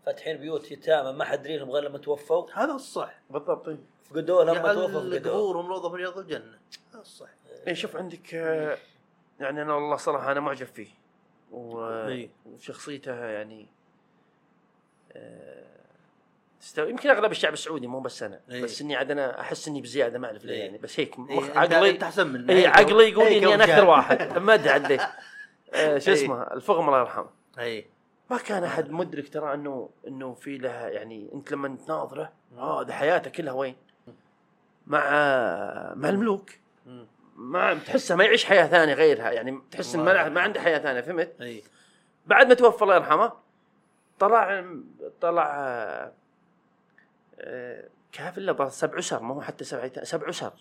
فاتحين 0.07 0.37
بيوت 0.37 0.71
يتامى 0.73 1.13
ما 1.13 1.25
حد 1.25 1.41
يدري 1.41 1.59
لهم 1.59 1.71
غير 1.71 1.85
لما 1.85 1.99
توفوا؟ 1.99 2.51
هذا 2.53 2.73
الصح. 2.73 3.21
بالضبط 3.31 3.69
إيه. 3.69 3.79
فقدوه 4.11 4.45
لما 4.45 4.75
توفوا 4.75 5.01
فقدوه 5.01 5.19
قبورهم 5.19 5.67
روضه 5.67 5.89
من 5.89 5.95
رياض 5.95 6.19
الجنة. 6.19 6.59
هذا 6.93 7.01
الصح. 7.01 7.29
اي 7.67 7.75
شوف 7.75 7.97
عندك 7.97 8.35
آه، 8.35 8.79
يعني 9.41 9.63
أنا 9.63 9.75
والله 9.75 9.97
صراحة 9.97 10.33
أنا 10.33 10.41
معجب 10.41 10.67
فيه. 10.67 10.89
و- 11.53 12.07
إي. 12.09 12.31
وشخصيته 12.47 13.25
يعني 13.25 13.67
آه، 15.13 15.67
تستوي 16.61 16.91
يمكن 16.91 17.11
أغلب 17.11 17.31
الشعب 17.31 17.53
السعودي 17.53 17.87
مو 17.87 18.01
بس 18.01 18.23
أنا 18.23 18.41
إي. 18.51 18.63
بس 18.63 18.81
إني 18.83 18.97
عاد 18.97 19.11
أنا 19.11 19.41
أحس 19.41 19.69
إني 19.69 19.81
بزيادة 19.81 20.19
ما 20.19 20.27
أعرف 20.27 20.45
ليه 20.45 20.55
إي. 20.55 20.59
يعني 20.59 20.79
بس 20.79 21.01
هيك 21.01 21.19
إيه، 21.19 21.37
مخ 21.37 21.57
عقلي 21.57 21.91
إنت 21.91 22.03
أحسن 22.03 22.27
منه 22.33 22.53
اي 22.53 22.67
عقلي 22.67 23.11
يقول 23.11 23.27
إني 23.27 23.55
أنا. 23.55 23.65
أكثر 23.65 23.85
واحد 23.85 24.39
ما 24.39 24.55
أدري 24.55 24.71
عاد 24.71 24.87
ليه 24.87 25.13
آه، 25.75 25.99
شو. 25.99 26.13
اسمه 26.13 26.43
الفغم 26.43 26.87
الله 26.89 27.01
يرحمه 27.01 27.29
اي 27.59 27.87
ما 28.31 28.39
كان 28.39 28.65
أحد 28.65 28.91
مدرك 28.91 29.29
ترى 29.29 29.55
انه 29.55 29.91
إنه 30.09 30.35
في 30.35 30.59
لها 30.59 30.89
يعني 30.89 31.31
أنت 31.35 31.53
لما 31.53 31.77
تناظره 31.87 32.33
آه 32.59 32.83
ده 32.83 32.95
حياته 32.95 33.31
كلها 33.31 33.53
وين؟ 33.53 33.77
مع 34.87 35.01
مع 35.95 36.09
الملوك. 36.09 36.51
ما 37.37 37.75
تحسه 37.75 38.17
ما 38.17 38.25
يعيش 38.25 38.45
حياة 38.45 38.67
ثانية 38.67 38.95
غيرها 38.95 39.31
يعني 39.31 39.63
تحس 39.71 39.95
انه 39.95 40.05
ما, 40.05 40.29
ما 40.29 40.41
عنده 40.41 40.61
حياة 40.61 40.79
ثانية 40.79 41.01
فهمت؟ 41.01 41.33
أي 41.41 41.63
بعد 42.27 42.47
ما 42.47 42.55
توفى 42.55 42.83
الله 42.83 42.95
يرحمه 42.95 43.33
طلع 44.19 44.65
طلع 45.21 45.55
آه، 47.41 47.89
كافل 48.13 48.47
له 48.47 48.53
ظهر 48.53 48.69
سبع 48.69 48.99
اسر 48.99 49.23
ما 49.23 49.35
هو 49.35 49.41
حتى 49.41 49.65
سبع 49.65 49.89
سبع 50.03 50.29
اسر 50.29 50.53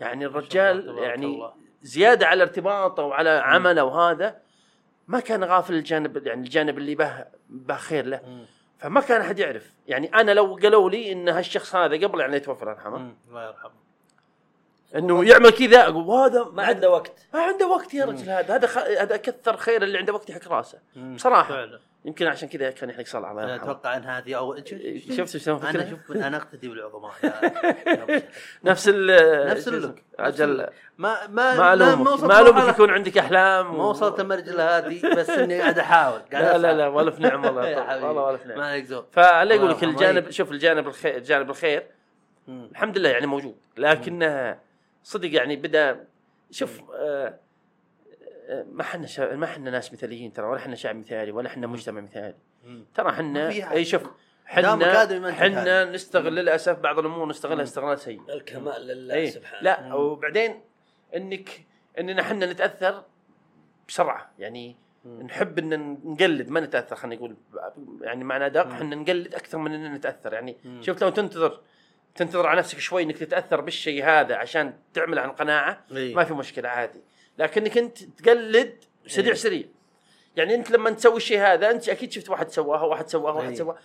يعني 0.00 0.26
الرجال 0.26 0.98
يعني. 0.98 1.50
زيادة 1.82 2.26
على 2.26 2.42
ارتباطه 2.42 3.02
وعلى 3.02 3.30
عمله 3.30 3.84
وهذا 3.84 4.38
ما 5.08 5.20
كان 5.20 5.44
غافل 5.44 5.74
الجانب 5.74 6.26
يعني 6.26 6.40
الجانب 6.40 6.78
اللي 6.78 6.94
به 6.94 7.24
به 7.48 7.76
خير 7.76 8.06
له. 8.06 8.46
فما 8.78 9.00
كان 9.00 9.20
أحد 9.20 9.38
يعرف 9.38 9.72
يعني 9.86 10.14
أنا 10.14 10.32
لو 10.32 10.58
قالوا 10.62 10.90
لي 10.90 11.12
إن 11.12 11.28
هالشخص 11.28 11.74
هذا 11.74 12.06
قبل 12.06 12.20
يعني 12.20 12.36
يتوفى 12.36 12.62
الله 12.62 12.72
يرحمه. 12.72 13.14
الله 13.28 13.46
يرحمه 13.46 13.85
انه 14.96 15.24
يعمل 15.24 15.50
كذا. 15.50 15.82
أقول 15.82 16.04
وهذا 16.04 16.44
ما 16.52 16.62
عنده 16.62 16.90
وقت. 16.90 17.12
ما 17.34 17.40
عنده 17.40 17.66
وقت 17.66 17.94
يا 17.94 18.04
رجل 18.04 18.30
هذا. 18.30 18.56
هذا 18.56 18.66
خ... 18.66 18.78
هذا 18.78 19.16
كثر 19.16 19.56
خير 19.56 19.82
اللي 19.82 19.98
عنده 19.98 20.12
وقت 20.12 20.30
يحك 20.30 20.46
راسه. 20.46 20.78
بصراحة. 20.96 21.48
فعلا. 21.48 21.80
يمكن 22.04 22.26
عشان 22.26 22.48
كذا 22.48 22.70
كان 22.70 22.90
يحلق 22.90 23.06
صلع 23.06 23.30
الله 23.30 23.44
أنا 23.44 23.54
يرحمه 23.54 23.70
أتوقع 23.70 23.96
إن 23.96 24.04
هذه 24.04 24.34
اول 24.34 24.64
شفت 25.16 25.36
شلون 25.36 25.62
أنا؟ 25.62 25.90
شوف 25.90 26.16
أنا 26.16 26.36
أقتدي 26.36 26.68
بالعظماء. 26.68 27.12
نفس 28.64 28.88
ال 28.94 29.46
نفس 29.50 29.68
اللوك. 29.68 29.94
أجل 30.18 30.66
ما 30.98 31.26
ما 31.26 31.54
ما 31.54 31.72
ألومك. 31.72 32.22
ما 32.22 32.40
ألومك 32.40 32.68
يكون 32.68 32.90
عندك 32.90 33.18
أحلام. 33.18 33.78
ما 33.78 33.84
وصلت 33.84 34.20
المرجلة 34.20 34.78
هذه 34.78 35.16
بس 35.16 35.30
إني 35.30 35.60
قاعد 35.60 35.78
أحاول. 35.78 36.20
قاعد 36.32 36.44
لا 36.44 36.58
لا. 36.58 36.72
لا 36.72 36.86
ولا 36.88 37.10
في 37.10 37.22
نعم 37.22 37.44
والله. 37.44 37.62
والله 38.06 38.22
ولا 38.22 38.36
في 38.36 38.48
نعم. 38.48 38.58
ما 38.58 38.66
عليك 38.66 38.84
زود 38.84 39.04
فاللي 39.12 39.54
يقول 39.54 39.70
لك. 39.70 39.84
الجانب 39.84 40.30
شوف 40.30 40.50
الجانب 40.52 40.86
الخير 40.88 41.16
الجانب 41.16 41.50
الخير. 41.50 41.86
الحمد 42.48 42.98
لله 42.98 43.08
يعني 43.08 43.26
موجود. 43.26 43.56
لكنها 43.76 44.65
صدق 45.06 45.34
يعني 45.34 45.56
بدأ 45.56 46.06
شوف 46.50 46.80
آه 46.94 47.38
آه، 48.48 48.66
ما 48.72 48.82
إحنا 48.82 49.06
شا... 49.06 49.36
ما 49.36 49.44
إحنا 49.44 49.70
ناس 49.70 49.92
مثاليين 49.92 50.32
ترى 50.32 50.46
ولا 50.46 50.58
إحنا 50.58 50.74
شعب 50.74 50.96
مثالي 50.96 51.32
ولا 51.32 51.48
إحنا 51.48 51.66
مجتمع 51.66 52.00
مثالي. 52.00 52.34
مم. 52.64 52.84
ترى 52.94 53.10
إحنا. 53.10 53.48
إي 53.48 53.84
شوف 53.84 54.02
إحنا 54.46 55.30
إحنا. 55.30 55.84
نستغل 55.84 56.34
للأسف 56.34 56.78
بعض 56.78 56.98
الأمور 56.98 57.28
نستغلها 57.28 57.62
استغلال 57.62 57.98
سيء. 57.98 58.20
الكمال 58.28 58.86
لله 58.86 59.14
إي 59.14 59.30
سبحانه. 59.30 59.62
لا 59.62 59.94
وبعدين 59.94 60.60
إنك 61.16 61.66
إننا 61.98 62.22
إحنا 62.22 62.46
نتأثر 62.46 63.04
بسرعة 63.88 64.30
يعني 64.38 64.76
نحب 65.22 65.58
إن 65.58 65.98
نقلد 66.04 66.48
ما 66.50 66.60
نتأثر 66.60 66.96
خلينا 66.96 67.16
نقول 67.16 67.36
يعني 68.00 68.24
معنى 68.24 68.46
ادق 68.46 68.66
إحنا 68.66 68.96
نقلد 68.96 69.34
أكثر 69.34 69.58
من 69.58 69.74
ان 69.74 69.94
نتأثر. 69.94 70.32
يعني 70.32 70.56
شفت 70.80 71.02
لو 71.02 71.10
تنتظر 71.10 71.60
تنتظر 72.16 72.46
على 72.46 72.58
نفسك 72.58 72.78
شوي 72.78 73.02
إنك 73.02 73.16
تتأثر 73.18 73.60
بالشيء 73.60 74.04
هذا 74.04 74.34
عشان 74.34 74.74
تعمل 74.94 75.18
عن 75.18 75.30
قناعة 75.30 75.84
إي. 75.96 76.14
ما 76.14 76.24
في 76.24 76.34
مشكلة 76.34 76.68
عادي. 76.68 77.00
لكنك 77.38 77.78
أنت 77.78 77.98
تقلد 78.04 78.74
سريع 79.06 79.34
سريع. 79.34 79.64
يعني 80.36 80.54
أنت 80.54 80.70
لما 80.70 80.90
تسوي 80.90 81.16
الشيء 81.16 81.38
هذا 81.40 81.70
أنت 81.70 81.88
أكيد 81.88 82.12
شفت 82.12 82.30
واحد 82.30 82.48
سواها 82.50 82.82
واحد 82.82 83.08
سواها 83.08 83.32
واحد 83.32 83.48
إي. 83.48 83.56
سواها. 83.56 83.78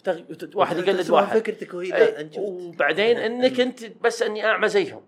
وتغ- 0.00 0.30
وت- 0.30 0.56
واحد 0.56 0.76
يقلد 0.78 1.10
واحد. 1.10 1.38
فكرتك 1.38 1.74
وهي 1.74 1.88
شفت. 1.88 2.38
وبعدين 2.38 3.16
أنك 3.26 3.60
أنت 3.60 3.84
بس 4.02 4.22
أني 4.22 4.46
أعمى 4.46 4.68
زيهم. 4.68 5.02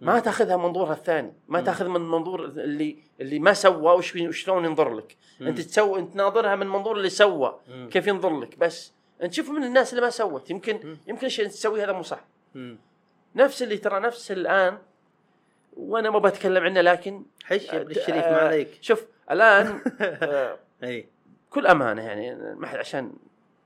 ما 0.00 0.20
تأخذها 0.20 0.56
منظورها 0.56 0.92
الثاني. 0.92 1.32
ما 1.48 1.60
تأخذ 1.60 1.88
من 1.88 2.00
منظور 2.00 2.44
اللي 2.44 2.96
اللي 3.20 3.38
ما 3.38 3.52
سوى 3.52 3.92
وش 3.92 4.16
وشلون 4.16 4.64
ينظر 4.64 4.94
لك. 4.94 5.16
أنت 5.40 5.60
تسوي 5.60 5.98
أنت 6.00 6.16
ناظرها 6.16 6.56
من 6.56 6.66
منظور 6.66 6.96
اللي 6.96 7.10
سوى. 7.10 7.60
كيف 7.90 8.06
ينظر 8.06 8.40
لك. 8.40 8.58
بس 8.58 8.92
انت 9.22 9.32
شوف 9.32 9.50
من 9.50 9.64
الناس 9.64 9.92
اللي 9.92 10.02
ما 10.02 10.10
سوت 10.10 10.50
يمكن 10.50 10.96
يمكن 11.06 11.26
الشيء 11.26 11.44
اللي 11.44 11.54
تسويه 11.54 11.84
هذا 11.84 11.92
مو 11.92 12.02
صح. 12.02 12.24
نفس 13.34 13.62
اللي 13.62 13.78
ترى 13.78 14.00
نفس 14.00 14.32
الآن 14.32 14.78
وأنا 15.76 16.10
ما 16.10 16.18
بتكلم 16.18 16.64
عنه 16.64 16.80
لكن 16.80 17.24
حش 17.44 17.64
يا 17.64 17.80
ابن 17.80 17.90
الشريف 17.90 18.24
آه، 18.24 18.32
ما 18.32 18.38
عليك 18.38 18.78
شوف 18.80 19.06
الآن 19.30 19.80
آه، 20.00 20.58
إي 20.84 21.08
كل 21.50 21.66
أمانة 21.66 22.02
يعني 22.02 22.34
ما 22.54 22.66
حد 22.66 22.78
عشان 22.78 23.12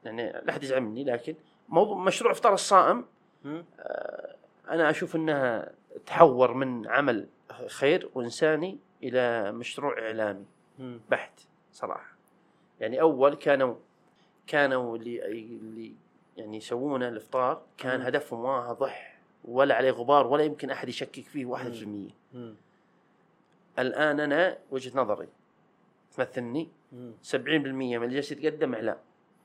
يعني 0.04 0.32
لا 0.32 0.50
احد 0.50 0.62
يزعل 0.62 0.80
مني 0.80 1.04
لكن 1.04 1.34
موضوع 1.68 1.98
مشروع 1.98 2.32
إفطار 2.32 2.54
الصائم. 2.54 3.04
آه، 3.46 4.34
أنا 4.70 4.90
أشوف 4.90 5.16
إنها 5.16 5.72
تحور 6.06 6.54
من 6.54 6.86
عمل 6.86 7.28
خير 7.66 8.10
وإنساني 8.14 8.78
إلى 9.02 9.52
مشروع 9.52 9.98
إعلامي. 9.98 10.44
بحت 11.10 11.40
صراحة 11.72 12.16
يعني 12.80 13.00
أول 13.00 13.34
كانوا 13.34 13.74
كانوا 14.47 14.97
اللي 14.97 15.27
اللي 15.27 15.93
يعني 16.36 16.56
يسوون 16.56 17.02
الإفطار 17.02 17.62
كان 17.78 18.01
مم. 18.01 18.06
هدفهم 18.06 18.40
واضح 18.44 19.19
ولا 19.44 19.74
عليه 19.74 19.90
غبار 19.90 20.27
ولا 20.27 20.43
يمكن 20.43 20.70
أحد 20.70 20.89
يشكك 20.89 21.24
فيه 21.24 21.47
1% 21.47 21.56
مم. 22.35 22.55
الآن 23.78 24.20
أنا 24.20 24.59
وجهة 24.70 24.98
نظري 24.98 25.28
تمثلني 26.16 26.69
مم. 26.93 27.12
70% 27.32 27.36
من 27.36 27.94
اللي 27.94 28.14
جالس 28.14 28.32
يتقدم 28.32 28.74
إعلام 28.74 28.97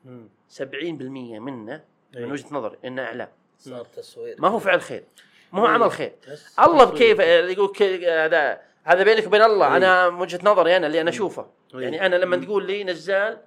مم. 0.04 0.28
70% 0.58 0.62
منه 0.62 1.40
من 1.40 1.80
أي. 2.16 2.24
وجهة 2.24 2.54
نظري 2.54 2.76
إنه 2.84 3.02
إعلام 3.02 3.28
صار 3.58 3.84
تصوير 3.84 4.36
ما 4.38 4.48
هو 4.48 4.58
فعل 4.58 4.80
خير 4.80 5.04
ما 5.52 5.60
هو 5.60 5.66
أي. 5.66 5.72
عمل 5.72 5.90
خير 5.90 6.12
الله. 6.60 6.84
بكيف 6.84 7.18
يقول 7.18 7.72
هذا 8.08 8.60
هذا 8.84 9.02
بينك 9.02 9.26
وبين 9.26 9.42
الله 9.42 9.72
أي. 9.72 9.76
أنا 9.76 10.10
من 10.10 10.20
وجهة 10.20 10.40
نظري 10.44 10.76
أنا 10.76 10.86
اللي 10.86 11.00
أنا 11.00 11.10
أشوفه. 11.10 11.46
يعني 11.74 12.06
أنا 12.06 12.16
لما 12.16 12.36
تقول 12.36 12.66
لي 12.66 12.84
نزال. 12.84 13.38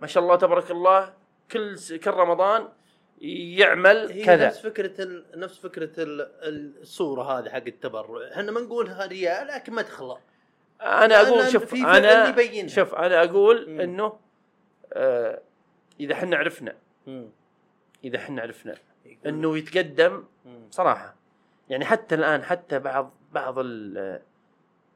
ما 0.00 0.06
شاء 0.06 0.22
الله 0.22 0.36
تبارك 0.36 0.70
الله 0.70 1.14
كل 1.50 1.78
كل 1.98 2.10
رمضان 2.10 2.68
يعمل 3.20 4.12
هي 4.12 4.24
كذا 4.24 4.46
نفس 4.46 4.58
فكرة 4.60 5.02
ال... 5.02 5.24
نفس 5.34 5.58
فكرة 5.58 5.90
ال... 5.98 6.30
الصورة 6.82 7.22
هذه 7.22 7.48
حق 7.48 7.56
التبرع 7.66 8.32
إحنا 8.32 8.52
ما 8.52 8.60
نقولها 8.60 9.06
رياء 9.06 9.44
لكن 9.44 9.72
ما 9.72 9.82
تخلى 9.82 10.18
أنا 10.82 11.20
أقول 11.20 11.48
شوف 11.48 11.74
أنا. 11.74 12.66
شوف 12.68 12.94
أنا 12.94 13.24
أقول 13.24 13.70
مم. 13.70 13.80
إنه 13.80 14.18
آه 14.92 15.40
إذا 16.00 16.12
إحنا 16.12 16.36
عرفنا. 16.36 16.74
إذا 18.04 18.16
إحنا 18.16 18.42
عرفنا 18.42 18.74
إنه 19.26 19.58
يتقدم. 19.58 20.24
صراحة 20.70 21.14
يعني 21.68 21.84
حتى 21.84 22.14
الآن 22.14 22.44
حتى 22.44 22.78
بعض 22.78 23.14
بعض 23.32 23.58
ال 23.58 24.20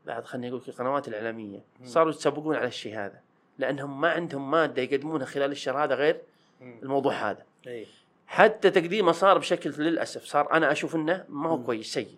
بعض 0.06 0.24
خليني 0.24 0.48
أقول 0.48 0.62
القنوات 0.68 1.08
الإعلامية 1.08 1.64
صاروا 1.84 2.10
يتسابقون 2.12 2.56
على 2.56 2.66
الشيء 2.66 2.94
هذا 2.94 3.20
لأنهم 3.58 4.00
ما 4.00 4.10
عندهم 4.10 4.50
مادة 4.50 4.82
يقدمونها 4.82 5.26
خلال 5.26 5.52
الشهر 5.52 5.84
هذا 5.84 5.94
غير. 5.94 6.20
الموضوع 6.60 7.30
هذا 7.30 7.44
أي 7.66 7.86
حتى 8.26 8.70
تقديمه 8.70 9.12
صار 9.12 9.38
بشكل 9.38 9.70
للأسف 9.70 10.24
صار 10.24 10.52
أنا 10.52 10.72
أشوف 10.72 10.96
إنه 10.96 11.24
ما 11.28 11.50
هو. 11.50 11.64
كويس 11.64 11.92
سيء. 11.92 12.16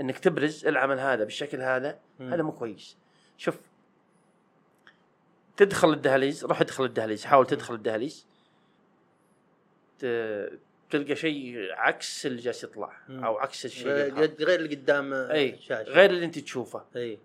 إنك 0.00 0.18
تبرز 0.18 0.66
العمل 0.66 1.00
هذا 1.00 1.24
بالشكل 1.24 1.60
هذا. 1.60 1.98
هذا 2.20 2.42
مو 2.42 2.52
كويس 2.52 2.96
شوف 3.38 3.56
تدخل 5.56 5.92
الدهاليز 5.92 6.44
روح 6.44 6.60
ادخل 6.60 6.84
الدهاليز 6.84 7.24
حاول 7.24 7.46
تدخل 7.46 7.74
الدهاليز 7.74 8.26
تلقى 10.90 11.16
شيء 11.16 11.72
عكس 11.72 12.26
اللي 12.26 12.42
جالس 12.42 12.64
يطلع. 12.64 12.92
أو 13.10 13.38
عكس 13.38 13.64
الشيء. 13.64 13.86
غير 13.86 14.60
اللي 14.60 14.74
قدام 14.74 15.12
أي 15.14 15.58
شاشة 15.60 15.90
غير 15.90 16.10
اللي 16.10 16.24
أنت 16.24 16.38
تشوفه 16.38 16.84
أي 16.96 17.18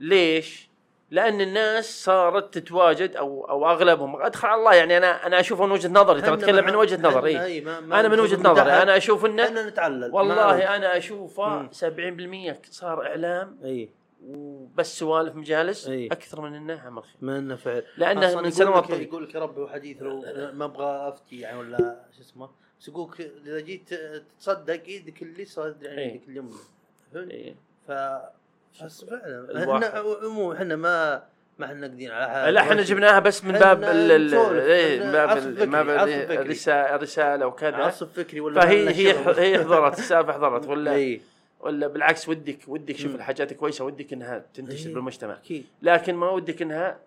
ليش؟ 0.00 0.68
لأن 1.14 1.40
الناس 1.40 2.04
صارت 2.04 2.58
تتواجد 2.58 3.16
أو 3.16 3.44
أو 3.50 3.70
أغلبهم 3.70 4.22
ادخل 4.22 4.48
على 4.48 4.58
الله 4.58 4.74
يعني 4.74 4.96
أنا 4.96 5.26
أنا 5.26 5.40
اشوفه 5.40 5.66
من 5.66 5.72
وجهة 5.72 5.88
نظري 5.88 6.20
ترى 6.22 6.34
أتكلم 6.34 6.64
من 6.66 6.74
وجهة 6.74 6.96
نظري 7.08 7.60
ما- 7.60 7.80
ما 7.80 8.00
أنا 8.00 8.08
من 8.08 8.20
وجهة 8.20 8.40
نظري. 8.50 8.70
أنا 8.72 8.96
أشوف 8.96 9.24
انه 9.24 9.44
إحنا 9.44 9.68
نتعلل 9.68 10.10
والله. 10.14 10.76
أنا 10.76 10.96
اشوفه 10.96 11.48
مم. 11.48 11.68
70% 11.72 12.60
صار 12.70 13.06
إعلام 13.06 13.58
إي 13.64 13.90
وبس 14.26 14.98
سوالف 14.98 15.34
مجالس 15.34 15.88
إي. 15.88 16.06
أكثر 16.06 16.40
من 16.40 16.54
إنه 16.54 16.80
عمل 16.80 17.02
خير 17.02 17.16
ما 17.20 17.38
إنه 17.38 17.56
فعل 17.56 17.84
لأنه 17.96 18.40
من 18.40 18.50
سنوات 18.50 18.84
طويله 18.86 19.02
يقول 19.02 19.24
لك 19.24 19.34
يا 19.34 19.40
ربي 19.40 19.60
وحديث 19.60 20.02
لو 20.02 20.24
ما 20.52 20.64
أبغى 20.64 21.08
أفتي 21.08 21.40
يعني 21.40 21.58
ولا 21.58 22.04
شو 22.16 22.20
اسمه 22.20 22.48
بس 22.80 22.90
إذا 23.46 23.60
جيت 23.60 23.90
تصدق 24.40 24.82
إيدك 24.84 25.22
اليسرى 25.22 25.74
يعني 25.82 25.98
إيه. 26.02 26.12
إيدك 26.12 26.28
اليمنى 26.28 26.52
فهمت؟ 27.14 27.30
إيه. 27.30 27.54
ف 27.88 27.92
بس 28.82 29.04
فعلا. 29.04 29.74
إحنا 29.74 29.86
عموما 30.24 30.54
إحنا 30.56 30.76
ما 30.76 31.22
ما 31.58 31.66
إحنا 31.66 31.74
ناقدين 31.80 32.10
على 32.10 32.28
حاجة 32.28 32.50
لا 32.50 32.60
إحنا 32.60 32.82
جبناها 32.82 33.18
بس 33.18 33.44
من 33.44 33.52
باب 33.52 33.84
ال- 33.84 34.10
ال-. 34.10 34.34
إيه، 34.60 35.12
باب 35.12 35.28
عصف 35.30 35.46
ال- 35.46 35.54
فكري، 35.56 35.66
ما 35.66 35.82
باب 35.82 35.98
عصف 35.98 36.24
فكري. 36.24 36.38
الرسالة 36.38 36.94
الرسالة 36.94 37.46
وكذا 37.46 37.76
عصب 37.76 38.06
فكري 38.08 38.40
ولا 38.40 38.60
فهي 38.60 38.88
هي. 38.88 39.10
هي 39.38 39.58
حضرت 39.64 39.98
السالفة 39.98 40.32
حضرت 40.32 40.66
ولا 40.68 41.18
ولا 41.60 41.86
بالعكس 41.86 42.28
ودك 42.28 42.58
ودك 42.68 42.96
شوف. 42.96 43.14
الحاجات 43.14 43.52
كويسة 43.52 43.84
ودك 43.84 44.12
إنها 44.12 44.44
تنتشر. 44.54 44.92
بالمجتمع 44.94 45.38
لكن 45.82 46.14
ما 46.14 46.30
ودك 46.30 46.62
إنها 46.62 46.98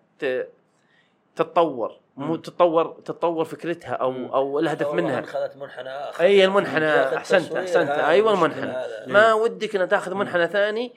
تتطور 1.36 1.96
مو. 2.18 2.36
تتطور 2.36 3.00
تتطور 3.04 3.44
فكرتها 3.44 3.92
أو. 3.92 4.34
أو 4.34 4.58
الهدف 4.58 4.92
منها 4.92 5.20
اخذت 5.20 5.56
منحنى 5.56 5.88
آخر 5.88 6.24
إي 6.24 6.44
المنحنى 6.44 7.16
أحسنت 7.16 7.52
أحسنت 7.52 7.90
أيوه 7.90 8.34
المنحنى. 8.34 8.74
ما 9.06 9.32
ودك 9.32 9.74
إنها 9.74 9.86
تاخذ 9.86 10.14
منحنى 10.14 10.46
ثاني. 10.46 10.92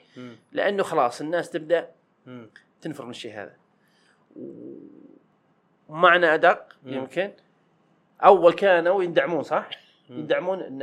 لأنه 0.52 0.82
خلاص 0.82 1.20
الناس 1.20 1.50
تبدأ. 1.50 1.88
تنفر 2.80 3.04
من 3.04 3.10
الشيء 3.10 3.34
هذا 3.34 3.56
ومعنى 5.88 6.34
أدق. 6.34 6.64
يمكن 6.84 7.32
أول 8.24 8.52
كانوا 8.52 9.02
يندعمون 9.02 9.42
صح؟ 9.42 9.70
مم. 10.10 10.18
يندعمون 10.18 10.60
إن 10.60 10.82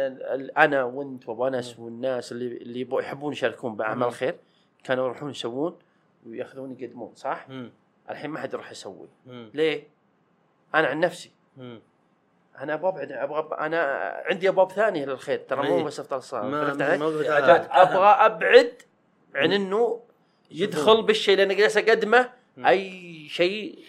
أنا 0.57 0.84
وأنت 0.84 1.30
وابو 1.30 1.48
انس 1.48 1.80
والناس 1.80 2.32
اللي 2.32 2.57
اللي 2.57 2.88
يحبون 2.91 3.34
يشاركون 3.34 3.76
بأعمال. 3.76 4.07
الخير 4.07 4.36
كانوا 4.84 5.06
يروحون 5.06 5.30
يسوون 5.30 5.80
ويأخذون 6.26 6.76
يقدمون 6.80 7.16
صح؟ 7.16 7.48
الحين 8.10 8.30
ما 8.30 8.40
حد 8.40 8.53
يروح 8.53 8.72
يسوي. 8.72 9.07
ليه؟ 9.28 9.99
أنا 10.76 10.88
عن 10.88 11.00
نفسي 11.00 11.32
مم. 11.58 11.82
أنا 12.60 12.74
أبغى 12.74 12.90
أبعد 12.90 13.12
أبغى 13.12 13.58
أنا 13.60 13.82
عندي 14.26 14.50
أبواب 14.50 14.72
ثانية 14.72 15.06
للخير 15.06 15.40
ترى 15.40 15.70
مو 15.70 15.78
إيه. 15.78 15.84
بس 15.84 16.00
افطار 16.00 16.20
هذا. 17.30 17.68
أبغى 17.72 18.08
أبعد 18.26 18.74
عن 19.36 19.54
إنه 19.54 20.02
يدخل 20.52 21.02
بالشيء 21.02 21.34
اللي 21.34 21.44
أنا 21.44 21.54
جالس 21.54 21.78
أقدمه. 21.78 22.30
أي 22.66 23.28
شيء 23.30 23.80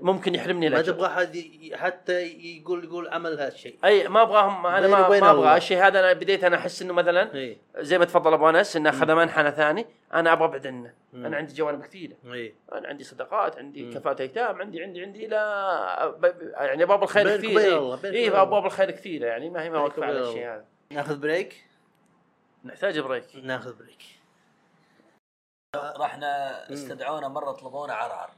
ممكن 0.00 0.34
يحرمني 0.34 0.68
ما 0.68 0.74
الأجر 0.76 0.92
تبغى 0.92 1.08
حد 1.08 1.44
حتى 1.74 2.22
يقول 2.22 2.84
يقول 2.84 3.08
عمل 3.08 3.40
هالشيء 3.40 3.78
أي 3.84 4.08
ما 4.08 4.22
ابغاهم 4.22 4.66
أنا 4.66 4.88
ما, 4.88 5.06
وبين 5.06 5.20
ما 5.20 5.30
أبغى. 5.30 5.56
الشيء 5.56 5.78
هذا 5.78 6.00
أنا 6.00 6.12
بديت 6.12 6.44
أنا 6.44 6.56
أحس 6.56 6.82
إنه 6.82 6.92
مثلا 6.92 7.34
إي 7.34 7.58
زي 7.78 7.98
ما 7.98 8.04
تفضل 8.04 8.32
أبو 8.32 8.48
أنس 8.48 8.76
إنه 8.76 8.90
اخذ 8.90 9.14
منحنى 9.14 9.50
ثاني 9.50 9.86
أنا 10.14 10.32
أبغى 10.32 10.44
ابعد 10.44 10.66
عنه 10.66 10.92
مم. 11.12 11.26
أنا 11.26 11.36
عندي 11.36 11.54
جوانب 11.54 11.82
كثيرة 11.82 12.14
إي 12.32 12.54
أنا 12.72 12.88
عندي 12.88 13.04
صدقات 13.04 13.58
عندي 13.58 13.82
مم. 13.82 13.92
كفاءة 13.92 14.22
ايتام 14.22 14.60
عندي 14.60 14.82
عندي 14.82 15.02
عندي 15.02 15.26
لا 15.26 16.14
يعني 16.60 16.82
ابواب 16.82 17.02
الخير 17.02 17.24
بينك 17.24 17.38
كثير 17.38 17.50
وبين 17.50 17.64
إيه. 17.66 17.78
الله، 17.78 17.96
بينك 17.96 18.14
إي 18.14 18.28
وبين 18.28 18.40
ابواب. 18.40 18.66
الخير 18.66 18.90
كثيرة 18.90 19.26
يعني 19.26 19.50
ما 19.50 19.62
هي 19.62 19.70
ما 19.70 19.78
واقفه 19.78 20.04
على 20.04 20.20
الشيء. 20.20 20.46
هذا 20.46 20.64
ناخذ 20.90 21.20
break 21.20 21.64
نحتاج 22.64 22.98
break 22.98 23.24
ناخذ 23.42 23.78
break 23.78 24.19
رحنا 25.76 26.72
استدعونا 26.72 27.28
مرة 27.28 27.52
طلبونا 27.52 27.94
عرعر. 27.94 28.30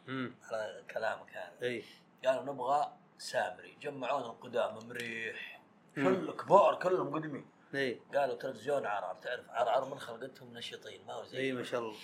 على 0.50 0.84
كلامك 0.90 1.36
هذا. 1.36 1.52
إي. 1.62 1.84
قالوا 2.24 2.42
نبغى 2.42 2.92
سامري. 3.18 3.76
جمعونا 3.82 4.26
القدامى 4.26 4.84
مريح. 4.84 5.62
كل 5.94 6.32
كبار 6.32 6.74
كلهم 6.74 7.14
قدمي 7.14 7.44
إي. 7.74 8.00
قالوا 8.14 8.36
تلفزيون 8.36 8.86
عرعر. 8.86 9.14
تعرف 9.14 9.50
عرعر 9.50 9.84
من 9.84 9.98
خلقتهم 9.98 10.54
نشيطين 10.54 11.06
ما 11.06 11.12
هو 11.12 11.22
إي 11.22 11.26
زي 11.26 11.52
ما 11.52 11.62
شاء 11.62 11.80
الله. 11.80 11.96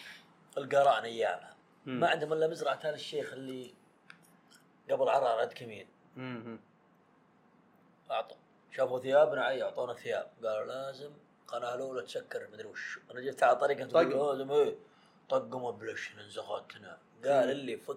القران 0.58 1.04
ايامها. 1.04 1.56
ما 1.86 2.08
عندهم 2.08 2.32
إلا 2.32 2.46
مزرعة 2.48 2.80
ال 2.84 2.94
الشيخ 2.94 3.32
اللي 3.32 3.74
قبل 4.90 5.08
عرعر 5.08 5.40
عند 5.40 5.52
كمين. 5.52 5.88
أعطوا. 8.10 8.36
شافوا 8.70 8.98
ثيابنا 8.98 9.44
عي 9.44 9.62
أعطونا 9.62 9.94
ثياب. 9.94 10.30
قالوا 10.42 10.64
لازم 10.64 11.10
قناة 11.46 11.74
الأولى 11.74 12.02
تسكر 12.02 12.48
مدري 12.52 12.68
وش. 12.68 12.98
أنا 13.10 13.20
جبت 13.20 13.42
على 13.42 13.56
طريقة. 13.56 13.84
تقول 13.84 14.38
لازم 14.38 14.50
إيه 14.50 14.88
طقموا 15.30 15.72
بلش 15.72 16.10
انزغتنا 16.24 16.98
قال 17.24 17.50
اللي 17.50 17.76
فك. 17.76 17.96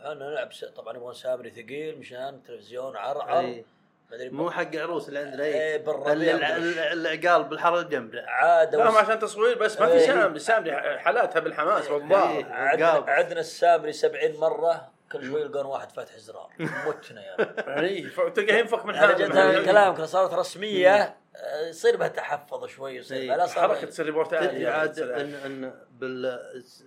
إحنا 0.00 0.14
نلعب 0.14 0.52
س... 0.52 0.64
طبعا 0.64 0.92
نبغى 0.96 1.14
سامري 1.14 1.50
ثقيل 1.50 1.98
مشان 1.98 2.42
تلفزيون 2.42 2.96
عرعر. 2.96 3.62
مو 4.12 4.50
حق 4.50 4.76
عروس 4.76 5.08
اللي 5.08 5.18
عندنا 5.18 5.44
إي. 5.44 5.76
العقال 6.92 7.44
بالحر 7.44 7.78
الجنب 7.80 8.16
عاد 8.26 8.74
لا 8.74 8.84
عشان 8.90 9.18
تصوير 9.18 9.58
بس 9.58 9.80
ما 9.80 9.86
في. 9.86 10.00
سامري. 10.00 10.38
سامري 10.38 10.72
حالاتها 10.98 11.40
بالحماس. 11.40 11.90
والضبط 11.90 12.44
عدنا, 13.08 13.40
السامري 13.40 13.92
سبعين 13.92 14.36
مرة 14.36 14.90
كل 15.12 15.26
شوي 15.26 15.40
يلقون 15.40 15.66
واحد 15.66 15.92
فاتح 15.92 16.16
زرار. 16.16 16.50
متنا 16.86 17.22
يا 17.24 17.36
ف- 18.08 18.20
تلقى 18.34 18.58
ينفخ 18.58 18.84
من 18.86 18.96
حاله 18.96 19.64
كلامك 19.64 20.00
صارت 20.00 20.34
رسمية. 20.34 21.16
يصير 21.68 21.96
بها 21.96 22.08
تحفظ 22.08 22.66
شوي 22.66 22.96
يصير 22.96 23.16
إيه. 23.16 23.36
بها 23.36 23.46
حركة 23.46 23.86
تصير 23.86 24.06
ريبورتات 24.06 24.44
تدري 24.50 24.66
عاد 24.66 24.98
يعني. 24.98 25.20
ان 25.22 25.34
إن 25.64 25.74
بال 26.00 26.40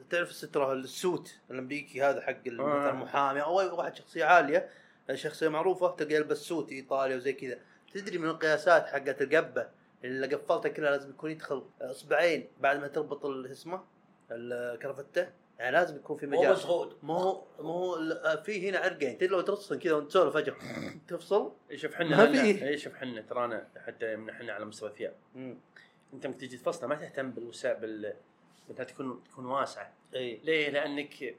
تعرف 0.09 0.29
السترة 0.29 0.73
السوت 0.73 1.31
الأمريكي 1.51 2.01
هذا 2.03 2.21
حق 2.21 2.37
ال- 2.47 2.59
آه. 2.59 2.63
مثلا 2.79 2.91
محامي 2.93 3.41
أو 3.43 3.61
أي 3.61 3.67
واحد 3.67 3.95
شخصية 3.95 4.25
عالية 4.25 4.69
شخصية 5.13 5.47
معروفة 5.47 5.95
تلقى 5.95 6.13
يلبس 6.15 6.37
سوت 6.37 6.71
ايطالي 6.71 7.15
وزي 7.15 7.33
كذا 7.33 7.57
تدري 7.93 8.17
من 8.17 8.29
القياسات 8.29 8.87
حقت 8.87 9.21
القبة 9.21 9.67
اللي 10.03 10.27
قفلتها 10.35 10.69
كلها 10.69 10.91
لازم 10.91 11.09
يكون 11.09 11.31
يدخل 11.31 11.63
أصبعين 11.81 12.47
بعد 12.59 12.79
ما 12.79 12.87
تربط 12.87 13.25
ال- 13.25 13.51
اسمه 13.51 13.83
الكرافته 14.31 15.27
يعني 15.59 15.71
لازم 15.71 15.95
يكون 15.95 16.17
في 16.17 16.27
مو 16.27 16.39
مجال. 16.39 16.57
مو 17.03 17.13
هو 17.13 17.43
مو 17.59 17.95
ال- 17.95 18.43
في 18.43 18.69
هنا 18.69 18.77
عرقين 18.79 19.17
تدري 19.17 19.29
لو 19.29 19.41
ترصن 19.41 19.79
كذا 19.79 19.93
وانت 19.93 20.09
تسولف 20.09 20.33
فجأة 20.33 20.55
تفصل؟ 21.07 21.51
شوف 21.75 21.91
ما 22.01 22.15
حنا 22.25 22.75
شوف 22.75 22.95
حنا 22.95 23.21
ترانا 23.21 23.67
حتى 23.85 24.15
من 24.15 24.29
إحنا 24.29 24.53
على 24.53 24.65
مستوى 24.65 24.89
الثياب. 24.89 25.15
أنت 26.13 26.25
لما 26.25 26.35
تجي 26.35 26.57
تفصله 26.57 26.87
ما 26.89 26.95
تهتم 26.95 27.31
بالوسائل 27.31 27.79
بال 27.79 28.13
انها 28.69 28.83
تكون 28.83 29.23
تكون 29.23 29.45
واسعة. 29.45 29.93
إي. 30.15 30.39
ليه؟ 30.43 30.69
لأنك 30.69 31.35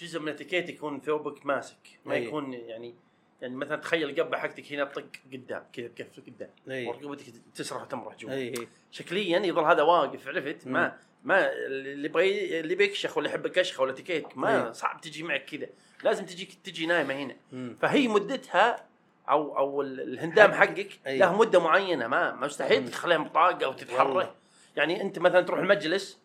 جزء 0.00 0.20
من 0.20 0.28
الاتيكيت 0.28 0.68
يكون 0.68 1.00
ثوبك 1.00 1.46
ماسك. 1.46 2.00
ما 2.04 2.14
أي. 2.14 2.24
يكون 2.24 2.52
يعني 2.52 2.94
يعني 3.42 3.56
مثلا 3.56 3.76
تخيل 3.76 4.10
القبه 4.10 4.36
حقتك 4.36 4.72
هنا 4.72 4.84
تطق 4.84 5.06
قدام 5.32 5.64
كذا 5.72 5.88
تقفل 5.88 6.22
قدام. 6.22 6.50
ورقبتك 6.88 7.24
تسرح 7.54 7.82
وتمرح 7.82 8.16
جوا. 8.16 8.52
شكليا 8.90 9.38
يظل 9.38 9.64
هذا 9.64 9.82
واقف 9.82 10.28
عرفت؟ 10.28 10.66
مم. 10.66 10.72
ما 10.72 10.98
ما 11.24 11.52
اللي 11.52 12.08
يبغى 12.08 12.60
اللي 12.60 12.74
بيكشخ 12.74 13.16
ولا 13.18 13.28
يحب 13.28 13.46
الكشخه 13.46 13.82
ولا 13.82 13.92
تكيتك 13.92 14.38
ما 14.38 14.68
أي. 14.68 14.74
صعب 14.74 15.00
تجي 15.00 15.22
معك 15.22 15.44
كذا 15.44 15.66
لازم 16.04 16.26
تجي 16.26 16.44
تجي 16.64 16.86
نايمة 16.86 17.14
هنا 17.14 17.36
مم. 17.52 17.76
فهي 17.82 18.08
مدتها 18.08 18.84
أو 19.28 19.58
أو 19.58 19.82
ال- 19.82 20.00
الهندام 20.00 20.52
حقك 20.52 20.98
أي. 21.06 21.18
له 21.18 21.36
مدة 21.38 21.60
معينة 21.60 22.06
ما 22.06 22.34
مستحيل. 22.34 22.90
تخليها 22.90 23.18
مطاقة 23.18 23.64
أو 23.64 23.72
تتحرك. 23.72 24.34
يعني 24.76 25.02
أنت 25.02 25.18
مثلا 25.18 25.40
تروح 25.40 25.60
المجلس 25.60 26.18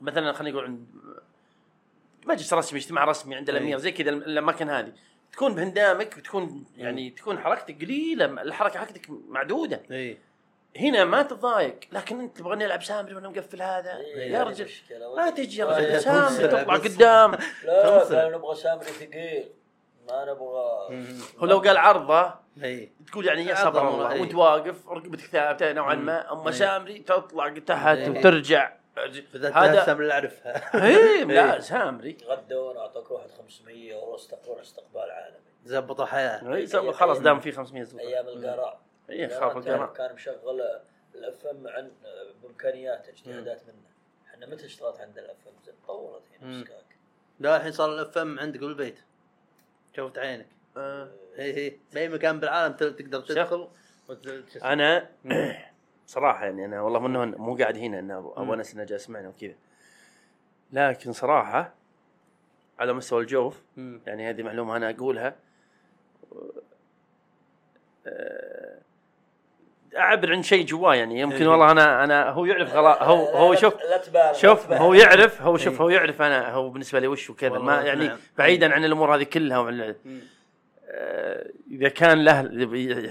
مثلا 0.00 0.32
خلينا 0.32 0.54
نقول 0.56 0.64
عند 0.66 0.86
مجلس 2.26 2.52
رسمي 2.54 2.78
اجتماع 2.78 3.04
رسمي 3.04 3.34
عند 3.34 3.50
أي. 3.50 3.56
الأمير 3.56 3.78
زي 3.78 3.92
كذا 3.92 4.10
الاماكن 4.10 4.70
هذه 4.70 4.92
تكون 5.32 5.54
بهندامك 5.54 6.14
وتكون 6.16 6.64
يعني 6.76 7.10
تكون 7.10 7.38
حركتك 7.38 7.80
قليلة 7.84 8.24
الحركة 8.24 8.78
حقتك 8.80 9.06
معدودة 9.28 9.82
اي 9.90 10.18
هنا 10.76 11.04
ما 11.04 11.22
تتضايق 11.22 11.80
لكن 11.92 12.20
أنت 12.20 12.36
تبغى 12.38 12.56
نلعب 12.56 12.82
سامري 12.82 13.14
وأنا 13.14 13.28
مقفل 13.28 13.62
هذا؟ 13.62 13.96
إيه، 13.96 14.32
يا 14.32 14.42
رجل. 14.42 14.68
ما 15.16 15.30
تجي 15.30 15.60
يا 15.60 15.66
رجل 15.66 16.00
سامري 16.00 16.48
تطلع. 16.48 16.74
قدام. 16.76 17.38
لا. 17.64 17.98
قالوا 17.98 18.38
نبغى 18.38 18.54
سامري 18.56 18.84
ثقيل. 18.86 19.48
ما 20.08 20.24
نبغى. 20.24 21.06
هو 21.38 21.46
لو 21.46 21.58
قال 21.58 21.76
عرضة 21.76 22.34
إي. 22.64 22.92
تقول 23.06 23.26
يعني 23.26 23.44
يا 23.46 23.54
صبر 23.54 23.88
الله. 23.88 24.04
وأنت 24.20 24.34
واقف 24.34 24.88
ركبتك 24.88 25.24
ثابته 25.24 25.72
نوعا. 25.72 25.94
ما 25.94 26.32
أما. 26.32 26.50
سامري 26.50 26.98
تطلع 26.98 27.48
تحت. 27.48 27.98
وترجع. 28.08 28.72
بالذات 29.32 29.52
هذا- 29.52 29.82
هذا 29.82 29.92
اللي 29.92 30.12
أعرفها. 30.12 30.54
إيه 30.86 31.24
لا 31.24 31.60
سامري 31.60 32.16
غدونا 32.26 32.80
أعطوك 32.80 33.10
واحد 33.10 33.30
500 33.30 33.94
ورو 33.94 34.14
استقبلون 34.14 34.60
استقبال 34.60 35.10
عالمي. 35.10 35.38
زبط 35.64 36.00
الحياة. 36.00 36.54
إيه، 36.54 36.66
سامري 36.66 36.92
خلاص 36.92 37.18
دام 37.18 37.40
في 37.40 37.52
500 37.52 37.82
زبط. 37.82 38.00
أيام 38.00 38.28
القراء 38.28 38.80
القراء 39.12 39.54
خاف 39.86 39.96
كان 39.96 40.14
مشغل 40.14 40.60
ال 41.14 41.46
FM 41.46 41.68
عن 41.68 41.90
بامكانياته 42.42 43.10
اجتهادات 43.10 43.62
منه. 43.66 43.90
إحنا 44.28 44.46
متى 44.46 44.66
اشتغلت 44.66 45.00
عند 45.00 45.18
ال 45.18 45.36
FM 45.48 45.54
طولت 45.86 46.22
هنا 46.40 46.50
مم. 46.50 46.60
مسكاك 46.60 46.84
لا 47.40 47.56
الحين 47.56 47.72
صار 47.72 47.94
ال 47.94 48.18
FM 48.18 48.38
عندك 48.40 48.60
بالبيت. 48.60 48.98
شوفت 49.96 50.18
عينك. 50.18 50.46
آه. 50.76 51.10
اي 51.38 51.56
اي 51.56 51.80
بأي 51.94 52.08
مكان 52.08 52.40
بالعالم 52.40 52.74
تقدر 52.74 53.20
تدخل 53.20 53.68
أنا 54.64 55.10
صراحة 56.06 56.44
يعني 56.44 56.64
أنا 56.64 56.80
والله 56.82 57.00
منه 57.00 57.24
مو 57.24 57.56
قاعد 57.56 57.76
هنا 57.78 57.98
انه 57.98 58.18
ابو. 58.18 58.54
أنس 58.54 58.74
إنه 58.74 58.84
جالس 58.84 59.10
معنا 59.10 59.28
وكذا. 59.28 59.54
لكن 60.72 61.12
صراحة 61.12 61.74
على 62.78 62.92
مستوى 62.92 63.20
الجوف 63.22 63.62
مم. 63.76 64.00
يعني 64.06 64.30
هذه 64.30 64.42
معلومة 64.42 64.76
أنا 64.76 64.90
أقولها 64.90 65.36
آه، 68.06 68.78
أعبر 69.96 70.32
عن 70.32 70.42
شيء 70.42 70.64
جواي 70.66 70.98
يعني 70.98 71.20
يمكن 71.20 71.36
إيه. 71.42 71.48
والله 71.48 71.70
أنا 71.72 72.04
أنا 72.04 72.30
هو 72.30 72.44
يعرف 72.44 72.74
غلا 72.74 73.02
هو 73.04 73.24
هو 73.26 73.54
شوف 73.54 73.74
لا 73.90 73.96
تبالغ 73.96 74.32
شوف 74.32 74.70
لا 74.70 74.78
هو. 74.78 74.94
يعرف 74.94 75.42
هو 75.42 75.56
شوف 75.56 75.74
إيه. 75.74 75.80
هو 75.80 75.88
يعرف 75.90 76.22
أنا 76.22 76.50
هو 76.52 76.70
بالنسبة 76.70 76.98
لي 77.00 77.06
وش 77.06 77.30
وكذا 77.30 77.58
ما 77.58 77.80
يعني 77.82 78.06
نعم. 78.06 78.18
بعيدا 78.38 78.74
عن 78.74 78.84
الأمور 78.84 79.14
هذه 79.16 79.22
كلها 79.22 79.58
وعن. 79.58 79.94
آه، 80.92 81.50
إذا 81.70 81.88
كان 81.88 82.24
له 82.24 82.40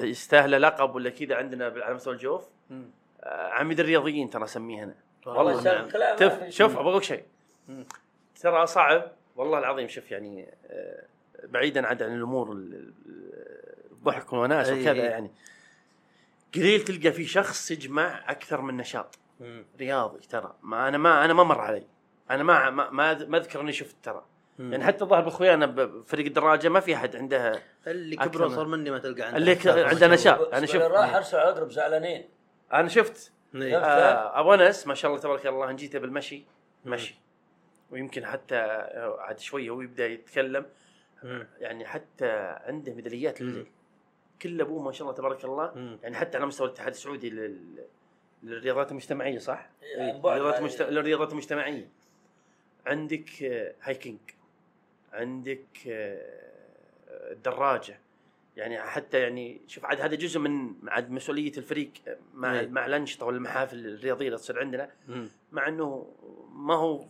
يستاهل 0.06 0.62
لقب 0.62 0.96
ولا 0.96 1.10
كذا 1.10 1.36
عندنا 1.36 1.74
على 1.84 1.94
مستوى 1.96 2.14
الجوف. 2.14 2.48
آه، 3.24 3.48
عميد 3.50 3.80
الرياضيين 3.80 4.30
ترى 4.30 4.44
أسميه 4.44 4.84
أنا 4.84 4.94
والله 5.26 5.42
والله 5.44 5.62
سلم 5.62 5.90
نعم. 6.00 6.50
شوف 6.50 6.72
شيء. 6.72 6.80
أبغى 6.80 6.92
أقول 6.92 7.04
شيء. 7.06 7.24
ترى 8.42 8.66
صعب 8.68 9.12
والله 9.36 9.60
العظيم 9.60 9.88
شوف 9.88 10.12
يعني 10.12 10.50
آه، 10.70 11.04
بعيدا 11.48 11.88
عن 11.88 11.98
عن 12.02 12.16
الأمور 12.16 12.52
ال- 12.52 12.74
ال- 12.74 12.94
الضحك 13.92 14.34
والوناس 14.34 14.70
وكذا. 14.72 14.94
يعني 14.94 15.32
قليل 16.56 16.82
تلقى 16.82 17.12
في 17.12 17.26
شخص 17.26 17.72
يجمع 17.72 18.32
أكثر 18.32 18.62
من 18.62 18.78
نشاط. 18.78 19.20
مم. 19.40 19.66
رياضي 19.80 20.20
ترى. 20.20 20.56
ما 20.62 20.88
أنا 20.88 20.98
ما 20.98 21.26
أنا 21.26 21.34
ما 21.34 21.44
مر 21.44 21.62
علي. 21.62 21.88
أنا 22.32 22.44
ما 22.44 22.70
ما 22.70 22.90
ما 23.14 23.38
أذكر 23.38 23.62
إني 23.62 23.74
شفت 23.74 23.96
ترى. 24.04 24.26
مم. 24.60 24.72
يعني 24.72 24.84
حتى 24.84 25.06
ظهر 25.06 25.22
باخويانا 25.22 25.66
بفريق 25.66 26.26
الدراجة 26.26 26.70
ما 26.70 26.80
في 26.80 26.96
أحد 26.96 27.16
عنده 27.16 27.62
اللي 27.88 28.16
كبروا 28.16 28.50
صار 28.50 28.68
مني 28.68 28.92
ما 28.92 29.00
تلقى 29.00 29.22
عنده 29.22 29.38
اللي. 29.38 29.58
عنده 29.66 30.08
نشاط. 30.08 30.54
أنا 30.54 30.66
شفت. 30.66 30.82
راح 30.82 31.16
أرسل 31.16 31.38
الاقرب 31.38 31.72
زعلانين. 31.72 32.30
أنا 32.74 32.88
شفت. 32.88 33.32
إيه. 33.56 33.78
آه 33.78 34.40
أبو 34.40 34.54
أنس 34.54 34.88
ما 34.88 34.94
شاء 34.94 35.12
الله 35.12 35.22
تبارك 35.24 35.48
الله 35.48 35.70
ان 35.70 35.76
جيته 35.76 36.00
بالمشي. 36.00 36.46
مشي. 36.86 37.16
ويمكن 37.92 38.26
حتى 38.26 38.56
آه، 38.56 39.18
عاد 39.20 39.40
شوي 39.40 39.70
هو 39.70 39.82
يبدأ 39.82 40.08
يتكلم. 40.08 40.66
مم. 41.24 41.48
يعني 41.60 41.86
حتى 41.86 42.30
عنده 42.66 42.94
ميداليات 42.94 43.42
مم. 43.42 43.66
كل 44.42 44.62
أبوه 44.62 44.84
ما 44.84 44.92
شاء 44.92 45.02
الله 45.08 45.18
تبارك 45.18 45.46
الله 45.46 45.72
مم. 45.76 45.98
يعني 46.04 46.16
حتى 46.16 46.38
على 46.38 46.46
مستوى 46.46 46.68
الاتحاد 46.68 46.92
السعودي 46.94 47.30
لل- 47.30 47.86
للرياضات 48.44 48.92
المجتمعية 48.92 49.40
صح؟ 49.40 49.70
إيه، 49.84 49.96
الرياضات 50.12 50.54
يعني. 50.54 50.58
المجت... 50.58 50.82
الرياضات 50.82 51.32
المجتمعية 51.32 51.90
عندك 52.86 53.44
آه، 53.44 53.74
هايكينج 53.82 54.20
عندك 55.14 55.66
آه، 55.88 56.40
الدراجة 57.32 58.00
يعني 58.58 58.80
حتى 58.82 59.20
يعني 59.20 59.62
شوف 59.68 59.86
عاد 59.86 60.02
هذا 60.02 60.16
جزء 60.16 60.40
من 60.40 60.74
عاد 60.88 61.12
مسؤولية 61.12 61.52
الفريق 61.58 61.92
آه، 62.08 62.18
مع 62.34 62.60
إيه. 62.60 62.68
مع 62.68 62.86
الأنشطة 62.86 63.26
والمحافل 63.26 63.86
الرياضية 63.88 64.26
اللي 64.28 64.38
تصير 64.38 64.60
عندنا 64.60 64.90
مم. 65.08 65.28
مع 65.52 65.68
إنه 65.68 66.08
ما 66.54 66.76
هو 66.76 67.06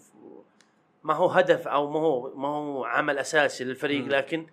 ما 1.04 1.14
هو 1.14 1.28
هدف 1.28 1.68
أو 1.68 1.90
ما 1.90 2.00
هو 2.00 2.36
ما 2.36 2.48
هو 2.48 2.86
عمل 2.86 3.18
أساسي 3.18 3.64
للفريق 3.64 4.02
مم. 4.04 4.10
لكن 4.10 4.48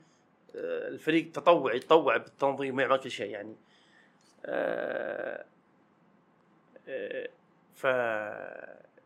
الفريق 0.57 1.33
تطوع 1.33 1.75
يتطوع 1.75 2.17
بالتنظيم 2.17 2.77
ويعمل 2.77 2.97
كل 2.97 3.11
شيء 3.11 3.31
يعني. 3.31 3.57
آه، 4.47 5.45
آه، 6.89 7.29
ف 7.75 7.87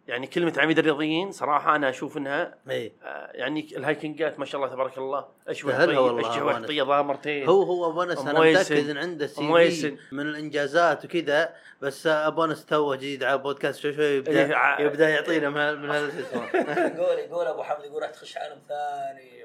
يعني 0.09 0.27
كلمة 0.27 0.53
عميد 0.59 0.79
الرياضيين 0.79 1.33
صراحة 1.33 1.77
أنا 1.77 1.89
أشوف 1.89 2.17
إنها 2.17 2.55
إي. 2.71 2.93
آه، 3.05 3.31
يعني 3.35 3.69
الهايكنجات 3.77 4.39
ما 4.39 4.45
شاء 4.45 4.61
الله 4.61 4.75
تبارك 4.75 4.99
الله 4.99 5.25
اشوى 5.49 5.73
سهلها 5.73 5.99
والله 5.99 6.31
اشوى 6.31 6.51
أمانة. 6.51 6.67
طيب 6.67 6.87
مرتين. 6.89 7.49
هو 7.49 7.63
هو 7.63 7.91
ابو 7.91 8.03
انس 8.03 8.19
أنا. 8.19 8.41
متأكد 8.41 8.91
إن 8.91 8.97
عنده 8.99 9.27
سي 9.27 9.97
من 10.13 10.21
الإنجازات 10.27 11.05
وكذا 11.05 11.49
بس 11.83 12.07
ابو 12.07 12.45
انس 12.45 12.67
توه 12.67 12.97
جديد 12.97 13.25
على 13.25 13.39
بودكاست 13.39 13.81
شوي 13.81 13.95
شوي 13.95 14.05
إيه، 14.05 14.17
يبدا 14.17 14.57
ع- 14.57 14.81
يبدأ 14.81 15.09
يعطينا 15.09 15.51
من 15.51 15.57
هال- 15.57 15.79
من 15.81 15.91
هذا 15.91 16.11
يقول 16.97 17.19
يقول 17.19 17.47
أبو 17.47 17.63
حمد 17.63 17.85
يقول 17.85 18.03
راح 18.03 18.11
تخش 18.11 18.37
عالم 18.37 18.59
ثاني. 18.69 19.41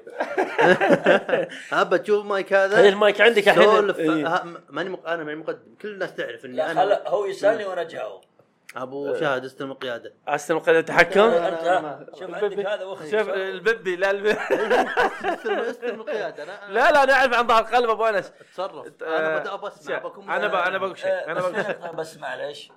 ابى 1.80 1.98
تشوف 1.98 2.24
مايك 2.26 2.52
هذا؟ 2.52 2.78
هذا 2.80 2.88
المايك 2.88 3.20
عندك 3.20 3.48
الحين 3.48 3.62
سولف. 3.62 3.98
إيه. 3.98 4.08
ماني. 4.70 4.96
أنا 5.06 5.24
ماني 5.24 5.38
مقدم. 5.38 5.74
كل 5.82 5.88
الناس 5.88 6.14
تعرف 6.14 6.44
اني 6.44 6.70
أنا 6.72 7.02
هو 7.08 7.26
يسألني 7.26 7.64
وأنا 7.64 7.80
أجاوب. 7.80 8.20
أبو 8.76 9.14
شاهد 9.14 9.44
استلم 9.44 9.70
القياده 9.70 10.12
استلم 10.28 10.58
قيادة 10.58 10.78
التحكم 10.78 11.30
شوف 12.18 12.34
عندك 12.34 12.66
هذا 12.66 12.84
واخذ 12.84 13.10
شوف 13.10 13.28
الببي 13.28 13.96
لا 13.96 14.10
الب... 14.10 14.26
استلم 14.26 15.58
استلم 15.58 16.00
القياده 16.00 16.42
أنا 16.42 16.66
أنا 16.66 16.72
لا 16.72 16.92
لا 16.92 17.02
أنا 17.02 17.12
أعرف 17.12 17.34
عن 17.34 17.46
ظهر 17.46 17.62
قلب 17.62 17.90
أبو 17.90 18.04
أنس. 18.04 18.32
أتصرف. 18.40 19.02
آه، 19.02 19.18
أنا 19.18 19.38
بدأ 19.38 19.56
بسمع 19.56 19.98
بكون 19.98 20.30
أنا 20.30 20.46
ب... 20.46 20.54
أنا 20.54 20.78
بقول 20.78 20.98
شيء 20.98 21.24
أنا 21.24 21.40
بقول 21.40 21.64
شيء. 21.64 21.92
بس 21.92 22.16
معلش 22.16 22.72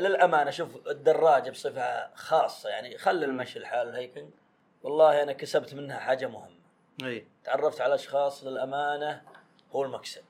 للأمانة 0.00 0.50
شوف 0.50 0.68
الدراجه 0.86 1.50
بصفة 1.50 2.14
خاصة 2.14 2.68
يعني 2.68 2.98
خل 2.98 3.24
المشي 3.24 3.58
الحال 3.58 3.88
الهيكنج 3.88 4.30
والله 4.82 5.22
أنا 5.22 5.32
كسبت 5.32 5.74
منها 5.74 5.98
حاجة 5.98 6.26
مهمة. 6.26 6.58
أي. 7.04 7.26
تعرفت 7.44 7.80
على 7.80 7.94
أشخاص 7.94 8.44
للأمانة 8.44 9.22
هو 9.72 9.84
المكسب. 9.84 10.22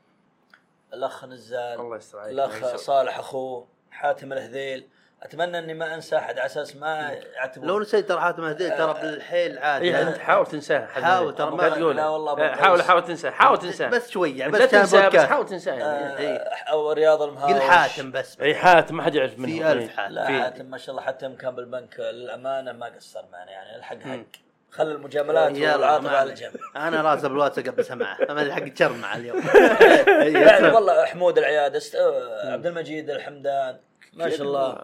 الأخ 0.92 1.24
نزال 1.24 1.80
الله 1.80 1.96
يستر 1.96 2.18
عليك. 2.18 2.32
الأخ 2.32 2.76
صالح 2.76 3.18
أخوه. 3.18 3.66
حاتم 3.98 4.32
الهذيل. 4.32 4.88
أتمنى 5.22 5.58
إني 5.58 5.74
ما 5.74 5.94
أنسى 5.94 6.16
أحد 6.16 6.38
على 6.38 6.46
أساس 6.46 6.76
ما 6.76 7.10
يعتبر 7.36 7.66
لو 7.66 7.80
نسيت 7.80 8.08
ترى 8.08 8.20
حاتم 8.20 8.44
هديت 8.44 8.72
ترى 8.78 8.94
بالحيل 9.02 9.58
عادي. 9.58 9.96
اي 9.96 10.02
أنت 10.02 10.18
حاول 10.18 10.46
تنساها 10.46 10.86
حد 10.86 11.02
حاول. 11.02 11.34
ترى 11.34 11.50
ما- 11.50 11.68
تقول 11.68 11.96
لا 11.96 12.08
والله 12.08 12.34
بقول. 12.34 12.50
حاول 12.54 12.82
حاول 12.82 13.04
تنساه 13.04 13.30
حاول 13.30 13.58
تنساه. 13.58 13.88
بس 13.88 14.10
شوي 14.10 14.38
يعني 14.38 14.52
بس 14.52 14.58
تنساه 14.58 14.82
بس 14.82 14.94
بودكاست. 15.04 15.26
حاول 15.30 15.46
تنساه. 15.46 15.72
يعني 15.74 16.16
إيه. 16.18 16.36
آه، 16.36 16.70
أو 16.70 16.92
رياض 16.92 17.22
المهاوش. 17.22 17.52
قل 17.52 17.60
حاتم 17.60 18.10
بس. 18.12 18.40
اي 18.40 18.54
حاتم 18.54 18.96
ما 18.96 19.02
حد 19.02 19.14
يعرف 19.14 19.38
منه. 19.38 19.58
في 19.58 19.72
ألف 19.72 19.90
إيه. 19.90 19.96
حاتم. 19.96 20.12
لا 20.14 20.26
حاتم 20.42 20.64
ما 20.64 20.78
شاء 20.78 20.90
الله 20.90 21.02
حتى 21.02 21.28
كان 21.40 21.54
بالبنك 21.54 22.00
للأمانة 22.00 22.72
ما 22.72 22.86
قصر 22.86 23.24
معنا 23.32 23.50
يعني 23.50 23.76
الحق 23.76 24.00
حق. 24.00 24.47
خلي 24.70 24.92
المجاملات 24.92 25.52
والعاطفة 25.52 26.16
على. 26.16 26.34
جنب 26.34 26.50
أنا 26.76 27.02
راسب 27.02 27.32
الواتساب 27.32 27.76
بس 27.76 27.90
معه 27.90 28.16
ما 28.28 28.54
حق 28.54 28.68
تشرمع 28.68 29.16
اليوم 29.16 29.42
يعني 30.46 30.68
والله 30.68 31.04
حمود 31.04 31.38
العياد 31.38 31.76
است... 31.76 31.94
آه، 31.94 32.52
عبد 32.52 32.66
المجيد 32.66 33.10
الحمدان 33.10 33.76
ما 34.12 34.28
شاء 34.28 34.42
الله 34.42 34.78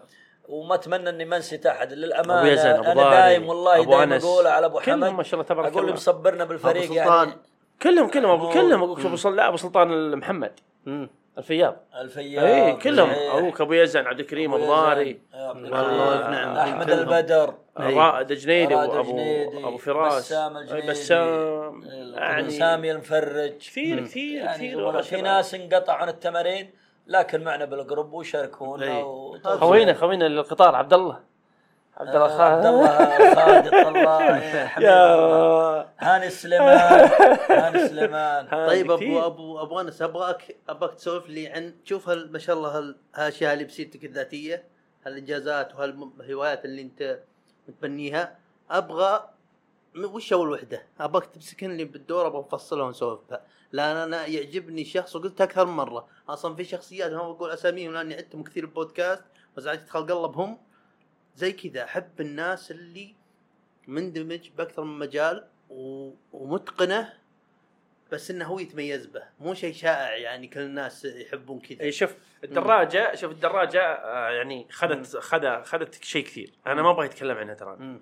وما 0.49 0.75
أتمنى 0.75 1.09
إني 1.09 1.25
ما 1.25 1.37
نسيت 1.37 1.65
أحد 1.65 1.93
للأمانة 1.93 2.39
أبو 2.39 2.47
يزن، 2.47 2.69
أبو 2.69 3.01
أنا 3.01 3.09
دايم 3.09 3.47
والله 3.47 3.81
أبو 3.81 3.91
دايم. 3.97 4.13
أقول 4.13 4.47
على 4.47 4.65
أبو 4.65 4.79
حمد 4.79 5.09
ما 5.09 5.23
شاء 5.23 5.33
الله 5.33 5.43
تبارك 5.49 5.65
أقول 5.67 5.79
اللي 5.79 5.83
الله. 5.89 5.93
مصبرنا 5.93 6.43
بالفريق 6.45 6.83
أبو 6.83 6.93
سلطان. 6.93 7.27
يعني 7.27 7.39
كلهم 7.81 8.07
كلهم 8.09 8.31
ابو 8.31 8.51
أبو- 8.51 8.53
كلهم 8.53 8.83
ابو 8.83 9.15
سلطان 9.15 9.35
لا 9.35 9.47
أبو 9.47 9.57
سلطان 9.57 10.15
محمد. 10.17 10.51
الفياض 11.37 11.75
الفياض 11.99 12.45
اي 12.45 12.73
كلهم. 12.75 13.09
صحيح. 13.09 13.35
أبوك 13.35 13.61
أبو 13.61 13.73
يزن 13.73 14.05
عبد 14.05 14.19
الكريم 14.19 14.53
أبو 14.53 14.63
أبو 14.63 14.73
ضاري. 14.73 15.09
يزن، 15.09 15.19
يا 15.33 15.47
عبد 15.47 15.63
والله. 15.63 16.29
نعم. 16.29 16.57
أحمد. 16.57 16.89
البدر. 16.89 17.53
رائد 17.77 18.33
جنيدي 18.33 18.75
رائد 18.75 18.89
وابو 18.89 19.11
الجنيدي، 19.11 19.67
أبو 19.67 19.77
فراس. 19.77 20.25
بسام 20.25 20.57
الجنيدي، 20.57 20.87
بسام 20.87 21.83
يعني 22.13 22.49
سامي 22.49 22.91
المفرج. 22.91 23.57
كثير 23.57 24.03
كثير 24.05 24.41
يعني 24.41 24.57
كثير 24.57 25.01
في. 25.01 25.21
ناس 25.21 25.55
انقطعوا 25.55 25.97
عن 25.97 26.09
التمارين 26.09 26.71
لكن 27.07 27.43
معنا 27.43 27.65
بال 27.65 27.79
group 27.79 28.13
ويشاركونا 28.13 29.03
خوينا 29.43 29.93
خوينا 29.93 30.27
القطار 30.27 30.75
عبد 30.75 30.93
الله. 30.93 31.19
عبد 31.97 32.15
الله 32.15 32.27
خالد 32.27 32.65
عبد 32.65 32.65
الله 32.65 33.35
خالد 33.35 33.73
الله. 33.87 34.31
يا 34.81 35.89
هاني 35.99 36.29
سليمان. 36.29 37.09
هاني 37.49 37.87
سليمان. 37.87 38.47
طيب 38.67 38.91
ابو. 38.91 39.19
ابو 39.25 39.61
أبو 39.61 39.79
أنس 39.79 40.01
ابغاك 40.01 40.55
أبغاك 40.69 40.93
تسولف 40.93 41.29
لي 41.29 41.47
عن 41.47 41.73
شوف 41.83 42.09
هال 42.09 42.31
ما 42.31 42.39
شاء 42.39 42.55
الله 42.55 42.77
هال- 42.77 42.95
هالاشياء 43.15 43.53
اللي 43.53 43.63
بسيرتك 43.63 44.05
الذاتية؟ 44.05 44.63
هالانجازات 45.05 45.75
وهالهوايات 45.75 46.65
اللي 46.65 46.81
أنت 46.81 47.19
متبنيها؟ 47.67 48.35
أبغى 48.71 49.29
وش 50.03 50.33
أول 50.33 50.51
وحدة؟ 50.51 50.81
أبغاك 50.99 51.25
تمسكن 51.25 51.77
لي 51.77 51.85
بالدور 51.85 52.27
أبغى 52.27 52.39
نفصلها 52.53 52.85
ونسولف 52.85 53.19
بها. 53.29 53.41
لأن 53.71 53.95
أنا 53.95 54.25
يعجبني 54.25 54.85
شخص 54.85 55.15
وقلت 55.15 55.41
أكثر 55.41 55.65
من 55.65 55.73
مرة. 55.73 56.07
أصلا 56.29 56.55
في 56.55 56.63
شخصيات 56.63 57.11
ما 57.11 57.31
بقول 57.31 57.51
أساميهم 57.51 57.93
لأني 57.93 58.15
عدتهم 58.15 58.43
كثير 58.43 58.65
بودكاست 58.65 59.23
وزعجت 59.57 59.89
خلق 59.89 60.11
الله 60.11 60.27
بهم 60.27 60.57
زي 61.35 61.51
كذا. 61.51 61.83
أحب 61.83 62.21
الناس 62.21 62.71
اللي 62.71 63.13
مندمج 63.87 64.49
بأكثر 64.57 64.83
من 64.83 64.99
مجال 64.99 65.47
و... 65.69 66.11
ومتقنه 66.33 67.13
بس 68.11 68.31
إنه 68.31 68.45
هو 68.45 68.59
يتميز 68.59 69.05
به. 69.05 69.23
مو 69.39 69.53
شيء 69.53 69.73
شائع 69.73 70.15
يعني 70.17 70.47
كل 70.47 70.59
الناس 70.59 71.05
يحبون 71.05 71.59
كذا. 71.59 71.81
إي 71.81 71.91
شوف 71.91 72.15
الدراجة 72.43 73.15
شوف 73.15 73.31
الدراجة 73.31 73.81
آه، 73.81 74.29
يعني 74.29 74.67
خذت 74.71 75.17
خذ 75.17 75.63
خذت 75.63 76.03
شيء 76.03 76.23
كثير. 76.25 76.53
أنا 76.67 76.81
ما 76.81 76.89
أبغى 76.91 77.05
اتكلم 77.05 77.37
عنها 77.37 77.53
ترى. 77.53 77.99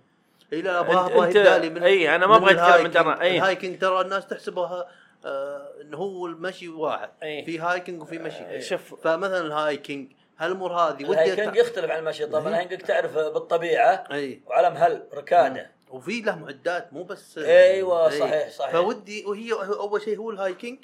إي 0.53 0.61
لا 0.61 0.79
أبغى 0.79 1.13
أبغى 1.13 1.29
يبدالي 1.29 1.69
من 1.69 1.83
إي، 1.83 2.15
أنا 2.15 2.27
ما 2.27 2.39
من 2.39 2.49
ال 2.49 2.55
hiking. 2.55 2.93
درا- 2.93 3.21
إي. 3.21 3.37
ال 3.37 3.43
hiking 3.43 3.79
ترى 3.79 4.01
الناس 4.01 4.27
تحسبها 4.27 4.89
آه 5.25 5.81
انه 5.81 5.97
هو 5.97 6.27
المشي 6.27 6.67
واحد 6.67 7.09
إي. 7.23 7.45
في 7.45 7.59
hiking 7.59 8.01
وفي 8.01 8.19
مشي. 8.19 8.49
إي، 8.49 8.61
شوف. 8.61 8.95
فمثلا 9.07 9.41
الهايكنج. 9.41 10.11
هالأمور 10.37 10.73
هذه 10.73 11.11
ال 11.11 11.18
hiking 11.18 11.55
يختلف 11.55 11.91
عن 11.91 11.99
المشي. 11.99 12.25
طبعا 12.25 12.47
ال 12.47 12.52
hiking 12.52 12.81
تعرف 12.81 13.17
بالطبيعة 13.17 14.03
اي 14.11 14.41
وعلى 14.47 14.69
مهل 14.69 15.03
ركاده 15.13 15.71
وفي 15.91 16.21
له 16.21 16.35
معدات 16.35 16.93
مو 16.93 17.03
بس 17.03 17.37
أيوة، 17.37 18.11
إي. 18.11 18.19
صحيح، 18.19 18.49
صحيح. 18.49 18.71
فودي 18.71 19.25
وهي 19.25 19.53
أول 19.53 20.01
شيء 20.01 20.17
هو 20.17 20.31
ال 20.31 20.38
hiking 20.38 20.77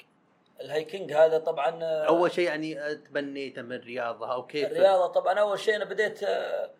الهيكنج 0.60 1.12
هذا 1.12 1.38
طبعا 1.38 1.84
أول 1.84 2.32
شيء 2.32 2.44
يعني 2.44 2.94
تبنيته 2.94 3.62
من 3.62 3.76
رياضة 3.76 4.32
أو 4.32 4.46
كيف؟ 4.46 4.66
الرياضة 4.66 5.06
طبعا 5.06 5.34
أول 5.34 5.58
شيء 5.58 5.76
أنا 5.76 5.84
بديت 5.84 6.22
آه، 6.22 6.70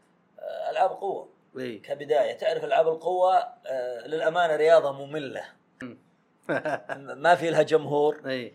ألعاب 0.70 0.90
قوة. 0.90 1.28
اي 1.59 1.78
كبداية. 1.78 2.32
تعرف 2.32 2.64
ألعاب 2.64 2.88
القوة 2.88 3.38
آه، 3.66 4.06
للأمانة 4.06 4.56
رياضة 4.56 4.92
مملة. 4.92 5.44
ما 7.24 7.34
في 7.34 7.51
لها 7.51 7.62
جمهور. 7.62 8.20
اي 8.26 8.52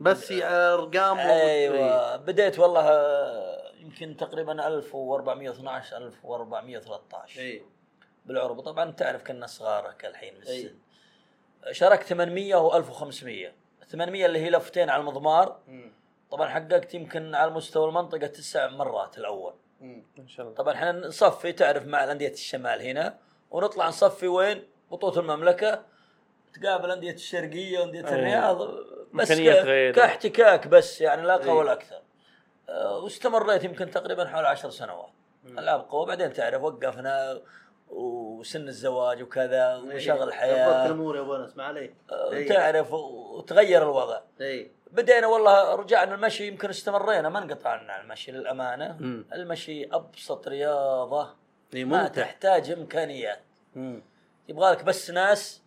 بس 0.00 0.32
هي 0.32 0.44
أرقام 0.44 1.16
و- 1.18 1.20
أيوه 1.20 2.16
بديت 2.16 2.58
والله 2.58 2.80
آه، 2.88 3.72
يمكن 3.76 4.16
تقريبا 4.16 4.66
1412 4.66 5.96
1413 5.96 7.40
أي. 7.40 7.62
بالعرب 8.26 8.60
طبعا 8.60 8.90
تعرف 8.90 9.22
كنا 9.22 9.46
صغار 9.46 9.92
كالحين 9.92 10.34
أي. 10.34 10.40
بالسن 10.40 10.74
شاركت 11.72 12.02
800 12.06 12.68
و1500 12.70 13.52
800 13.90 14.26
اللي 14.26 14.38
هي 14.38 14.50
لفتين 14.50 14.90
على 14.90 15.00
المضمار. 15.00 15.58
طبعا 16.30 16.48
حققت 16.48 16.94
يمكن 16.94 17.34
على 17.34 17.50
مستوى 17.50 17.88
المنطقة 17.88 18.26
تسع 18.26 18.68
مرات 18.68 19.18
الأول. 19.18 19.54
إن 20.18 20.28
شاء 20.28 20.46
الله. 20.46 20.56
طبعا 20.56 20.74
إحنا 20.74 20.92
نصفي 20.92 21.52
تعرف 21.52 21.86
مع 21.86 22.04
الأندية 22.04 22.28
الشمال 22.32 22.82
هنا. 22.82 23.18
ونطلع 23.50 23.88
نصفي 23.88 24.28
وين؟ 24.28 24.62
بطولة 24.90 25.20
المملكة. 25.20 25.82
تقابل 26.62 26.90
أندية 26.90 27.12
الشرقية 27.12 27.78
وأندية 27.80 28.08
أي. 28.08 28.14
الرياض. 28.14 28.68
بس. 29.14 29.32
كاحتكاك 29.96 30.68
بس 30.68 31.00
يعني 31.00 31.22
لا 31.22 31.42
أي. 31.42 31.48
قول 31.48 31.68
أكثر. 31.68 32.02
آه، 32.68 32.98
واستمريت 32.98 33.64
يمكن 33.64 33.90
تقريبا 33.90 34.28
حوالي 34.28 34.48
عشر 34.48 34.70
سنوات. 34.70 35.10
العاب 35.46 35.80
قوة 35.80 36.06
بعدين 36.06 36.32
تعرف 36.32 36.62
وقفنا 36.62 37.40
وسن 37.88 38.68
الزواج 38.68 39.22
وكذا 39.22 39.76
ومشاغل 39.76 40.28
الحياة 40.28 40.86
الأمور 40.86 41.16
يا 41.16 41.20
ابو 41.20 41.46
ما 41.56 41.64
عليك. 41.64 41.94
آه،. 42.12 42.42
تعرف 42.48 42.92
وتغير 42.92 43.82
الوضع. 43.82 44.20
إي. 44.40 44.70
بدينا 44.90 45.26
والله 45.26 45.74
رجعنا 45.74 46.14
المشي 46.14 46.46
يمكن 46.46 46.68
استمرينا 46.68 47.28
ما 47.28 47.38
انقطعنا 47.38 47.92
عن 47.92 48.04
المشي 48.04 48.32
للأمانة. 48.32 48.96
مم. 49.00 49.24
المشي 49.32 49.84
أبسط 49.84 50.48
رياضة. 50.48 51.34
ما 51.74 52.08
تحتاج 52.08 52.70
إمكانيات. 52.70 53.40
يبغى 54.48 54.72
لك 54.72 54.84
بس 54.84 55.10
ناس 55.10 55.61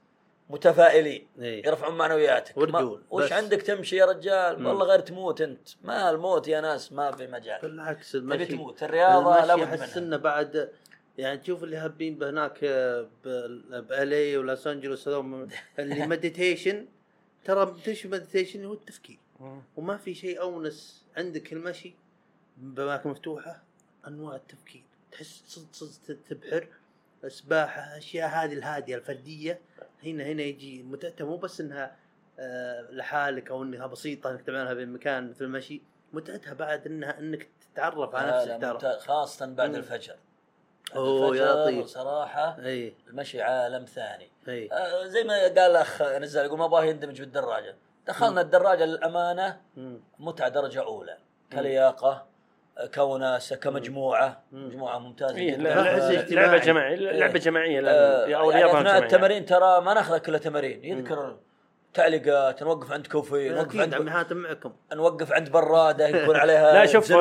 متفائلين 0.50 1.28
إي. 1.42 1.62
يرفعون 1.66 1.98
معنوياتك. 1.98 2.58
وردول، 2.58 3.04
وش 3.10 3.24
بس. 3.24 3.32
عندك 3.32 3.62
تمشي 3.62 3.96
يا 3.96 4.06
رجال؟ 4.06 4.60
مم. 4.60 4.66
والله 4.66 4.86
غير 4.86 5.00
تموت 5.00 5.42
أنت. 5.42 5.70
ما 5.84 6.10
الموت 6.10 6.48
يا 6.48 6.62
ناس 6.62 6.92
ما 6.92 7.12
في 7.12 7.28
مجال. 7.28 7.62
بالعكس 7.62 8.12
تبي 8.12 8.20
المشي 8.20 8.46
تموت. 8.46 8.84
الرياضة 8.84 9.46
لابد 9.46 9.62
احس 9.64 9.98
انه 9.98 10.18
بعد 10.18 10.72
يعني 11.18 11.38
تشوف 11.38 11.64
اللي 11.64 11.78
هابين 11.78 12.16
بهناك 12.18 12.60
بالي 13.90 14.38
ولوس 14.38 14.68
أنجلوس 14.68 15.08
هذول 15.08 15.50
اللي 15.80 16.08
مديتيشن 16.08 16.86
ترى 17.46 17.76
تمشي 17.86 18.08
مديتيشن 18.08 18.66
هو 18.66 18.74
التفكير. 18.74 19.18
وما 19.76 19.98
في 19.98 20.14
شيء 20.14 20.42
أونس 20.42 21.06
عندك 21.18 21.54
المشي 21.54 21.94
باماكن 22.58 23.10
مفتوحة 23.10 23.64
أنواع 24.08 24.36
التفكير. 24.36 24.84
تحس 25.12 25.44
صدق 25.48 25.74
صدق 25.74 26.18
تبحر 26.30 26.68
السباحه 27.24 27.98
أشياء 27.98 28.30
هذه 28.30 28.54
الهادية 28.54 28.96
الفردية. 28.96 29.60
هنا 30.08 30.24
هنا 30.24 30.42
يجي 30.44 30.84
متعتها 30.84 31.26
مو 31.26 31.38
بس 31.38 31.62
إنها 31.62 31.96
آه، 32.40 32.82
لحالك 32.92 33.50
أو 33.52 33.64
إنها 33.64 33.88
بسيطة 33.88 34.32
إنك 34.32 34.42
تعملها 34.42 34.74
بمكان 34.74 35.34
في 35.34 35.42
المشي 35.42 35.82
متعتها 36.14 36.54
بعد 36.54 36.86
إنها 36.88 37.20
إنك 37.20 37.48
تتعرف 37.74 38.16
على 38.16 38.32
نفسك 38.58 38.82
ترى. 38.82 39.00
خاصة 39.00 39.46
بعد 39.46 39.70
مم. 39.70 39.76
الفجر. 39.76 40.16
أوه، 40.96 41.38
يا 41.38 41.54
لطيف. 41.54 41.88
صراحة 41.88 42.58
أي. 42.66 42.94
المشي 43.08 43.42
عالم 43.42 43.86
ثاني. 43.86 44.30
أي. 44.48 44.70
آه، 44.72 45.06
زي 45.06 45.24
ما 45.24 45.34
قال 45.44 45.60
الاخ 45.60 46.02
نزل 46.02 46.46
يقول 46.46 46.60
ما 46.60 46.66
أبغى 46.66 46.90
يندمج 46.90 47.20
بالدراجة. 47.22 47.76
دخلنا 48.08 48.42
الدراجة 48.42 48.86
للأمانة 48.86 49.62
مم. 49.78 50.00
متعة 50.20 50.50
درجة 50.50 50.84
أولى. 50.84 51.18
كلياقة. 51.52 52.26
آه، 52.78 52.86
كوناسة 52.86 53.56
كمجموعة 53.56 54.44
مم. 54.52 54.68
مجموعة 54.68 55.00
ممتازة 55.00 55.36
إيه، 55.38 55.56
جدا. 55.58 55.74
لعبة 56.36 56.58
جماعية 56.58 56.96
لعبة 56.96 57.40
جماعية 57.40 57.80
آه، 57.80 57.82
لا- 57.82 58.36
أو 58.38 58.52
يعني 58.52 58.64
رياضه 58.64 58.80
أثناء 58.80 58.84
جماعية. 58.84 59.04
التمارين 59.04 59.46
ترى 59.46 59.82
ما 59.82 59.94
ناخذ 59.94 60.18
كلها 60.18 60.40
تمارين. 60.40 60.84
يذكر 60.86 61.36
تعليقات 61.94 62.64
نوقف 62.64 62.92
عند 62.92 63.08
كوفي 63.08 63.50
نوقف 63.50 63.80
عند 63.80 63.94
عمي 63.94 64.10
معكم. 64.32 64.74
نوقف 64.94 65.32
عند 65.32 65.50
برادة 65.52 66.08
يكون 66.08 66.36
عليها 66.46 66.74
لا 66.74 66.86
شوف 66.86 67.12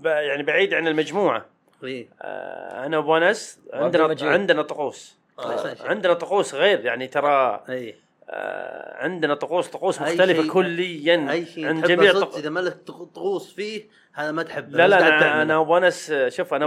ب- 0.00 0.06
يعني 0.06 0.42
بعيد 0.42 0.74
عن 0.74 0.88
المجموعة. 0.88 1.46
اي 1.84 2.08
آه، 2.22 2.86
أنا 2.86 2.98
وابو 2.98 3.16
أنس 3.16 3.60
عندنا. 3.72 4.14
عندنا 4.22 4.62
طقوس. 4.62 5.18
آه. 5.38 5.76
عندنا 5.80 6.14
طقوس 6.14 6.54
غير 6.54 6.80
يعني 6.84 7.06
ترى 7.06 7.64
اي 7.68 7.94
آه، 8.30 8.96
عندنا 9.04 9.34
طقوس 9.34 9.68
طقوس 9.68 10.02
أي 10.02 10.12
مختلفة 10.14 10.52
كليا 10.52 11.44
شيء 11.54 11.66
عن 11.66 11.80
جميع 11.82 12.12
صدق 12.12 12.24
طق... 12.30 12.36
إذا 12.36 12.50
ما 12.50 12.60
لك 12.60 12.72
طقوس 13.14 13.54
فيه 13.54 13.82
هذا 14.18 14.32
ما 14.32 14.42
تحبه 14.42 14.78
لا 14.78 14.88
لا 14.88 15.08
أنا. 15.08 15.42
أنا 15.42 15.78
انس 15.78 16.12
شوف 16.28 16.54
أنا 16.54 16.66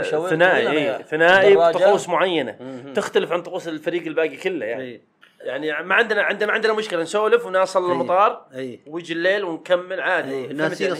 مشاوير 0.00 0.30
ثنائي 0.30 0.68
إيه، 0.70 1.02
ثنائي. 1.02 1.56
بطقوس 1.56 2.08
معينة 2.08 2.56
مهم. 2.60 2.92
تختلف 2.92 3.32
عن 3.32 3.42
طقوس 3.42 3.68
الفريق 3.68 4.06
الباقي 4.06 4.36
كله 4.36 4.66
يعني 4.66 4.82
إي 4.82 5.00
يعني 5.40 5.82
ما 5.82 5.94
عندنا 5.94 6.22
عندنا 6.22 6.46
ما 6.46 6.52
عندنا 6.52 6.72
مشكلة 6.72 7.02
نسولف 7.02 7.46
ونوصل 7.46 7.84
إيه. 7.84 7.90
للمطار 7.92 8.46
إي 8.54 8.80
ويجي 8.86 9.12
الليل 9.12 9.44
ونكمل 9.44 10.00
عادي 10.00 10.34
إي 10.34 10.46
فهمت 10.48 10.60
ناسين 10.60 10.86
يعني؟ 10.86 10.96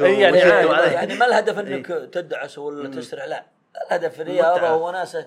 إي 0.00 0.20
يعني 0.20 0.40
عليه. 0.42 0.92
يعني 0.92 1.14
ما 1.14 1.26
الهدف. 1.26 1.58
إنك 1.58 1.86
تدعس 1.86 2.58
ولا 2.58 2.88
مم. 2.88 2.94
تسرع 2.94 3.24
لا 3.24 3.44
الهدف 3.86 4.20
متعة. 4.20 4.76
وناسه 4.76 5.26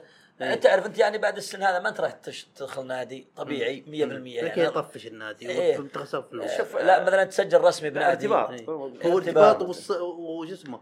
إيه. 0.50 0.56
تعرف 0.56 0.86
أنت 0.86 0.98
يعني 0.98 1.18
بعد 1.18 1.38
السن 1.38 1.64
هذا 1.64 1.80
ما 1.80 1.90
أنت 1.90 2.00
راح 2.02 2.12
تدخل 2.56 2.88
نادي 2.88 3.28
طبيعي 3.36 3.82
100% 3.82 3.86
لكن 3.88 4.28
يعني. 4.38 4.64
يطفش 4.64 5.08
النادي 5.08 5.50
إيه. 5.50 5.80
وتخسر 5.80 6.22
فلوس. 6.22 6.52
شوف 6.58 6.76
لا 6.76 7.04
مثلا 7.04 7.24
تسجل 7.24 7.62
رسمي 7.62 7.90
بنادي 7.90 8.28
ارتباط. 8.28 8.50
إيه. 8.50 8.58
ارتباط. 8.60 9.06
هو 9.06 9.18
ارتباط. 9.18 9.62
والص... 9.62 9.92
وش 10.02 10.52
اسمه؟ 10.52 10.82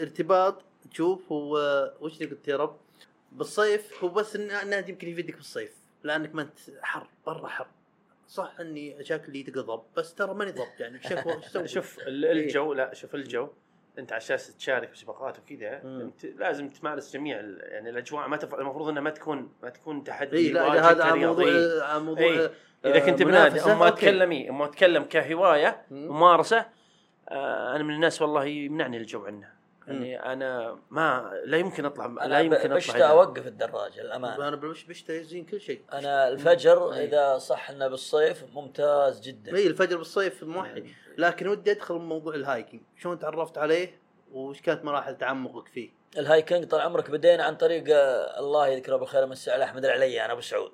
ارتباط 0.00 0.62
تشوف 0.90 1.32
هو 1.32 1.56
وش 2.00 2.14
اللي 2.16 2.26
قلت 2.34 2.48
يا 2.48 2.56
رب؟ 2.56 2.76
بالصيف 3.32 4.04
هو 4.04 4.08
بس 4.08 4.36
النادي 4.36 4.92
يمكن 4.92 5.08
يفيدك 5.08 5.36
بالصيف 5.36 5.70
لأنك 6.04 6.34
ما 6.34 6.42
أنت 6.42 6.58
حر 6.82 7.06
برا 7.26 7.48
حر. 7.48 7.66
صح 8.28 8.54
إني 8.60 9.04
شكلي 9.04 9.42
تقضب 9.42 9.82
بس 9.96 10.14
ترى 10.14 10.34
ماني 10.34 10.50
ضبط 10.50 10.80
يعني؟ 10.80 11.00
شوف 11.66 11.98
ال- 11.98 12.24
الجو 12.24 12.72
لا 12.72 12.94
شوف 12.94 13.14
الجو. 13.14 13.48
انت 13.98 14.12
على 14.12 14.18
أساس 14.18 14.56
تشارك 14.56 14.90
في 14.90 14.98
سباقات 14.98 15.38
وكذا. 15.38 15.82
انت 15.84 16.24
لازم 16.24 16.68
تمارس 16.68 17.12
جميع 17.12 17.36
يعني 17.60 17.90
الأجواء 17.90 18.28
ما 18.28 18.36
تف... 18.36 18.54
المفروض 18.54 18.88
إنها 18.88 19.02
ما 19.02 19.10
تكون 19.10 19.52
ما 19.62 19.68
تكون 19.68 20.04
تحدي 20.04 20.36
إي 20.36 20.52
لا 20.52 20.90
هذا. 20.90 21.14
موضوع 21.14 21.46
على 21.84 22.00
موضوع 22.00 22.24
إيه. 22.24 22.50
إذا 22.84 22.96
آه، 22.96 22.98
كنت 22.98 23.22
بنادي 23.22 23.60
أما. 23.60 23.88
اتكلمي 23.88 24.50
أما 24.50 24.64
أتكلم 24.64 25.02
كهواية 25.02 25.82
مم. 25.90 26.06
ممارسة 26.06 26.66
آه 27.28 27.76
أنا 27.76 27.84
من 27.84 27.94
الناس 27.94 28.22
والله 28.22 28.44
يمنعني 28.44 28.96
الجو 28.96 29.24
عنها 29.24 29.52
يعني 29.88 30.32
أنا 30.32 30.78
ما 30.90 31.32
لا 31.44 31.58
يمكن 31.58 31.84
أطلع 31.84 32.06
لا 32.06 32.24
أنا 32.24 32.40
يمكن 32.40 32.56
أطلع 32.56 32.76
بشتا 32.76 33.04
أوقف 33.04 33.46
الدراجة 33.46 34.00
الامانه 34.00 34.48
أنا 34.48 34.56
بالوش 34.56 34.84
بشتري 34.84 35.24
زين 35.24 35.44
كل 35.44 35.60
شيء. 35.60 35.82
أنا 35.92 36.28
الفجر 36.28 36.92
إيه. 36.92 37.04
إذا 37.04 37.38
صح 37.38 37.70
انه 37.70 37.88
بالصيف 37.88 38.44
ممتاز 38.54 39.20
جدا. 39.20 39.56
اي 39.56 39.66
الفجر 39.66 39.96
بالصيف 39.96 40.44
موحي. 40.44 40.84
لكن 41.18 41.48
ودي 41.48 41.70
أدخل 41.70 41.94
موضوع 41.94 42.34
ال 42.34 42.40
hiking. 42.40 42.82
شلون 42.98 43.18
تعرفت 43.18 43.58
عليه 43.58 43.98
وش 44.32 44.60
كانت 44.60 44.84
مراحل 44.84 45.18
تعمقك 45.18 45.68
فيه؟ 45.68 45.90
الهايكنج 46.18 46.64
طال 46.64 46.80
عمرك 46.80 47.10
بدينا 47.10 47.44
عن 47.44 47.56
طريق 47.56 47.84
آه، 47.88 48.40
الله 48.40 48.68
يذكره 48.68 48.96
بالخير 48.96 49.26
مسي 49.26 49.50
على 49.50 49.64
أحمد 49.64 49.84
العليان 49.84 50.30
أبو 50.30 50.40
سعود. 50.40 50.72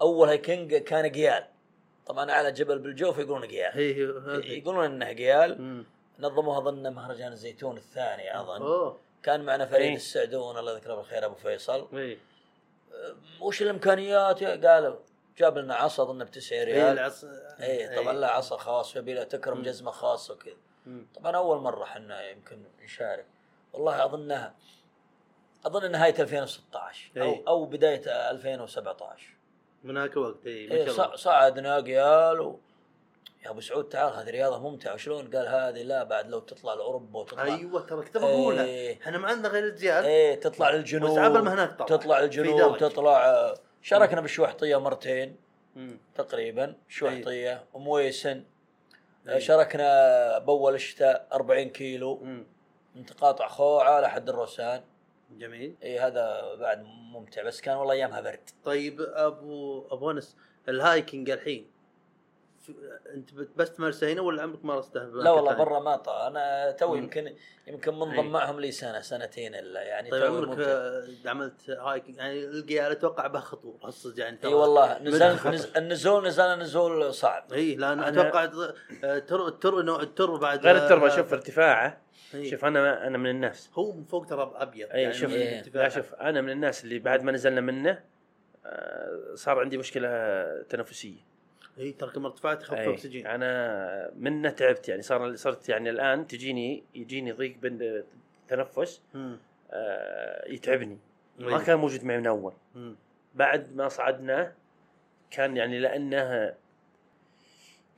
أول 0.00 0.28
hiking 0.28 0.74
كان 0.74 1.12
قيال. 1.12 1.44
طبعا 2.06 2.32
على 2.32 2.52
جبل 2.52 2.78
بالجوف 2.78 3.18
يقولون 3.18 3.44
قيال. 3.44 3.80
يقولون 4.50 4.84
إنه 4.84 5.06
قيال. 5.06 5.62
مم. 5.62 5.84
نظموها 6.20 6.58
اظن 6.58 6.92
مهرجان 6.92 7.32
الزيتون 7.32 7.76
الثاني 7.76 8.40
أظن. 8.40 8.62
أوه. 8.62 9.00
كان 9.22 9.44
معنا 9.44 9.66
فريد 9.66 9.82
إيه. 9.82 9.96
السعدون 9.96 10.58
الله 10.58 10.72
يذكره 10.72 10.94
بالخير 10.94 11.24
أبو 11.26 11.34
فيصل. 11.34 11.88
اي 11.98 12.18
وش 13.40 13.62
الإمكانيات؟ 13.62 14.42
يا- 14.42 14.68
قالوا 14.72 14.96
جاب 15.38 15.58
لنا 15.58 15.74
عصا 15.74 16.02
أظن 16.02 16.24
ب 16.24 16.30
9 16.30 16.56
اي 16.58 16.64
ريال 16.64 16.98
اي 17.60 17.96
طبعا 18.02 18.12
له 18.12 18.26
عصا 18.26 18.56
خاص 18.56 18.96
يبي 18.96 19.14
له 19.14 19.22
تكرم. 19.24 19.62
جزمة 19.62 19.90
خاصه 19.90 20.34
وكذا. 20.34 20.54
طبعا 21.14 21.36
أول 21.36 21.58
مرة 21.60 21.84
إحنا 21.84 22.28
يمكن 22.30 22.62
نشارك. 22.84 23.26
والله 23.72 24.04
أظنها 24.04 24.54
أظن 25.66 25.90
نهاية 25.90 26.14
2016 26.20 27.10
أو 27.16 27.22
إي. 27.22 27.44
أو 27.48 27.64
بداية 27.64 28.30
2017 28.30 29.36
من 29.84 29.96
هاك 29.96 30.12
الوقت 30.12 30.46
اي 30.46 30.66
ما 30.66 30.74
إيه 30.74 30.84
شاء 30.86 30.94
صع- 30.94 31.04
الله. 31.04 31.16
صعدنا 31.16 31.76
قيال. 31.80 32.56
يا 33.44 33.50
أبو 33.50 33.60
سعود 33.60 33.88
تعال 33.88 34.12
هذه 34.14 34.30
رياضة 34.30 34.58
ممتعة. 34.70 34.94
وشلون 34.94 35.36
قال 35.36 35.48
هذه 35.48 35.82
لا 35.82 36.04
بعد 36.04 36.28
لو 36.30 36.38
تطلع 36.38 36.74
لأوروبا 36.74 37.18
وتطلع 37.18 37.42
أيوه 37.42 37.86
ترى 37.86 38.02
كنت 38.02 38.16
بقولها 38.16 38.64
إيه. 38.64 39.00
إحنا 39.02 39.18
ما 39.18 39.28
عندنا 39.28 39.48
غير 39.48 39.64
الجيال 39.64 40.04
إيه 40.04 40.40
تطلع 40.40 40.70
للجنوب. 40.70 41.18
عبل 41.18 41.38
ما 41.38 41.54
هناك 41.54 41.72
طبعا 41.78 41.88
تطلع 41.88 42.20
للجنوب. 42.20 42.78
تطلع 42.78 43.26
آه، 43.26 43.54
شاركنا 43.82 44.20
بالشوحطية 44.20 44.80
مرتين. 44.80 45.36
مم. 45.76 45.98
تقريبا 46.14 46.74
شوحطية. 46.88 47.64
ومويسن 47.74 48.44
آه، 49.28 49.34
أي. 49.34 49.40
شاركنا 49.40 50.38
بأول 50.38 50.74
الشتاء 50.74 51.26
40 51.32 51.68
كيلو. 51.68 52.16
مم. 52.16 52.46
من 52.94 53.06
تقاطع 53.06 53.48
خوعه 53.48 54.00
لحد 54.00 54.28
الروسان. 54.28 54.82
جميل. 55.38 55.76
اي 55.82 55.98
هذا 55.98 56.54
بعد 56.54 56.84
ممتع 57.12 57.42
بس 57.42 57.60
كان 57.60 57.76
والله 57.76 57.94
أيامها 57.94 58.20
برد. 58.20 58.50
طيب 58.64 59.00
أبو 59.00 59.86
أبو 59.90 60.10
أنس 60.10 60.36
ال 60.68 60.77
hiking 60.77 61.30
الحين. 61.30 61.66
انت 63.14 63.34
بس 63.56 63.72
تمارسه 63.72 64.12
هنا 64.12 64.20
ولا 64.20 64.42
عمرك 64.42 64.64
مارسته 64.64 65.04
لا 65.04 65.30
والله 65.30 65.54
برا 65.54 65.80
ما 65.80 65.96
طا 65.96 66.26
أنا 66.26 66.70
تو 66.70 66.88
مم. 66.94 66.98
يمكن 67.02 67.34
يمكن. 67.66 67.94
منضم 67.94 68.26
معهم 68.32 68.60
لي 68.60 68.72
سنه 68.72 69.00
سنتين 69.00 69.54
إلا 69.54 69.82
يعني 69.82 70.10
طيب 70.10 70.20
توي 70.26 70.38
عمرك. 70.46 70.58
آه، 70.58 71.04
عملت 71.26 71.70
hiking 71.70 72.16
يعني 72.18 72.44
القيال 72.44 72.90
أتوقع 72.92 73.26
به 73.26 73.40
خطورة 73.40 73.78
هالصدق 73.84 74.20
يعني 74.20 74.38
إي 74.44 74.54
والله 74.54 74.98
نزل 75.02 75.36
خطر. 75.36 75.50
نز... 75.50 75.66
النزول 75.76 76.26
نزلنا 76.26 76.56
نزول 76.56 77.14
صعب 77.14 77.52
إي 77.52 77.74
لأن 77.74 78.02
أنا- 78.04 78.06
أتوقع 78.06 78.44
آه، 79.04 79.18
تر 79.18 79.48
التر 79.48 79.82
نوع 79.82 80.02
التر 80.02 80.36
بعد 80.36 80.66
غير 80.66 80.76
التربه 80.76 81.06
آه، 81.06 81.16
شوف 81.16 81.32
ارتفاعه 81.32 82.00
إي. 82.34 82.50
شوف 82.50 82.64
أنا 82.64 83.06
أنا 83.06 83.18
من 83.18 83.30
الناس 83.30 83.70
هو 83.74 83.92
من 83.92 84.04
فوق 84.04 84.26
ترى 84.26 84.52
أبيض 84.54 84.88
إي 84.90 85.12
شوف 85.12 85.30
من 85.30 85.36
إيه. 85.36 85.62
لا 85.74 85.88
شوف 85.88 86.14
أنا 86.14 86.40
من 86.40 86.50
الناس 86.50 86.84
اللي 86.84 86.98
بعد 86.98 87.22
ما 87.22 87.32
نزلنا 87.32 87.60
منه 87.60 88.04
آه، 88.66 89.34
صار 89.34 89.60
عندي 89.60 89.76
مشكلة 89.78 90.08
تنفسية 90.62 91.29
اي 91.80 91.92
ترى 91.92 92.10
كم 92.10 92.26
ارتفعت 92.26 92.62
خف 92.62 92.74
أي، 92.74 92.90
أكسجين 92.90 93.26
أنا 93.26 94.10
منه 94.16 94.50
تعبت 94.50 94.88
يعني 94.88 95.02
صار 95.02 95.36
صرت 95.36 95.68
يعني 95.68 95.90
الآن 95.90 96.26
تجيني 96.26 96.84
يجيني 96.94 97.32
ضيق 97.32 97.56
بين 97.56 97.78
التنفس 97.82 99.02
مم. 99.14 99.38
آه، 99.70 100.48
يتعبني 100.48 100.98
ما. 101.38 101.58
كان 101.58 101.78
موجود 101.78 102.04
معي 102.04 102.18
من 102.18 102.26
أول. 102.26 102.52
بعد 103.34 103.76
ما 103.76 103.88
صعدنا 103.88 104.52
كان 105.30 105.56
يعني 105.56 105.78
لأنه 105.78 106.54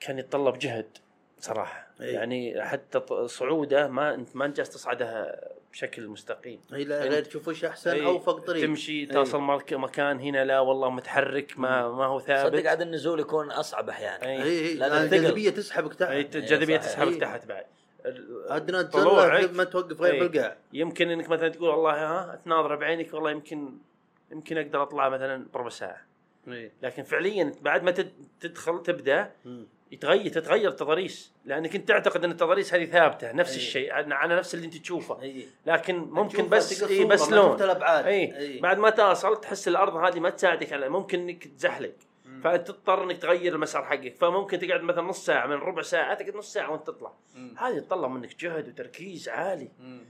كان 0.01 0.19
يتطلب 0.19 0.59
جهد 0.59 0.99
صراحة 1.39 1.87
إي. 2.01 2.13
يعني 2.13 2.63
حتى 2.63 3.27
صعوده 3.27 3.89
ما 3.89 4.15
انت 4.15 4.37
ما 4.37 4.45
انجز 4.45 4.69
تصعدها 4.69 5.49
بشكل 5.73 6.09
مستقيم. 6.09 6.61
اي 6.75 6.85
لا 6.85 7.05
غير 7.05 7.25
تشوف 7.25 7.49
وش 7.49 7.65
أحسن 7.65 8.05
اوفق 8.05 8.39
طريق. 8.39 8.67
تمشي. 8.67 9.07
توصل 9.07 9.39
مرك- 9.39 9.73
مكان 9.73 10.21
هنا 10.21 10.45
لا 10.45 10.61
والله 10.61 10.91
متحرك 10.91 11.59
ما 11.59 11.89
ما 11.89 12.05
هو 12.07 12.21
ثابت. 12.21 12.57
صدق 12.57 12.71
عاد 12.71 12.81
النزول 12.81 13.21
يكون 13.21 13.51
أصعب 13.51 13.89
أحيانا. 13.89 14.23
إي. 14.27 14.43
إي 14.43 14.73
الثقل. 14.73 14.93
الجاذبية 15.05 15.51
تسحبك 15.51 15.95
تحت. 15.95 16.11
إي 16.11 16.21
الجاذبية. 16.35 16.77
تسحبك. 16.77 17.21
تحت 17.21 17.47
بعد. 17.47 17.65
عندنا 18.51 18.83
تزرع 18.83 19.41
ما 19.53 19.65
توقف 19.65 20.01
غير. 20.01 20.29
بالقاع. 20.29 20.57
يمكن 20.73 21.11
إنك 21.11 21.29
مثلا 21.29 21.49
تقول 21.49 21.69
والله 21.69 21.93
ها 21.93 22.41
تناظر 22.45 22.77
بعينك 22.77 23.15
والله 23.15 23.31
يمكن 23.31 23.73
يمكن 24.33 24.59
أقدر 24.59 24.83
أطلع 24.83 25.09
مثلا 25.09 25.47
بربع 25.55 25.69
ساعة. 25.69 26.01
إي. 26.49 26.73
لكن 26.83 27.03
فعليا 27.03 27.53
بعد 27.63 27.83
ما 27.83 27.91
تد- 27.91 28.13
تدخل 28.41 28.83
تبدأ. 28.83 29.31
يتغير 29.93 30.29
تتغير 30.29 30.69
التضاريس 30.69 31.33
لأنك 31.45 31.77
أنت 31.77 31.89
تعتقد 31.89 32.25
أن 32.25 32.31
التضاريس 32.31 32.75
هذه 32.75 32.85
ثابتة 32.85 33.33
نفس 33.33 33.51
أي. 33.51 33.57
الشيء 33.57 33.93
على 33.93 34.37
نفس 34.37 34.55
اللي 34.55 34.67
أنت 34.67 34.77
تشوفه 34.77 35.23
اي 35.23 35.47
لكن 35.67 35.97
ممكن 35.97 36.49
بس 36.49 36.83
اي 36.83 37.05
بس 37.05 37.31
لون 37.31 37.63
الابعاد 37.63 38.07
اي 38.07 38.39
إي. 38.39 38.61
بعد 38.61 38.79
ما 38.79 38.91
توصل 38.91 39.41
تحس 39.41 39.69
الأرض 39.69 39.97
هذه 39.97 40.21
ما 40.21 40.31
تساعدك 40.31 40.73
على 40.73 40.89
ممكن 40.89 41.21
إنك 41.21 41.47
تزحلق. 41.47 41.95
فتضطر 42.45 43.05
إنك 43.05 43.19
تغير 43.19 43.55
المسار 43.55 43.85
حقك 43.85 44.17
فممكن 44.17 44.59
تقعد 44.59 44.83
مثلا 44.83 45.03
نص 45.03 45.27
ساعة 45.27 45.47
من 45.47 45.53
ربع 45.53 45.83
ساعة 45.83 46.15
تقعد 46.15 46.37
نص 46.37 46.53
ساعة 46.53 46.71
وأنت 46.71 46.87
تطلع. 46.87 47.13
هذه 47.59 47.79
تطلب 47.79 48.11
منك 48.11 48.37
جهد 48.37 48.69
وتركيز 48.69 49.29
عالي 49.29 49.69
مم. 49.79 50.05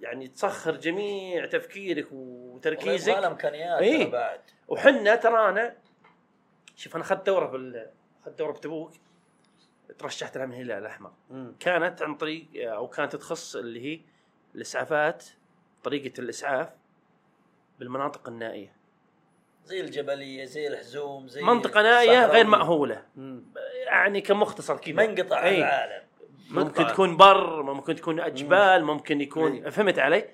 يعني 0.00 0.28
تسخر 0.28 0.76
جميع 0.76 1.46
تفكيرك 1.46 2.12
والله 2.12 2.54
وتركيزك 2.54 3.08
يبغى 3.08 3.20
له 3.20 3.26
إمكانيات 3.26 3.82
إيه. 3.82 4.10
بعد 4.10 4.40
وحنا 4.68 5.16
ترانا 5.16 5.76
شوف 6.76 6.96
أنا 6.96 7.04
أخذت 7.04 7.26
دورة 7.26 7.46
بال 7.46 7.90
اخذت 8.28 8.38
دوره 8.38 8.52
بتبوك 8.52 8.92
ترشحت 9.98 10.36
لها 10.36 10.46
من 10.46 10.52
الهلال 10.52 10.78
الأحمر 10.78 11.12
مم. 11.30 11.54
كانت 11.60 12.02
عن 12.02 12.14
طريق 12.14 12.46
أو 12.56 12.88
كانت 12.88 13.16
تخص 13.16 13.56
اللي 13.56 13.80
هي 13.80 14.00
الإسعافات 14.54 15.24
طريقة 15.84 16.20
الإسعاف 16.20 16.68
بالمناطق 17.78 18.28
النائية 18.28 18.72
زي 19.64 19.80
الجبلية 19.80 20.44
زي 20.44 20.68
الحزوم 20.68 21.28
زي 21.28 21.42
منطقة 21.42 21.82
نائية. 21.82 22.26
غير 22.26 22.46
مأهولة 22.46 23.02
مم. 23.16 23.44
يعني 23.86 24.20
كمختصر 24.20 24.76
كذا 24.76 25.06
منقطع 25.06 25.44
إيه. 25.44 25.58
العالم 25.58 26.02
ممكن. 26.50 26.86
تكون 26.86 27.16
بر 27.16 27.62
ممكن 27.62 27.94
تكون 27.94 28.20
أجبال 28.20 28.84
ممكن 28.84 29.20
يكون 29.20 29.52
إيه. 29.52 29.70
فهمت 29.70 29.98
علي؟ 29.98 30.24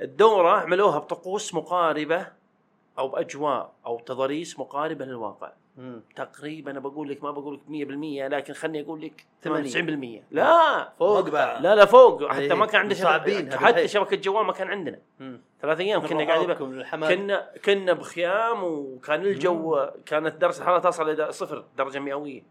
الدورة 0.00 0.50
عملوها 0.50 0.98
بطقوس 0.98 1.54
مقاربة 1.54 2.26
أو 2.98 3.08
بأجواء 3.08 3.72
أو 3.86 3.98
تضاريس 3.98 4.58
مقاربة 4.58 5.04
للواقع 5.04 5.52
مم. 5.76 6.02
تقريبا 6.16 6.70
أنا 6.70 6.80
بقول 6.80 7.08
لك 7.08 7.24
ما 7.24 7.30
بقول 7.30 7.54
لك 7.54 7.88
100% 8.28 8.32
لكن 8.32 8.52
خلني 8.52 8.80
أقول 8.82 9.02
لك 9.02 9.26
80. 9.42 10.20
90% 10.20 10.22
لا 10.30 10.92
فوق. 10.98 11.28
بعد 11.28 11.62
لا 11.62 11.74
لا 11.74 11.84
فوق 11.84 12.26
حتى 12.28 12.40
إيه. 12.40 12.54
ما 12.54 12.66
كان 12.66 12.80
عندنا 12.80 13.08
هذا 13.16 13.56
حتى 13.58 13.70
الحين. 13.70 13.86
شبكة 13.86 14.16
جوال 14.16 14.46
ما 14.46 14.52
كان 14.52 14.68
عندنا 14.68 14.98
مم. 15.20 15.40
ثلاث 15.62 15.80
أيام 15.80 16.06
كنا 16.06 16.24
قاعدين. 16.24 16.54
كنا 17.16 17.50
كنا 17.64 17.92
بخيام 17.92 18.64
وكان 18.64 19.20
الجو 19.22 19.90
كانت 20.06 20.36
درجة 20.36 20.58
الحراره 20.58 20.78
تصل 20.78 21.10
إلى 21.10 21.32
صفر 21.32 21.64
درجة 21.76 21.98
مئوية. 21.98 22.42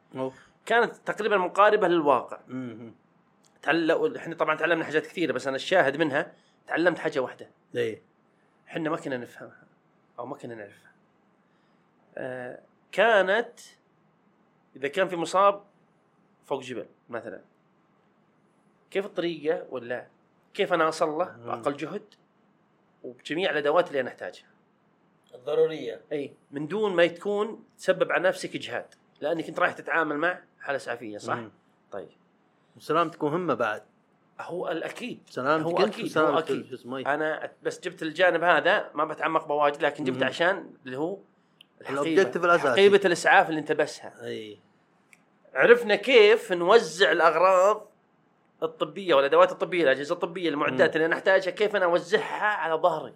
كانت 0.66 0.96
تقريبا 0.96 1.38
مقاربة 1.38 1.88
للواقع 1.88 2.40
مم. 2.48 2.94
تعلق 3.62 4.18
إحنا 4.18 4.36
طبعا 4.36 4.56
تعلمنا 4.56 4.86
حاجات 4.86 5.06
كثيرة 5.06 5.32
بس 5.34 5.48
أنا 5.48 5.56
الشاهد 5.56 5.98
منها 5.98 6.34
تعلمت 6.68 7.00
حاجة 7.00 7.20
واحدة 7.20 7.50
إيه 7.76 8.02
إحنا 8.68 8.90
ما 8.90 8.98
كنا 8.98 9.18
نفهمها 9.18 9.64
أو 10.20 10.26
ما 10.26 10.36
كنا 10.36 10.56
نعرفها 10.56 10.92
آه 12.18 12.60
كانت 12.94 13.60
إذا 14.76 14.88
كان 14.88 15.08
في 15.08 15.16
مصاب 15.16 15.64
فوق 16.46 16.62
جبل 16.62 16.86
مثلا. 17.10 17.42
كيف 18.92 19.06
الطريقة 19.06 19.66
ولا 19.70 20.08
كيف 20.54 20.74
أنا 20.74 20.90
أصل 20.90 21.10
له 21.10 21.26
بأقل 21.26 21.78
جهد؟ 21.78 22.04
وبجميع 23.04 23.52
الأدوات 23.52 23.88
اللي 23.88 24.00
أنا 24.00 24.10
أحتاجها. 24.10 24.48
الضرورية. 25.34 26.02
أي 26.12 26.34
من 26.52 26.68
دون 26.68 26.96
ما 26.96 27.08
تكون 27.08 27.64
تسبب 27.78 28.12
على 28.12 28.28
نفسك 28.28 28.56
إجهاد 28.56 28.86
لأنك 29.22 29.48
أنت 29.48 29.60
رايح 29.60 29.74
تتعامل 29.74 30.18
مع 30.18 30.40
حالة 30.60 30.76
اسعافيه 30.76 31.18
صح؟ 31.18 31.36
مم. 31.36 31.52
طيب. 31.92 32.10
وسلامتكم 32.78 33.28
مهمة 33.28 33.54
بعد. 33.54 33.84
هو 34.42 34.70
الأكيد. 34.70 35.20
سلامتك 35.30 35.66
هو 35.66 35.86
أكيد 35.86 36.18
هو 36.18 36.40
أكيد. 36.40 36.66
شو 36.66 36.76
اسمه. 36.76 37.00
أنا 37.14 37.52
بس 37.64 37.80
جبت 37.80 38.04
الجانب 38.04 38.44
هذا 38.44 38.92
ما 38.94 39.06
بتعمق 39.06 39.48
بواجد 39.48 39.82
لكن 39.82 40.04
جبت 40.04 40.18
مم. 40.18 40.24
عشان 40.24 40.74
اللي 40.86 40.98
هو 40.98 41.18
الأوبجيكتيف 41.90 42.46
الأساسي. 42.46 42.72
حقيبة 42.72 43.02
الإسعاف 43.06 43.50
اللي 43.50 43.60
انت 43.60 43.72
بسها 43.72 44.14
إي 44.24 44.58
عرفنا 45.56 45.96
كيف 45.96 46.52
نوزع 46.52 47.12
الأغراض 47.12 47.90
الطبية 48.64 49.14
والأدوات 49.14 49.52
الطبية 49.52 49.84
الأجهزة 49.84 50.14
الطبية 50.14 50.50
المعدات. 50.50 50.96
اللي 50.96 51.06
أنا 51.06 51.16
أحتاجها 51.16 51.52
كيف 51.52 51.76
أنا 51.76 51.86
أوزعها 51.86 52.46
على 52.46 52.74
ظهري. 52.74 53.14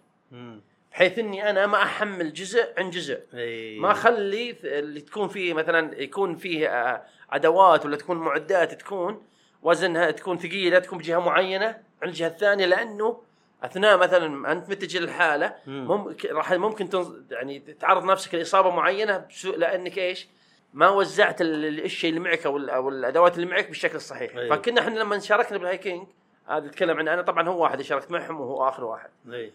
بحيث 0.91 1.19
إني 1.19 1.49
أنا 1.49 1.67
ما 1.67 1.83
أحمل 1.83 2.33
جزء 2.33 2.73
عن 2.77 2.89
جزء 2.89 3.19
إي 3.33 3.79
ما 3.79 3.91
أخلي 3.91 4.55
اللي 4.63 5.01
تكون 5.01 5.27
فيه 5.27 5.53
مثلا 5.53 6.01
يكون 6.01 6.35
فيه 6.35 6.67
آه، 6.67 7.03
أدوات 7.31 7.85
ولا 7.85 7.97
تكون 7.97 8.17
معدات 8.17 8.73
تكون 8.73 9.23
وزنها 9.63 10.11
تكون 10.11 10.37
ثقيلة 10.37 10.79
تكون 10.79 10.97
بجهة 10.97 11.19
معينة 11.19 11.65
عن 12.01 12.09
الجهة 12.09 12.27
الثانية 12.27 12.65
لأنه 12.65 13.21
أثناء 13.63 13.97
مثلا 13.97 14.51
انت 14.51 14.69
متجه 14.69 14.99
للحاله 14.99 15.55
مم. 15.67 15.87
ممكن 15.87 16.29
راح 16.29 16.53
ممكن 16.53 16.89
تنز... 16.89 17.21
يعني 17.31 17.59
تعرض 17.59 18.03
نفسك 18.05 18.35
لإصابة 18.35 18.69
معينة 18.69 19.17
بسوء 19.29 19.57
لأنك 19.57 19.97
إيش؟ 19.97 20.27
ما 20.73 20.89
وزعت 20.89 21.41
ال- 21.41 21.65
ال- 21.65 21.83
الشيء 21.85 22.09
اللي 22.09 22.19
معك 22.19 22.45
أو 22.45 22.57
ال- 22.57 22.69
أو 22.69 22.89
الأدوات 22.89 23.35
اللي 23.35 23.45
معك 23.45 23.67
بالشكل 23.67 23.95
الصحيح 23.95 24.35
أيوه. 24.35 24.55
فكنا 24.55 24.81
إحنا 24.81 24.99
لما 24.99 25.19
شاركنا 25.19 25.57
بال 25.57 25.70
hiking 25.70 26.07
هذا 26.47 26.65
اتكلم 26.67 26.97
عن 26.97 27.07
أنا 27.07 27.21
طبعا 27.21 27.49
هو 27.49 27.63
واحد 27.63 27.73
اللي 27.73 27.83
شاركت 27.83 28.11
معهم 28.11 28.41
وهو 28.41 28.67
آخر 28.69 28.83
واحد 28.83 29.09
اي 29.33 29.53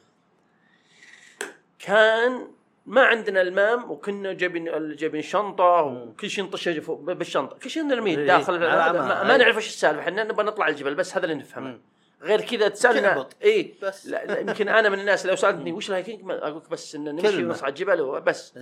كان 1.79 2.47
ما 2.87 3.03
عندنا 3.07 3.41
المام 3.43 3.91
وكنا 3.91 4.33
جايبين 4.33 4.95
جايبين 4.97 5.23
شنطة 5.23 5.83
وكل 5.83 6.31
شيء 6.31 6.45
نطشه 6.45 6.83
بالشنطة 6.89 7.57
كل 7.59 7.71
شيء 7.71 7.83
نرميه 7.83 8.19
إيه، 8.19 8.27
داخل. 8.27 8.65
عمى. 8.67 8.99
ما, 8.99 9.23
ما 9.25 9.33
إيه. 9.33 9.37
نعرف 9.37 9.57
إيش 9.57 9.67
السالفة 9.69 10.01
إحنا 10.01 10.25
نبغى 10.25 10.47
نطلع 10.47 10.69
الجبل 10.69 10.95
بس 10.95 11.17
هذا 11.17 11.25
اللي 11.25 11.35
نفهمه. 11.35 11.79
غير 12.23 12.41
كذا 12.41 12.69
تسالنا. 12.69 13.29
اي 13.43 13.75
بس. 13.83 14.07
لا 14.07 14.25
لا، 14.25 14.39
يمكن 14.39 14.69
أنا 14.69 14.89
من 14.89 15.01
الناس 15.01 15.27
لو 15.27 15.37
سألتني 15.37 15.73
وش 15.73 15.89
ال 15.89 15.95
hiking 15.95 16.31
أقول 16.31 16.57
لك 16.57 16.71
بس 16.71 16.95
إن 16.95 17.05
نمشي. 17.05 17.45
ونصعد 17.45 17.75
جبل 17.75 18.01
وبس 18.01 18.59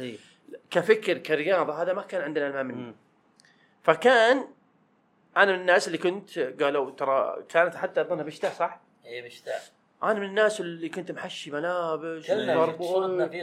كفكر 0.71 1.19
كرياضة 1.19 1.83
هذا 1.83 1.93
ما 1.93 2.03
كان 2.03 2.21
عندنا 2.23 2.47
المام 2.47 2.67
منه. 2.67 2.95
فكان 3.83 4.45
أنا 5.37 5.53
من 5.53 5.61
الناس 5.61 5.87
اللي 5.87 5.99
كنت 5.99 6.39
قالوا 6.39 6.91
ترى 6.91 7.45
كانت 7.49 7.75
حتى 7.75 8.01
أظنها 8.01 8.25
بشتاء 8.25 8.53
صح؟ 8.53 8.81
إي 9.07 9.23
بشتاء 9.23 9.61
أنا 10.03 10.21
من 10.21 10.27
الناس 10.27 10.61
اللي 10.61 10.89
كنت 10.89 11.13
محشي 11.13 11.51
ملابس 11.51 12.31
قديمة. 12.31 12.73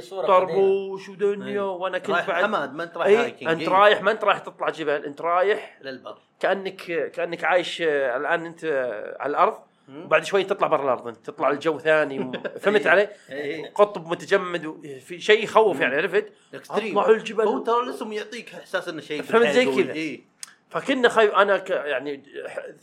طربوش 0.10 1.10
ودنيا. 1.10 1.61
وأنا 1.61 1.98
كنت 1.98 2.10
رايح 2.10 2.27
بعد 2.27 2.44
حماد 2.44 2.73
ما 2.73 2.84
أنت 2.84 2.98
رايح 2.98 3.19
إي 3.19 3.26
hiking 3.26 3.52
أنت. 3.52 3.69
رايح 3.69 4.02
ما 4.02 4.11
أنت 4.11 4.23
رايح 4.23 4.39
تطلع 4.39 4.69
جبل 4.69 5.06
أنت 5.06 5.22
رايح 5.22 5.80
للبر 5.81 6.18
كأنك 6.39 7.11
كأنك 7.11 7.44
عايش 7.44 7.81
آه، 7.81 8.18
الآن 8.18 8.45
أنت 8.45 8.65
آه، 8.65 9.18
على 9.19 9.30
الأرض. 9.30 9.66
وبعد 9.95 10.26
شوي 10.26 10.43
تطلع 10.43 10.68
برا 10.68 10.84
الأرض 10.84 11.07
انت 11.07 11.18
تطلع 11.26 11.49
الجو 11.49 11.80
ثاني 11.80 12.31
فهمت 12.61 12.88
علي؟ 12.88 13.09
إيه. 13.30 13.72
قطب 13.73 14.07
متجمد 14.07 14.65
و- 14.65 14.81
في 15.05 15.19
شيء 15.19 15.43
يخوف 15.43 15.80
يعني 15.80 15.95
عرفت؟ 15.95 16.34
اطلعوا 16.53 17.09
الجبل 17.15 17.43
هو 17.47 17.59
ترى 17.59 17.84
الاسم 17.84 18.14
يعطيك 18.14 18.53
إحساس 18.55 18.88
إنه 18.88 19.01
شيء 19.01 19.22
فهمت 19.22 19.47
زي 19.47 19.65
كذا. 19.84 20.23
فكنا 20.69 21.09
خايف 21.09 21.34
أنا 21.34 21.57
ك 21.57 21.69
يعني 21.69 22.23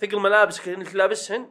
ثقل 0.01 0.21
ملابس 0.21 0.61
كنت 0.61 0.95
لابسهن. 0.95 1.51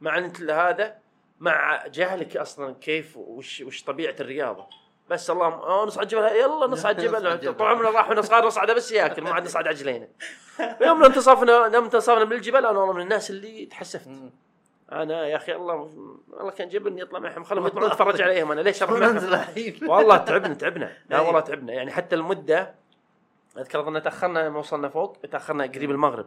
مع 0.00 0.18
هذا 0.50 0.94
مع 1.40 1.86
جهلك 1.86 2.36
أصلا 2.36 2.74
كيف 2.74 3.16
وش 3.16 3.60
وش 3.60 3.82
طبيعة 3.82 4.14
الرياضة 4.20 4.66
بس 5.10 5.30
اللهم 5.30 5.52
أوه 5.52 5.86
نصعد 5.86 6.08
جبل 6.08 6.22
يلا 6.22 6.66
نصعد 6.74 7.00
جبل. 7.00 7.54
طول 7.54 7.66
عمرنا 7.66 7.90
راح 7.90 8.08
وإحنا 8.08 8.22
صغار 8.22 8.46
نصعد 8.46 8.70
بس 8.70 8.92
ياكل 8.92 9.22
ما 9.22 9.30
عاد 9.32 9.44
نصعد 9.44 9.68
عجلينا 9.68 10.08
يوم 10.80 11.04
انتصفنا 11.04 11.52
يوم 11.74 11.84
انتصفنا 11.84 12.24
بالجبل 12.24 12.66
أنا 12.66 12.78
والله 12.78 12.94
من 12.94 13.02
الناس 13.02 13.30
اللي 13.30 13.66
تحسفت. 13.66 14.08
أنا 14.92 15.26
يا 15.26 15.36
أخي 15.36 15.54
الله 15.54 15.90
والله 16.28 16.50
كان 16.50 16.68
جبلني 16.68 17.00
يطلع 17.00 17.18
معهم 17.18 17.44
خلهم 17.44 17.66
يطلعون 17.66 17.90
أتفرج 17.90 18.22
عليهم 18.22 18.52
أنا 18.52 18.60
ليش 18.60 18.82
أروح 18.82 18.98
معهم؟ 18.98 19.42
والله 19.90 20.16
تعبنا 20.16 20.54
تعبنا. 20.54 20.92
لا 21.08 21.20
إيه. 21.20 21.26
والله 21.26 21.40
تعبنا. 21.40 21.72
يعني 21.72 21.90
حتى 21.90 22.16
المدة 22.16 22.74
أذكر 23.58 23.80
أظن 23.80 24.02
تأخرنا 24.02 24.48
لما 24.48 24.58
وصلنا 24.58 24.88
فوق 24.88 25.16
تأخرنا 25.30 25.64
قريب 25.64 25.90
المغرب. 25.90 26.26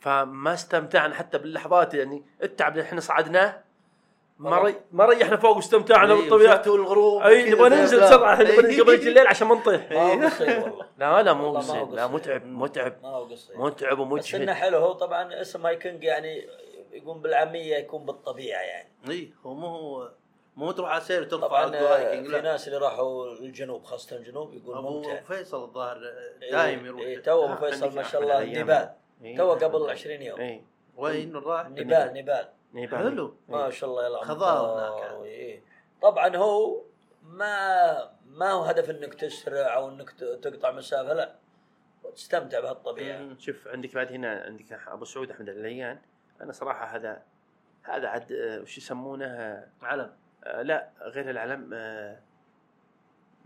فما 0.00 0.54
استمتعنا 0.54 1.14
حتى 1.14 1.38
باللحظات 1.38 1.94
يعني 1.94 2.22
التعب 2.42 2.72
اللي 2.72 2.82
إحنا 2.82 3.00
صعدناه 3.00 3.60
ما 4.38 4.58
ري... 4.58 4.74
ما 4.92 5.06
ريحنا 5.06 5.36
فوق 5.36 5.56
واستمتعنا 5.56 6.14
إيه، 6.14 6.20
بالطبيعة. 6.20 6.54
وشفتوا 6.54 6.76
الغروب 6.76 7.22
أي 7.22 7.50
نبغى 7.50 7.68
ننزل. 7.68 8.00
بسرعة 8.00 8.42
نبغى 8.42 8.66
إيه. 8.66 8.82
قبل 8.82 8.94
الليل 8.94 9.26
عشان 9.26 9.48
ما 9.48 9.54
نطيح. 9.54 9.92
والله. 9.92 10.86
لا 10.98 11.22
لا 11.22 11.32
مو 11.32 11.60
لا. 11.92 12.06
متعب 12.06 12.46
متعب. 12.46 12.94
ما 13.02 13.08
هو 13.08 13.24
قصير 13.24 13.58
متعب 13.58 13.96
بس 13.96 14.34
إنه 14.34 14.42
ومجهد 14.42 14.50
حلو. 14.50 14.78
هو 14.78 14.92
طبعا 14.92 15.40
اسم 15.40 15.66
hiking 15.66 16.04
يعني 16.04 16.46
يقوم 16.94 17.20
بالعامية 17.20 17.76
يكون 17.76 18.04
بالطبيعة 18.04 18.60
يعني 18.60 18.88
إي 19.08 19.32
هو 19.46 19.54
مو 19.54 19.66
هو 19.66 20.10
مو 20.56 20.72
تروح 20.72 20.90
على 20.90 21.00
سير 21.00 21.22
وترفع 21.22 21.46
طبعا 21.46 21.60
على 21.60 21.78
آه، 21.78 21.80
ال 21.80 21.87
hiking 21.87 22.26
في 22.26 22.32
لا 22.32 22.40
ناس 22.40 22.68
اللي 22.68 22.78
راحوا 22.78 23.34
للجنوب 23.34 23.84
خاصة 23.84 24.16
الجنوب 24.16 24.54
يقول 24.54 24.78
أبو 24.78 24.90
ممتع 24.90 25.20
فيصل 25.20 25.62
الظاهر 25.62 25.96
آه، 25.96 26.50
دايم 26.50 26.86
يروح 26.86 27.00
إيه، 27.00 27.22
تو 27.22 27.44
أبو 27.44 27.52
آه، 27.52 27.70
فيصل 27.70 27.94
ما 27.94 28.02
شاء 28.02 28.22
الله. 28.22 28.44
نيبال 28.44 28.90
إيه. 29.22 29.36
تو 29.36 29.52
قبل 29.52 29.90
20 29.90 30.22
يوم 30.22 30.40
إي 30.40 30.64
وين 30.96 31.36
راح؟ 31.36 31.68
نيبال 31.68 32.12
نيبال 32.12 32.48
نيبال. 32.74 32.98
حلو 32.98 33.36
ما 33.48 33.70
شاء 33.70 33.90
الله 33.90 34.06
يلا 34.06 34.24
خضار 34.24 34.78
هناك. 34.78 35.24
إيه. 35.24 35.62
طبعا 36.02 36.36
هو 36.36 36.82
ما 37.22 38.10
ما 38.26 38.52
هو 38.52 38.62
هدف 38.62 38.90
إنك 38.90 39.14
تسرع 39.14 39.76
أو 39.76 39.88
إنك 39.88 40.10
تقطع 40.42 40.70
مسافة 40.70 41.12
لا 41.12 41.34
تستمتع 42.14 42.60
بهالطبيعة. 42.60 43.38
شوف 43.38 43.68
عندك 43.68 43.94
بعد 43.94 44.12
هنا 44.12 44.42
عندك 44.46 44.72
أبو 44.72 45.04
سعود 45.04 45.30
أحمد 45.30 45.48
العليان 45.48 45.98
أنا 46.44 46.52
صراحة 46.52 46.96
هذا 46.96 47.22
هذا 47.82 48.08
عاد 48.08 48.32
آه، 48.32 48.60
وش 48.60 48.78
يسمونه 48.78 49.26
آه، 49.26 49.66
علم 49.82 50.10
آه، 50.44 50.62
لا 50.62 50.88
غير 51.02 51.30
العلم 51.30 51.70
آه، 51.74 52.18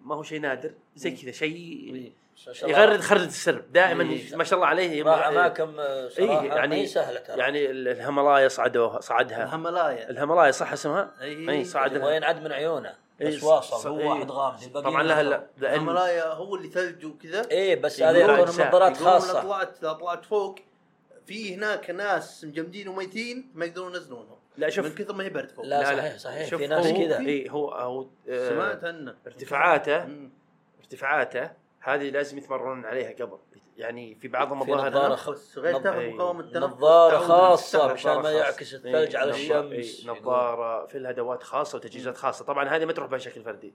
ما 0.05 0.15
هو 0.15 0.23
شيء 0.23 0.41
نادر 0.41 0.73
زي 0.97 1.11
كذا 1.11 1.33
شيء 1.33 1.55
إيه. 1.95 2.13
ما 2.47 2.53
شاء 2.53 2.71
الله 2.71 2.81
يغرد 2.83 3.01
خرد 3.01 3.21
السرب 3.21 3.73
دائما 3.73 4.05
إيه. 4.05 4.37
ما 4.37 4.45
شاء 4.45 4.57
الله 4.57 4.67
عليه 4.69 5.03
راح 5.05 5.27
اماكن 5.27 5.79
آه، 5.81 6.09
صراحة 6.09 6.41
إيه، 6.43 6.49
يعني 6.49 6.77
يعني- 6.77 6.87
سهلة 6.87 7.21
ترى 7.21 7.39
يعني 7.39 7.71
ال- 7.71 7.89
الهيمالايا 7.89 8.49
صعدوها 8.49 9.01
صعدها 9.01 9.45
الهملايا 9.45 10.11
الهيمالايا 10.11 10.51
صح 10.51 10.73
اسمها؟ 10.73 11.13
إيه. 11.21 11.51
اي 11.51 11.65
صعد 11.65 11.93
يبغى 11.93 12.17
ينعد 12.17 12.43
من 12.43 12.53
عيونه 12.53 12.95
إيه، 13.21 13.37
بس 13.37 13.43
واصل 13.45 13.89
هو 13.89 13.99
إيه. 14.01 14.07
واحد 14.07 14.31
غامض 14.31 14.73
طبعا 14.75 15.03
لا 15.03 15.21
ينزلون. 15.21 15.47
لا 15.59 15.75
الهملايا 15.75 16.33
هو 16.33 16.55
اللي 16.57 16.69
ثلج 16.69 17.05
وكذا 17.05 17.51
إيه 17.51 17.81
بس 17.81 18.03
هذه 18.03 18.43
أجسام. 18.43 18.69
نظارات 18.69 18.97
خاصة 18.97 19.43
طلعت 19.43 19.83
لو 19.83 19.93
طلعت 19.93 20.25
فوق 20.25 20.59
في 21.29 21.55
هناك 21.55 21.91
ناس 21.91 22.45
مجمدين 22.45 22.89
وميتين 22.89 23.51
ما 23.55 23.65
يقدرون 23.65 23.95
ينزلونهم. 23.95 24.37
لا 24.57 24.71
شوف 24.71 24.87
من 24.87 24.95
كثر 24.95 25.15
ما 25.15 25.25
هي 25.25 25.31
برد 25.31 25.51
فوق. 25.51 25.65
لا 25.65 25.85
صحيح 25.85 26.17
صحيح. 26.17 26.49
شوف 26.49 26.61
في 26.61 26.67
ناس 26.67 26.87
هو- 26.87 26.97
كذا. 27.07 27.19
اي 27.19 27.51
هو 27.51 27.71
هو 27.71 28.07
آه، 28.29 28.49
سمعت 28.49 28.85
عنه. 28.85 29.15
ارتفاعاته 29.27 30.05
مم. 30.05 30.31
ارتفاعاته 30.81 31.51
هذه 31.81 32.11
لازم 32.11 32.39
يتمرنون 32.39 32.85
عليها 32.85 33.11
قبل. 33.13 33.39
يعني 33.77 34.15
في 34.15 34.29
بعضهم 34.29 34.63
الظاهر 34.63 34.89
نظارة 34.91 35.31
بس 35.33 35.59
غير 35.59 35.79
تاخذ 35.81 35.99
إي. 35.99 36.13
مقاومة 36.13 36.41
التنفس 36.41 36.75
خاصة 36.75 37.57
تستوعب. 37.57 37.91
عشان 37.91 38.17
ما. 38.23 38.31
يعكس 38.31 38.75
الثلج 38.75 39.17
إي، 39.17 39.23
على 39.23 39.31
الشمس. 39.31 39.73
إي، 39.73 40.07
نظارة 40.11 40.87
في 40.87 40.99
الأدوات 40.99 41.43
خاصة 41.43 41.77
وتجهيزات 41.77 42.17
خاصة. 42.17 42.45
طبعا 42.45 42.69
هذه 42.69 42.85
ما 42.85 42.93
تروح 42.93 43.09
بها 43.09 43.19
بشكل 43.19 43.43
فردي. 43.43 43.75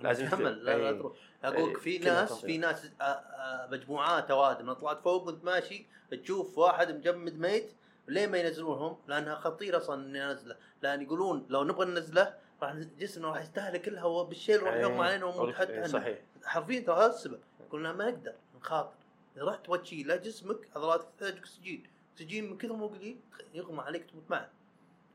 لازم 0.00 0.28
تحمل 0.28 0.64
لا 0.64 0.78
لا 0.78 0.88
إي. 0.88 0.98
تروح 0.98 1.12
أقول 1.44 1.70
لك 1.70 1.78
في 1.78 1.98
كلها 1.98 2.20
ناس. 2.20 2.32
في 2.44 2.58
ناس 2.58 2.90
آه، 3.00 3.04
آه، 3.04 3.68
مجموعات 3.70 4.30
اوادم 4.30 4.60
أنا 4.60 4.72
طلعت 4.74 5.00
فوق 5.00 5.26
وانت 5.26 5.44
ماشي 5.44 5.86
تشوف 6.22 6.58
واحد 6.58 6.90
مجمد 6.94 7.38
ميت 7.38 7.72
ليه 8.08 8.26
ما 8.26 8.38
ينزلونهم؟ 8.38 8.96
لأنها 9.08 9.34
خطيرة 9.34 9.76
أصلا 9.76 10.04
إني 10.06 10.30
أنزله، 10.30 10.56
لأن 10.82 11.02
يقولون 11.02 11.46
لو 11.48 11.64
نبغى 11.64 11.86
ننزله 11.86 12.34
راح 12.62 12.74
جسمنا 12.98 13.28
راح 13.28 13.40
يستهلك 13.42 13.88
الهواء 13.88 14.24
بالشيل 14.24 14.62
راح. 14.62 14.74
يغمى 14.74 15.04
علينا 15.04 15.24
ونموت 15.24 15.48
إي، 15.48 15.54
حتى 15.54 15.88
صحيح 15.88 16.18
حرفيا 16.44 16.80
ترى 16.80 16.96
هذا 16.96 17.06
السبب 17.06 17.38
قلنا 17.70 17.92
ما 17.92 18.10
نقدر 18.10 18.32
نخاطر 18.56 18.94
إذا 19.36 19.44
رحت 19.44 19.92
لا 19.92 20.16
جسمك 20.16 20.56
عضلاتك 20.76 21.04
تحتاج 21.18 21.36
أكسجين 21.38 21.86
أكسجين 22.14 22.50
من 22.50 22.58
كثر 22.58 22.72
ما 22.72 22.86
قليل 22.86 23.16
يغمى 23.54 23.80
عليك 23.80 24.10
تموت 24.10 24.24
معه 24.30 24.48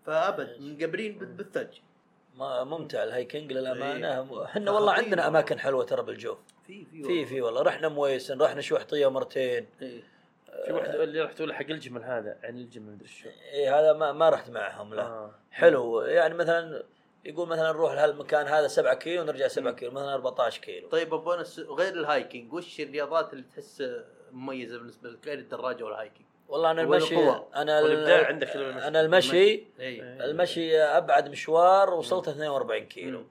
فأبد 0.06 0.58
مقبرين 0.62 1.18
بال- 1.20 1.28
بالثلج 1.34 1.78
ممتع 2.40 3.03
ال 3.04 3.11
hiking 3.11 3.54
للأمانة. 3.53 4.07
إيه. 4.07 4.45
إحنا 4.45 4.72
والله 4.72 4.94
عندنا. 4.94 5.28
أماكن 5.28 5.60
حلوة 5.60 5.84
ترى 5.84 6.03
بالجوف. 6.03 6.38
في 6.68 6.86
في 6.86 7.03
في 7.03 7.26
في 7.26 7.41
والله. 7.41 7.61
رحنا 7.61 7.90
مويسن 7.90 8.41
رحنا 8.41 8.61
شوحطيه 8.61 9.07
مرتين. 9.10 9.68
إيه. 9.82 10.03
في 10.66 10.74
واحد 10.74 10.95
اللي 10.95 11.22
رحت 11.22 11.41
له 11.41 11.53
حق 11.53 11.66
الجمل 11.70 12.03
هذا 12.03 12.38
عن 12.44 12.57
الجمل 12.57 12.91
مدري 12.91 13.07
شو. 13.07 13.30
اي 13.53 13.70
هذا 13.70 13.94
ما, 13.94 14.11
ما 14.11 14.30
رحت 14.30 14.49
معهم 14.49 14.94
لا. 14.94 15.02
آه. 15.02 15.32
حلو. 15.52 16.02
يعني 16.02 16.34
مثلا 16.34 16.84
يقول 17.26 17.48
مثلا 17.48 17.72
نروح 17.72 17.94
لهالمكان 17.94 18.48
هذا 18.48 18.68
7 18.68 18.94
كيلو 18.94 19.22
ونرجع 19.22 19.48
7 19.48 19.74
كيلو 19.74 19.91
مثلا 19.91 20.14
14 20.14 20.61
كيلو. 20.61 20.90
طيب 20.90 21.14
أبو 21.14 21.34
أنس 21.34 21.60
غير 21.60 21.94
ال 21.94 22.02
hiking 22.02 22.54
وش 22.53 22.80
الرياضات 22.80 23.34
اللي 23.34 23.44
تحس 23.44 23.84
مميزة 24.32 24.78
بالنسبة 24.78 25.10
لك؟ 25.10 25.28
غير 25.28 25.40
الدراجة 25.40 25.84
وال 25.84 25.94
hiking؟ 25.94 26.29
والله 26.50 26.72
أنا. 26.72 26.82
المشي 26.82 27.16
أنا 27.56 27.78
عندك 28.26 28.56
المشي. 28.56 28.88
أنا 28.88 29.02
المشي 29.02 29.64
إي 29.80 30.02
المشي 30.02 30.82
أبعد 30.82 31.30
مشوار 31.30 31.94
وصلت 31.94 32.28
42 32.28 32.86
كيلو 32.86 33.24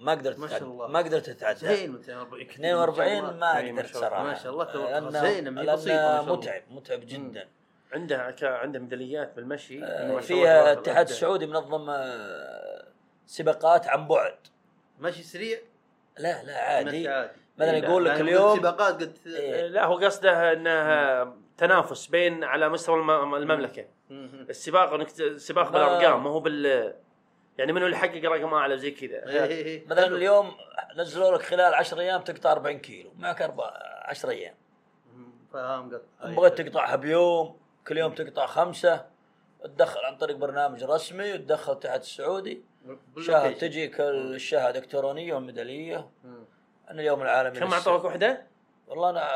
ما 0.00 0.12
قدرت 0.12 0.38
ما 0.38 0.46
شاء 0.48 0.56
أتعدى. 0.56 0.72
الله. 0.72 0.86
ما 0.86 0.98
قدرت 0.98 1.28
أتعدى 1.28 1.58
زين 1.58 1.92
240 1.92 2.42
42 2.50 3.38
ما 3.38 3.58
قدرت. 3.82 3.96
صراحة 3.96 4.22
ما 4.22 4.34
شاء 4.34 4.52
الله 4.52 4.64
تبارك 4.64 4.96
الله. 4.96 6.22
متعب 6.36 6.62
متعب 6.70 7.00
جدا 7.06 7.48
عنده 7.92 8.30
ك- 8.30 8.44
عنده 8.44 8.78
ميداليات 8.78 9.36
بالمشي 9.36 9.84
آه، 9.84 10.20
فيها. 10.20 10.72
الاتحاد 10.72 11.08
السعودي 11.08 11.46
منظم 11.46 11.90
آه، 11.90 12.84
سباقات 13.26 13.86
عن 13.88 14.08
بعد 14.08 14.34
ماشي 14.98 15.22
سريع 15.22 15.58
لا 16.18 16.42
لا 16.44 16.58
عادي 16.58 17.08
عادي 17.08 17.30
مثلا 17.58 17.76
يقول 17.76 18.04
لك 18.04 18.10
يعني 18.10 18.22
اليوم 18.22 18.56
سباقات 18.58 18.94
قد 19.02 19.16
إيه. 19.26 19.66
لا 19.66 19.84
هو 19.84 19.96
قصده 19.98 20.52
انه 20.52 21.45
تنافس 21.58 22.06
بين 22.06 22.44
على 22.44 22.68
مستوى 22.68 22.96
الم- 23.00 23.34
المملكة 23.34 23.84
مم. 24.10 24.46
السباق 24.50 24.92
إنك 24.92 25.08
سباق 25.36 25.64
ما- 25.64 25.70
بالأرقام 25.70 26.24
ما 26.24 26.30
هو 26.30 26.40
بال 26.40 26.94
يعني 27.58 27.72
منو 27.72 27.86
اللي 27.86 27.96
حقق 27.96 28.24
رقم 28.24 28.54
أعلى 28.54 28.78
زي 28.78 28.90
كذا 28.90 29.28
إيه، 29.28 29.44
إيه، 29.44 29.64
إيه. 29.64 29.86
مثلا. 29.86 30.06
اليوم 30.06 30.52
نزلوا 30.96 31.36
لك 31.36 31.42
خلال 31.42 31.74
10 31.74 32.00
أيام 32.00 32.20
تقطع 32.20 32.52
40 32.52 32.78
كيلو 32.78 33.10
معك 33.18 33.42
أربع 33.42 33.70
10 34.04 34.30
أيام 34.30 34.54
مم. 35.14 35.30
فاهم 35.52 35.90
قصدك 35.90 36.36
بغيت 36.36 36.60
تقطعها 36.60 36.96
بيوم 36.96 37.56
كل 37.88 37.98
يوم 37.98 38.12
تقطع 38.14 38.46
خمسة 38.46 39.06
تدخل 39.64 40.00
عن 40.00 40.16
طريق 40.16 40.36
برنامج 40.36 40.84
رسمي 40.84 41.32
وتدخل 41.32 41.72
الاتحاد 41.72 42.00
السعودي 42.00 42.62
شهر. 43.26 43.52
تجيك 43.52 44.00
الشهادة 44.00 44.78
الإلكترونية 44.78 45.34
والميدالية. 45.34 46.10
أنا 46.90 47.00
اليوم 47.00 47.22
العالمي 47.22 47.58
كم 47.60 47.72
أعطوك 47.72 48.04
وحدة؟ 48.04 48.46
والله 48.88 49.10
أنا 49.10 49.28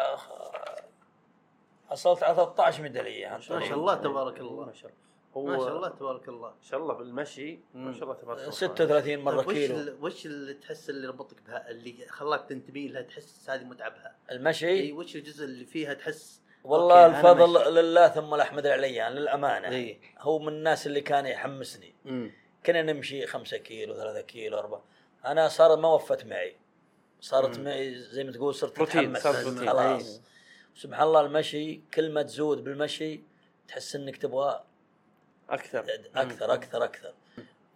حصلت 1.91 2.23
على 2.23 2.35
13 2.35 2.83
ميدالية 2.83 3.29
ما 3.29 3.41
شاء 3.41 3.59
الله 3.59 3.95
تبارك 3.95 4.41
الله. 4.41 4.67
ما 4.67 4.73
شاء 4.73 4.91
الله. 4.91 5.01
هو 5.37 5.45
ما 5.47 5.59
شاء 5.59 5.77
الله 5.77 5.89
تبارك 5.89 6.29
الله. 6.29 6.49
ما 6.49 6.55
شاء 6.71 6.81
الله 6.81 6.95
بالمشي 6.95 7.59
ما 7.75 7.93
شاء 7.93 8.03
الله 8.03 8.15
تبارك 8.15 8.41
الله. 8.41 8.51
36 8.51 9.19
مرة 9.19 9.37
طيب 9.43 9.49
وش 9.49 9.55
كيلو. 9.55 9.77
ال- 9.77 9.97
وش 10.05 10.27
اللي 10.27 10.55
تحس 10.55 10.91
اللي 10.91 11.07
ربطك 11.09 11.37
بها 11.47 11.71
اللي 11.71 11.95
خلاك 12.09 12.49
تنتمي 12.49 12.89
لها 12.89 13.03
تحس 13.03 13.51
هذه 13.51 13.65
متعه 13.65 13.89
بها؟ 13.89 14.15
إي 14.31 14.37
المشي 14.37 14.93
وش 14.93 15.17
الجزء 15.17 15.45
اللي 15.45 15.65
فيها 15.65 15.95
تحس؟ 15.95 16.41
والله 16.65 17.07
الفضل. 17.07 17.75
لله 17.75 18.09
ثم 18.09 18.35
لاحمد 18.35 18.67
العليان 18.67 19.13
للأمانة. 19.13 19.69
إي. 19.69 20.01
هو 20.19 20.39
من 20.39 20.49
الناس 20.49 20.87
اللي 20.87 21.01
كان 21.01 21.27
يحمسني. 21.27 21.95
مم. 22.05 22.33
كنا 22.67 22.83
نمشي 22.83 23.27
5 23.27 23.57
كيلو 23.57 23.95
3 23.95 24.21
كيلو 24.21 24.59
4 24.59 24.85
أنا 25.27 25.49
صار 25.49 25.77
ما 25.77 25.89
وفت 25.89 26.25
معي. 26.27 26.57
صارت 27.21 27.59
مم. 27.59 27.65
معي 27.65 27.95
زي 27.95 28.25
ما 28.25 28.33
تقول 28.33 28.55
صرت 28.55 28.79
روتين، 28.79 29.17
أتحمس. 29.17 29.23
صار 29.23 29.45
روتين. 29.45 29.69
خلاص. 29.69 30.21
سبحان 30.81 31.07
الله 31.09 31.21
المشي 31.21 31.81
كل 31.95 32.13
ما 32.13 32.23
تزود 32.23 32.65
بالمشي 32.65 33.21
تحس 33.69 33.97
إنك 33.97 34.17
تبغى 34.17 34.65
أكثر. 35.51 35.85
أكثر 36.17 36.55
أكثر 36.55 36.85
أكثر. 36.85 37.13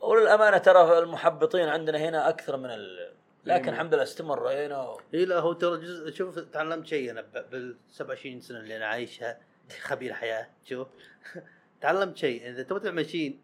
وللأمانة 0.01 0.59
ترى 0.59 0.99
المحبطين 0.99 1.69
عندنا 1.69 1.99
هنا 1.99 2.29
أكثر 2.29 2.57
من 2.57 2.71
ال... 2.71 3.13
لكن 3.45 3.69
الحمد 3.69 3.95
لله 3.95 4.03
استمرينا 4.03 4.83
و... 4.83 5.01
اي 5.15 5.25
لا 5.25 5.39
هو 5.39 5.53
ترى 5.53 5.81
جزء 5.81 6.11
شوف 6.11 6.39
تعلمت 6.39 6.87
شيء 6.87 7.11
أنا 7.11 7.21
ب- 7.21 7.51
بال 7.51 7.77
27 7.91 8.41
سنة 8.41 8.61
اللي 8.61 8.77
أنا 8.77 8.87
عايشها 8.87 9.39
خبير 9.81 10.13
حياة 10.13 10.49
شوف. 10.65 10.89
تعلمت 11.83 12.17
شيء 12.17 12.49
إذا 12.51 12.63
تبغى 12.63 12.81
تعمل 12.81 13.11
شيء 13.11 13.39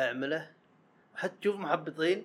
أعمله 0.00 0.50
حتى 1.14 1.34
تشوف 1.40 1.56
محبطين 1.56 2.24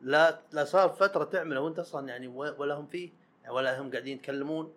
لا 0.00 0.40
لا 0.52 0.64
صار 0.64 0.88
فترة 0.88 1.24
تعمله 1.24 1.60
وأنت 1.60 1.78
أصلا 1.78 2.08
يعني 2.08 2.26
ولا 2.28 2.74
هم 2.74 2.86
فيه 2.86 3.10
ولا 3.48 3.80
هم 3.80 3.90
قاعدين 3.90 4.16
يتكلمون. 4.18 4.74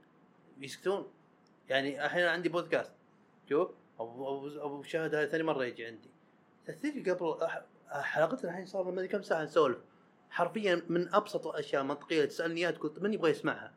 يسكتون. 0.62 1.08
يعني 1.70 2.06
أحيانا 2.06 2.32
عندي 2.32 2.50
بودكاست 2.50 2.92
شوف 3.50 3.70
ابو 4.00 4.38
ابو 4.38 4.48
أبو 4.66 4.84
شاهد 4.84 5.16
هذا 5.16 5.26
ثاني 5.28 5.44
مرة 5.44 5.66
يجي 5.66 5.86
عندي. 5.86 6.10
تدري 6.66 7.12
قبل 7.12 7.36
أح- 7.48 7.94
حلقتنا 7.98 8.50
الحين 8.52 8.66
صار 8.66 8.84
ما 8.84 8.92
أدري 8.92 9.08
كم 9.08 9.22
ساعة 9.22 9.44
نسولف. 9.44 9.78
حرفيا 10.30 10.82
من 10.90 11.14
أبسط 11.14 11.48
الأشياء 11.48 11.84
منطقية 11.84 12.26
تسألني 12.26 12.60
إياها 12.62 12.72
تقول 12.72 12.94
من 13.02 13.14
يبغى 13.14 13.32
يسمعها؟ 13.32 13.74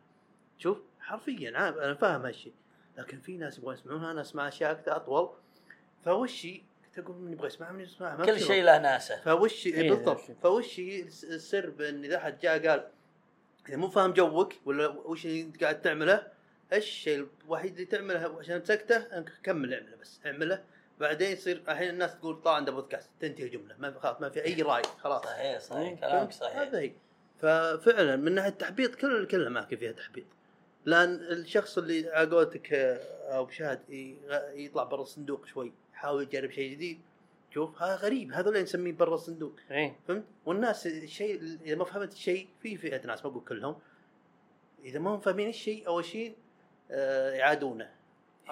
شوف 0.59 0.79
حرفيا 1.01 1.59
عارف 1.59 1.77
أنا 1.77 1.95
فاهم 1.95 2.27
هالشيء 2.27 2.53
لكن 2.99 3.21
في 3.21 3.37
ناس 3.37 3.59
يبغون 3.59 3.75
يسمعونها 3.75 4.11
أنا 4.11 4.21
أسمع 4.21 4.49
أشياء 4.49 4.73
أكثر 4.73 4.97
أطول. 4.97 5.31
فوش 6.05 6.47
هي؟ 6.47 6.61
كنت 6.87 6.99
أقول 6.99 7.17
من 7.17 7.33
يبغى 7.33 7.47
يسمعها 7.47 7.73
من 7.73 7.81
يسمعها؟ 7.81 8.25
كل 8.27 8.41
شيء. 8.41 8.65
له 8.65 8.79
ناسه. 8.79 9.21
فوش 9.21 9.67
هي- 9.67 9.75
إيه، 9.75 9.91
بالضبط. 9.91 10.21
فوش 10.43 10.79
السر 10.79 11.71
بان 11.71 12.05
إذا 12.05 12.17
احد 12.17 12.39
جاء 12.39 12.69
قال 12.69 12.89
إذا 13.69 13.77
مو 13.77 13.89
فاهم 13.89 14.13
جوك 14.13 14.53
ولا 14.65 14.89
وش 14.89 15.27
اللي 15.27 15.41
انت 15.41 15.63
قاعد 15.63 15.81
تعمله 15.81 16.27
الشيء 16.73 17.27
الوحيد 17.45 17.73
اللي 17.73 17.85
تعمله 17.85 18.39
عشان 18.39 18.63
تسكته 18.63 18.97
انك 18.97 19.33
كمل 19.43 19.75
اعمله 19.75 19.97
بس 20.01 20.21
اعمله 20.27 20.65
بعدين 21.01 21.33
يصير 21.33 21.63
الحين 21.69 21.89
الناس 21.91 22.15
تقول 22.19 22.43
طلع 22.43 22.55
عنده 22.57 22.73
بودكاست 22.73 23.11
تنتهي 23.21 23.45
الجمله 23.45 23.75
ما 23.79 23.99
خلاص 24.01 24.21
ما 24.21 24.29
في 24.29 24.45
أي 24.45 24.63
رأي 24.63 24.83
خلاص. 25.01 25.25
صحيح 25.25 25.59
صحيح. 25.61 26.01
كلامك؟ 26.01 26.33
صحيح. 26.33 26.57
هذا 26.59 26.79
هي. 26.79 26.93
ففعلا 27.41 28.17
من 28.17 28.33
ناحية 28.35 28.49
التحبيط 28.51 28.95
كل 28.95 29.27
كل 29.27 29.37
الاماكن 29.41 29.77
فيها 29.77 29.93
تحبيط. 29.93 30.25
لأن 30.85 31.15
الشخص 31.15 31.79
اللي 31.79 32.11
على 32.11 32.31
قولتك 32.31 32.73
آه، 32.73 33.37
أو 33.37 33.45
بشهاد 33.45 33.91
ي- 33.91 34.17
يطلع 34.55 34.85
برا 34.85 35.03
الصندوق 35.03 35.47
شوي 35.47 35.73
يحاول 35.95 36.23
يجرب 36.23 36.51
شيء 36.51 36.71
جديد 36.73 37.01
شوف 37.55 37.83
هذا 37.83 37.97
غريب 37.97 38.33
هذا 38.33 38.49
اللي 38.49 38.63
نسميه 38.63 38.93
برا 38.93 39.15
الصندوق. 39.15 39.57
إيه. 39.71 39.97
فهمت؟ 40.09 40.25
والناس 40.47 40.87
الشيء 40.87 41.43
إذا 41.65 41.75
ما 41.77 41.85
فهمت 41.85 42.13
الشيء 42.13 42.49
في 42.63 42.77
فئة 42.77 43.07
ناس 43.07 43.25
ما 43.25 43.31
أقول 43.31 43.45
كلهم 43.45 43.77
إذا 44.85 44.99
ما 44.99 45.11
هم 45.15 45.21
فاهمين 45.21 45.49
الشيء 45.49 45.87
أول 45.87 46.05
شيء 46.05 46.31
آه، 46.31 46.35
يعادونه. 47.35 47.91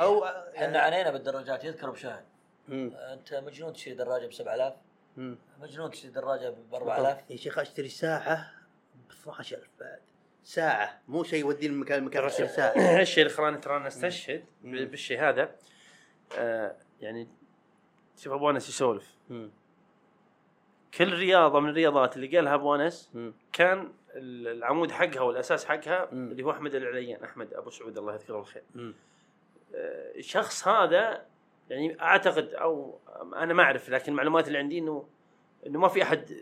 أو 0.01 0.25
إحنا 0.25 0.79
عانينا 0.79 1.11
بالدراجات 1.11 1.65
يذكر 1.65 1.91
بشاهد 1.91 2.25
مم. 2.69 2.93
أنت 2.97 3.35
مجنون 3.35 3.73
تشتري 3.73 3.95
دراجة 3.95 4.27
ب 4.27 4.33
7000 4.33 4.75
مم. 5.17 5.39
مجنون 5.61 5.91
تشتري 5.91 6.11
دراجة 6.11 6.49
ب 6.71 6.75
4000 6.75 7.31
يا 7.31 7.37
شيخ 7.37 7.59
أشتري 7.59 7.89
ساعة 7.89 8.51
ب 8.95 9.11
12000 9.11 9.69
بعد. 9.81 10.01
ساعة. 10.45 11.01
مو 11.09 11.23
شيء 11.25 11.41
يوديني 11.41 11.75
من 11.75 11.81
مكان 11.81 11.99
لمكان 12.01 12.29
ساعة. 12.29 12.73
الشيء 13.01 13.25
اللي 13.25 13.35
خلاني 13.37 13.59
ترى 13.59 13.77
أنا 13.77 13.87
أستشهد. 13.89 14.45
بالشيء 14.63 15.21
هذا 15.21 15.55
آه 16.39 16.77
يعني 17.01 17.29
شوف 18.17 18.33
أبو 18.33 18.51
أنس 18.51 18.69
يسولف. 18.69 19.15
كل 20.95 21.13
رياضة 21.13 21.61
من 21.61 21.69
الرياضات 21.69 22.17
اللي 22.17 22.37
قالها 22.37 22.55
أبو 22.55 22.75
أنس. 22.75 23.11
كان 23.53 23.93
العمود 24.19 24.91
حقها 24.91 25.21
والأساس 25.21 25.65
حقها 25.65 26.09
مم. 26.13 26.31
اللي 26.31 26.43
هو 26.43 26.51
أحمد 26.51 26.75
العليان. 26.75 27.25
أحمد 27.25 27.55
أبو 27.55 27.71
سعود 27.71 27.99
الله 27.99 28.15
يذكره 28.15 28.37
بالخير. 28.37 28.63
آه، 28.77 28.93
الشخص 30.17 30.69
هذا 30.69 31.23
يعني 31.71 32.01
أعتقد 32.03 32.55
أو 32.55 32.99
أنا 33.37 33.55
ما 33.55 33.63
أعرف 33.63 33.91
لكن 33.91 34.13
المعلومات 34.13 34.49
اللي 34.49 34.59
عندي 34.59 34.79
انه 34.79 35.05
إنه 35.67 35.79
ما 35.79 35.89
في 35.89 36.03
أحد 36.03 36.37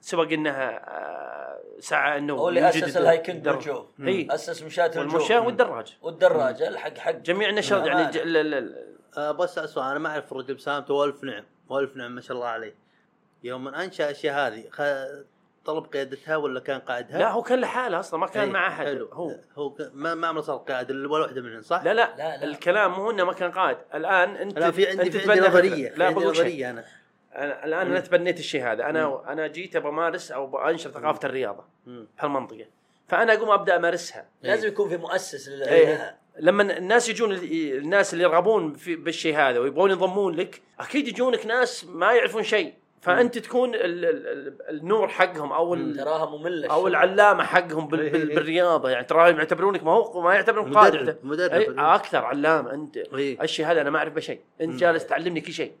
سبق 0.00 0.32
إنها 0.32 0.88
آه، 0.90 1.60
سعى 1.78 2.18
إنه 2.18 2.34
هو 2.34 2.48
اللي 2.48 2.68
أسس 2.68 2.96
الهايكنج 2.96 3.48
إي. 4.00 4.28
أسس 4.30 4.62
مشاة 4.62 4.86
الجوف 4.86 5.14
والمشاة 5.14 5.40
والدراج. 5.46 5.96
والدراجة 6.02 6.68
الحق 6.68 6.98
حق. 6.98 7.10
جميع 7.12 7.48
النشاط 7.48 7.86
يعني 7.86 8.10
ج- 8.10 8.16
ال- 8.16 8.36
ال- 8.36 8.54
ال- 8.54 8.96
آه 9.18 9.32
بس 9.32 9.58
اسال 9.58 9.82
أنا 9.82 9.98
ما 9.98 10.08
أعرف 10.08 10.32
الرجل 10.32 10.60
سامته 10.60 10.94
وألف 10.94 11.24
نعم 11.24 11.44
وألف 11.68 11.96
نعم 11.96 12.14
ما 12.14 12.20
شاء 12.20 12.36
الله 12.36 12.48
عليه. 12.48 12.74
يوم 13.44 13.68
أنشأ 13.68 14.04
الاشياء 14.04 14.34
هذه 14.46 14.64
خ- 14.70 15.24
طلب 15.64 15.84
قيادتها 15.84 16.36
ولا 16.36 16.60
كان 16.60 16.80
قائدها؟ 16.80 17.18
لا 17.18 17.30
هو 17.30 17.42
كان 17.42 17.60
لحاله 17.60 18.00
أصلا 18.00 18.20
ما 18.20 18.26
كان 18.26 18.44
إيه، 18.44 18.50
مع 18.50 18.68
أحد 18.68 18.86
حلو. 18.86 19.08
هو 19.12 19.36
هو 19.56 19.74
ما 19.94 20.14
ما 20.14 20.26
عمره 20.26 20.40
صار 20.40 20.56
قائد 20.56 20.90
ولا 20.90 21.22
واحدة 21.24 21.42
منهم 21.42 21.62
صح؟ 21.62 21.82
لا 21.84 21.94
لا, 21.94 22.16
لا، 22.16 22.36
لا. 22.36 22.44
الكلام 22.44 22.92
مو 22.92 23.10
إنه 23.10 23.24
ما 23.24 23.32
كان 23.32 23.50
قائد 23.50 23.76
الآن 23.94 24.36
أنت 24.36 24.58
لا 24.58 24.70
في 24.70 24.88
عندي 24.88 25.10
في 25.10 25.30
عندي 25.32 25.46
نظرية. 25.46 25.90
في 25.90 25.98
لا 25.98 26.06
عندي 26.06 26.24
نظرية 26.24 26.70
أنا 26.70 26.84
أنا 27.36 27.64
الآن 27.64 27.86
أنا 27.86 28.00
تبنيت 28.00 28.38
الشيء 28.38 28.62
هذا 28.62 28.84
أنا 28.90 29.32
أنا 29.32 29.46
جيت 29.46 29.76
بمارس 29.76 30.32
أو 30.32 30.46
بانشر 30.46 30.90
ثقافة 30.90 31.28
الرياضة 31.28 31.64
مم. 31.86 32.06
بهالمنطقه 32.18 32.66
فأنا 33.08 33.32
أقوم 33.34 33.50
أبدأ 33.50 33.76
أمارسها 33.76 34.26
لازم 34.42 34.68
يكون 34.68 34.88
في 34.88 34.96
مؤسس 34.96 35.48
إيه. 35.48 35.84
لها 35.84 36.20
لما 36.38 36.62
الناس 36.78 37.08
يجون 37.08 37.32
الناس 37.32 38.12
اللي 38.12 38.24
يرغبون 38.24 38.74
في 38.74 38.96
بالشيء 38.96 39.36
هذا 39.36 39.58
ويبغون 39.58 39.90
ينضمون 39.90 40.34
لك 40.34 40.62
أكيد 40.80 41.08
يجونك 41.08 41.46
ناس 41.46 41.84
ما 41.84 42.12
يعرفون 42.12 42.42
شيء 42.42 42.74
فأنت 43.00 43.38
تكون 43.38 43.74
ال 43.74 43.80
ال 44.04 44.26
ال 44.26 44.70
النور 44.70 45.08
حقهم 45.08 45.52
أو 45.52 45.74
تراها 45.74 46.36
مملة 46.38 46.72
أو. 46.72 46.88
العلامة 46.88 47.44
حقهم 47.44 47.88
بال 47.88 48.10
بال 48.10 48.34
بالرياضة 48.34 48.90
يعني 48.90 49.04
تراهم 49.04 49.36
يعتبرونك 49.36 49.84
ما 49.84 49.92
هو 49.92 50.20
ما 50.20 50.34
يعتبرونك 50.34 50.74
قائد 50.74 50.94
مدرب 50.94 51.08
أنت. 51.08 51.24
مدرب 51.24 51.78
أكثر 51.78 52.24
علامة 52.24 52.74
أنت 52.74 52.96
إيه. 52.96 53.42
الشيء 53.42 53.66
هذا 53.66 53.80
أنا 53.80 53.90
ما 53.90 53.98
أعرف 53.98 54.12
بشيء 54.12 54.40
أنت 54.60 54.80
جالس 54.80 55.06
تعلمني 55.06 55.40
كل 55.40 55.52
شيء 55.52 55.72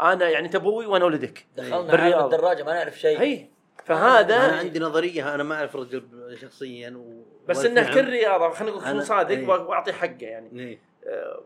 أنا 0.00 0.28
يعني 0.28 0.46
أنت 0.46 0.54
أبوي 0.54 0.86
وأنا 0.86 1.04
ولدك 1.04 1.46
دخلنا 1.56 1.76
عالم 1.76 1.86
بالرياضة. 1.86 2.36
الدراجة 2.36 2.62
ما 2.62 2.74
نعرف 2.74 2.98
شيء 2.98 3.20
هي 3.20 3.46
فهذا 3.84 4.36
أنا 4.36 4.56
عندي 4.56 4.78
نظرية 4.78 5.34
أنا 5.34 5.42
ما 5.42 5.54
أعرف 5.54 5.76
رجل 5.76 6.02
شخصيا 6.42 6.90
و... 6.96 7.22
بس 7.48 7.64
إنه. 7.64 7.94
كل 7.94 8.10
رياضة 8.10 8.50
خلينا 8.50 8.76
نقول 8.76 9.02
صادق 9.02 9.36
إيه. 9.36 9.48
وأعطي 9.48 9.92
حقه 9.92 10.16
يعني 10.20 10.60
إيه. 10.60 10.78
آه، 11.06 11.42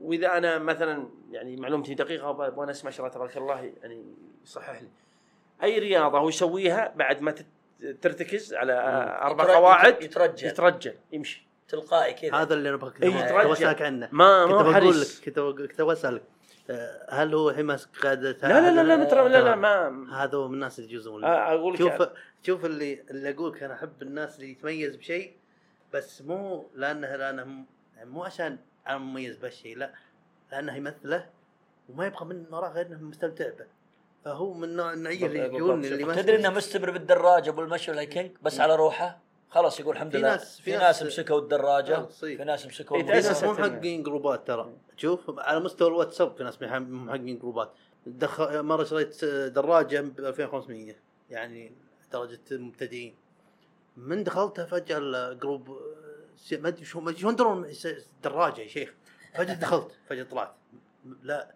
وإذا 0.00 0.36
أنا 0.38 0.58
مثلا 0.58 1.08
يعني 1.30 1.56
معلومتي 1.56 1.94
دقيقة 1.94 2.30
وأنا 2.30 2.70
أسمع 2.70 2.90
شغله 2.90 3.08
تبارك 3.08 3.36
الله 3.36 3.72
يعني 3.82 4.04
يصحح 4.44 4.82
لي. 4.82 4.88
أي 5.62 5.78
رياضة 5.78 6.18
هو 6.18 6.28
يسويها 6.28 6.92
بعد 6.96 7.20
ما 7.20 7.30
تت- 7.30 7.46
ترتكز 8.02 8.54
على 8.54 8.72
أربع 9.22 9.44
يترجل- 9.44 9.54
قواعد؟ 9.56 10.02
يترجل. 10.02 10.46
يترجل 10.48 10.94
يمشي. 11.12 11.46
تلقائي 11.68 12.12
كذا. 12.14 12.34
هذا 12.34 12.54
اللي 12.54 12.68
أنا 12.68 12.76
بك- 12.76 13.02
إيه، 13.02 13.10
كنت. 13.42 13.50
بسالك 13.50 13.82
عنه. 13.82 14.08
ما 14.12 14.44
كنت 14.44 14.52
ما 14.54 14.60
هو 14.60 14.80
بقول 14.80 15.00
لك 15.00 15.06
كنت 15.24 15.38
كنت 15.70 15.82
بسالك 15.82 16.22
آه، 16.70 17.06
هل 17.10 17.34
هو 17.34 17.50
الحين 17.50 17.64
ماسك 17.64 17.88
قادة؟ 18.02 18.36
لا 18.42 18.48
لا 18.60 18.70
لا 18.70 18.82
لا 18.82 18.96
لا 18.96 19.04
ترى 19.04 19.28
لا 19.28 19.42
لا 19.42 19.54
ما 19.56 20.06
هذا 20.24 20.38
هو 20.38 20.48
من 20.48 20.54
الناس 20.54 20.78
اللي 20.78 20.90
يجوزون. 20.90 21.24
آه، 21.24 21.54
أقول 21.54 21.78
شوف 21.78 22.00
لك 22.02 22.12
شوف 22.42 22.64
اللي 22.64 23.02
اللي 23.10 23.30
أقول 23.30 23.52
لك 23.52 23.62
أنا 23.62 23.74
أحب 23.74 24.02
الناس 24.02 24.36
اللي 24.36 24.50
يتميز 24.50 24.96
بشيء 24.96 25.32
بس 25.94 26.22
مو 26.22 26.66
لأنه 26.74 27.16
لأنه 27.16 27.64
يعني 27.96 28.10
مو 28.10 28.24
عشان 28.24 28.58
أنا 28.88 28.98
مميز 28.98 29.36
بهالشيء 29.36 29.76
لا 29.76 29.92
لأنه 30.52 30.76
يمثله 30.76 31.26
وما 31.88 32.06
يبغى 32.06 32.24
من 32.24 32.44
وراه 32.50 32.68
غير 32.72 32.86
إنه 32.86 32.98
مستمتع 32.98 33.48
به. 33.48 33.66
فهو 34.24 34.52
من 34.52 34.76
نوع 34.76 34.92
النوعيه 34.92 35.26
اللي. 35.26 35.38
يقولون 35.38 35.84
اللي 35.84 36.04
ما 36.04 36.14
تدري 36.22 36.36
إنه 36.36 36.50
مستمر 36.50 36.90
بالدراجة 36.90 37.50
أبو 37.50 37.62
المشي 37.62 37.90
والهيكينج 37.90 38.30
بس 38.42 38.60
على 38.60 38.76
روحه؟ 38.76 39.18
خلاص 39.50 39.80
يقول 39.80 39.94
الحمد 39.94 40.12
في 40.12 40.18
لله. 40.18 40.28
ناس- 40.30 40.60
في 40.60 40.76
ناس 40.76 41.02
مسكوا 41.02 41.38
الدراجة 41.38 41.96
آه، 41.96 42.08
صحيح. 42.08 42.36
في 42.38 42.44
ناس 42.44 42.66
مسكوا 42.66 42.96
إيه، 42.96 43.02
في 43.04 43.10
ناس 43.10 43.44
مو 43.44 43.52
محققين 43.52 44.02
جروبات 44.02 44.46
ترى. 44.46 44.72
شوف 44.96 45.38
على 45.38 45.60
مستوى 45.60 45.88
الواتساب 45.88 46.36
في 46.36 46.44
ناس 46.44 46.62
محققين 46.62 47.38
جروبات. 47.38 47.72
مرة 48.50 48.84
شريت 48.84 49.24
دراجة 49.24 50.00
ب 50.00 50.18
2500 50.20 50.94
يعني 51.30 51.72
درجة 52.12 52.38
مبتدئين 52.52 53.14
من 53.96 54.24
دخلتها 54.24 54.64
فجأة 54.64 54.98
ال 54.98 55.11
group 55.11 55.78
ما 56.52 56.68
أدري 56.68 56.84
شو 56.84 57.12
شلون 57.12 57.36
درون 57.36 57.72
س- 57.72 58.06
دراجه 58.22 58.60
يا 58.60 58.68
شيخ. 58.68 58.92
فجأة 59.34 59.54
دخلت 59.54 59.98
فجأة 60.08 60.24
طلعت. 60.24 60.54
لا 61.22 61.54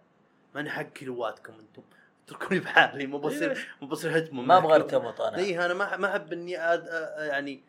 ماني 0.55 0.69
حق 0.69 0.81
كيلواتكم 0.93 1.53
أنتم. 1.53 1.81
اتركوني 2.25 2.59
بحالي 2.59 3.07
مو 3.07 3.17
بصير 3.17 3.67
مو 3.81 3.87
بصير 3.87 4.17
هجمة. 4.17 4.41
ما 4.41 4.57
أبغى 4.57 4.75
ارتبط 4.75 5.21
أنا 5.21 5.37
اي 5.37 5.65
أنا 5.65 5.73
ما 5.73 5.97
ما 5.97 6.07
أحب 6.11 6.33
إني 6.33 6.51
يعني 6.51 7.63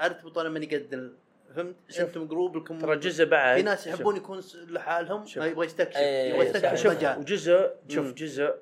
ارتبط 0.00 0.38
أنا 0.38 0.48
ماني 0.48 0.66
قد 0.66 1.14
فهمت؟ 1.54 1.76
شوف، 1.88 2.00
أنتم 2.00 2.26
group 2.26 2.56
لكم 2.56 2.78
ترى 2.78 2.96
جزء 2.96 3.24
بعد. 3.24 3.56
في 3.56 3.62
ناس. 3.62 3.86
يحبون 3.86 4.16
يكون 4.16 4.42
لحالهم 4.54 5.24
يبغى 5.36 5.66
يستكشف. 5.66 5.96
إيه، 5.96 6.30
يبغى 6.30 6.42
إيه، 6.42 6.48
يستكشف 6.50 7.18
وجزء 7.18 7.70
شوف. 7.88 8.12
جزء 8.12 8.54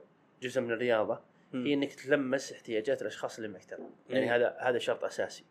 جزء 0.43 0.61
من 0.61 0.73
الرياضة. 0.73 1.21
هي 1.55 1.75
إنك 1.75 1.95
تلمس 1.95 2.53
احتياجات 2.53 3.03
الأشخاص 3.03 3.37
اللي 3.37 3.49
معك 3.49 3.65
ترى 3.65 3.79
يعني 4.09 4.25
إيه. 4.25 4.37
هذا 4.37 4.57
هذا 4.61 4.79
شرط 4.79 5.05
أساسي. 5.05 5.45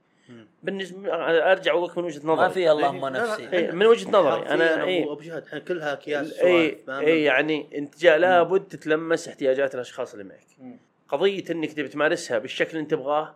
بالنسبة 0.63 1.13
أرجع 1.51 1.71
أقول 1.71 1.89
لك 1.89 1.97
من 1.97 2.03
وجهة 2.03 2.21
نظري. 2.23 2.35
ما 2.35 2.49
في 2.49 2.71
اللهم 2.71 3.07
لا، 3.07 3.17
لا، 3.17 3.23
نفسي. 3.23 3.49
إيه، 3.53 3.71
من 3.71 3.85
وجهة 3.85 4.09
نظري. 4.09 4.49
أنا 4.49 4.73
ابو 4.73 4.83
اي 4.83 5.03
أبو 5.03 5.21
جهاد 5.21 5.63
كلها 5.67 5.93
أكياس 5.93 6.39
اي؟ 6.39 6.77
اي 6.89 7.23
يعني 7.23 7.67
أنت 7.75 7.99
جاء 7.99 8.17
لابد 8.17 8.67
تتلمس 8.67 9.27
احتياجات 9.27 9.75
الأشخاص 9.75 10.13
اللي 10.13 10.23
معك. 10.23 10.77
قضية 11.09 11.43
إنك 11.49 11.73
تبي 11.73 11.87
تمارسها 11.87 12.37
بالشكل 12.37 12.69
اللي 12.69 12.79
أنت 12.79 12.91
تبغاه 12.91 13.35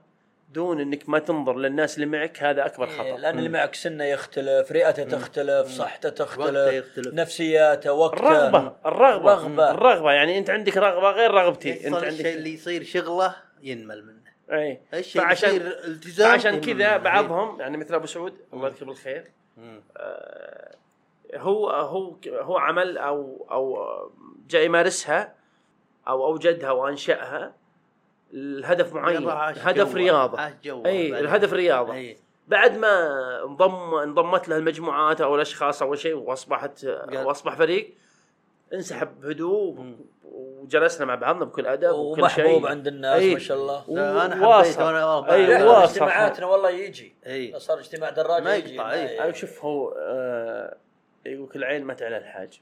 دون 0.53 0.81
إنك 0.81 1.09
ما 1.09 1.19
تنظر 1.19 1.57
للناس 1.57 1.95
اللي 1.95 2.05
معك 2.05 2.43
هذا 2.43 2.65
أكبر 2.65 2.88
إيه، 2.88 2.97
خطأ. 2.97 3.18
لأن 3.18 3.38
اللي 3.38 3.49
معك 3.49 3.76
سنة 3.76 4.03
يختلف 4.03 4.72
رئتة 4.72 5.03
تختلف 5.03 5.68
صحتة 5.68 6.09
وقتة 6.09 6.26
تختلف 6.26 6.73
يختلف. 6.73 7.13
نفسياته 7.13 7.93
وقته. 7.93 8.19
الرغبة 8.19 8.73
الرغبة 8.85 9.34
الرغبة. 9.34 9.72
الرغبة. 9.72 10.11
يعني 10.11 10.38
أنت 10.38 10.49
عندك 10.49 10.77
رغبة 10.77 11.11
غير 11.11 11.31
رغبتي. 11.31 11.88
أنت 11.88 11.95
عندك 11.95 12.07
الشيء 12.07 12.35
اللي 12.35 12.53
يصير 12.53 12.84
شغلة 12.84 13.35
ينمل 13.63 14.05
منه. 14.05 14.20
إي 14.51 14.79
الشيء 14.93 15.21
فعشان 15.21 15.55
التزام 15.57 16.31
فعشان 16.31 16.61
كذا. 16.61 16.97
بعضهم 16.97 17.59
يعني 17.61 17.77
مثل 17.77 17.95
أبو 17.95 18.05
سعود 18.05 18.33
الله 18.53 18.67
يذكره 18.67 18.85
بالخير. 18.85 19.31
آه، 19.97 20.75
هو 21.35 21.69
هو 21.69 22.15
هو 22.27 22.57
عمل 22.57 22.97
أو 22.97 23.47
أو 23.51 23.77
جاء 24.49 24.65
يمارسها 24.65 25.33
أو 26.07 26.25
أوجدها 26.25 26.71
وأنشأها 26.71 27.53
الهدف 28.33 28.93
معين 28.93 29.29
هدف 29.29 29.95
رياضة 29.95 30.39
إي. 30.85 31.19
الهدف 31.19 31.53
رياضة 31.53 31.93
إي 31.93 32.17
بعد 32.47 32.77
ما 32.77 32.97
انضم 33.43 33.93
انضمت 33.93 34.49
له 34.49 34.57
المجموعات 34.57 35.21
أو 35.21 35.35
الأشخاص 35.35 35.81
أو 35.81 35.95
شيء 35.95 36.13
واصبحت 36.15 36.85
وأصبح 37.13 37.55
فريق 37.55 37.93
انسحب 38.73 39.21
بهدوء. 39.21 39.95
وجلسنا 40.61 41.05
مع 41.05 41.15
بعضنا 41.15 41.45
بكل 41.45 41.67
أدب 41.67 41.89
وكل 41.95 42.29
شيء 42.29 42.45
ومحبوب 42.45 42.65
عند 42.67 42.88
الناس 42.88 43.21
إيه. 43.21 43.33
ما 43.33 43.39
شاء 43.39 43.57
الله 43.57 43.83
لا 43.89 44.25
أنا. 44.25 44.35
حبيت 44.61 44.77
وأنا 44.79 44.97
لا، 44.97 45.65
واصل. 45.65 45.91
اجتماعاتنا 45.93 46.45
والله 46.45 46.69
يجي 46.69 47.15
اي 47.25 47.51
لو 47.51 47.59
صار 47.59 47.79
اجتماع 47.79 48.09
دراجة 48.09 48.43
ما 48.43 48.55
يجي 48.55 48.75
يقطع، 48.75 48.91
إيه. 48.93 49.19
ما- 49.19 49.25
أي 49.25 49.33
شوف 49.33 49.65
هو 49.65 49.89
آه 49.99 50.77
يقول 51.25 51.45
لك 51.49 51.55
العين 51.55 51.83
ما 51.83 51.93
تعلى 51.93 52.17
الحاج 52.17 52.61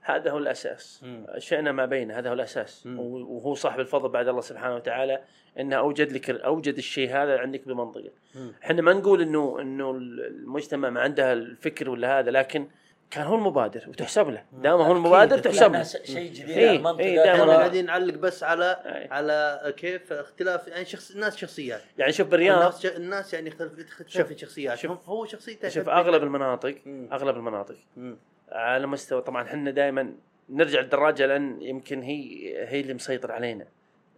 هذا 0.00 0.30
هو 0.30 0.38
الأساس 0.38 1.00
مم. 1.02 1.26
شئنا 1.38 1.72
ما 1.72 1.86
بين 1.86 2.10
هذا 2.10 2.28
هو 2.30 2.32
الأساس 2.32 2.86
مم. 2.86 2.98
وهو 3.00 3.54
صاحب 3.54 3.80
الفضل 3.80 4.08
بعد 4.08 4.28
الله 4.28 4.40
سبحانه 4.40 4.74
وتعالى 4.74 5.20
إنه 5.60 5.76
أوجد 5.76 6.12
لك 6.12 6.30
أوجد 6.30 6.76
الشيء 6.76 7.10
هذا 7.10 7.38
عندك 7.38 7.66
بالمنطقة 7.66 8.10
مم. 8.34 8.52
إحنا 8.64 8.82
ما 8.82 8.92
نقول 8.92 9.22
إنه 9.22 9.60
إنه 9.60 9.90
المجتمع 9.90 10.90
ما 10.90 11.00
عنده 11.00 11.32
الفكر 11.32 11.90
ولا 11.90 12.18
هذا 12.18 12.30
لكن 12.30 12.68
كان 13.14 13.24
هو 13.26 13.34
المبادر 13.34 13.84
وتحسب 13.88 14.28
له. 14.28 14.44
دام 14.52 14.80
هو 14.80 14.92
المبادر 14.92 15.38
تحسب 15.38 15.72
له. 15.72 15.82
شيء 15.82 16.32
جديد 16.32 16.48
إيه، 16.50 16.76
المنطقة. 16.76 17.00
إيه، 17.04 17.16
دائماً. 17.16 17.42
إحنا 17.42 17.56
قاعدين 17.56 17.86
نعلق 17.86 18.14
بس 18.14 18.42
على 18.44 18.70
أي. 18.86 19.08
على 19.10 19.60
كيف 19.76 20.12
اختلاف 20.12 20.68
يعني 20.68 20.84
شخص 20.84 21.10
الناس 21.10 21.36
شخصيات. 21.36 21.80
يعني 21.98 22.12
شوف 22.12 22.28
بالرياض. 22.28 22.58
الناس 22.58 22.82
ش... 22.82 22.86
الناس 22.86 23.34
يعني 23.34 23.48
يختلف 23.48 23.72
تختلف 23.82 24.26
في 24.26 24.38
شخصياتهم. 24.38 24.98
هو 25.06 25.26
شخصيته 25.26 25.68
شوف 25.68 25.88
أغلب 25.88 26.22
المناطق 26.22 26.76
مم. 26.86 27.08
أغلب 27.12 27.36
المناطق. 27.36 27.76
مم. 27.96 28.16
على 28.52 28.86
مستوى 28.86 29.22
طبعا 29.22 29.42
إحنا 29.42 29.70
دائما 29.70 30.12
نرجع 30.48 30.80
للدراجة 30.80 31.26
لأن 31.26 31.62
يمكن 31.62 32.02
هي 32.02 32.52
هي 32.68 32.80
اللي 32.80 32.94
مسيطر 32.94 33.32
علينا. 33.32 33.66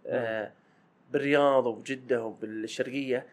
آه 0.07 0.51
بالرياض 1.11 1.65
وبجدة 1.65 2.23
وبالشرقية. 2.23 3.25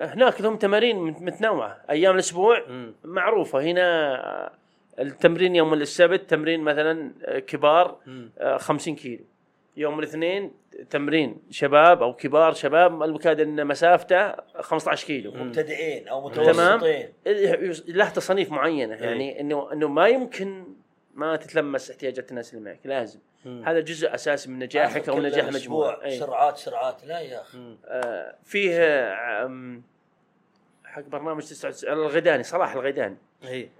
هناك 0.00 0.40
لهم 0.40 0.56
تمارين 0.56 0.96
مت- 0.98 1.22
متنوعة. 1.22 1.80
أيام 1.90 2.14
الأسبوع 2.14 2.66
مم. 2.68 2.94
معروفة. 3.04 3.60
هنا 3.62 4.52
التمرين 4.98 5.56
يوم 5.56 5.74
السبت 5.74 6.30
تمرين 6.30 6.60
مثلا 6.60 7.12
آه، 7.24 7.38
كبار 7.38 7.98
مم. 8.06 8.30
آه، 8.38 8.56
50 8.56 8.96
كيلو. 8.96 9.24
يوم 9.76 9.98
الاثنين 9.98 10.52
تمرين 10.90 11.36
شباب 11.50 12.02
أو 12.02 12.14
كبار 12.14 12.52
شباب 12.52 13.02
المكاد 13.02 13.40
إن 13.40 13.66
مسافته 13.66 14.32
15 14.60 15.06
كيلو. 15.06 15.32
مبتدئين 15.34 16.08
أو 16.08 16.28
تمام. 16.28 16.76
متوسطين. 16.76 17.08
له 17.96 18.08
تصانيف 18.08 18.50
معينة 18.52 18.94
يعني 18.94 19.40
إنه 19.40 19.72
إنه 19.72 19.88
ما 19.88 20.08
يمكن 20.08 20.64
ما 21.14 21.36
تتلمس 21.36 21.90
احتياجات 21.90 22.30
الناس 22.30 22.54
اللي 22.54 22.64
معك 22.64 22.80
لازم. 22.84 23.18
مم. 23.44 23.62
هذا 23.66 23.80
جزء 23.80 24.14
أساسي 24.14 24.50
من 24.50 24.58
نجاحك 24.58 25.08
أو 25.08 25.18
نجاح 25.20 25.46
المجموعه 25.46 26.04
أي. 26.04 26.18
سرعات 26.18 26.56
سرعات. 26.56 27.04
لا 27.06 27.20
يا 27.20 27.40
أخي. 27.40 27.76
آه 27.84 28.34
فيه 28.44 29.10
حق 30.84 31.02
برنامج 31.02 31.42
99 31.42 31.92
الغيداني 31.92 32.42
صلاح 32.42 32.72
الغيداني 32.74 33.16
اي 33.44 33.70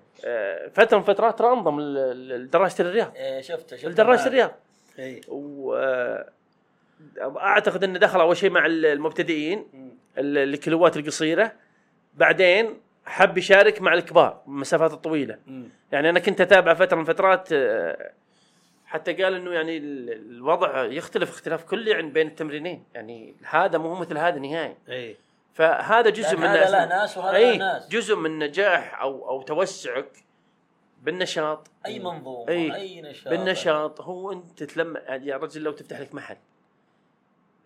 فترة 0.75 0.97
من 0.99 1.03
فترات 1.05 1.41
انضم 1.41 1.81
لدراجة 1.81 2.75
الرياض. 2.81 3.13
إيه، 3.17 3.41
شفته 3.41 3.77
شفته 3.77 3.89
لدراجة. 3.89 4.27
الرياض. 4.27 4.51
اي 4.99 5.21
و 5.29 5.75
آه، 5.75 6.31
أعتقد 7.37 7.85
إنه 7.85 7.99
دخل 7.99 8.21
أول 8.21 8.37
شيء 8.37 8.51
مع 8.51 8.67
المبتدئين 8.67 9.67
ال- 10.19 10.39
الكيلوات 10.55 10.97
القصيرة. 10.97 11.53
بعدين 12.15 12.81
حب 13.07 13.39
يشارك 13.39 13.83
مع 13.83 13.95
الكبار 13.95 14.43
المسافات 14.47 14.93
الطويله 14.93 15.39
مم. 15.47 15.69
يعني 15.93 16.11
أنا 16.11 16.21
كنت 16.21 16.41
أتابع 16.41 16.75
فترة 16.75 16.97
من 16.97 17.05
فترات 17.05 17.49
آه، 17.53 18.11
حتى 18.87 19.13
قال 19.13 19.35
إنه 19.35 19.51
يعني 19.53 19.77
ال- 19.77 20.13
الوضع 20.13 20.85
يختلف 20.85 21.31
اختلاف 21.31 21.65
كلي 21.65 21.95
عن 21.95 22.13
بين 22.13 22.27
التمرينين. 22.27 22.85
يعني 22.95 23.35
هذا 23.45 23.79
مو 23.79 23.95
مثل 23.95 24.19
هذا 24.19 24.39
نهائي. 24.39 24.77
اي 24.89 25.17
فهذا 25.53 26.11
جزء 26.11 26.37
لأن 26.37 26.41
من 26.41 26.47
هذا 26.47 26.71
له 26.71 26.85
ناس 26.85 27.19
وهذا 27.19 27.37
أي 27.37 27.59
ناس. 27.59 27.89
جزء 27.89 28.17
من 28.17 28.39
نجاح 28.39 29.01
أو 29.01 29.29
أو 29.29 29.43
توسعك 29.43 30.25
بالنشاط 31.03 31.69
أي 31.87 31.99
منظومة 31.99 32.49
أي. 32.49 32.75
أي 32.75 33.03
نشاط 33.03 33.29
بالنشاط 33.29 34.01
هو 34.01 34.33
أنت 34.33 34.63
تتلم 34.63 34.97
يا 35.09 35.37
رجل 35.37 35.63
لو 35.63 35.73
تفتح 35.73 36.01
لك 36.01 36.15
محل 36.15 36.37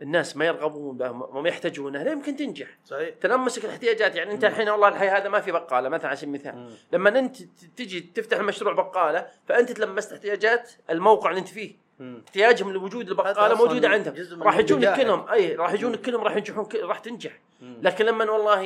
الناس 0.02 0.36
ما 0.36 0.44
يرغبون 0.44 0.96
به 0.96 1.10
وما 1.10 1.48
يحتاجونه 1.48 2.02
لا 2.02 2.12
يمكن 2.12 2.36
تنجح. 2.36 2.66
صحيح. 2.84 3.10
تلمسك 3.20 3.64
الاحتياجات 3.64 4.16
يعني 4.16 4.32
انت 4.32 4.44
الحين 4.44 4.68
والله 4.68 4.88
الحي 4.88 5.08
هذا 5.08 5.28
ما 5.28 5.40
في 5.40 5.52
بقالة 5.52 5.88
مثلا 5.88 6.06
على 6.06 6.16
سبيل 6.16 6.34
المثال 6.34 6.74
لما 6.92 7.18
انت 7.18 7.36
تجي 7.76 8.00
تفتح 8.00 8.38
المشروع 8.38 8.72
بقالة 8.72 9.26
فأنت 9.48 9.72
تلمست 9.72 10.12
احتياجات 10.12 10.70
الموقع 10.90 11.30
اللي 11.30 11.40
انت 11.40 11.48
فيه. 11.48 11.84
مم. 11.98 12.22
احتياجهم 12.26 12.72
لوجود 12.72 13.08
البقالة 13.08 13.54
موجودة 13.54 13.88
عندهم. 13.88 14.42
راح 14.42 14.58
يجونك. 14.58 14.96
كلهم. 14.96 15.28
أي 15.28 15.54
راح 15.54 15.72
يجونك 15.72 16.00
كلهم 16.00 16.22
راح 16.24 16.36
ينجحون 16.36 16.68
راح 16.82 16.98
تنجح. 16.98 17.40
لكن 17.60 18.04
لما 18.04 18.30
والله 18.30 18.62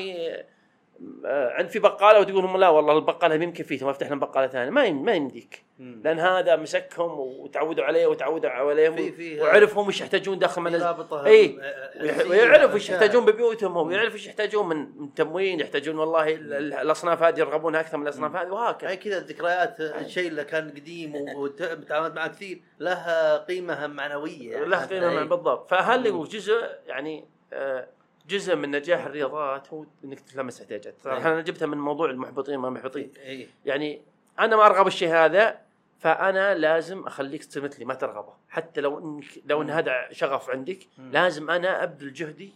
عند 1.24 1.68
في 1.68 1.78
بقالة 1.78 2.20
وتقول 2.20 2.44
لهم 2.44 2.56
لا 2.56 2.68
والله 2.68 2.96
البقالة 2.98 3.34
يمكن 3.34 3.64
فيه 3.64 3.78
ثم 3.78 3.88
افتح 3.88 4.08
لهم 4.08 4.18
بقالة 4.18 4.46
ثانية. 4.46 4.70
ما 4.70 4.90
ما 4.90 5.12
يمديك. 5.12 5.64
لأن 5.78 6.18
هذا 6.18 6.56
مسكهم 6.56 7.18
وتعودوا 7.18 7.84
عليه 7.84 8.06
وتعودوا 8.06 8.50
عليهم 8.50 9.12
وعرفهم 9.40 9.88
وش 9.88 10.00
يحتاجون 10.00 10.38
داخل 10.38 10.62
من 10.62 10.74
اي 10.74 11.58
آه، 11.62 12.28
ويعرف 12.28 12.74
أشياء. 12.74 12.96
يحتاجون 13.02 13.24
ببيوتهم 13.24 13.78
هم 13.78 13.86
ويعرف 13.86 14.14
إيش 14.14 14.26
يحتاجون 14.26 14.68
من 14.68 15.14
تموين 15.14 15.60
يحتاجون 15.60 15.98
والله 15.98 16.34
ال- 16.34 16.52
ال- 16.52 16.74
الأصناف 16.74 17.22
هذه 17.22 17.38
يرغبونها 17.40 17.80
أكثر 17.80 17.96
من 17.96 18.02
الأصناف 18.02 18.36
هذه 18.36 18.48
وهكذا. 18.48 18.94
كذا 18.94 19.18
الذكريات 19.18 19.80
الشيء 19.80 20.28
اللي 20.28 20.44
كان 20.44 20.70
قديم 20.70 21.14
وتعاملت 21.36 22.14
معه 22.16 22.28
كثير 22.28 22.60
له 22.80 23.36
قيمة 23.36 23.86
معنوية. 23.86 24.52
يعني. 24.52 24.64
له 24.66 24.86
قيمه 24.86 25.20
أي. 25.20 25.24
بالضبط. 25.26 25.70
فهل 25.70 26.08
هو 26.08 26.24
جزء 26.24 26.66
يعني 26.86 27.24
آه، 27.52 27.86
جزء 28.28 28.56
من 28.56 28.70
نجاح 28.70 29.04
الرياضات 29.04 29.72
هو 29.72 29.84
إنك 30.04 30.20
تتلمس 30.20 30.60
احتياجات. 30.60 30.94
طبعاً 31.04 31.18
أنا 31.18 31.40
جبتها 31.40 31.66
من 31.66 31.78
موضوع 31.78 32.10
المحبطين 32.10 32.58
ما 32.58 32.70
محبطين. 32.70 33.12
اي 33.24 33.48
يعني 33.66 34.00
أنا 34.38 34.56
ما 34.56 34.66
أرغب 34.66 34.86
الشيء 34.86 35.08
هذا 35.08 35.60
فأنا 35.98 36.54
لازم 36.54 37.06
أخليك 37.06 37.44
تصمت 37.44 37.78
لي 37.78 37.84
ما 37.84 37.94
ترغبه. 37.94 38.32
حتى 38.48 38.80
لو 38.80 38.98
انك 38.98 39.24
لو 39.46 39.62
إن 39.62 39.70
هذا 39.70 39.92
شغف 40.12 40.50
عندك 40.50 40.78
لازم 40.98 41.50
أنا 41.50 41.82
أبذل 41.82 42.12
جهدي 42.12 42.52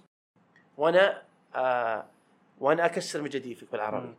وأنا 0.76 1.22
آه 1.54 2.04
وأنا 2.60 2.86
أكسر 2.86 3.22
مجاديفك 3.22 3.72
بالعربي. 3.72 4.14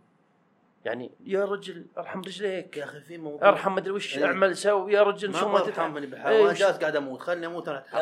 يعني 0.86 1.12
يا 1.26 1.46
رجل 1.46 1.86
ارحم 1.98 2.20
رجليك. 2.22 2.78
يا 2.78 2.84
أخي 2.84 3.02
في 3.02 3.18
موضوع 3.18 3.50
ارحم 3.50 3.76
مدري 3.76 3.92
وش 3.92 4.18
إيه. 4.18 4.26
أعمل 4.26 4.58
سوي. 4.58 4.94
يا 4.94 5.04
رجل 5.04 5.32
ما 5.32 5.40
شو 5.40 5.50
ما 5.50 5.68
اتحمل 5.68 6.08
بحال 6.08 6.34
إيه، 6.34 6.44
أنا 6.44 6.54
جالس 6.54 6.78
قاعد 6.78 6.96
أموت. 6.96 7.20
خلني 7.20 7.46
أموت 7.46 7.68
أنا 7.68 7.80
أتحرك. 7.80 8.02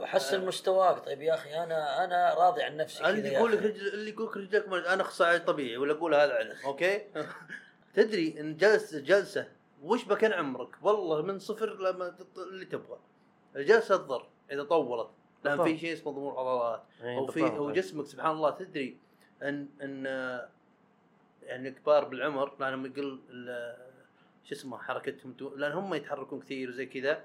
لا 0.00 0.06
حسن 0.06 0.46
مستواك. 0.46 1.04
طيب 1.04 1.22
يا 1.22 1.34
أخي 1.34 1.54
أنا 1.54 2.04
أنا 2.04 2.34
راضي 2.34 2.62
عن 2.62 2.76
نفسي 2.76 3.08
اللي 3.10 3.28
يقول 3.28 3.52
لك. 3.52 3.58
رجل 3.58 3.88
اللي 3.88 4.10
يقول 4.10 4.26
لك 4.28 4.36
رجلك 4.36 4.86
أنا 4.86 5.02
أخصائي 5.02 5.38
طبيعي 5.38 5.76
ولا 5.76 5.92
أقول 5.92 6.14
هذا 6.14 6.32
علم 6.34 6.54
أوكي؟ 6.64 7.02
تدري 7.94 8.40
إن 8.40 8.56
جلسه 8.56 9.00
جلسة 9.00 9.48
وش 9.82 10.04
بكن 10.04 10.32
عمرك؟ 10.32 10.68
والله 10.82 11.22
من 11.22 11.38
صفر 11.38 11.74
لما 11.74 12.08
تط- 12.08 12.38
اللي 12.38 12.64
تبغى. 12.64 12.98
الجلسة 13.56 13.96
تضر 13.96 14.28
إذا 14.52 14.62
طولت. 14.62 15.08
لأن 15.44 15.64
في. 15.64 15.78
شيء 15.78 15.92
اسمه 15.92 16.12
ضمور 16.12 16.38
عضلات 16.38 16.82
إيه، 17.02 17.18
أو 17.18 17.26
في. 17.26 17.42
أو 17.42 17.70
جسمك 17.70 18.06
سبحان 18.06 18.30
الله 18.30 18.50
تدري 18.50 18.96
ان 19.42 19.68
إن 19.82 20.06
آه، 20.06 20.48
يعني 21.42 21.70
كبار 21.70 22.04
بالعمر 22.04 22.56
لأنهم 22.60 22.86
يقل 22.86 23.20
شو 24.44 24.54
اسمه 24.54 24.78
حركتهم 24.78 25.32
تو- 25.32 25.54
لأن 25.56 25.72
هم 25.72 25.94
يتحركون 25.94 26.40
كثير 26.40 26.68
وزي 26.68 26.86
كذا 26.86 27.24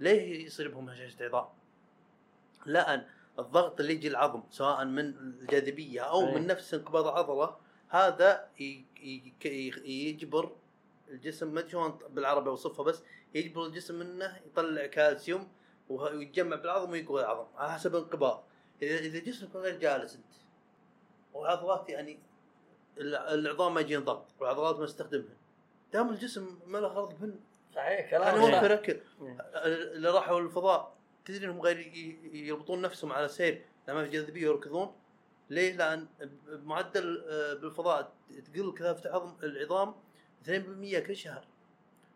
ليه 0.00 0.46
يصير 0.46 0.68
بهم 0.68 0.88
هشاشة 0.88 1.24
عظام؟ 1.24 1.46
لأن 2.66 3.06
الضغط 3.38 3.80
اللي 3.80 3.92
يجي 3.92 4.08
العظم 4.08 4.42
سواء 4.50 4.84
من 4.84 5.08
الجاذبية 5.08 6.00
أو 6.00 6.20
أي. 6.28 6.34
من 6.34 6.46
نفس 6.46 6.74
انقباض 6.74 7.06
العضلة 7.06 7.56
هذا 7.88 8.48
ي- 8.60 8.84
ي- 9.02 9.72
يجبر 10.08 10.56
الجسم 11.08 11.54
ما 11.54 11.68
شلون 11.68 11.98
بالعربي 12.10 12.50
أوصفها 12.50 12.84
بس 12.84 13.02
يجبر 13.34 13.66
الجسم 13.66 14.00
إنه 14.00 14.40
يطلع 14.46 14.86
كالسيوم 14.86 15.48
ويتجمع 15.88 16.56
بالعظم 16.56 16.90
ويقوي 16.90 17.20
العظم 17.20 17.46
على 17.56 17.72
حسب 17.72 17.94
الانقباض 17.96 18.44
إذا 18.82 18.98
إذا 18.98 19.18
جسمك 19.18 19.56
غير 19.56 19.78
جالس 19.78 20.14
أنت 20.16 20.24
والعضلات 21.34 21.88
يعني 21.88 22.18
العظام 22.98 23.74
ما 23.74 23.80
يجين 23.80 24.04
ضغط 24.04 24.26
والعضلات 24.40 24.78
ما 24.78 24.84
استخدمها 24.84 25.36
دام 25.92 26.08
الجسم 26.10 26.58
ما 26.66 26.78
له 26.78 26.88
غرض 26.88 27.22
من 27.22 27.40
صحيح 27.74 28.14
أنا 28.14 28.30
كلام 28.30 28.38
مو 28.38 28.52
صح. 28.52 28.60
فركر 28.60 29.00
اللي 29.64 30.10
راحوا 30.10 30.40
الفضاء 30.40 30.96
تدري 31.24 31.46
إنهم 31.46 31.60
غير 31.60 31.78
يربطون 32.32 32.80
نفسهم 32.80 33.12
على 33.12 33.28
سير 33.28 33.64
لما 33.88 34.04
في 34.04 34.10
جاذبية 34.10 34.42
يركضون 34.42 34.92
ليه؟ 35.50 35.76
لأن 35.76 36.06
بمعدل 36.46 37.24
آه، 37.28 37.54
بالفضاء 37.54 38.12
تقل 38.44 38.74
كثافة 38.74 39.10
العظم 39.10 39.34
العظام 39.42 39.94
2% 40.44 40.98
كل 40.98 41.16
شهر. 41.16 41.44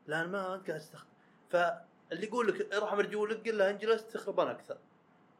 لأن 0.06 0.28
ما 0.28 0.54
أنت 0.54 0.68
قاعد 0.68 0.80
تستخدم. 0.80 1.08
فاللي 1.50 2.26
يقول 2.26 2.48
لك 2.48 2.74
ارحم 2.74 3.00
رجولك 3.00 3.48
قل 3.48 3.58
له 3.58 3.70
أنجلس 3.70 4.06
تخربان 4.06 4.48
أكثر. 4.48 4.78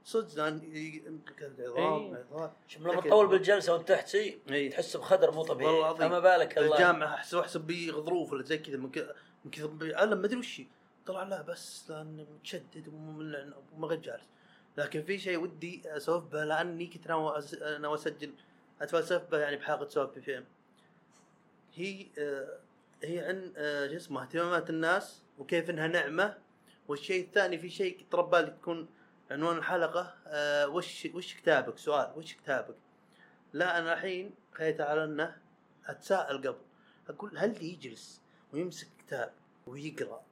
صدق 0.04 0.34
لأن 0.44 0.76
ي- 0.76 1.02
كثافه 1.36 1.64
العظام 1.64 2.14
إيه. 2.14 2.24
عضلات. 2.32 2.52
شوف 2.68 2.82
لما 2.82 3.00
تطول 3.00 3.26
بالجلسة 3.26 3.72
وانت 3.74 3.88
تحتسي 3.88 4.38
إيه. 4.50 4.70
تحس 4.70 4.96
بخدر 4.96 5.30
مو 5.30 5.42
طبيعي 5.42 5.72
والله. 5.72 5.94
فما 5.94 6.18
بالك 6.18 6.58
الله 6.58 6.74
الجامعة 6.74 7.14
احسب 7.14 7.38
احسب 7.38 7.60
بي 7.60 7.90
غضروف 7.90 8.32
ولا 8.32 8.42
زي 8.44 8.58
كذا 8.58 8.76
من 8.76 8.90
كذا 8.90 9.66
بيعلم 9.66 10.18
ما 10.18 10.26
أدري 10.26 10.38
وش. 10.38 10.62
طلع 11.06 11.22
لا 11.22 11.42
بس 11.42 11.90
لأن 11.90 12.26
متشدد 12.34 12.88
وما 12.88 13.86
غير 13.86 13.98
جالس 14.00 14.24
لكن 14.76 15.02
في 15.02 15.18
شيء 15.18 15.38
ودي 15.38 15.82
أسولف 15.86 16.24
به 16.24 16.44
لأني 16.44 16.86
كنت 16.86 17.08
ناوي 17.08 17.38
أسجل 17.94 18.32
اتفلسف 18.80 19.22
به 19.30 19.38
يعني 19.38 19.56
بحلقه 19.56 19.88
سولف 19.88 20.10
بي 20.14 20.20
في 20.20 20.38
ام 20.38 20.44
هي 21.74 22.06
آه 22.18 22.58
هي 23.04 23.18
عن 23.20 23.52
آه 23.56 23.88
شو 23.88 23.96
اسمه 23.96 24.22
اهتمامات 24.22 24.70
الناس 24.70 25.22
وكيف 25.38 25.70
إنها 25.70 25.86
نعمة 25.86 26.38
والشيء 26.88 27.24
الثاني 27.24 27.58
في 27.58 27.70
شيء 27.70 28.04
تربى 28.10 28.36
لي 28.38 28.50
تكون 28.50 28.88
عنوان 29.30 29.56
الحلقة 29.58 30.14
آه 30.26 30.68
وش 30.68 31.08
وش 31.14 31.34
كتابك؟ 31.34 31.78
سؤال 31.78 32.12
وش 32.16 32.34
كتابك؟ 32.34 32.76
لا 33.52 33.78
أنا 33.78 33.92
الحين 33.92 34.34
خليت 34.52 34.80
على 34.80 35.04
إنه 35.04 35.36
أتساءل 35.86 36.38
قبل. 36.38 36.60
أقول 37.08 37.38
هل 37.38 37.62
يجلس 37.62 38.22
ويمسك 38.52 38.88
كتاب 38.98 39.32
ويقرأ؟ 39.66 40.22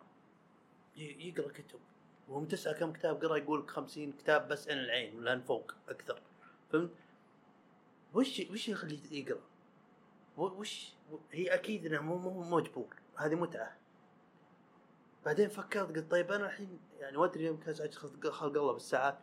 يقرأ 0.97 1.49
كتب. 1.49 1.81
وهم 2.29 2.45
تسال 2.45 2.73
كم 2.73 2.93
كتاب 2.93 3.25
قرأ 3.25 3.37
يقول 3.37 3.61
لك 3.61 3.71
50 3.71 4.13
كتاب 4.13 4.49
بس 4.49 4.69
عن 4.69 4.79
العين 4.79 5.19
ولا 5.19 5.41
فوق 5.41 5.75
أكثر. 5.89 6.21
فهمت؟ 6.73 6.91
وش 8.15 8.43
وش 8.51 8.69
يخليه 8.69 9.01
يقرأ؟ 9.13 9.43
وش 10.37 10.93
هي 11.33 11.55
أكيد 11.55 11.87
إنه 11.87 12.03
مو 12.03 12.19
مو 12.19 12.57
مجبور. 12.57 12.97
هذه 13.17 13.35
متعة. 13.35 13.77
بعدين 15.27 15.49
فكرت 15.49 15.97
قلت 15.97 16.11
طيب 16.11 16.33
أنا 16.33 16.47
الحين 16.47 16.79
يعني 17.01 17.17
وادري 17.17 17.47
يمكن 17.47 17.71
ازعج 17.71 17.95
خلق 17.95 18.59
الله 18.59 18.73
بالساعات 18.73 19.19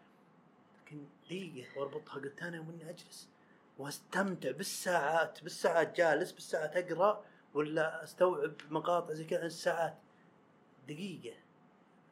لكن 0.81 1.05
دقيقة 1.25 1.79
وأربطها 1.79 2.15
قلت 2.15 2.41
أنا 2.41 2.57
يوم 2.57 2.69
إني 2.69 2.89
أجلس 2.89 3.29
وأستمتع 3.77 4.51
بالساعات 4.51 5.43
بالساعات 5.43 5.97
جالس 5.97 6.31
بالساعات 6.31 6.77
أقرأ 6.77 7.25
ولا 7.53 8.03
أستوعب 8.03 8.53
مقاطع 8.69 9.13
زي 9.13 9.25
كذا 9.25 9.39
عن 9.39 9.45
الساعات. 9.45 9.97
دقيقة. 10.87 11.37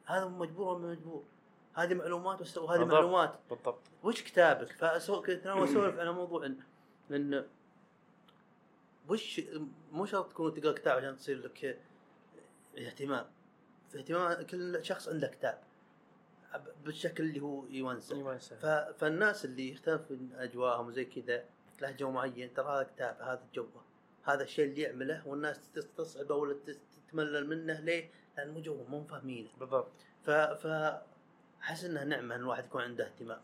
هذا 0.05 0.25
مجبور 0.25 0.67
ولا 0.67 0.87
مجبور؟ 0.87 1.23
هذه 1.73 1.93
معلومات 1.93 2.57
وهذه. 2.57 2.85
معلومات. 2.85 3.39
بالضبط. 3.49 3.81
وش 4.03 4.23
كتابك؟ 4.23 4.71
فأسو... 4.71 5.21
كنت 5.21 5.45
ناوي 5.45 5.63
أسولف 5.63 5.99
على 5.99 6.11
موضوع 6.11 6.45
ان 6.45 6.59
إن 7.11 7.47
وش 9.09 9.41
مو 9.91 10.05
شرط 10.05 10.29
تكون 10.29 10.53
تقرأ 10.53 10.71
كتاب 10.71 10.97
عشان 10.97 11.17
تصير 11.17 11.37
لك 11.37 11.81
اهتمام. 12.77 13.25
اهتمام 13.95 14.41
كل 14.41 14.85
شخص 14.85 15.09
عنده 15.09 15.27
كتاب 15.27 15.59
بالشكل 16.85 17.23
اللي 17.23 17.39
هو 17.39 17.65
يونسه. 17.67 18.15
ف... 18.55 18.65
فالناس 18.99 19.45
اللي 19.45 19.71
يختلف 19.71 20.11
من 20.11 20.33
أجواءهم 20.35 20.87
وزي 20.87 21.05
كذا 21.05 21.45
له 21.81 21.91
جو 21.91 22.11
معين 22.11 22.53
ترى 22.53 22.65
هذا 22.65 22.83
كتاب 22.83 23.21
هذا 23.21 23.41
جوه. 23.53 23.85
هذا 24.23 24.43
الشيء 24.43 24.65
اللي 24.65 24.81
يعمله 24.81 25.27
والناس 25.27 25.71
تستصعبه 25.71 26.35
ولا 26.35 26.55
تتملل 27.07 27.47
منه 27.47 27.79
ليه؟ 27.79 28.09
لأن 28.37 28.49
مو 28.49 28.61
جوه 28.61 28.83
مو 28.89 29.03
فاهمينه 29.03 29.49
بالضبط. 29.59 29.91
ف 30.23 30.29
ف 30.31 30.67
أحس 31.61 31.83
إنها 31.85 32.03
نعمة 32.03 32.35
إن 32.35 32.41
الواحد 32.41 32.65
يكون 32.65 32.81
عنده 32.81 33.05
اهتمام. 33.05 33.41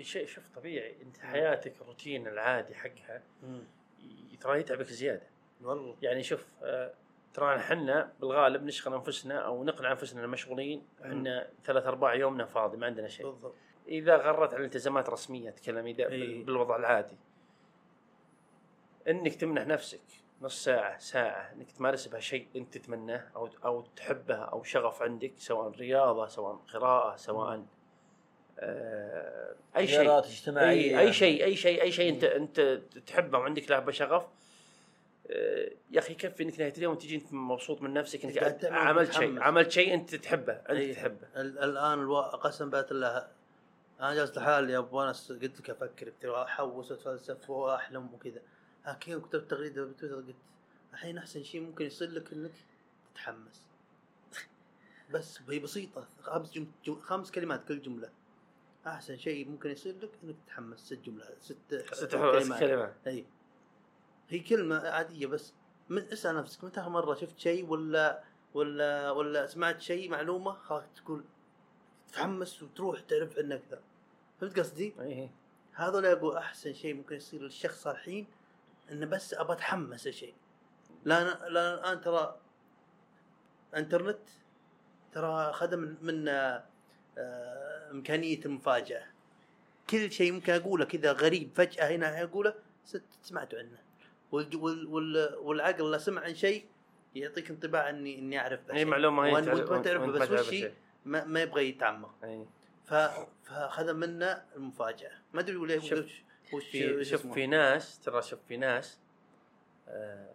شيء 0.00 0.26
شوف 0.26 0.44
طبيعي. 0.56 1.02
أنت 1.02 1.18
حياتك 1.18 1.74
الروتين 1.80 2.28
العادي 2.28 2.74
حقها 2.74 3.22
ترى 4.40 4.60
يتعبك 4.60 4.86
زيادة. 4.86 5.26
والله. 5.62 5.96
يعني 6.02 6.22
شوف 6.22 6.46
آه، 6.62 6.94
ترى 7.34 7.56
إحنا 7.56 8.12
بالغالب 8.20 8.64
نشغل 8.64 8.94
أنفسنا 8.94 9.38
أو 9.38 9.64
نقنع 9.64 9.92
أنفسنا 9.92 10.26
مشغولين 10.26 10.86
إحنا 11.02 11.48
ثلاث 11.64 11.86
أرباع 11.86 12.14
يومنا 12.14 12.44
فاضي 12.44 12.76
ما 12.76 12.86
عندنا 12.86 13.08
شيء 13.08 13.26
بالضبط 13.26 13.54
إذا 13.88 14.16
غرت 14.16 14.54
على 14.54 14.64
التزامات 14.64 15.10
رسمية 15.10 15.48
اتكلم 15.48 15.86
إذا 15.86 16.08
إيه. 16.08 16.44
بالوضع 16.44 16.76
العادي 16.76 17.16
إنك 19.08 19.34
تمنح 19.34 19.66
نفسك 19.66 20.02
نص 20.42 20.64
ساعة 20.64 20.98
ساعة 20.98 21.52
إنك 21.52 21.70
تمارس 21.70 22.08
بها 22.08 22.20
شيء 22.20 22.48
أنت 22.56 22.78
تتمناه 22.78 23.24
أو 23.36 23.48
أو 23.64 23.80
تحبه 23.96 24.34
أو 24.34 24.62
شغف 24.62 25.02
عندك 25.02 25.32
سواء 25.36 25.70
رياضة 25.70 26.26
سواء 26.26 26.54
قراءة 26.54 27.16
سواء 27.16 27.64
آه 28.58 29.54
أي 29.76 29.86
شيء 29.86 30.18
اجتماعية. 30.18 30.98
إي 30.98 31.00
أي 31.00 31.12
شيء 31.12 31.44
أي 31.44 31.56
شيء 31.56 31.82
أي 31.82 31.92
شيء 31.92 32.14
أنت 32.14 32.24
أنت 32.24 32.60
تحبه 33.06 33.38
وعندك 33.38 33.70
له 33.70 33.90
شغف 33.90 34.26
يا 35.90 35.98
أخي 35.98 36.12
يكفي 36.12 36.42
إنك 36.42 36.58
نهاية 36.60 36.72
اليوم 36.78 36.94
تجي 36.94 37.16
انت 37.16 37.32
مبسوط 37.32 37.82
من 37.82 37.92
نفسك 37.92 38.24
إنك 38.24 38.64
عملت 38.64 39.12
شيء. 39.12 39.40
عملت 39.42 39.70
شيء 39.70 39.94
أنت 39.94 40.14
تحبه 40.14 40.52
أنت 40.52 40.70
إيه. 40.70 40.94
تحبه. 40.94 41.26
ال- 41.36 41.58
الآن 41.58 41.98
ألو... 41.98 42.20
قسم 42.20 42.70
بالله 42.70 42.90
الله 42.90 43.28
أنا 44.00 44.14
جالس 44.14 44.38
لحالي 44.38 44.72
يا 44.72 44.78
أبو 44.78 45.02
أنس 45.02 45.32
قلت 45.32 45.60
لك 45.60 45.70
أفكر 45.70 46.12
أحوس 46.42 46.90
واتفلسف 46.90 47.50
وأحلم 47.50 48.14
وكذا. 48.14 48.40
لكن 48.88 49.20
كتبت 49.20 49.50
تغريدة 49.50 49.84
بتويتر 49.84 50.16
قلت 50.16 50.34
الحين 50.92 51.18
أحسن 51.18 51.42
شيء 51.42 51.60
ممكن 51.60 51.84
يصير 51.86 52.10
لك 52.10 52.32
إنك 52.32 52.52
تتحمس. 53.14 53.66
بس 55.10 55.40
هي 55.50 55.58
بسيطة 55.58 56.08
خمس 56.22 56.52
جم... 56.52 56.66
جم... 56.84 57.00
خمس 57.00 57.30
كلمات 57.30 57.68
كل 57.68 57.82
جملة. 57.82 58.10
أحسن 58.86 59.16
شيء 59.16 59.48
ممكن 59.48 59.70
يصير 59.70 59.94
لك 60.02 60.10
إنك 60.24 60.34
تتحمس 60.46 60.80
ست 60.80 60.98
جملة 61.06 61.24
ست 61.40 61.84
ست 61.92 62.16
حروف 62.16 62.58
كلمة 62.60 62.92
اي 63.06 63.24
هي 64.28 64.38
كلمة 64.38 64.88
عادية 64.88 65.26
بس 65.26 65.52
من 65.88 66.02
اسأل 66.12 66.36
نفسك 66.36 66.64
متى 66.64 66.80
مرة 66.80 67.14
شفت 67.14 67.38
شيء 67.38 67.66
ولا 67.66 68.22
ولا 68.54 69.10
ولا 69.10 69.46
سمعت 69.46 69.80
شيء 69.80 70.10
معلومة 70.10 70.52
خلاص 70.52 70.84
تقول 70.96 71.24
تتحمس 72.08 72.62
وتروح 72.62 73.00
تعرف 73.00 73.38
عنه 73.38 73.54
أكثر. 73.54 73.78
فهمت 74.40 74.58
قصدي؟ 74.58 74.94
إي 75.00 75.30
هذول 75.72 76.04
يقول 76.04 76.36
أحسن 76.36 76.72
شيء 76.74 76.94
ممكن 76.94 77.16
يصير 77.16 77.42
للشخص 77.42 77.86
الحين 77.86 78.26
إنه 78.92 79.06
بس 79.06 79.34
ابى 79.34 79.52
أتحمس 79.52 80.06
لشيء. 80.06 80.34
لا 81.04 81.24
لا 81.24 81.46
الآن 81.46 82.00
ترى 82.00 82.36
إنترنت 83.76 84.18
ترى 85.12 85.52
خدم 85.52 85.78
من, 85.78 85.96
من 86.02 86.28
آه، 86.28 86.64
إمكانية 87.90 88.44
المفاجأة. 88.44 89.06
كل 89.90 90.12
شيء 90.12 90.32
ممكن 90.32 90.52
أقوله 90.52 90.84
كذا 90.84 91.12
غريب 91.12 91.50
فجأة 91.54 91.96
هنا 91.96 92.22
أقوله 92.22 92.54
ست- 92.84 93.18
سمعت 93.22 93.54
عنه. 93.54 93.78
والعقل 94.32 95.90
لو 95.92 95.98
سمع 95.98 96.22
عن 96.22 96.34
شيء 96.34 96.64
يعطيك 97.14 97.50
انطباع 97.50 97.90
اني 97.90 98.18
إني 98.18 98.38
أعرف 98.40 98.70
إي 98.70 98.84
هي 99.26 99.30
تعرف- 99.46 99.58
وأنت 99.70 99.70
ما 99.70 99.82
تعرفه 99.82 100.06
بس 100.06 100.28
وش. 100.48 100.48
ما, 101.04 101.24
ما 101.24 101.42
يبغى 101.42 101.68
يتعمق 101.68 102.14
إي 102.24 102.46
فأخذ 102.84 103.92
منا 103.94 104.44
المفاجأة 104.56 105.12
ما 105.32 105.40
أدري 105.40 105.56
ولا 105.56 105.76
وش 105.76 105.92
وش 106.52 106.64
في 106.70 107.04
شوف. 107.04 107.26
في 107.34 107.46
ناس 107.46 108.00
ترى 108.00 108.22
شوف 108.22 108.40
في 108.48 108.56
ناس 108.56 108.98
آه 109.88 110.34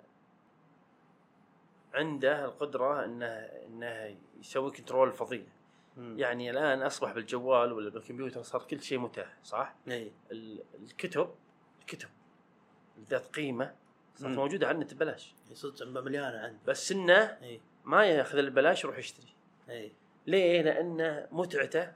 عنده 1.94 2.46
القدرة 2.46 3.06
انه 3.06 3.26
إنه 3.26 4.18
يسوي 4.40 4.72
control 4.72 5.12
فظيع. 5.14 5.44
يعني 5.98 6.50
الآن 6.52 6.82
أصبح 6.82 7.12
بالجوال 7.12 7.74
ولا 7.74 7.90
بالكمبيوتر 7.90 8.42
صار 8.44 8.64
كل 8.64 8.82
شيء 8.82 9.00
متاح 9.00 9.38
صح؟ 9.44 9.76
إي 9.88 10.12
ال- 10.32 10.64
الكتب 10.84 11.30
الكتب 11.82 12.10
ذات 13.10 13.36
قيمة 13.36 13.74
صارت 14.16 14.30
مم. 14.32 14.36
موجودة 14.36 14.68
على 14.68 14.76
النت 14.76 14.94
ببلاش 14.94 15.34
صدق 15.54 15.88
مليانة 15.88 16.38
عندي 16.40 16.60
بس 16.68 16.92
إنه 16.92 17.38
ما 17.86 18.06
يأخذ 18.06 18.38
البلاش 18.38 18.84
يروح 18.84 18.98
يشتري. 18.98 19.34
إي. 19.70 19.92
ليه؟ 20.28 20.62
لأنه 20.62 21.28
متعته 21.32 21.92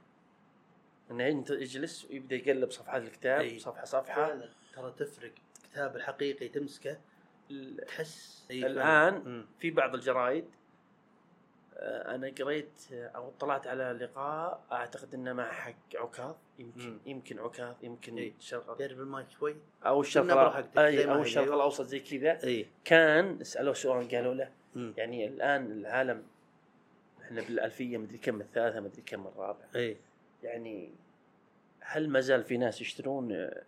إنه 1.11 1.27
انت 1.27 1.49
يجلس 1.49 2.05
ويبدأ 2.05 2.35
يقلب 2.35 2.71
صفحات 2.71 3.01
الكتاب 3.03 3.39
أي. 3.39 3.59
صفحة 3.59 3.85
صفحة. 3.85 4.15
فعلا 4.15 4.49
ترى 4.75 4.93
تفرق. 4.97 5.31
الكتاب 5.63 5.95
الحقيقي 5.95 6.47
تمسكه 6.47 6.97
تحس. 7.87 8.45
مم. 9.25 9.45
في 9.59 9.71
بعض 9.71 9.95
الجرايد 9.95 10.45
أنا 11.81 12.33
قريت 12.39 12.87
آه، 12.93 13.07
أو 13.07 13.29
اطلعت 13.29 13.67
على 13.67 13.97
لقاء 14.01 14.63
أعتقد 14.71 15.13
إنه 15.13 15.33
مع 15.33 15.51
حق 15.51 15.73
عكاظ 15.95 16.35
يمكن 16.59 16.89
مم. 16.89 16.99
يمكن 17.05 17.39
عكاظ 17.39 17.75
يمكن 17.83 18.17
إي. 18.17 18.33
الشرق 18.39 18.81
قرب 18.81 18.99
المايك 18.99 19.29
شوي 19.29 19.55
أو 19.85 20.01
الشرق 20.01 20.23
ما 20.23 20.65
أو 21.13 21.21
الشرق. 21.21 21.53
الأوسط 21.53 21.85
زي 21.85 21.99
كذا 21.99 22.43
اي 22.43 22.67
كان 22.85 23.43
سالوه 23.43 23.73
سؤال 23.73 24.09
قالوا 24.09 24.33
له 24.33 24.49
مم. 24.75 24.93
يعني 24.97 25.27
الآن 25.27 25.71
العالم 25.71 26.23
إحنا 27.21 27.41
بالألفية 27.41 27.97
مدري 27.97 28.17
كم 28.17 28.41
الثالثة 28.41 28.79
مدري 28.79 29.03
كم 29.05 29.27
الرابعة 29.27 29.69
اي 29.75 29.97
يعني 30.43 30.89
هل 31.79 32.09
ما 32.09 32.19
زال 32.19 32.43
في 32.43 32.57
ناس 32.57 32.81
يشترون 32.81 33.31
آه، 33.31 33.63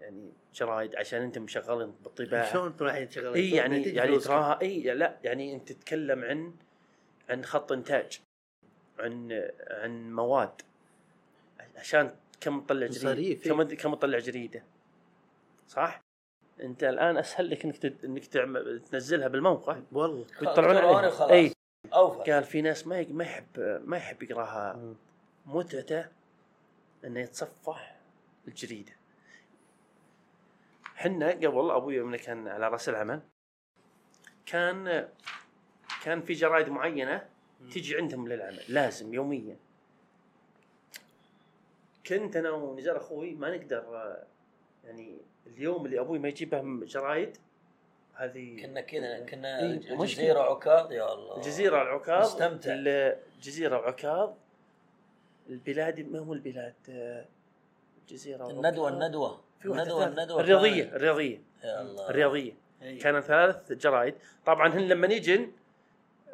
يعني 0.00 0.32
جرايد 0.54 0.96
عشان 0.96 1.22
أنتم 1.22 1.42
مشغلين 1.42 1.94
بالطباعه 2.04 2.52
شلون 2.52 2.66
أنتم 2.66 2.86
الحين 2.86 3.10
شغالين 3.10 3.34
اي 3.34 3.50
يعني 3.50 3.82
يعني. 3.82 4.18
تراها 4.18 4.60
اي 4.62 4.82
لا 4.82 5.18
يعني 5.24 5.54
أنت 5.54 5.72
تتكلم 5.72 6.24
عن 6.24 6.52
عن 7.30 7.44
خط 7.44 7.72
إنتاج 7.72 8.20
عن 8.98 9.50
عن 9.70 10.12
مواد. 10.12 10.62
عشان 11.76 12.14
كم 12.40 12.60
تطلع 12.60 12.86
جريدة. 12.86 13.12
إي. 13.12 13.34
كم 13.34 13.62
كم 13.62 13.94
تطلع 13.94 14.18
جريدة. 14.18 14.62
صح؟ 15.68 16.00
أنت 16.60 16.84
الآن 16.84 17.16
أسهل 17.16 17.50
لك 17.50 17.64
إنك 17.64 17.76
تد... 17.76 18.04
إنك 18.04 18.26
تعمل 18.26 18.80
تنزلها 18.90 19.28
بالموقع. 19.28 19.80
والله. 19.92 20.26
ويطلعون 20.40 20.76
عليها. 20.76 21.30
اي 21.30 21.52
اوفى 21.92 22.32
قال 22.32 22.44
في 22.44 22.62
ناس 22.62 22.86
ما 22.86 23.06
ما 23.10 23.24
يحب 23.24 23.80
ما 23.84 23.96
يحب 23.96 24.22
يقراها. 24.22 24.94
متعته 25.46 26.06
إنه 27.04 27.20
يتصفح 27.20 27.96
الجريدة. 28.48 28.92
حنا 30.84 31.30
قبل 31.30 31.70
أبوي 31.70 31.94
يوم 31.94 32.16
كان 32.16 32.48
على 32.48 32.68
رأس 32.68 32.88
العمل. 32.88 33.20
كان 34.46 35.08
كان 36.04 36.22
في 36.22 36.32
جرايد 36.32 36.68
معينة 36.68 37.26
تجي 37.72 37.96
عندهم 37.96 38.28
للعمل 38.28 38.60
لازم 38.68 39.14
يوميا. 39.14 39.56
كنت 42.06 42.36
أنا 42.36 42.50
ونزار 42.50 42.96
أخوي 42.96 43.34
ما 43.34 43.56
نقدر 43.56 44.16
يعني 44.84 45.18
اليوم 45.46 45.86
اللي 45.86 46.00
أبوي 46.00 46.18
ما 46.18 46.28
يجيب 46.28 46.50
به 46.50 46.86
جرايد 46.86 47.36
هذه 48.14 48.62
كنا 48.62 48.80
كذا 48.80 49.26
كنا 49.26 49.60
إي، 49.60 49.76
مشكلة. 49.78 50.00
الجزيره 50.02 50.40
عكاظ 50.40 50.92
يا 50.92 51.14
الله. 51.14 51.36
الجزيرة 51.36 51.82
العكاظ 51.82 52.24
نستمتع. 52.26 52.70
الجزيرة 53.36 53.76
عكاظ 53.76 54.30
البلاد 55.50 56.00
ما 56.00 56.18
هو 56.18 56.32
البلاد؟ 56.32 56.74
الجزيرة 58.02 58.50
الندوة. 58.50 58.88
الندوة. 58.88 59.40
في 59.60 59.66
الندوة. 59.68 60.06
الندوة 60.06 60.40
الرياضية 60.40 60.82
كانت- 60.82 60.94
الرياضية. 60.94 61.40
يا 61.64 61.80
الله. 61.82 62.10
الرياضية. 62.10 62.52
إي. 62.82 62.96
كانت 62.98 63.24
ثلاث 63.24 63.72
جرايد. 63.72 64.14
طبعا 64.46 64.68
هن 64.68 64.80
لما 64.88 65.06
يجن 65.06 65.52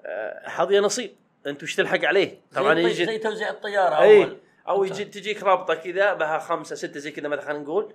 آه، 0.07 0.49
حظي 0.49 0.79
نصيب. 0.81 1.11
انت 1.47 1.63
وش 1.63 1.75
تلحق 1.75 2.05
عليه؟ 2.05 2.41
طبعا 2.55 2.75
زي, 2.75 2.81
يجي 2.81 3.07
زي 3.07 3.19
توزيع 3.19 3.51
الطيارة 3.51 4.01
اي 4.03 4.17
أول. 4.19 4.37
أو 4.69 4.85
يجي 4.85 5.05
تجيك 5.05 5.43
رابطة 5.43 5.75
كذا 5.75 6.15
بها 6.15 6.39
خمسة 6.39 6.77
ستة 6.77 7.01
زي 7.01 7.11
كذا 7.11 7.29
مثلا 7.29 7.45
خلينا 7.45 7.63
نقول. 7.63 7.95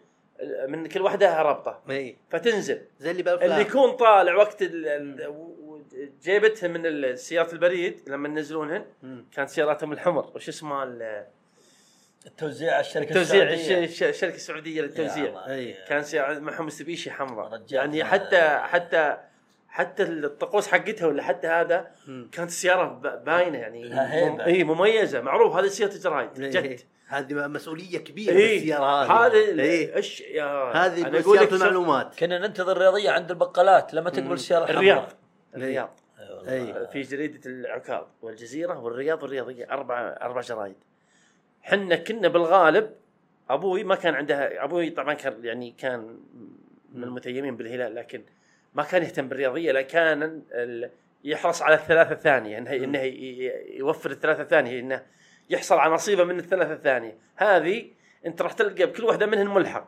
من 0.68 0.88
كل 0.88 1.02
واحدة 1.02 1.42
رابطة. 1.42 1.82
اي 1.90 2.18
فتنزل. 2.30 2.82
زي 3.00 3.12
اللي 3.12 3.24
بالافلام 3.24 3.52
اللي 3.52 3.62
يكون 3.62 3.92
طالع 3.92 4.36
وقت 4.36 4.64
جيبتها 6.24 6.68
من 6.68 7.16
سيارة 7.16 7.52
البريد 7.54 8.00
لما 8.08 8.30
ينزلونهن. 8.30 8.86
كانت 9.36 9.50
سياراتهم 9.50 9.92
الحمر. 9.92 10.32
وش 10.36 10.50
اسمها 10.50 10.84
ال- 10.84 11.26
التوزيع 12.26 12.72
على 12.74 12.80
الشركة 12.82 13.10
التوزيع 13.10 13.44
السعودية. 13.44 13.84
الش- 13.86 13.92
الش- 13.92 14.04
الشركة 14.04 14.36
السعودية 14.36 14.78
يا 14.78 14.82
للتوزيع. 14.82 15.46
أي. 15.48 15.76
كان 15.88 16.04
سيارة 16.04 16.40
معهم 16.40 16.66
مستبيشي 16.66 17.12
حمراء. 17.12 17.64
يعني 17.72 18.04
حتى 18.04 18.42
حتى 18.64 19.18
حتى 19.72 20.04
الطقوس 20.04 20.68
حقتها 20.68 21.08
ولا 21.08 21.24
حتى 21.24 21.48
هذا. 21.48 21.92
كانت 22.32 22.50
السيارة 22.50 22.86
باينة 23.26 23.58
يعني. 23.58 24.46
إي 24.46 24.64
مميزة. 24.64 25.22
معروف 25.22 25.56
هذه 25.56 25.68
سيارة 25.68 25.94
جرايد. 25.98 26.30
جد. 26.34 26.80
هذه 27.08 27.48
مسؤولية 27.48 27.98
كبيرة 27.98 28.32
إي. 28.32 28.56
بالسيارة 28.56 28.86
هذه. 28.86 29.54
هذه. 29.54 29.96
إيش 29.96 30.22
يا 30.22 30.46
هذه 30.74 31.20
أقول 31.20 31.38
لك 31.38 31.54
المعلومات 31.54 32.20
كنا 32.20 32.38
ننتظر 32.38 32.72
الرياضية 32.72 33.10
عند 33.10 33.32
البقالات 33.32 33.94
لما 33.94 34.10
تقبل 34.10 34.34
السياره 34.34 34.64
الحمراء 34.64 34.82
الرياض. 34.82 35.10
الرياض. 35.56 36.00
أي 36.20 36.62
والله. 36.62 36.82
إي. 36.82 36.88
في 36.88 37.02
جريدة 37.02 37.40
العكاظ 37.46 38.04
والجزيرة 38.22 38.80
والرياض 38.80 39.24
والرياضيه 39.24 39.68
أربع 39.72 40.18
أربع 40.22 40.42
جرايد. 40.42 40.76
حنا 41.62 41.96
كنا 41.96 42.28
بالغالب 42.28 42.92
أبوي 43.50 43.84
ما 43.84 43.96
كان 43.96 44.16
عنده 44.16 44.64
أبوي 44.64 44.90
طبعا 44.90 45.14
كان 45.14 45.46
يعني 45.46 45.72
كان 45.72 46.20
من 46.94 47.04
المتيمين 47.04 47.58
بالهلال 47.58 47.96
لكن 47.96 48.24
ما 48.74 48.84
كان 48.84 49.04
يهتم 49.04 49.28
بالرياضية 49.28 49.72
لكن 49.72 49.88
كان 49.88 50.42
يحرص 51.24 51.62
على 51.62 51.76
الثلاثة 51.76 52.12
الثانية 52.12 52.58
إنه 52.58 52.74
إنه 52.74 53.02
يوفر 53.78 54.12
الثلاثة 54.12 54.42
الثانية 54.42 54.80
إنه 54.80 55.04
يحصل 55.50 55.76
على 55.76 55.94
نصيبه 55.94 56.24
من 56.24 56.40
الثلاثة 56.40 56.74
الثانية. 56.74 57.18
هذه 57.36 57.86
أنت 58.26 58.42
راح 58.42 58.54
تلقى 58.54 58.86
بكل 58.86 59.04
واحدة 59.04 59.26
منهن 59.26 59.48
ملحق. 59.48 59.88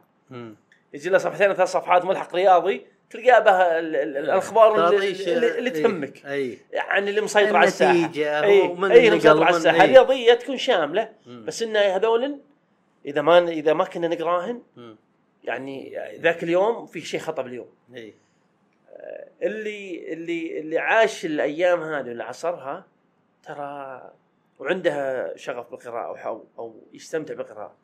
يجي 0.94 1.10
له 1.10 1.18
صفحتين 1.18 1.54
ثلاث 1.54 1.70
صفحات 1.70 2.06
ملحق 2.06 2.36
رياضي 2.36 2.86
تلقى 3.10 3.44
بها 3.44 3.80
ال- 3.80 3.96
ال- 3.96 4.18
الأخبار 4.18 4.90
اللي, 4.90 5.12
اللي, 5.12 5.60
اللي 5.60 5.70
إي. 5.76 5.82
تهمك. 5.84 6.26
اي 6.26 6.58
يعني 6.72 7.10
اللي 7.10 7.22
مسيطر 7.22 7.58
على 7.58 7.68
الساحة. 7.68 7.92
النتيجة، 7.92 8.44
اي 8.44 8.62
اي 8.62 9.08
اللي 9.08 9.16
مسيطر 9.18 9.44
على 9.44 9.56
الساحة. 9.58 9.84
الرياضية 9.84 10.34
تكون 10.34 10.58
شاملة 10.58 11.10
مم. 11.26 11.46
بس 11.46 11.64
إن 11.64 11.76
هذول 11.78 12.40
إذا 13.06 13.22
ما 13.22 13.38
إذا 13.38 13.74
ما 13.74 13.84
كنا 13.86 14.08
نقراهن. 14.08 14.62
يعني 15.44 15.98
ذاك 16.20 16.44
اليوم 16.44 16.86
في 16.86 17.02
شيء 17.02 17.20
خطأ 17.20 17.42
باليوم. 17.42 17.68
اي 17.96 18.14
اللي 19.42 20.14
اللي 20.14 20.60
اللي 20.60 20.78
عاش 20.80 21.26
الأيام 21.26 21.82
هذه 21.82 22.08
واللي 22.08 22.24
عصرها 22.24 22.86
ترى 23.44 24.12
وعنده 24.60 25.36
شغف 25.36 25.72
بالقراءة 25.72 26.18
أو 26.20 26.46
أو 26.58 26.82
يستمتع 26.94 27.34
بالقراءة 27.34 27.76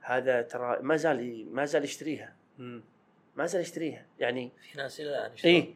هذا 0.00 0.42
ترى 0.42 0.78
ما 0.80 0.96
زال 0.96 1.46
ما 1.54 1.64
زال 1.64 1.84
يشتريها. 1.84 2.36
ما 3.36 3.46
زال 3.46 3.60
يشتريها 3.60 4.06
يعني 4.18 4.52
في 4.72 4.78
ناس 4.78 5.00
إلى 5.00 5.08
الآن. 5.08 5.30
اي 5.44 5.74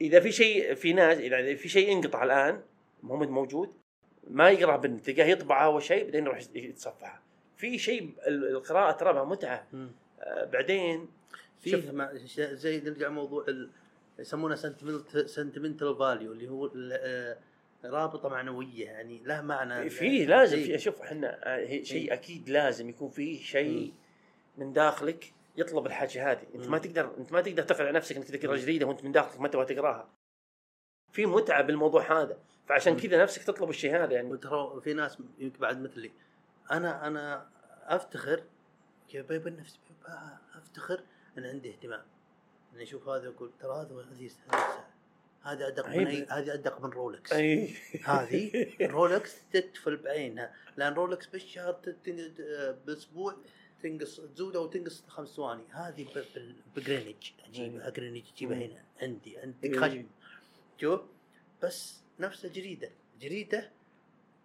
إذا 0.00 0.20
في 0.20 0.32
شيء 0.32 0.74
في 0.74 0.92
ناس 0.92 1.18
إذا 1.18 1.54
في 1.54 1.68
شيء 1.68 1.88
ينقطع 1.88 2.22
الآن 2.24 2.62
مو 3.02 3.16
موجود 3.16 3.72
ما 4.30 4.50
يقرأ 4.50 4.76
بالنت 4.76 5.10
تلقاه 5.10 5.24
يطبع 5.26 5.64
أول 5.64 5.82
شيء 5.82 6.04
بعدين 6.04 6.24
يروح 6.24 6.38
يتصفحها 6.54 7.20
في 7.56 7.78
شيء 7.78 8.10
ال- 8.26 8.48
القراءة 8.56 8.92
ترى 8.92 9.24
متعة. 9.24 9.66
آه، 10.20 10.44
بعدين 10.44 11.08
فيه 11.60 11.90
ما- 11.90 12.10
زي 12.54 12.80
نرجع 12.80 13.08
موضوع 13.08 13.44
ال- 13.48 13.70
يسمونه 14.18 14.54
sentimental 15.26 15.96
value 15.96 16.32
اللي 16.32 16.48
هو 16.48 16.70
آه، 16.92 17.38
رابطة 17.84 18.28
معنوية 18.28 18.84
يعني 18.84 19.22
له 19.24 19.40
معنى 19.42 19.90
في 19.90 20.24
لازم 20.26 20.56
إيه. 20.58 20.64
في 20.76 20.78
شوف 20.78 21.00
إحنا 21.02 21.54
آه، 21.54 21.66
هي 21.66 21.84
شيء 21.84 22.08
إيه. 22.08 22.12
أكيد 22.12 22.48
لازم 22.50 22.88
يكون 22.88 23.10
فيه 23.10 23.42
شيء 23.42 23.94
من 24.58 24.72
داخلك 24.72 25.32
يطلب 25.56 25.86
الحاجة 25.86 26.30
هذه 26.32 26.42
أنت 26.54 26.68
ما. 26.68 26.78
تقدر 26.78 27.14
أنت 27.18 27.32
ما 27.32 27.40
تقدر 27.40 27.62
تقنع 27.62 27.90
نفسك 27.90 28.16
إنك 28.16 28.26
تقرأ 28.28 28.56
جريده 28.56 28.86
وأنت 28.86 29.04
من 29.04 29.12
داخلك 29.12 29.40
ما 29.40 29.48
تبغى 29.48 29.74
تقراها 29.74 30.08
في 31.12 31.26
متعة 31.26 31.62
بالموضوع 31.62 32.22
هذا 32.22 32.38
فعشان. 32.68 32.96
كذا 32.96 33.22
نفسك 33.22 33.42
تطلب 33.42 33.70
الشيء 33.70 33.96
هذا 33.96 34.12
يعني 34.12 34.30
وترى 34.32 34.80
في 34.84 34.94
ناس 34.94 35.18
يمكن 35.38 35.58
بعد 35.60 35.80
مثلي 35.80 36.10
أنا 36.72 37.06
أنا 37.06 37.48
أفتخر 37.86 38.42
كيف 39.08 39.32
بين 39.32 39.46
النفس 39.46 39.78
أفتخر 40.54 41.00
ان 41.38 41.46
عندي 41.46 41.70
اهتمام. 41.70 42.02
إني 42.74 42.82
أشوف 42.82 43.08
هذا 43.08 43.28
أقول 43.28 43.50
ترى 43.60 43.82
هذا 43.82 44.06
هذه 44.12 44.30
هذا 45.42 45.68
أدق 45.68 45.88
من. 45.88 46.06
أي 46.06 46.26
هذه 46.30 46.54
أدق 46.54 46.80
من 46.80 46.90
رولكس 46.90 47.32
أي. 47.32 47.74
هذه 48.04 48.70
رولكس 48.96 49.36
تتفل 49.52 49.96
بعينها. 49.96 50.54
لأن 50.76 50.94
رولكس 50.94 51.26
بالشهر 51.26 51.80
بأسبوع 52.86 53.36
تنقص 53.82 54.20
تزود 54.20 54.56
أو 54.56 54.66
تنقص 54.66 55.04
خمس 55.08 55.28
ثواني. 55.28 55.64
هذه 55.70 56.06
بجرينج 56.76 57.32
اجيبها 57.48 57.90
جرينج 57.90 58.24
اجيبها. 58.34 58.58
هنا 58.58 58.84
عندي 59.02 59.38
عندك 59.38 59.64
إيه. 59.64 59.80
خشم 59.80 60.06
شوف 60.80 61.00
بس 61.62 62.00
نفس 62.20 62.44
الجريده 62.44 62.90
جريدة 63.20 63.70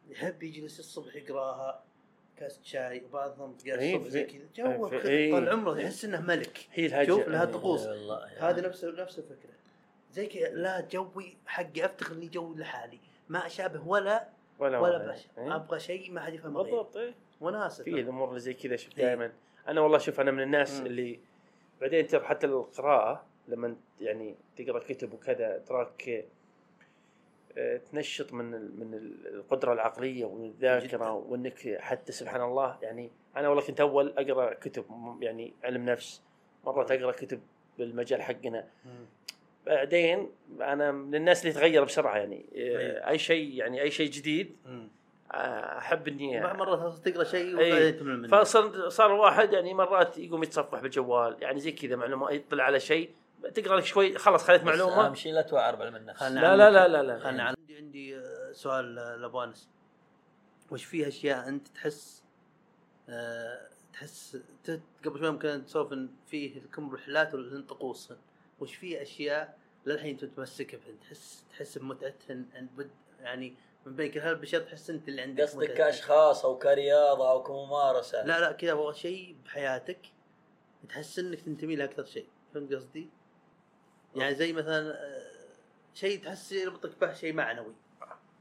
يحب 0.10 0.44
يجلس 0.44 0.80
الصبح 0.80 1.16
يقراها. 1.16 1.84
كاس 2.44 2.60
شاي 2.64 3.04
وبعضهم 3.10 3.54
تلقاه 3.54 3.80
إيه، 3.80 3.96
الصبح 3.96 4.10
زي 4.10 4.24
كذا 4.24 4.42
جو 4.58 4.88
في- 4.90 5.08
إيه. 5.08 5.32
طال 5.32 5.50
عمره 5.50 5.80
يحس 5.80 6.06
إنه 6.06 6.22
ملك 6.22 6.68
هي 6.74 7.06
شوف 7.08 7.28
لها 7.28 7.46
إيه. 7.46 7.52
طقوس. 7.52 7.88
هذا 8.38 8.62
نفس 8.68 8.84
نفس 8.86 9.20
الفكرة 9.20 9.50
زي 10.12 10.28
كذا 10.28 10.50
لا 10.50 10.82
جوي 10.92 11.38
حقي 11.46 11.86
أفتخر 11.86 12.16
إني 12.16 12.28
جوي 12.28 12.56
لحالي 12.58 13.00
ما 13.30 13.46
أشابه 13.46 13.88
ولا 13.88 14.28
ولا 14.60 14.80
ولا. 14.80 14.98
بشر 15.12 15.26
إيه. 15.38 15.56
أبغى 15.56 15.80
شيء 15.80 16.12
ما 16.12 16.22
حد 16.22 16.34
يفهمه 16.34 16.64
بالضبط 16.64 16.98
إيه. 16.98 17.14
وناسة 17.42 17.84
في 17.84 17.90
الأمور 17.90 18.30
اللي 18.30 18.40
زي 18.40 18.54
كذا 18.54 18.76
شوف 18.76 19.00
إيه. 19.00 19.06
دائما 19.06 19.32
أنا 19.68 19.82
والله 19.82 19.98
شوف 19.98 20.20
أنا 20.20 20.32
من 20.32 20.44
الناس 20.44 20.80
مم. 20.80 20.86
اللي 20.86 21.20
بعدين 21.82 22.08
ترى 22.08 22.24
حتى 22.26 22.48
القراءة 22.48 23.26
لما 23.48 23.76
يعني 24.02 24.36
تقرأ 24.58 24.80
كتب 24.80 25.14
وكذا 25.14 25.58
تراك 25.68 26.26
تنشط 27.92 28.34
من 28.34 28.46
من 28.80 28.94
ال- 28.94 29.28
القدرة 29.36 29.74
العقلية 29.74 30.26
والذاكرة 30.26 30.88
جداً. 30.98 31.10
وإنك 31.10 31.78
حتى 31.80 32.12
سبحان 32.12 32.42
الله 32.42 32.78
يعني 32.82 33.12
أنا 33.38 33.50
والله 33.50 33.64
كنت 33.64 33.82
أول 33.82 34.14
أقرأ 34.18 34.54
كتب 34.54 34.86
يعني 35.22 35.54
علم 35.64 35.86
نفس 35.86 36.22
مرات 36.66 36.92
اقرا 36.92 37.12
كتب 37.12 37.42
بالمجال 37.78 38.22
حقنا 38.22 38.68
مم. 38.86 39.06
بعدين 39.66 40.30
أنا 40.62 40.92
من 40.92 41.16
الناس 41.16 41.42
اللي 41.42 41.54
تغير 41.54 41.84
بسرعة 41.84 42.18
يعني 42.18 42.46
آه، 42.56 42.58
أيوة. 42.58 43.10
أي 43.10 43.18
شيء 43.18 43.54
يعني 43.54 43.82
أي 43.82 43.92
شيء 43.92 44.10
جديد 44.10 44.56
مم. 44.66 44.88
آه، 45.32 45.78
أحب 45.78 46.08
إني 46.08 46.42
مرات 46.42 47.08
تقرأ 47.08 47.24
شيء 47.24 48.04
منه 48.04 48.28
فصار 48.28 48.90
صار 48.90 49.12
واحد 49.12 49.54
يعني 49.54 49.74
مرات 49.74 50.18
يقوم 50.18 50.44
يتصفح 50.44 50.80
بالجوال 50.80 51.38
يعني 51.42 51.60
زي 51.60 51.72
كذا 51.72 51.96
معلومة 51.96 52.32
يطلع 52.32 52.64
على 52.64 52.80
شيء 52.80 53.10
تقرأ 53.50 53.78
لك 53.78 53.86
شوي 53.86 54.18
خلاص 54.18 54.44
خذيت 54.44 54.62
بس 54.62 54.68
أهم 54.80 54.90
معلومه 54.90 55.14
شيء 55.16 55.34
لا 55.34 55.42
توعر 55.42 55.76
بعلم 55.76 55.96
النفس 55.96 56.24
لا 56.24 56.56
لا 56.58 56.72
لا 56.72 56.88
لا 56.88 57.04
لا. 57.04 57.20
خلنا 57.20 57.44
عن- 57.44 57.56
عندي 57.60 57.78
عندي 57.78 58.22
سؤال 58.54 58.96
لأبوانس. 58.96 59.70
وش 60.72 60.86
في 60.86 61.08
أشياء 61.08 61.48
أنت 61.48 61.68
تحس 61.68 62.24
آه، 63.10 63.68
تحس 63.94 64.38
قبل 65.06 65.20
شوي 65.20 65.28
يمكن 65.28 65.50
نسولف 65.50 65.94
إن 65.94 66.10
فيه 66.28 66.60
لكم 66.60 66.94
رحلات 66.94 67.34
والطقوس 67.34 68.14
وش 68.60 68.76
في 68.76 69.02
أشياء 69.02 69.58
للحين 69.86 70.10
أنت 70.10 70.24
متمسك 70.24 70.76
بهن؟ 70.76 71.00
تحس 71.00 71.46
تحس 71.50 71.78
بمتعتهن 71.78 72.46
يعني 73.22 73.56
من 73.86 73.96
بين 73.96 74.12
كل 74.12 74.20
هالبشر 74.20 74.60
تحس 74.60 74.90
أنت 74.90 75.08
اللي 75.10 75.22
عندك 75.22 75.44
قصدك. 75.44 75.74
كأشخاص 75.74 76.46
أو 76.46 76.58
كرياضة 76.58 77.32
أو 77.32 77.44
كممارسة؟ 77.44 78.26
لا 78.26 78.40
لا 78.40 78.52
كذا 78.52 78.72
أبغى 78.72 78.94
شيء 78.94 79.36
بحياتك 79.46 80.00
تحس 80.90 81.20
إنك 81.20 81.42
تنتمي 81.42 81.76
له 81.76 81.84
أكثر 81.84 82.04
شيء. 82.06 82.28
فهمت 82.54 82.74
قصدي؟ 82.74 83.10
يعني 84.16 84.36
زي 84.36 84.54
مثلا 84.54 84.92
آه، 84.92 85.22
شيء 85.94 86.24
تحس 86.24 86.52
يربطك 86.52 86.92
به 87.02 87.14
شيء 87.14 87.34
معنوي 87.34 87.74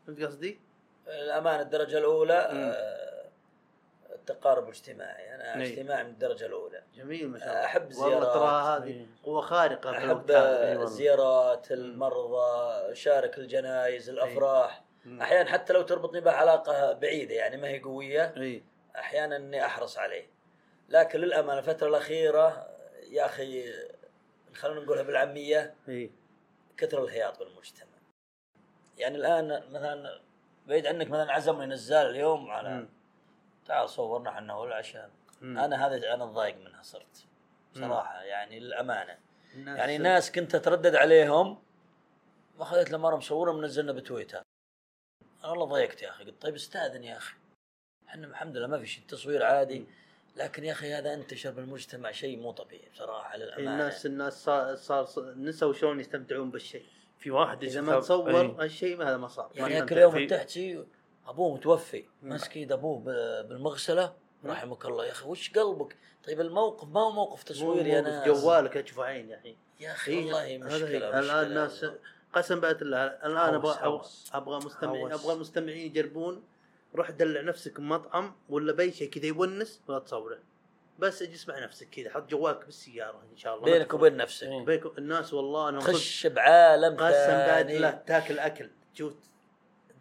فهمت 0.06 0.22
قصدي؟ 0.22 0.60
الأمانة 1.08 1.62
الدرجة 1.62 1.98
الأولى. 1.98 2.34
آه، 2.34 3.22
التقارب 4.14 4.64
الاجتماعي 4.64 5.34
أنا 5.34 5.54
إي. 5.56 5.72
اجتماعي 5.72 6.04
من 6.04 6.10
الدرجة 6.10 6.46
الأولى 6.46 6.82
جميل 6.96 7.28
ما 7.28 7.38
شاء 7.38 7.48
الله 7.48 7.64
أحب 7.64 7.82
والله 7.94 8.08
زيارات. 8.08 8.34
ترى 8.34 8.46
هذه. 8.92 9.06
قوة 9.24 9.40
خارقة 9.40 9.92
في 9.92 9.98
أحب 9.98 10.06
الوقت 10.10 10.30
هذا. 10.30 10.68
أي 10.68 10.76
والله. 10.76 10.90
زيارات 10.90 11.72
المرضى 11.72 12.70
أشارك 12.92 13.38
الجنايز 13.38 14.08
الأفراح 14.10 14.82
مم. 15.04 15.20
أحيانا 15.22 15.50
حتى 15.50 15.72
لو 15.72 15.82
تربطني 15.82 16.20
بعلاقة 16.20 16.92
بعيدة 16.92 17.34
يعني 17.34 17.56
ما 17.56 17.68
هي 17.68 17.80
قوية 17.80 18.34
إي 18.36 18.62
أحيانا 18.96 19.36
إني 19.36 19.64
أحرص 19.66 19.98
عليه 19.98 20.26
لكن 20.88 21.18
للأمانة 21.20 21.58
الفترة 21.58 21.88
الأخيرة 21.88 22.66
يا 23.10 23.26
أخي 23.26 23.72
خلينا 24.54 24.80
نقولها 24.80 25.02
بالعامية 25.02 25.74
إي. 25.88 26.10
كثر 26.76 27.04
الهياط 27.04 27.38
بالمجتمع. 27.38 27.88
يعني 28.98 29.16
الآن 29.16 29.72
مثلا 29.72 30.20
بعيد 30.66 30.86
عنك 30.86 31.10
مثلا 31.10 31.32
عزمني 31.32 31.66
نزال 31.66 32.06
اليوم 32.06 32.50
على 32.50 32.70
مم. 32.70 32.88
تعال 33.66 33.90
صورنا 33.90 34.30
إحنا 34.30 34.54
والعشاء. 34.54 35.10
أنا 35.42 35.86
هذا 35.86 36.14
أنا 36.14 36.24
ضايق 36.24 36.56
منها 36.56 36.82
صرت 36.82 37.26
صراحة 37.74 38.22
يعني 38.22 38.60
للأمانة. 38.60 39.18
الناس 39.54 39.78
يعني 39.78 39.98
ناس 39.98 40.32
كنت 40.32 40.54
أتردد 40.54 40.94
عليهم 40.94 41.62
ما 42.58 42.64
خذيت 42.64 42.90
له 42.90 42.98
مرة 42.98 43.16
مصوره 43.16 43.52
منزلنا 43.52 43.92
بتويتر. 43.92 44.42
أنا 45.44 45.50
والله 45.50 45.66
ضايقت 45.66 46.02
يا 46.02 46.10
أخي 46.10 46.24
قلت 46.24 46.42
طيب 46.42 46.54
أستاذن 46.54 47.04
يا 47.04 47.16
أخي. 47.16 47.36
إحنا 48.08 48.26
الحمد 48.26 48.56
لله 48.56 48.66
ما 48.66 48.78
في 48.78 48.86
شيء 48.86 49.04
تصوير 49.04 49.44
عادي. 49.44 49.86
لكن 50.36 50.64
يا 50.64 50.72
أخي 50.72 50.92
هذا 50.94 51.14
انتشر 51.14 51.50
بالمجتمع 51.50 52.10
شيء 52.12 52.38
مو 52.38 52.52
طبيعي 52.52 52.88
بصراحة 52.94 53.34
إي 53.34 53.38
للأمانة 53.40 53.70
الناس 53.72 54.06
الناس 54.06 54.44
صار, 54.44 54.74
صار 54.76 55.08
نسوا 55.36 55.72
شلون 55.72 56.00
يستمتعون 56.00 56.50
بالشيء 56.50 56.84
في 57.18 57.30
واحد 57.30 57.64
إذا 57.64 57.80
ما 57.80 58.00
تصور 58.00 58.40
إيه. 58.40 58.46
هالشيء 58.46 58.96
ما 58.96 59.08
هذا 59.10 59.16
ما 59.16 59.28
صار 59.28 59.50
يعني. 59.54 59.86
كل 59.86 59.98
يوم 59.98 60.26
تحكي 60.26 60.84
أبوه 61.26 61.54
متوفي. 61.54 62.04
ماسك 62.22 62.56
إيد 62.56 62.72
أبوه 62.72 62.98
بالمغسلة 63.42 64.14
رحمك 64.44 64.84
الله 64.86 65.06
يا 65.06 65.12
أخي 65.12 65.28
وش 65.28 65.50
قلبك؟ 65.50 65.96
طيب 66.26 66.40
الموقف 66.40 66.88
ما 66.88 67.00
هو 67.00 67.10
موقف 67.10 67.42
تصوير 67.42 67.86
يا 67.86 68.00
مو- 68.00 68.08
مو 68.08 68.14
ناس 68.14 68.24
في 68.24 68.40
جوالك 68.42 68.76
أشوف 68.76 69.00
عين 69.00 69.28
يعني 69.28 69.56
يا 69.80 69.92
أخي 69.92 70.12
إيه، 70.12 70.24
والله 70.24 70.56
هذا 70.56 70.76
مشكلة 70.76 71.18
الآن 71.18 71.46
الناس. 71.46 71.86
قسم 72.32 72.60
بالله 72.60 73.06
الآن 73.06 73.54
أبغى. 73.54 74.02
أبغى 74.34 74.56
مستمعين. 74.56 75.12
أبغى 75.12 75.32
المستمعين 75.34 75.86
يجربون 75.86 76.42
روح 76.94 77.10
دلع 77.10 77.40
نفسك 77.40 77.80
بمطعم 77.80 78.34
ولا 78.48 78.72
بأي 78.72 78.92
شيء 78.92 79.10
كذا 79.10 79.26
يونس 79.26 79.80
ولا 79.88 79.98
تصوره 79.98 80.38
بس 80.98 81.22
اجلس 81.22 81.48
مع 81.48 81.58
نفسك 81.58 81.88
كذا 81.90 82.10
حط 82.10 82.30
جوالك 82.30 82.64
بالسيارة 82.64 83.22
إن 83.32 83.36
شاء 83.36 83.54
الله 83.54 83.64
بينك. 83.64 83.94
وبين 83.94 84.16
نفسك 84.16 84.46
إيه. 84.46 84.64
بينك 84.64 84.98
الناس 84.98 85.34
والله 85.34 85.68
أنا 85.68 85.80
تخش 85.80 86.26
بعالم 86.26 86.96
قسم 86.96 87.66
بالله 87.66 87.90
تاكل 87.90 88.38
أكل 88.38 88.70
تشوف 88.94 89.14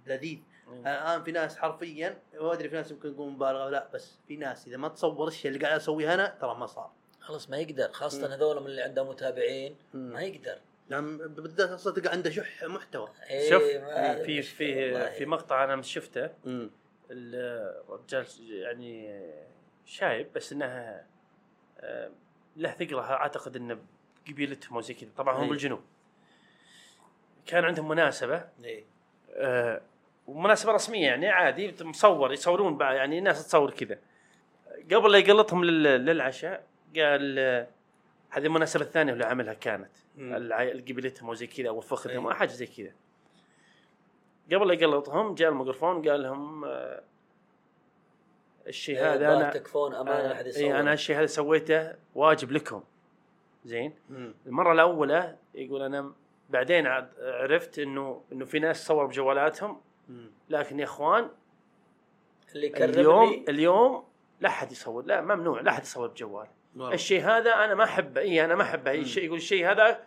لذيذ. 0.08 0.40
الان 0.72 1.24
في 1.24 1.32
ناس 1.32 1.58
حرفيا 1.58 2.22
ما 2.34 2.54
أدري 2.54 2.70
في 2.70 2.76
ناس 2.76 2.92
يمكن 2.92 3.10
يقولون 3.10 3.34
مبالغة 3.34 3.70
لا 3.70 3.90
بس 3.94 4.16
في 4.28 4.36
ناس 4.38 4.68
إذا 4.68 4.78
ما 4.78 4.88
تصور 4.88 5.28
الشيء 5.28 5.52
اللي 5.52 5.66
قاعد 5.66 5.76
أسويه 5.76 6.14
أنا 6.14 6.38
ترى 6.42 6.56
ما 6.56 6.66
صار 6.66 6.92
خلاص 7.20 7.50
ما 7.50 7.58
يقدر 7.58 7.92
خاصة 7.92 8.28
مم. 8.28 8.34
هذول 8.34 8.60
من 8.62 8.68
اللي 8.68 8.82
عندهم 8.82 9.10
متابعين. 9.10 9.76
ما 9.94 10.22
يقدر 10.22 10.58
بالذات 10.90 11.70
أصلا 11.70 11.94
تلقى 11.94 12.10
عنده 12.12 12.30
شح 12.30 12.64
محتوى 12.64 13.10
إيه، 13.30 13.50
شوف 13.50 13.64
في 14.26 14.42
في. 14.42 15.12
في 15.12 15.26
مقطع 15.26 15.64
أنا 15.64 15.82
شفته 15.82 16.30
الرجال 17.12 18.26
يعني 18.50 19.22
شايب 19.86 20.34
بس 20.36 20.54
إنها 20.54 21.06
آه، 21.80 22.12
له 22.58 22.72
ثقلة. 22.72 23.02
أعتقد 23.02 23.56
انه 23.56 23.80
قبيلتهم 24.28 24.76
أو 24.76 24.82
زي 24.82 24.94
كذا. 24.94 25.10
طبعا 25.18 25.38
هم 25.38 25.42
إيه. 25.44 25.50
بالجنوب 25.50 25.82
كان 27.46 27.66
عندهم 27.66 27.88
مناسبة. 27.88 28.48
إيه. 28.64 28.84
آه، 29.34 29.82
ومناسبة 30.28 30.72
رسمية 30.72 31.06
يعني 31.08 31.30
عادي 31.30 31.76
مصور 31.84 32.34
يصورون 32.34 32.78
بقى 32.78 32.96
يعني 32.96 33.18
الناس 33.20 33.48
تصور 33.48 33.72
كذا. 33.72 34.00
قبل 34.92 35.12
لا 35.12 35.18
يقلطهم 35.18 35.66
لل- 35.66 36.06
للعشاء 36.06 36.64
قال 36.96 37.40
آه، 37.40 37.68
هذه 38.30 38.46
المناسبة 38.46 38.84
الثانية 38.84 39.14
اللي 39.14 39.26
عملها 39.26 39.54
كانت 39.54 39.92
قبلتهم 40.90 41.30
وزي 41.30 41.48
كذا 41.48 41.70
أو 41.70 41.80
فخذهم 41.80 42.28
أو 42.28 42.34
حاجة 42.34 42.50
زي 42.50 42.66
كذا. 42.68 42.92
قبل 44.54 44.68
لا 44.68 44.74
يقلطهم 44.74 45.36
جاء 45.36 45.50
الميكروفون 45.50 46.10
قال 46.10 46.24
لهم 46.24 46.66
آه، 46.66 47.04
الشيء 48.68 48.98
إيه، 48.98 49.14
هذا 49.14 49.34
أنا 49.34 49.50
تكفون 49.50 49.94
امانه 49.94 50.22
لا 50.22 50.32
أحد 50.32 50.48
يصور 50.48 50.64
اي 50.64 50.80
أنا 50.80 50.94
الشيء 50.94 51.18
هذا 51.18 51.26
سويته 51.26 51.94
واجب 52.16 52.52
لكم. 52.52 52.84
زين؟ 53.66 53.94
المرة 54.46 54.72
الأولى 54.72 55.36
يقول 55.56 55.82
أنا 55.82 56.12
بعدين 56.50 56.88
عاد 56.88 57.10
عرفت 57.20 57.80
انه 57.80 58.22
إنه 58.32 58.46
في 58.46 58.60
ناس 58.60 58.88
صوروا 58.88 59.08
بجوالاتهم. 59.08 59.82
لكن 60.50 60.80
يا 60.80 60.84
إخوان 60.84 61.30
اللي 62.56 62.68
يكرمني 62.68 62.94
اليوم 62.94 63.46
اليوم 63.50 64.04
لا 64.40 64.50
أحد 64.50 64.72
يصور 64.72 65.06
لا 65.06 65.22
ممنوع 65.22 65.62
لا 65.62 65.72
أحد 65.72 65.84
يصور 65.84 66.08
بجوال. 66.08 66.48
الشيء 66.76 67.22
هذا 67.22 67.54
أنا 67.54 67.76
ما 67.76 67.84
أحبه 67.84 68.22
اي 68.22 68.46
أنا 68.46 68.56
ما 68.56 68.64
أحبه. 68.64 68.92
الشيء 68.92 69.24
يقول 69.24 69.38
الشيء 69.38 69.72
هذا 69.72 70.04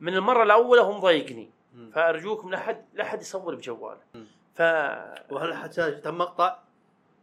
من 0.00 0.14
المرة 0.14 0.42
الأولى 0.42 0.80
هو 0.80 0.92
مضايقني. 0.92 1.50
فارجوكم 1.94 2.50
لا 2.50 2.56
أحد 2.56 2.84
لا 2.94 3.02
أحد 3.04 3.20
يصور 3.20 3.54
بجواله 3.54 4.00
ف 4.54 4.62
وهل 5.30 5.54
حد 5.54 5.72
شفت 5.72 6.08
مقطع؟ 6.08 6.56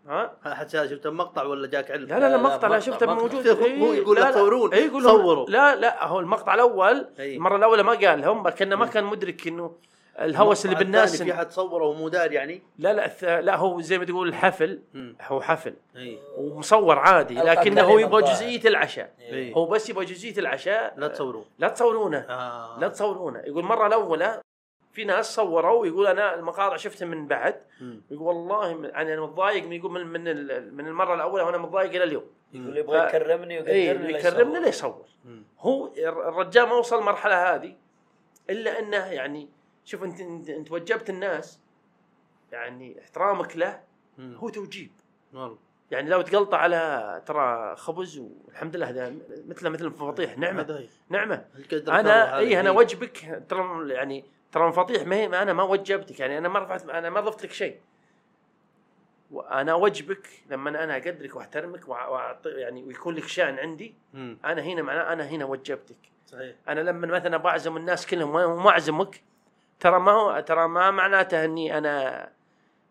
ها 0.08 0.32
هل 0.44 0.54
حد 0.54 0.70
شفت 0.70 1.08
مقطع 1.08 1.44
ولا 1.44 1.68
جاك 1.68 1.92
علم؟ 1.92 2.08
لا 2.08 2.20
لا 2.20 2.30
لا 2.30 2.38
مقطع 2.38 2.68
لا 2.68 2.80
شفته. 2.80 3.06
موجود 3.14 3.48
هو 3.48 3.66
إيه، 3.66 3.94
يقول 4.00 4.18
لا، 4.18 4.30
يقول 4.86 5.04
لهم- 5.04 5.12
صوروا. 5.22 5.50
لا 5.50 5.76
لا 5.76 6.08
هو 6.08 6.20
المقطع 6.20 6.54
الأول 6.54 7.08
إيه. 7.20 7.38
المرة 7.38 7.56
الأولى 7.56 7.84
ما 7.84 7.94
قال 7.94 8.22
لهم 8.22 8.50
كانه 8.50 8.76
ما 8.76 8.86
كان 8.86 9.04
مدرك 9.04 9.48
إنه 9.48 9.76
الهوس 10.20 10.66
اللي 10.66 10.76
بالناس 10.76 11.24
في 11.24 11.34
حد 11.34 11.52
صوره 11.52 11.86
ومو 11.86 12.10
داري 12.10 12.36
يعني؟ 12.36 12.62
لا 12.80 12.94
لا 12.94 13.42
لا 13.42 13.56
هو 13.56 13.82
زي 13.82 13.98
ما 13.98 14.06
تقول 14.06 14.28
الحفل. 14.28 14.82
هو 15.22 15.42
حفل 15.42 15.74
ومصور 16.38 17.00
عادي 17.00 17.34
لكنه 17.36 18.02
يبغى. 18.02 18.22
جزئية 18.22 18.68
العشاء. 18.70 19.14
هو 19.56 19.66
بس 19.66 19.90
يبغى 19.90 20.06
جزئية 20.06 20.38
العشاء 20.40 20.94
لا 20.98 21.08
تصورون 21.08 21.46
لا 21.60 21.68
تصورونه 21.68 22.18
آه. 22.30 22.80
لا 22.80 22.88
تصورونه 22.88 23.40
يقول 23.40 23.60
المره 23.64 23.88
الأولى 23.88 24.42
في 24.92 25.04
ناس 25.06 25.36
صوروا 25.36 25.88
يقول 25.88 26.08
أنا 26.08 26.36
المقاطع 26.36 26.76
شفتها 26.78 27.06
من 27.06 27.28
بعد. 27.28 27.62
يقول 28.12 28.28
والله 28.28 28.74
من- 28.74 28.86
أنا 28.86 29.22
متضايق 29.22 29.64
من 29.64 29.74
يقول 29.74 29.92
من 29.92 30.08
من, 30.08 30.28
ال- 30.28 30.76
من 30.76 30.88
المرة 30.88 31.16
الأولى 31.16 31.44
وأنا 31.44 31.58
متضايق 31.58 31.90
إلى 31.90 32.04
اليوم 32.04 32.26
يقول 32.54 32.78
يبغى 32.78 32.98
يكرمني 33.08 33.58
إي 33.68 33.88
ويقدرني 33.90 34.12
لا 34.12 34.20
يكرمنا 34.20 34.44
يصور. 34.44 34.62
لا 34.62 34.68
يصور 34.68 35.06
مم. 35.26 35.44
هو 35.60 35.90
الرجال 35.98 36.66
ما 36.68 36.74
وصل 36.74 37.00
المرحله 37.00 37.56
هذه 37.56 37.74
إلا 38.50 38.80
أنه 38.80 39.06
يعني 39.06 39.50
شوف 39.86 40.04
انت 40.04 40.50
انت, 40.50 40.72
وجبت 40.72 41.10
الناس 41.10 41.60
يعني 42.52 43.02
احترامك 43.02 43.58
له. 43.58 43.84
هو 44.20 44.50
توجيب 44.50 44.92
والله 45.34 45.58
يعني 45.92 46.10
لو 46.10 46.22
تقلطه 46.22 46.58
على 46.58 47.22
ترى 47.26 47.76
خبز 47.76 48.18
والحمد 48.20 48.76
لله 48.76 48.90
هذا 48.90 49.16
مثله 49.48 49.70
مثل 49.70 49.86
المفاطيح 49.86 50.38
نعمة. 50.38 50.88
نعمة 51.10 51.46
أنا 51.88 52.38
اي 52.38 52.60
أنا. 52.60 52.72
وجبك 52.72 53.44
ترى 53.50 53.94
يعني 53.94 54.26
ترى 54.52 54.64
المفاطيح 54.64 55.08
ما 55.08 55.16
هي 55.16 55.26
أنا 55.26 55.54
ما 55.54 55.64
وجبتك 55.64 56.20
يعني 56.20 56.38
أنا 56.38 56.50
ما 56.50 56.60
رفعت 56.60 56.90
أنا 56.90 57.10
ما 57.10 57.22
ضفت 57.22 57.44
لك 57.44 57.52
شيء 57.52 57.80
وأنا 59.32 59.74
وجبك 59.74 60.30
لما 60.50 60.84
أنا 60.84 60.98
أقدرك 60.98 61.36
وأحترمك 61.36 61.88
واعطي 61.88 62.50
يعني 62.50 62.84
ويكون 62.84 63.16
لك 63.16 63.28
شأن 63.28 63.60
عندي 63.60 63.96
مم. 64.14 64.38
أنا 64.46 64.62
هنا 64.62 64.82
معناه 64.82 65.14
أنا 65.14 65.24
هنا 65.28 65.46
وجبتك 65.46 65.96
صحيح 66.26 66.56
أنا 66.68 66.80
لما 66.80 67.08
مثلا 67.08 67.38
بعزم 67.38 67.78
الناس 67.78 68.08
كلهم 68.08 68.36
وما 68.36 68.70
أعزمك 68.70 69.22
ترى 69.80 70.00
ما 70.00 70.12
هو 70.12 70.40
ترى 70.40 70.68
ما 70.68 70.92
معناته 70.92 71.46
إني 71.46 71.78
أنا 71.78 72.30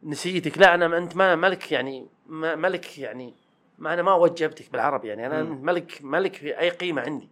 نسيتك. 0.03 0.59
لا 0.59 0.75
أنا 0.75 0.99
أنت 0.99 1.17
ما 1.17 1.37
ملك 1.37 1.73
يعني 1.73 2.07
ما 2.27 2.55
ملك 2.55 2.99
يعني 2.99 3.35
ما 3.79 3.95
أنا 3.95 4.03
ما 4.03 4.15
وجبتك 4.15 4.73
بالعربي 4.73 5.09
يعني. 5.09 5.27
أنا 5.27 5.43
مم. 5.43 5.65
ملك 5.65 5.99
ملك 6.03 6.37
في 6.37 6.61
أي 6.61 6.71
قيمة 6.71 7.03
عندي. 7.03 7.29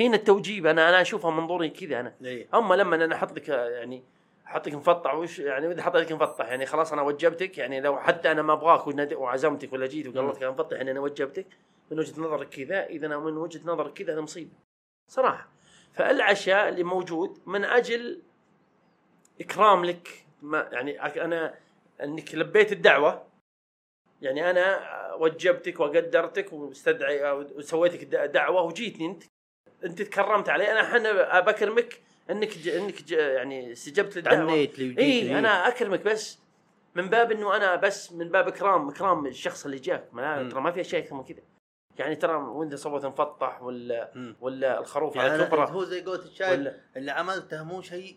هنا 0.00 0.16
التوجيب 0.16 0.66
أنا 0.66 0.88
أنا 0.88 1.00
اشوفها 1.00 1.30
منظوري 1.30 1.68
كذا 1.68 2.00
أنا. 2.00 2.14
اي 2.24 2.48
اما 2.54 2.74
لما 2.74 2.96
أنا 2.96 3.14
أحط 3.14 3.32
لك 3.36 3.48
يعني 3.48 4.02
أحط 4.46 4.68
لك 4.68 4.74
مفطع 4.74 5.12
وش 5.12 5.38
يعني 5.38 5.72
اذا 5.72 5.82
حطيت 5.82 6.06
لك 6.06 6.12
مفطح 6.12 6.46
يعني 6.48 6.66
خلاص 6.66 6.92
أنا 6.92 7.02
وجبتك 7.02 7.58
يعني. 7.58 7.80
لو 7.80 7.98
حتى 7.98 8.30
أنا 8.30 8.42
ما 8.42 8.52
أبغاك 8.52 8.86
وعزمتك 9.12 9.72
ولا 9.72 9.86
جيت 9.86 10.16
وقلت 10.16 10.42
لك 10.42 10.50
مفطح 10.50 10.76
يعني 10.76 10.90
أنا 10.90 11.00
وجبتك 11.00 11.46
من 11.90 11.98
وجهة 11.98 12.20
نظرك 12.20 12.48
كذا 12.48 12.86
إذا 12.86 13.06
أنا 13.06 13.18
من 13.18 13.36
وجهة 13.36 13.60
نظرك 13.64 13.92
كذا 13.92 14.12
هذا 14.12 14.20
مصيبة. 14.20 14.50
صراحة. 15.08 15.48
فالعشاء 15.92 16.68
اللي 16.68 16.84
موجود 16.84 17.38
من 17.46 17.64
أجل 17.64 18.22
إكرام 19.40 19.84
لك 19.84 20.24
ما 20.42 20.68
يعني 20.72 21.02
أنا 21.24 21.54
إنك 22.02 22.34
لبيت 22.34 22.72
الدعوة 22.72 23.26
يعني 24.22 24.50
أنا 24.50 24.80
وجبتك 25.14 25.80
وقدرتك 25.80 26.52
واستدعي 26.52 27.32
وسويت 27.32 27.92
لك 27.94 28.04
د- 28.04 28.32
دعوة 28.32 28.62
وجيتني 28.62 29.06
أنت. 29.06 29.22
أنت 29.84 30.02
تكرمت 30.02 30.48
علي. 30.48 30.72
أنا 30.72 30.80
إحنا 30.80 31.40
بكرمك 31.40 32.00
إنك 32.30 32.58
ج... 32.58 32.68
إنك 32.68 33.02
ج... 33.02 33.12
يعني 33.12 33.72
استجبت 33.72 34.16
للدعوه 34.16 34.36
عنيت 34.52 34.78
لي 34.78 34.84
وجيت 34.84 34.98
إي. 34.98 35.38
أنا 35.38 35.68
أكرمك 35.68 36.00
بس 36.00 36.38
من 36.94 37.08
باب 37.08 37.32
إنه 37.32 37.56
أنا 37.56 37.76
بس 37.76 38.12
من 38.12 38.28
باب 38.28 38.48
إكرام. 38.48 38.88
إكرام 38.88 39.26
الشخص 39.26 39.64
اللي 39.64 39.78
جاك. 39.78 40.08
ما. 40.12 40.48
ترى 40.48 40.60
ما 40.60 40.70
في 40.72 40.80
اشياء 40.80 41.02
أكثر 41.02 41.14
من 41.14 41.24
كذا. 41.24 41.42
يعني 41.98 42.16
ترى 42.16 42.34
وإنت 42.34 42.74
صوت 42.74 43.04
مفطح 43.06 43.62
ولا. 43.62 44.34
ولا 44.40 44.78
الخروف 44.80 45.16
يعني 45.16 45.28
على 45.30 45.44
أنا- 45.44 45.48
كبره 45.48 45.64
هو 45.66 45.84
زي 45.84 46.00
قولة 46.04 46.22
الشاي 46.24 46.74
اللي 46.96 47.10
عملته 47.10 47.62
مو 47.64 47.82
شيء 47.82 48.16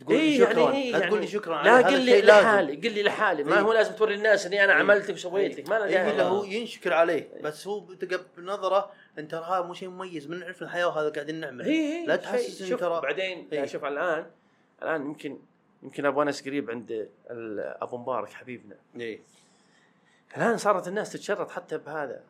تقول 0.00 0.16
لي 0.16 0.22
اي 0.22 0.38
شكرا. 0.38 0.62
يعني 0.62 0.82
إيه 0.82 0.92
لا 0.92 0.98
تقول 0.98 1.10
لي 1.10 1.16
يعني 1.16 1.26
شكرا. 1.26 1.62
لا 1.62 1.76
قل 1.76 2.00
لي. 2.00 2.22
لحالي 2.22 2.76
قل 2.76 2.92
لي 2.92 3.02
لحالي. 3.02 3.44
ما 3.44 3.54
إيه. 3.54 3.60
هو 3.60 3.72
لازم 3.72 3.94
توري 3.94 4.14
الناس 4.14 4.46
إني 4.46 4.64
أنا 4.64 4.72
إيه. 4.72 4.78
عملت 4.78 5.10
وسويت 5.10 5.58
لك 5.58 5.68
ما 5.68 5.74
له 5.74 5.86
داعي. 5.86 6.16
لا 6.16 6.24
هو 6.24 6.44
ينشكر 6.44 6.92
عليه 6.92 7.30
بس 7.42 7.66
هو 7.66 7.80
بتقب 7.80 8.20
بنظره 8.36 8.92
انت 9.18 9.30
ترى 9.30 9.44
هذا 9.44 9.60
مو 9.60 9.74
شيء 9.74 9.88
مميز 9.88 10.26
من 10.26 10.40
نعرف 10.40 10.62
الحياة 10.62 10.86
وهذا 10.86 11.08
قاعدين 11.08 11.40
نعمل. 11.40 11.64
هي 11.64 12.02
هي 12.02 12.06
لا 12.06 12.16
تحسس 12.16 12.72
ان 12.72 12.78
ترى 12.78 13.00
بعدين 13.00 13.48
إيه. 13.52 13.66
شوف 13.66 13.84
الآن 13.84 14.26
الآن 14.82 15.02
يمكن 15.02 15.38
يمكن 15.82 16.06
ابو 16.06 16.22
انس 16.22 16.42
قريب 16.42 16.70
عند 16.70 17.08
أبو 17.82 17.96
مبارك 17.96 18.32
حبيبنا. 18.32 18.76
اي 19.00 19.20
الآن 20.36 20.56
صارت 20.56 20.88
الناس 20.88 21.12
تتشرط 21.12 21.50
حتى 21.50 21.78
بهذا. 21.78 22.22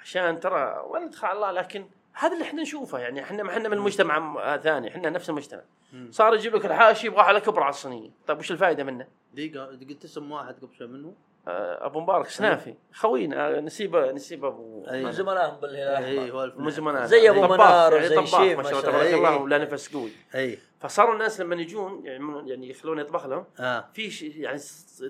عشان 0.00 0.40
ترى 0.40 0.84
ولا 0.86 1.10
على 1.22 1.32
الله 1.32 1.50
لكن 1.50 1.86
هذا 2.18 2.32
اللي 2.32 2.44
إحنا 2.44 2.62
نشوفه 2.62 2.98
يعني 2.98 3.22
إحنا 3.22 3.50
إحنا 3.50 3.68
من 3.68 3.78
مجتمع 3.78 4.16
آه 4.16 4.56
ثاني 4.56 4.88
إحنا 4.88 5.10
نفس 5.10 5.30
المجتمع. 5.30 5.62
صار 6.10 6.34
يجيب 6.34 6.56
لك 6.56 6.66
الحاشي 6.66 7.06
يبغى 7.06 7.20
على 7.20 7.40
كبر 7.40 7.62
على 7.62 7.70
الصينية 7.70 8.10
طيب 8.26 8.38
وش 8.38 8.52
الفائده 8.52 8.84
منه؟ 8.84 9.06
دقيقة 9.34 9.64
قلت 9.66 10.04
اسم 10.04 10.32
واحد 10.32 10.54
قبل 10.54 10.74
شوي 10.74 10.86
منه 10.86 11.14
آه، 11.48 11.86
أبو 11.86 12.00
مبارك 12.00 12.28
سنافي 12.28 12.74
خوينا 12.92 13.56
آه، 13.56 13.60
نسيب 13.60 13.96
نسيب 13.96 14.44
أبو 14.44 14.86
أي. 14.90 15.04
من 15.04 15.12
زملائهم 15.12 15.60
بالهلال 15.60 16.04
اي 16.04 16.12
الأحمر. 16.12 16.32
هو 16.32 16.44
الفنان. 16.44 16.64
من 16.64 16.70
زمان 16.70 17.06
زي 17.06 17.30
أبو 17.30 17.46
طباخ، 17.46 17.58
منار 17.58 17.92
يعني 17.92 18.06
وزي 18.06 18.14
طباخ 18.14 18.40
شيف 18.40 18.56
ما 18.56 18.62
ما 18.62 18.70
شاء 18.70 18.78
الله 18.78 18.90
تبارك 18.90 19.14
الله. 19.14 19.30
إيه. 19.34 19.40
ولا 19.40 19.58
نفس 19.58 19.94
قوي 19.94 20.10
اي 20.34 20.58
فصاروا 20.80 21.14
الناس 21.14 21.40
لما 21.40 21.54
يجون 21.54 22.06
يعني 22.06 22.50
يعني 22.50 22.70
يخلون 22.70 22.98
يطبخ 22.98 23.26
لهم 23.26 23.44
آه 23.60 23.84
في 23.92 24.10
شيء 24.10 24.36
يعني 24.36 24.60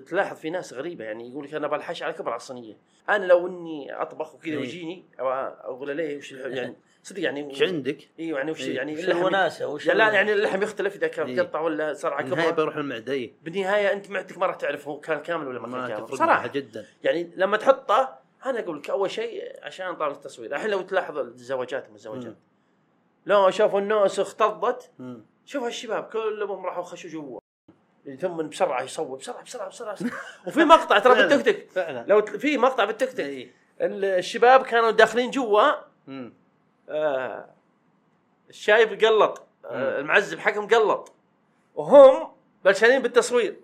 تلاحظ 0.07 0.37
في 0.37 0.49
ناس 0.49 0.73
غريبة 0.73 1.03
يعني 1.03 1.31
يقول 1.31 1.45
لك 1.45 1.53
أنا 1.53 1.67
بالحش 1.67 2.03
على 2.03 2.13
كبر 2.13 2.29
على 2.29 2.37
الصينية 2.37 2.77
أنا 3.09 3.25
لو 3.25 3.47
إني 3.47 4.01
أطبخ 4.01 4.35
وكذا 4.35 4.53
إيه. 4.53 4.59
ويجيني 4.59 5.05
أقول 5.19 5.87
له 5.87 5.93
ليه 5.93 6.17
وش 6.17 6.31
يعني 6.31 6.75
صدق 7.03 7.21
يعني 7.23 7.49
إيش 7.49 7.61
عندك؟ 7.63 7.97
أيوه 8.19 8.37
يعني 8.37 8.51
وش 8.51 8.61
إيه. 8.61 8.75
يعني 8.75 8.93
وش 8.93 8.99
اللحم 8.99 9.19
الوناسه 9.19 9.67
وش 9.67 9.87
لا, 9.87 10.13
يعني 10.13 10.33
اللحم 10.33 10.63
يختلف 10.63 10.95
إذا 10.95 11.07
كان 11.07 11.27
إيه. 11.27 11.41
قطع 11.41 11.61
ولا 11.61 11.93
صار 11.93 12.13
على 12.13 12.25
النهاية 12.25 12.49
كبر 12.49 12.63
بروح 12.63 12.75
المعدة 12.75 13.13
اي 13.13 13.33
بالنهاية 13.43 13.93
أنت 13.93 14.09
معدتك 14.09 14.37
ما 14.37 14.45
راح 14.45 14.55
تعرف 14.55 14.87
هو 14.87 14.99
كان 14.99 15.19
كامل 15.19 15.47
ولا 15.47 15.59
ما 15.59 15.87
كان 15.87 15.97
كامل 15.97 16.17
صراحة 16.17 16.47
جدا 16.47 16.85
يعني 17.03 17.31
لما 17.35 17.57
تحطه 17.57 18.19
أنا 18.45 18.59
أقول 18.59 18.77
لك 18.77 18.89
أول 18.89 19.11
شيء 19.11 19.59
عشان 19.63 19.95
طال 19.95 20.11
التصوير 20.11 20.55
الحين 20.55 20.69
لو 20.69 20.81
تلاحظ 20.81 21.17
الزواجات 21.17 21.87
مم. 22.05 22.35
لو 23.25 23.49
شافوا 23.49 23.79
الناس 23.79 24.19
اختضت. 24.19 24.91
شوف 25.45 25.63
هالشباب 25.63 26.03
كلهم 26.03 26.65
راحوا 26.65 26.83
خشوا 26.83 27.09
جوا 27.09 27.39
ثم 28.19 28.37
بسرعة 28.37 28.81
يصور 28.83 29.17
بسرعة 29.17 29.43
بسرعة 29.43 29.69
بسرعة, 29.69 29.93
بسرعة. 29.93 30.11
وفي 30.47 30.63
مقطع 30.63 30.99
ترى. 30.99 31.27
بالتيك 31.27 31.57
توك 31.63 31.71
فعلا 31.71 32.05
لو 32.07 32.21
في 32.21 32.57
مقطع 32.57 32.85
بالتيك 32.85 33.09
توك 33.09 33.19
اي 33.19 33.49
الشباب 33.81 34.63
كانوا 34.63 34.91
داخلين 34.91 35.31
جوا 35.31 35.71
الشايب 38.49 39.05
قلط. 39.05 39.45
آه 39.65 39.99
المعزب 39.99 40.39
حقهم 40.39 40.67
قلط 40.67 41.11
وهم 41.75 42.31
بلشانين 42.65 43.01
بالتصوير 43.01 43.55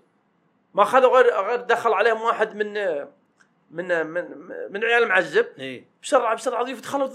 ما 0.73 0.83
اخذوا 0.83 1.17
غير 1.17 1.33
غير 1.47 1.61
دخل 1.61 1.93
عليهم 1.93 2.21
واحد 2.21 2.55
من 2.55 2.73
من 3.71 4.05
من 4.07 4.25
من 4.69 4.83
عيال 4.83 5.03
المعزب 5.03 5.45
إي 5.59 5.85
بسرعة 6.03 6.35
بسرعة 6.35 6.63
ضيف 6.63 6.81
دخلوا 6.81 7.07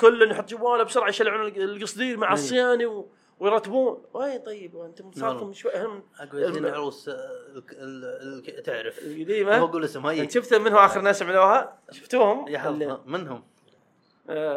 كل 0.00 0.30
يحط 0.32 0.48
جواله 0.48 0.82
بسرعة 0.82 1.08
يشلعون 1.08 1.46
القصدير 1.48 2.16
مع 2.16 2.26
إيه. 2.26 2.34
الصياني 2.34 2.86
و- 2.86 3.08
ويرتبون 3.40 4.02
وين 4.14 4.38
طيب 4.40 4.74
وأنتم 4.74 5.12
صاركم 5.12 5.36
والله. 5.38 5.52
شوي 5.52 5.72
هم 5.76 6.02
أقول 6.20 6.66
العروس 6.66 7.08
آه، 7.08 7.12
ال- 7.12 7.64
ال- 7.72 8.48
ال- 8.58 8.62
تعرف 8.62 9.02
ما 9.02 9.10
القديمه 9.10 9.58
أقول 9.58 9.84
اسمها 9.84 10.12
أنت 10.12 10.30
شفت 10.30 10.54
من 10.54 10.72
هو 10.72 10.78
آخر 10.78 11.00
ناس 11.00 11.22
عملوها؟ 11.22 11.78
شفتوهم؟ 11.90 12.48
يا 12.48 12.58
حظ 12.58 12.72
منهم 13.06 13.30
آه 13.30 13.42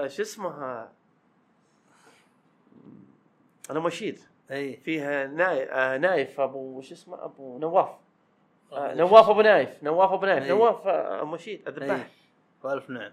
شو 0.07 0.21
اسمها؟ 0.21 0.91
أنا 3.71 3.79
مشيد 3.79 4.19
أي. 4.51 4.77
فيها 4.77 5.27
نايف 5.27 5.69
آه 5.69 5.97
نايف 5.97 6.39
أبو 6.39 6.81
شو 6.81 6.93
اسمه؟ 6.93 7.25
أبو 7.25 7.57
نواف. 7.57 7.89
آه 8.73 8.93
نواف 8.93 9.29
أبو 9.29 9.41
نايف. 9.41 9.83
نواف 9.83 10.11
أبو 10.11 10.25
نايف. 10.25 10.43
أي. 10.43 10.49
نواف 10.49 10.87
آه 10.87 11.23
مشيد 11.25 11.61
أي. 11.61 11.67
الذباح 11.73 12.07
والف 12.63 12.89
نعم. 12.89 13.11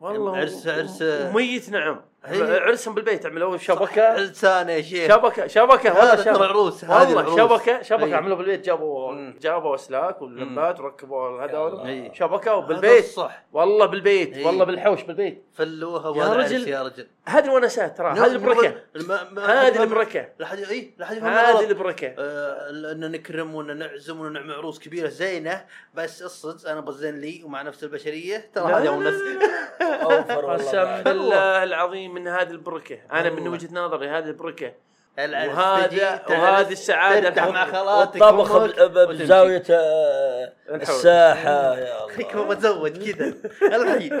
والله 0.00 0.36
عرس- 0.36 0.68
عرس- 0.68 1.02
وميت 1.02 1.70
نعم. 1.70 2.00
عرسهم 2.26 2.94
بالبيت 2.94 3.26
عملوا 3.26 3.56
شبكة 3.56 4.02
عرسانه 4.12 4.72
يا 4.72 4.82
شيخ 4.82 5.08
شبكه 5.16 5.46
شبكة 5.46 5.90
هذا 5.90 6.14
ترى 6.14 6.24
شبكة. 6.34 6.44
عروس 6.44 6.84
والله. 6.84 7.36
شبكه 7.36 7.82
شبكة 7.82 8.04
أي. 8.04 8.14
عملوا 8.14 8.36
بالبيت 8.36 8.64
جابوا 8.66 9.12
مم. 9.12 9.34
جابوا 9.42 9.74
أسلاك 9.74 10.22
واللمبات 10.22 10.80
وركبوا 10.80 11.44
هذول 11.44 11.86
أي. 11.86 12.10
شبكة 12.14 12.54
وبالبيت 12.54 13.04
صح 13.04 13.44
والله 13.52 13.86
بالبيت 13.86 14.36
أي. 14.36 14.44
والله 14.44 14.64
بالحوش 14.64 15.02
بالبيت 15.02 15.44
فلوها 15.52 16.16
يا 16.26 16.32
رجل. 16.32 16.68
يا 16.68 16.82
رجل 16.82 17.06
هذه 17.28 17.44
الونسات 17.44 17.98
ترى 17.98 18.10
هذه 18.12 18.26
البركة 18.32 18.74
هذه 19.38 19.82
البركة 19.82 20.28
لا 20.38 20.46
حد 20.46 20.58
اي 20.58 20.94
لا 20.98 21.06
حد 21.06 21.16
يفهم 21.16 21.28
هذه. 21.32 21.64
البركة 21.64 22.14
آه، 22.18 22.70
ان 22.70 23.10
نكرم 23.12 23.54
وان 23.54 23.76
نعزم 23.78 24.20
وان 24.20 24.32
نعمل 24.32 24.52
عروس 24.52 24.78
كبيرة 24.78 25.08
زينة 25.08 25.64
بس 25.94 26.22
الصدق 26.22 26.70
أنا 26.70 26.80
بزين 26.80 27.20
لي 27.20 27.42
ومع 27.44 27.62
نفس 27.62 27.84
البشرية 27.84 28.50
ترى 28.54 28.72
هذه 28.72 28.82
لا، 28.84 28.90
ونس 28.90 29.14
أوفر 29.82 30.44
والله. 30.44 31.02
بالله 31.02 31.62
العظيم 31.62 32.13
من 32.14 32.28
هذه 32.28 32.50
البركة 32.50 32.98
أنا 33.12 33.30
من 33.30 33.34
والله. 33.36 33.50
وجهة 33.50 33.72
نظري 33.72 34.08
هذه 34.08 34.24
البركة 34.24 34.72
وهذا- 35.18 36.22
وهذه 36.30 36.72
السعادة 36.72 37.28
ترتاح 37.30 37.48
مع. 37.48 37.66
خالاتك 37.72 38.22
وتمشي. 38.22 39.22
بزاوية 39.22 39.62
آه،. 39.70 40.52
الساحة 40.70 41.76
يا 41.78 41.98
خليك 42.14 42.34
الله 42.34 42.48
بتزوج 42.54 43.10
كذا 43.10 43.34
الحين 43.62 44.12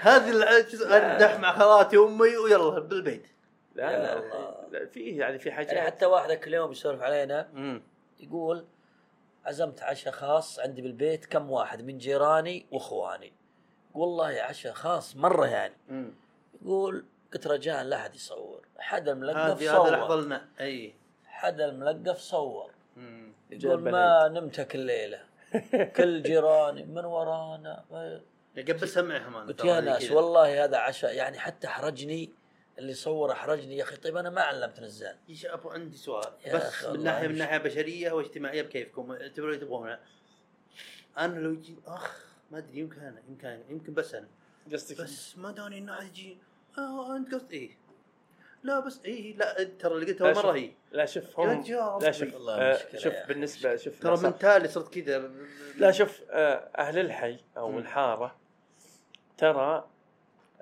هذه 0.00 0.42
أرتاح 0.82 1.40
مع 1.40 1.58
خالاتي 1.58 1.96
وأمي 1.96 2.36
ويلا 2.36 2.78
بالبيت 2.80 3.26
لا 3.74 3.82
لا 3.82 4.18
الله. 4.18 4.54
لا، 4.70 4.86
فيه 4.86 5.18
يعني 5.20 5.38
في 5.38 5.48
يعني 5.48 5.66
حاجات 5.66 5.86
حتى 5.86 6.06
واحد 6.06 6.32
كل 6.32 6.54
يوم 6.54 6.72
يسولف 6.72 7.02
علينا 7.02 7.48
مم. 7.54 7.82
يقول 8.20 8.64
عزمت 9.46 9.82
عشاء 9.82 10.12
خاص 10.12 10.58
عندي 10.58 10.82
بالبيت 10.82 11.24
كم 11.26 11.50
واحد 11.50 11.82
من 11.82 11.98
جيراني 11.98 12.66
وإخواني 12.70 13.32
والله 13.94 14.26
عشاء 14.42 14.72
خاص 14.72 15.16
مرة 15.16 15.46
يعني 15.46 15.74
مم. 15.88 16.14
يقول 16.62 17.04
قلت 17.34 17.46
رجاء 17.46 17.82
لا 17.82 17.96
أحد 17.96 18.14
يصور. 18.14 18.60
حد 18.78 19.08
الملقف 19.08 19.36
هذه 19.36 19.70
هذا 19.70 19.76
صور. 19.76 19.96
حضلنا 19.96 20.48
أي. 20.60 20.94
حد 21.26 21.60
الملقف 21.60 22.18
صور. 22.18 22.70
يقول 23.50 23.80
ما 23.90 24.28
نمتك 24.28 24.74
الليلة. 24.74 25.24
كل 25.96 26.22
جيراني 26.22 26.84
من 26.84 27.04
ورانا. 27.04 27.84
قبسها 28.56 29.02
معهم 29.02 29.36
أنا 29.36 29.46
قلت 29.46 29.64
يا 29.64 29.80
ناس. 29.80 30.10
والله 30.10 30.64
هذا 30.64 30.76
عشاء. 30.76 31.14
يعني 31.14 31.38
حتى 31.38 31.66
احرجني 31.66 32.30
اللي 32.78 32.94
صور 32.94 33.32
احرجني 33.32 33.76
يا 33.76 33.82
أخي 33.84 33.96
طيب 33.96 34.16
أنا 34.16 34.30
ما 34.30 34.40
علمت 34.40 34.80
نزال 34.80 35.16
يا 35.28 35.54
أبو 35.54 35.70
عندي 35.70 35.96
سؤال. 35.96 36.32
بس 36.54 36.84
من 36.84 37.02
ناحيه 37.02 37.28
من. 37.28 37.38
ناحية 37.38 37.58
بشرية 37.58 38.12
واجتماعية 38.12 38.62
بكيفكم 38.62 39.12
اعتبروا 39.12 39.54
اللي 39.54 39.60
تبغونه. 39.64 39.98
أنا 41.18 41.38
لو 41.38 41.52
يجي 41.52 41.76
أخ 41.86 42.24
ما 42.50 42.58
أدري 42.58 42.78
يمكن 42.78 43.00
أنا 43.00 43.22
يمكن 43.28 43.60
يمكن 43.68 43.94
بس 43.94 44.14
أنا. 44.14 44.28
قصدك 44.72 45.00
بس 45.00 45.38
ما 45.38 45.50
داني 45.50 45.78
إنه 45.78 46.02
يجي. 46.02 46.38
آه 46.78 47.16
أنت 47.16 47.34
قصد 47.34 47.52
إيه؟ 47.52 47.70
لا 48.62 48.80
بس 48.80 49.00
إيه 49.04 49.36
لا 49.36 49.64
ترى 49.78 49.94
اللي 49.94 50.06
قلتها. 50.06 50.32
مرة 50.32 50.52
هي. 50.52 50.70
لا 50.92 51.06
شوف 51.06 51.40
هم 51.40 51.64
لا 52.02 52.12
شوف 52.12 52.34
آه، 52.48 52.78
شوف 52.96 53.12
بالنسبة 53.28 53.76
شوف 53.76 54.00
ترى 54.02 54.16
من 54.16 54.38
تالي 54.38 54.68
صرت 54.68 54.98
كذا 54.98 55.30
لا 55.76 55.90
شوف 55.90 56.20
آه، 56.30 56.68
أهل 56.78 56.98
الحي 56.98 57.38
أو 57.56 57.70
مم. 57.70 57.78
الحارة 57.78 58.36
ترى 59.38 59.84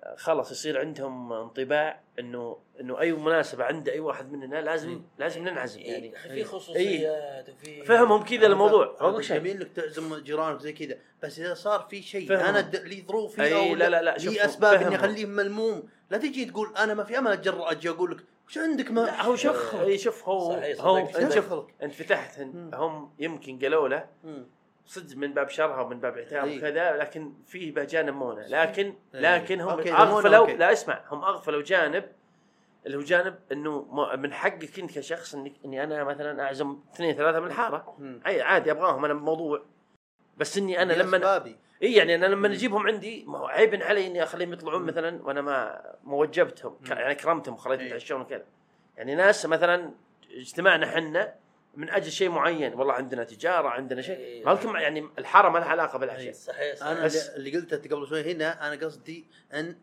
آه، 0.02 0.14
خلاص 0.16 0.50
يصير 0.52 0.80
عندهم 0.80 1.32
انطباع 1.32 2.00
إنه 2.18 2.58
إنه 2.80 3.00
أي 3.00 3.12
مناسبة 3.12 3.64
عند 3.64 3.88
أي 3.88 4.00
واحد 4.00 4.32
مننا 4.32 4.60
لازم 4.60 5.02
لازم 5.18 5.42
ننعزم 5.48 5.80
يعني. 5.80 6.06
يعني 6.06 6.34
في 6.34 6.44
خصوصيات 6.44 7.48
وفي 7.48 7.84
فهمهم 7.84 8.24
كذا 8.24 8.46
الموضوع. 8.46 9.20
شيء 9.20 9.38
جميل 9.38 9.56
إنك 9.56 9.72
تعزم 9.76 10.16
جيرانك 10.16 10.60
زي 10.60 10.72
كذا 10.72 10.98
بس 11.22 11.38
إذا 11.38 11.54
صار 11.54 11.86
في 11.90 12.02
شيء. 12.02 12.32
أنا 12.32 12.70
لي 12.74 13.04
ظروفي 13.08 13.42
أي، 13.42 13.54
أو 13.54 13.74
لا، 13.74 13.88
لا، 13.88 14.02
لا، 14.02 14.16
لي 14.16 14.44
أسباب 14.44 14.82
إني. 14.82 14.96
اخليه 14.96 15.26
ملموم. 15.26 15.88
لا 16.12 16.18
تجي 16.18 16.44
تقول 16.44 16.76
أنا 16.76 16.94
ما 16.94 17.04
في 17.04 17.18
أمل 17.18 17.32
أتجرأ 17.32 17.70
أجي 17.70 17.90
أقول 17.90 18.10
لك 18.10 18.24
وش 18.48 18.58
عندك 18.58 18.90
ما 18.90 19.22
هو 19.22 19.36
شوف 19.36 19.74
اي 19.74 19.98
شوف 19.98 20.28
هو 20.28 20.52
صحيح، 20.52 20.80
هو. 20.80 20.96
انت 20.96 21.32
شوف. 21.32 21.64
انت 21.82 21.92
فتحت. 21.92 22.40
هم 22.74 23.10
يمكن 23.18 23.58
قالوا 23.58 23.88
له. 23.88 24.08
صدق 24.86 25.16
من 25.16 25.34
باب 25.34 25.48
شرها 25.48 25.80
ومن 25.80 26.00
باب 26.00 26.18
عتاب 26.18 26.44
أي. 26.44 26.58
وكذا 26.58 26.96
لكن 26.96 27.32
فيه 27.46 27.74
بجانب 27.74 28.14
مونة 28.14 28.46
لكن 28.46 28.94
أي. 29.14 29.20
لكن 29.20 29.60
هم 29.60 29.78
أغفلوا. 29.78 30.46
لا 30.46 30.72
اسمع 30.72 31.00
هم 31.08 31.24
أغفلوا 31.24 31.62
جانب 31.62 32.04
اللي 32.86 32.96
هو 32.96 33.00
جانب 33.02 33.34
إنه 33.52 33.86
من 34.16 34.32
حقك 34.32 34.78
أنت 34.78 34.98
كشخص 34.98 35.34
إنك 35.34 35.52
إني 35.64 35.84
أنا 35.84 36.04
مثلا 36.04 36.42
أعزم 36.42 36.78
اثنين 36.94 37.14
ثلاثة 37.14 37.40
من 37.40 37.46
الحارة 37.46 37.96
عادي 38.24 38.70
أبغاهم 38.70 39.04
أنا 39.04 39.14
بموضوع 39.14 39.62
بس 40.36 40.58
إني 40.58 40.82
أنا 40.82 40.92
لما 40.92 41.18
بأسبابي. 41.18 41.56
إي 41.82 41.92
يعني 41.94 42.14
أنا 42.14 42.26
لما 42.26 42.48
اجيبهم 42.48 42.86
عندي 42.86 43.24
ما 43.24 43.38
هو 43.38 43.46
عيب 43.46 43.82
علي 43.82 44.06
إني 44.06 44.22
أخليهم 44.22 44.52
يطلعون 44.52 44.82
مثلا 44.82 45.22
وأنا 45.22 45.40
ما 45.40 45.82
ما 46.04 46.14
وجبتهم 46.14 46.76
يعني 46.88 47.14
كرمتهم 47.14 47.54
وخليتهم. 47.54 47.86
يتعشون 47.86 48.20
وكذا. 48.20 48.44
يعني 48.96 49.14
ناس 49.14 49.46
مثلا 49.46 49.92
اجتماعنا 50.30 50.86
حنا 50.86 51.34
من 51.76 51.90
أجل 51.90 52.12
شيء 52.12 52.28
معين 52.30 52.74
والله 52.74 52.92
عندنا 52.94 53.24
تجارة 53.24 53.68
عندنا 53.68 54.02
شيء 54.02 54.16
إيه. 54.16 54.44
ما 54.44 54.50
لكم 54.50 54.76
يعني 54.76 55.08
الحاره 55.18 55.48
ما 55.48 55.58
لها 55.58 55.68
علاقة 55.68 55.98
بالعشاء 55.98 56.32
صحيح 56.32 56.76
صحيح. 56.76 56.90
أنا 56.90 57.04
بس- 57.04 57.28
اللي 57.28 57.56
قلته 57.56 57.96
قبل 57.96 58.06
شوي 58.08 58.32
هنا 58.32 58.66
أنا 58.68 58.86
قصدي 58.86 59.26
أن 59.54 59.76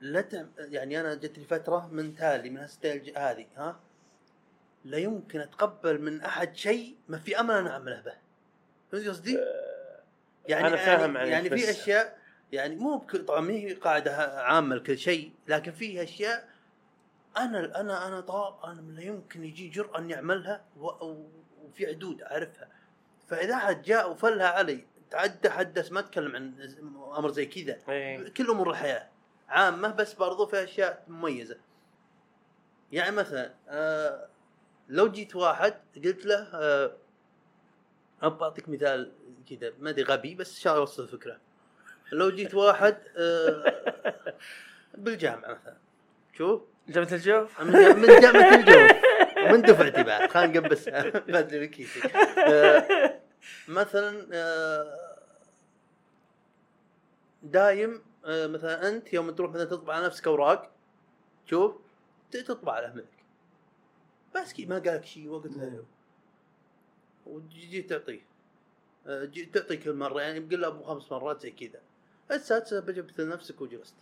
لا 0.00 0.20
تعم... 0.20 0.50
يعني 0.58 1.00
أنا 1.00 1.14
جت 1.14 1.38
لي 1.38 1.44
فترة 1.44 1.88
من 1.92 2.14
تالي 2.14 2.50
من 2.50 2.58
هالستايل 2.58 3.12
هذه 3.16 3.46
ها؟ 3.56 3.80
لا 4.84 4.98
يمكن 4.98 5.40
أتقبل 5.40 6.00
من 6.02 6.20
أحد 6.20 6.56
شيء 6.56 6.96
ما 7.08 7.18
في 7.18 7.40
أمل 7.40 7.54
أنا 7.54 7.70
أعمله 7.72 8.00
به. 8.00 8.14
فهمت 8.92 9.08
قصدي؟ 9.08 9.38
يعني 10.48 10.66
أنا 10.66 10.76
فاهم 10.76 11.16
يعني, 11.16 11.30
يعني 11.30 11.50
في 11.50 11.70
أشياء 11.70 12.18
يعني 12.52 12.76
مو 12.76 12.96
بك... 12.96 13.16
طبعا 13.16 13.40
ما 13.40 13.52
هي 13.52 13.72
قاعدة 13.72 14.40
عامة 14.42 14.76
لكل 14.76 14.98
شيء 14.98 15.32
لكن 15.48 15.72
في 15.72 16.02
أشياء 16.02 16.48
أنا 17.36 17.80
أنا 17.80 18.06
أنا 18.08 18.20
طال 18.20 18.54
أنا 18.64 18.80
لا 18.80 19.02
يمكن 19.02 19.44
يجي 19.44 19.68
جرأة 19.68 19.98
اني 19.98 20.14
اعملها 20.14 20.64
وفي 20.76 21.86
حدود 21.86 22.22
أعرفها 22.22 22.68
فإذا 23.28 23.54
احد 23.54 23.82
جاء 23.82 24.10
وفلها 24.10 24.46
علي 24.46 24.84
تعدى 25.10 25.50
حدث 25.50 25.92
ما 25.92 26.00
أتكلم 26.00 26.36
عن 26.36 26.54
أمر 27.18 27.30
زي 27.30 27.46
كذا 27.46 27.78
إيه. 27.88 28.28
كل 28.28 28.50
أمور 28.50 28.70
الحياة 28.70 29.08
عامة 29.48 29.88
بس 29.88 30.12
برضو 30.12 30.46
في 30.46 30.64
أشياء 30.64 31.04
مميزة 31.08 31.56
يعني 32.92 33.16
مثلا 33.16 33.54
آه 33.68 34.28
لو 34.88 35.12
جيت 35.12 35.36
واحد 35.36 35.74
قلت 36.04 36.26
له 36.26 36.48
آه 36.54 36.96
ابى 38.22 38.44
أعطيك 38.44 38.68
مثال 38.68 39.12
كذا. 39.50 39.72
ما 39.80 39.90
أدري 39.90 40.02
غبي 40.04 40.34
بس 40.34 40.58
عشان 40.58 40.72
اوصل 40.72 41.02
الفكرة. 41.02 41.38
لو 42.12 42.30
جيت 42.30 42.54
واحد 42.54 42.96
آه 43.16 44.34
بالجامعة 44.94 45.52
مثلا. 45.54 45.76
شوف 46.38 46.62
جبت 46.88 47.12
الجوف؟ 47.12 47.60
من 47.60 47.72
جا- 47.72 47.92
من 47.94 48.20
جامعة 48.20 48.54
الجوف. 48.54 49.02
من 49.52 49.62
دفعتي 49.62 50.02
بعد 50.02 50.30
خلينا 50.30 50.60
نقبسها 50.60 51.22
ما 51.28 51.38
ادري 51.38 51.60
من 51.60 51.66
كيفي 51.66 52.08
آه، 52.48 53.20
مثلا 53.68 54.26
آه، 54.32 54.98
دايم 57.42 58.02
آه، 58.24 58.46
مثلا 58.46 58.88
أنت 58.88 59.12
يوم 59.12 59.30
تروح 59.30 59.50
مثلا 59.50 59.64
تطبع 59.64 59.94
على 59.94 60.06
نفسك 60.06 60.26
أوراق 60.26 60.70
شوف 61.46 61.74
تطبع 62.30 62.72
على 62.72 62.92
ملك 62.94 63.06
بس 64.34 64.52
كي 64.52 64.66
ما 64.66 64.78
قالك 64.78 65.04
شيء 65.04 65.28
وقلت 65.28 65.56
له 65.56 65.84
وجيت 67.26 67.90
تعطيه. 67.90 68.26
آه، 69.06 69.30
تعطي 69.52 69.76
كل 69.76 69.92
مرة 69.92 70.20
يعني 70.20 70.40
بقول 70.40 70.62
له 70.62 70.68
أبو 70.68 70.82
خمس 70.82 71.12
مرات 71.12 71.40
زي 71.40 71.50
كذا. 71.50 71.80
السادسه 72.30 72.80
بجبت 72.80 73.20
لنفسك 73.20 73.60
وجلست. 73.60 73.96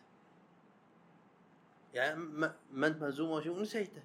يعني 1.94 2.20
ما, 2.20 2.54
ما 2.72 2.86
أنت 2.86 3.02
مهزوم 3.02 3.30
ولا 3.30 3.42
شيء 3.42 3.52
ونسيته. 3.52 4.02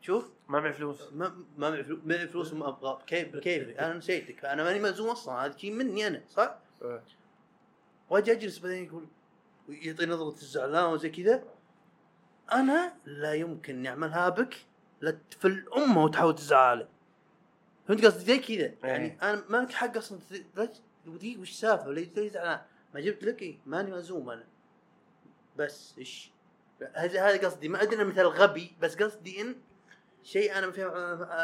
شوف. 0.00 0.30
ما 0.48 0.60
معي 0.60 0.72
فلوس. 0.72 1.12
ما 1.12 1.44
ما 1.56 1.70
معي 1.70 1.84
فلوس 1.84 2.00
معي 2.04 2.28
فلوس 2.28 2.52
وما 2.52 2.68
أبغى. 2.68 3.02
كيف 3.06 3.36
كيف؟ 3.36 3.78
أنا 3.78 3.94
نسيتك. 3.94 4.44
أنا 4.44 4.64
ماني 4.64 4.80
ملزوم 4.80 5.10
أصلا. 5.10 5.34
هذا 5.34 5.56
شيء 5.56 5.72
مني 5.72 6.06
أنا 6.06 6.22
صح؟ 6.30 6.58
إيه. 6.82 7.04
واجي 8.10 8.32
أجلس 8.32 8.58
بعدين 8.58 8.84
يقول 8.84 9.06
يعطي 9.68 10.06
نظرة 10.06 10.28
الزعلان 10.28 10.84
وزي 10.84 11.10
كذا. 11.10 11.44
أنا 12.52 12.94
لا 13.04 13.34
يمكن 13.34 13.74
اني 13.74 13.88
اعملها 13.88 14.28
بك 14.28 14.66
لا 15.00 15.18
تفل 15.30 15.68
أمه 15.76 16.04
وتحاول 16.04 16.34
تزعله. 16.34 16.88
فهمت 17.92 18.04
قصدي 18.04 18.24
زي 18.24 18.38
كذا 18.38 18.90
يعني 18.90 19.04
إيه. 19.04 19.18
أنا 19.22 19.44
ما 19.48 19.56
لك 19.56 19.72
حق 19.72 19.96
أصلا 19.96 20.18
ودي 21.06 21.36
وش 21.36 21.50
السالفه 21.50 21.90
ليش 21.90 22.08
زعلان 22.08 22.60
ما 22.94 23.00
جبت 23.00 23.24
لك 23.24 23.42
إيه؟ 23.42 23.58
ماني 23.66 23.90
ملزوم 23.90 24.30
أنا 24.30 24.44
بس 25.56 25.94
إيش 25.98 26.30
هذا 26.94 27.28
هذا 27.28 27.46
قصدي 27.46 27.68
ما 27.68 27.82
أدري 27.82 28.04
مثال 28.04 28.26
غبي 28.26 28.72
بس 28.80 28.96
قصدي 28.96 29.40
إن 29.40 29.54
شيء 30.22 30.58
أنا 30.58 30.72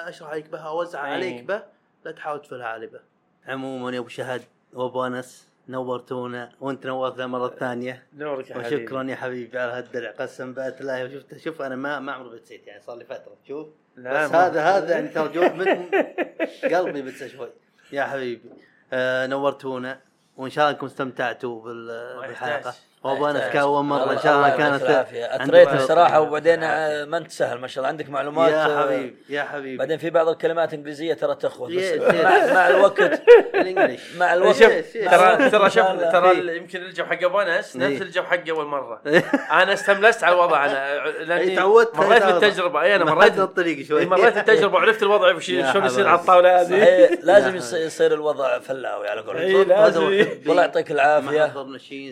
أشرح 0.08 0.30
عليك 0.30 0.48
به 0.48 0.58
أوزع 0.58 1.06
إيه. 1.06 1.12
عليك 1.12 1.44
به 1.44 1.62
لا 2.04 2.12
تحاول 2.12 2.42
تفلها 2.42 2.66
علي 2.66 2.86
به 2.86 3.00
عموما 3.46 3.90
يا 3.90 3.98
أبو 3.98 4.08
شهد 4.08 4.42
وأبو 4.72 5.06
أنس 5.06 5.48
نورتونا 5.68 6.52
وانت 6.60 6.86
نورتنا 6.86 7.26
مرة 7.26 7.48
ثانية. 7.48 8.02
نورك 8.16 8.50
يا 8.50 8.54
حبيبي. 8.54 8.84
وشكرا 8.84 9.02
يا 9.02 9.16
حبيبي 9.16 9.58
على 9.58 9.72
هالدرع. 9.72 10.10
قسم 10.10 10.52
بالله 10.54 11.08
شفت 11.08 11.38
شوف 11.38 11.62
أنا 11.62 11.76
ما 11.76 12.00
ما 12.00 12.12
عمري 12.12 12.36
بتسيت 12.38 12.66
يعني 12.66 12.82
صار 12.82 12.96
لي 12.96 13.04
فترة 13.04 13.36
شوف. 13.48 13.68
لا 13.96 14.24
بس 14.24 14.30
ما- 14.32 14.46
هذا 14.46 14.62
هذا 14.62 14.90
يعني 14.90 15.08
ترى 15.08 15.28
جوف 15.28 15.52
مثل 15.54 15.78
قلبي 16.74 17.02
بس 17.02 17.24
شوي. 17.24 17.48
يا 17.92 18.02
حبيبي 18.04 18.50
آه 18.92 19.26
نورتونا 19.26 20.00
وإن 20.36 20.50
شاء 20.50 20.64
الله 20.64 20.74
أنكم 20.76 20.86
استمتعتوا 20.86 21.62
بالحلقة. 21.64 22.74
وابغى 23.04 23.38
اتكون 23.38 23.84
مرة 23.88 24.12
ان 24.12 24.18
شاء 24.18 24.36
الله 24.36 24.54
الله 24.54 24.64
يعطيك 24.66 25.10
كانت 25.10 25.40
أثريت. 25.42 25.68
الصراحة 25.68 26.20
وبعدين 26.20 26.62
آه، 26.62 27.04
ما 27.04 27.16
أنت 27.18 27.30
سهل 27.30 27.58
ما 27.58 27.66
شاء 27.66 27.78
الله. 27.78 27.88
عندك 27.88 28.10
معلومات 28.10 28.52
يا 28.52 28.66
آه، 28.66 28.82
حبيبي 28.86 29.16
يا 29.28 29.42
حبيبي. 29.42 29.76
بعدين 29.76 29.98
في 29.98 30.10
بعض 30.10 30.28
الكلمات 30.28 30.74
إنجليزية 30.74 31.14
ترى 31.14 31.34
تخوف 31.34 31.70
يس، 31.70 32.00
مع, 32.52 32.68
الوقت. 32.68 33.00
الإنجليش. 33.54 34.00
مع 34.16 34.34
الوقت. 34.34 34.62
ترى 34.62 35.50
ترى 35.50 35.70
شوف. 35.70 35.86
ترى 36.12 36.30
إيه. 36.30 36.38
ال- 36.38 36.56
يمكن 36.56 36.82
الجو 36.82 37.04
حق 37.04 37.24
ابو 37.24 37.40
انس 37.40 37.76
إيه. 37.76 37.88
نفس 37.88 38.02
الجو 38.02 38.22
حقي 38.22 38.50
أول 38.50 38.66
مرة. 38.66 39.00
أنا 39.62 39.72
استملست 39.72 40.24
على 40.24 40.34
الوضع 40.34 40.66
أنا 40.66 41.04
لأني 41.24 41.40
إيه، 41.40 41.56
تعودت 41.56 41.96
مريت. 41.96 42.22
بالتجربة. 42.22 42.82
اي 42.82 42.96
أنا 42.96 43.04
مريت 43.04 43.38
الطريق 43.38 43.86
شوي. 43.86 44.00
إيه، 44.00 44.06
مريت 44.06 44.36
التجربه 44.36 44.74
وعرفت 44.74 45.02
الوضع 45.02 45.38
شلون 45.38 45.84
يصير. 45.84 46.08
على 46.08 46.18
الطاولة 46.20 46.60
هذه. 46.60 46.66
صحيح. 46.68 47.10
لازم 47.28 47.56
يصير 47.76 48.14
الوضع 48.14 48.58
فلاوي 48.58 49.08
على 49.08 49.20
قولتهم. 49.20 49.42
إيه، 49.42 49.64
لازم. 49.64 50.04
والله 50.46 50.62
يعطيك 50.62 50.90
العافية. 50.90 51.52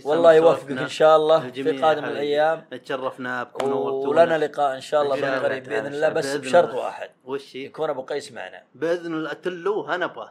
والله 0.04 0.32
يوفقك. 0.34 0.75
إن 0.78 0.88
شاء 0.88 1.16
الله 1.16 1.50
في 1.50 1.62
قادم 1.62 2.02
يا 2.02 2.06
حبيبي. 2.06 2.08
الأيام 2.08 2.64
تشرفنا 2.84 3.42
بكم 3.42 3.72
ولنا 3.72 4.38
لقاء 4.38 4.76
إن 4.76 4.80
شاء 4.80 5.02
الله 5.02 5.20
تعالى. 5.20 5.60
بإذن 5.60 5.94
الله 5.94 6.08
بس 6.08 6.36
بشرط. 6.36 6.74
واحد 6.74 7.10
وش؟ 7.24 7.54
يكون 7.54 7.90
أبو 7.90 8.02
قيس 8.02 8.32
معنا 8.32 8.62
بإذن 8.74 9.14
الله 9.14 9.32
تلوه 9.32 9.94
أنا 9.94 10.04
أبغى 10.04 10.30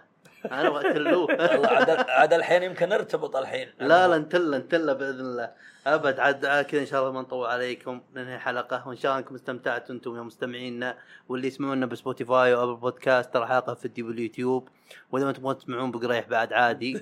أنا 0.51 0.67
أبغى 0.67 0.93
تلوه 0.93 1.21
والله 1.21 1.67
عاد 1.67 1.89
عاد 2.09 2.33
الحين 2.33 2.63
يمكن 2.63 2.89
نرتبط 2.89 3.35
الحين. 3.35 3.67
لا 3.79 4.07
لا 4.07 4.17
نتله 4.17 4.57
نتله 4.57 4.93
بإذن 4.93 5.19
الله. 5.19 5.51
أبد 5.87 6.19
عاد 6.19 6.45
عاد 6.45 6.65
كذا 6.65 6.81
إن 6.81 6.85
شاء 6.85 7.01
الله 7.01 7.11
ما 7.11 7.21
نطول 7.21 7.47
عليكم. 7.47 8.01
ننهي 8.15 8.35
الحلقة 8.35 8.87
وإن 8.87 8.97
شاء 8.97 9.11
الله 9.11 9.19
أنكم 9.23 9.35
استمتعتوا 9.35 9.95
أنتم 9.95 10.15
يا 10.15 10.21
مستمعينا. 10.21 10.97
واللي 11.29 11.47
يسمعونا 11.47 11.85
ب 11.85 11.94
Spotify 11.94 12.53
و 12.53 12.57
Apple 12.57 12.75
Podcast 12.75 13.33
ترى 13.33 13.45
حلقة 13.45 13.73
فيديو 13.73 14.03
باليوتيوب. 14.03 14.69
وإذا 15.11 15.25
ما 15.25 15.31
تبغون 15.31 15.57
تسمعون 15.57 15.91
بقريح 15.91 16.27
بعد 16.27 16.53
عادي. 16.53 17.01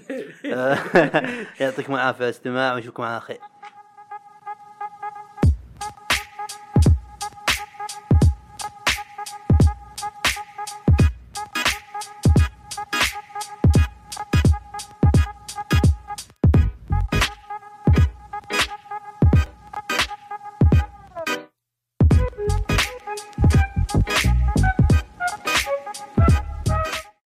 يعطيكم 1.62 1.96
العافية 1.96 2.30
استماع 2.30 2.74
ونشوفكم 2.74 3.04
على 3.04 3.22
خير. 3.22 3.40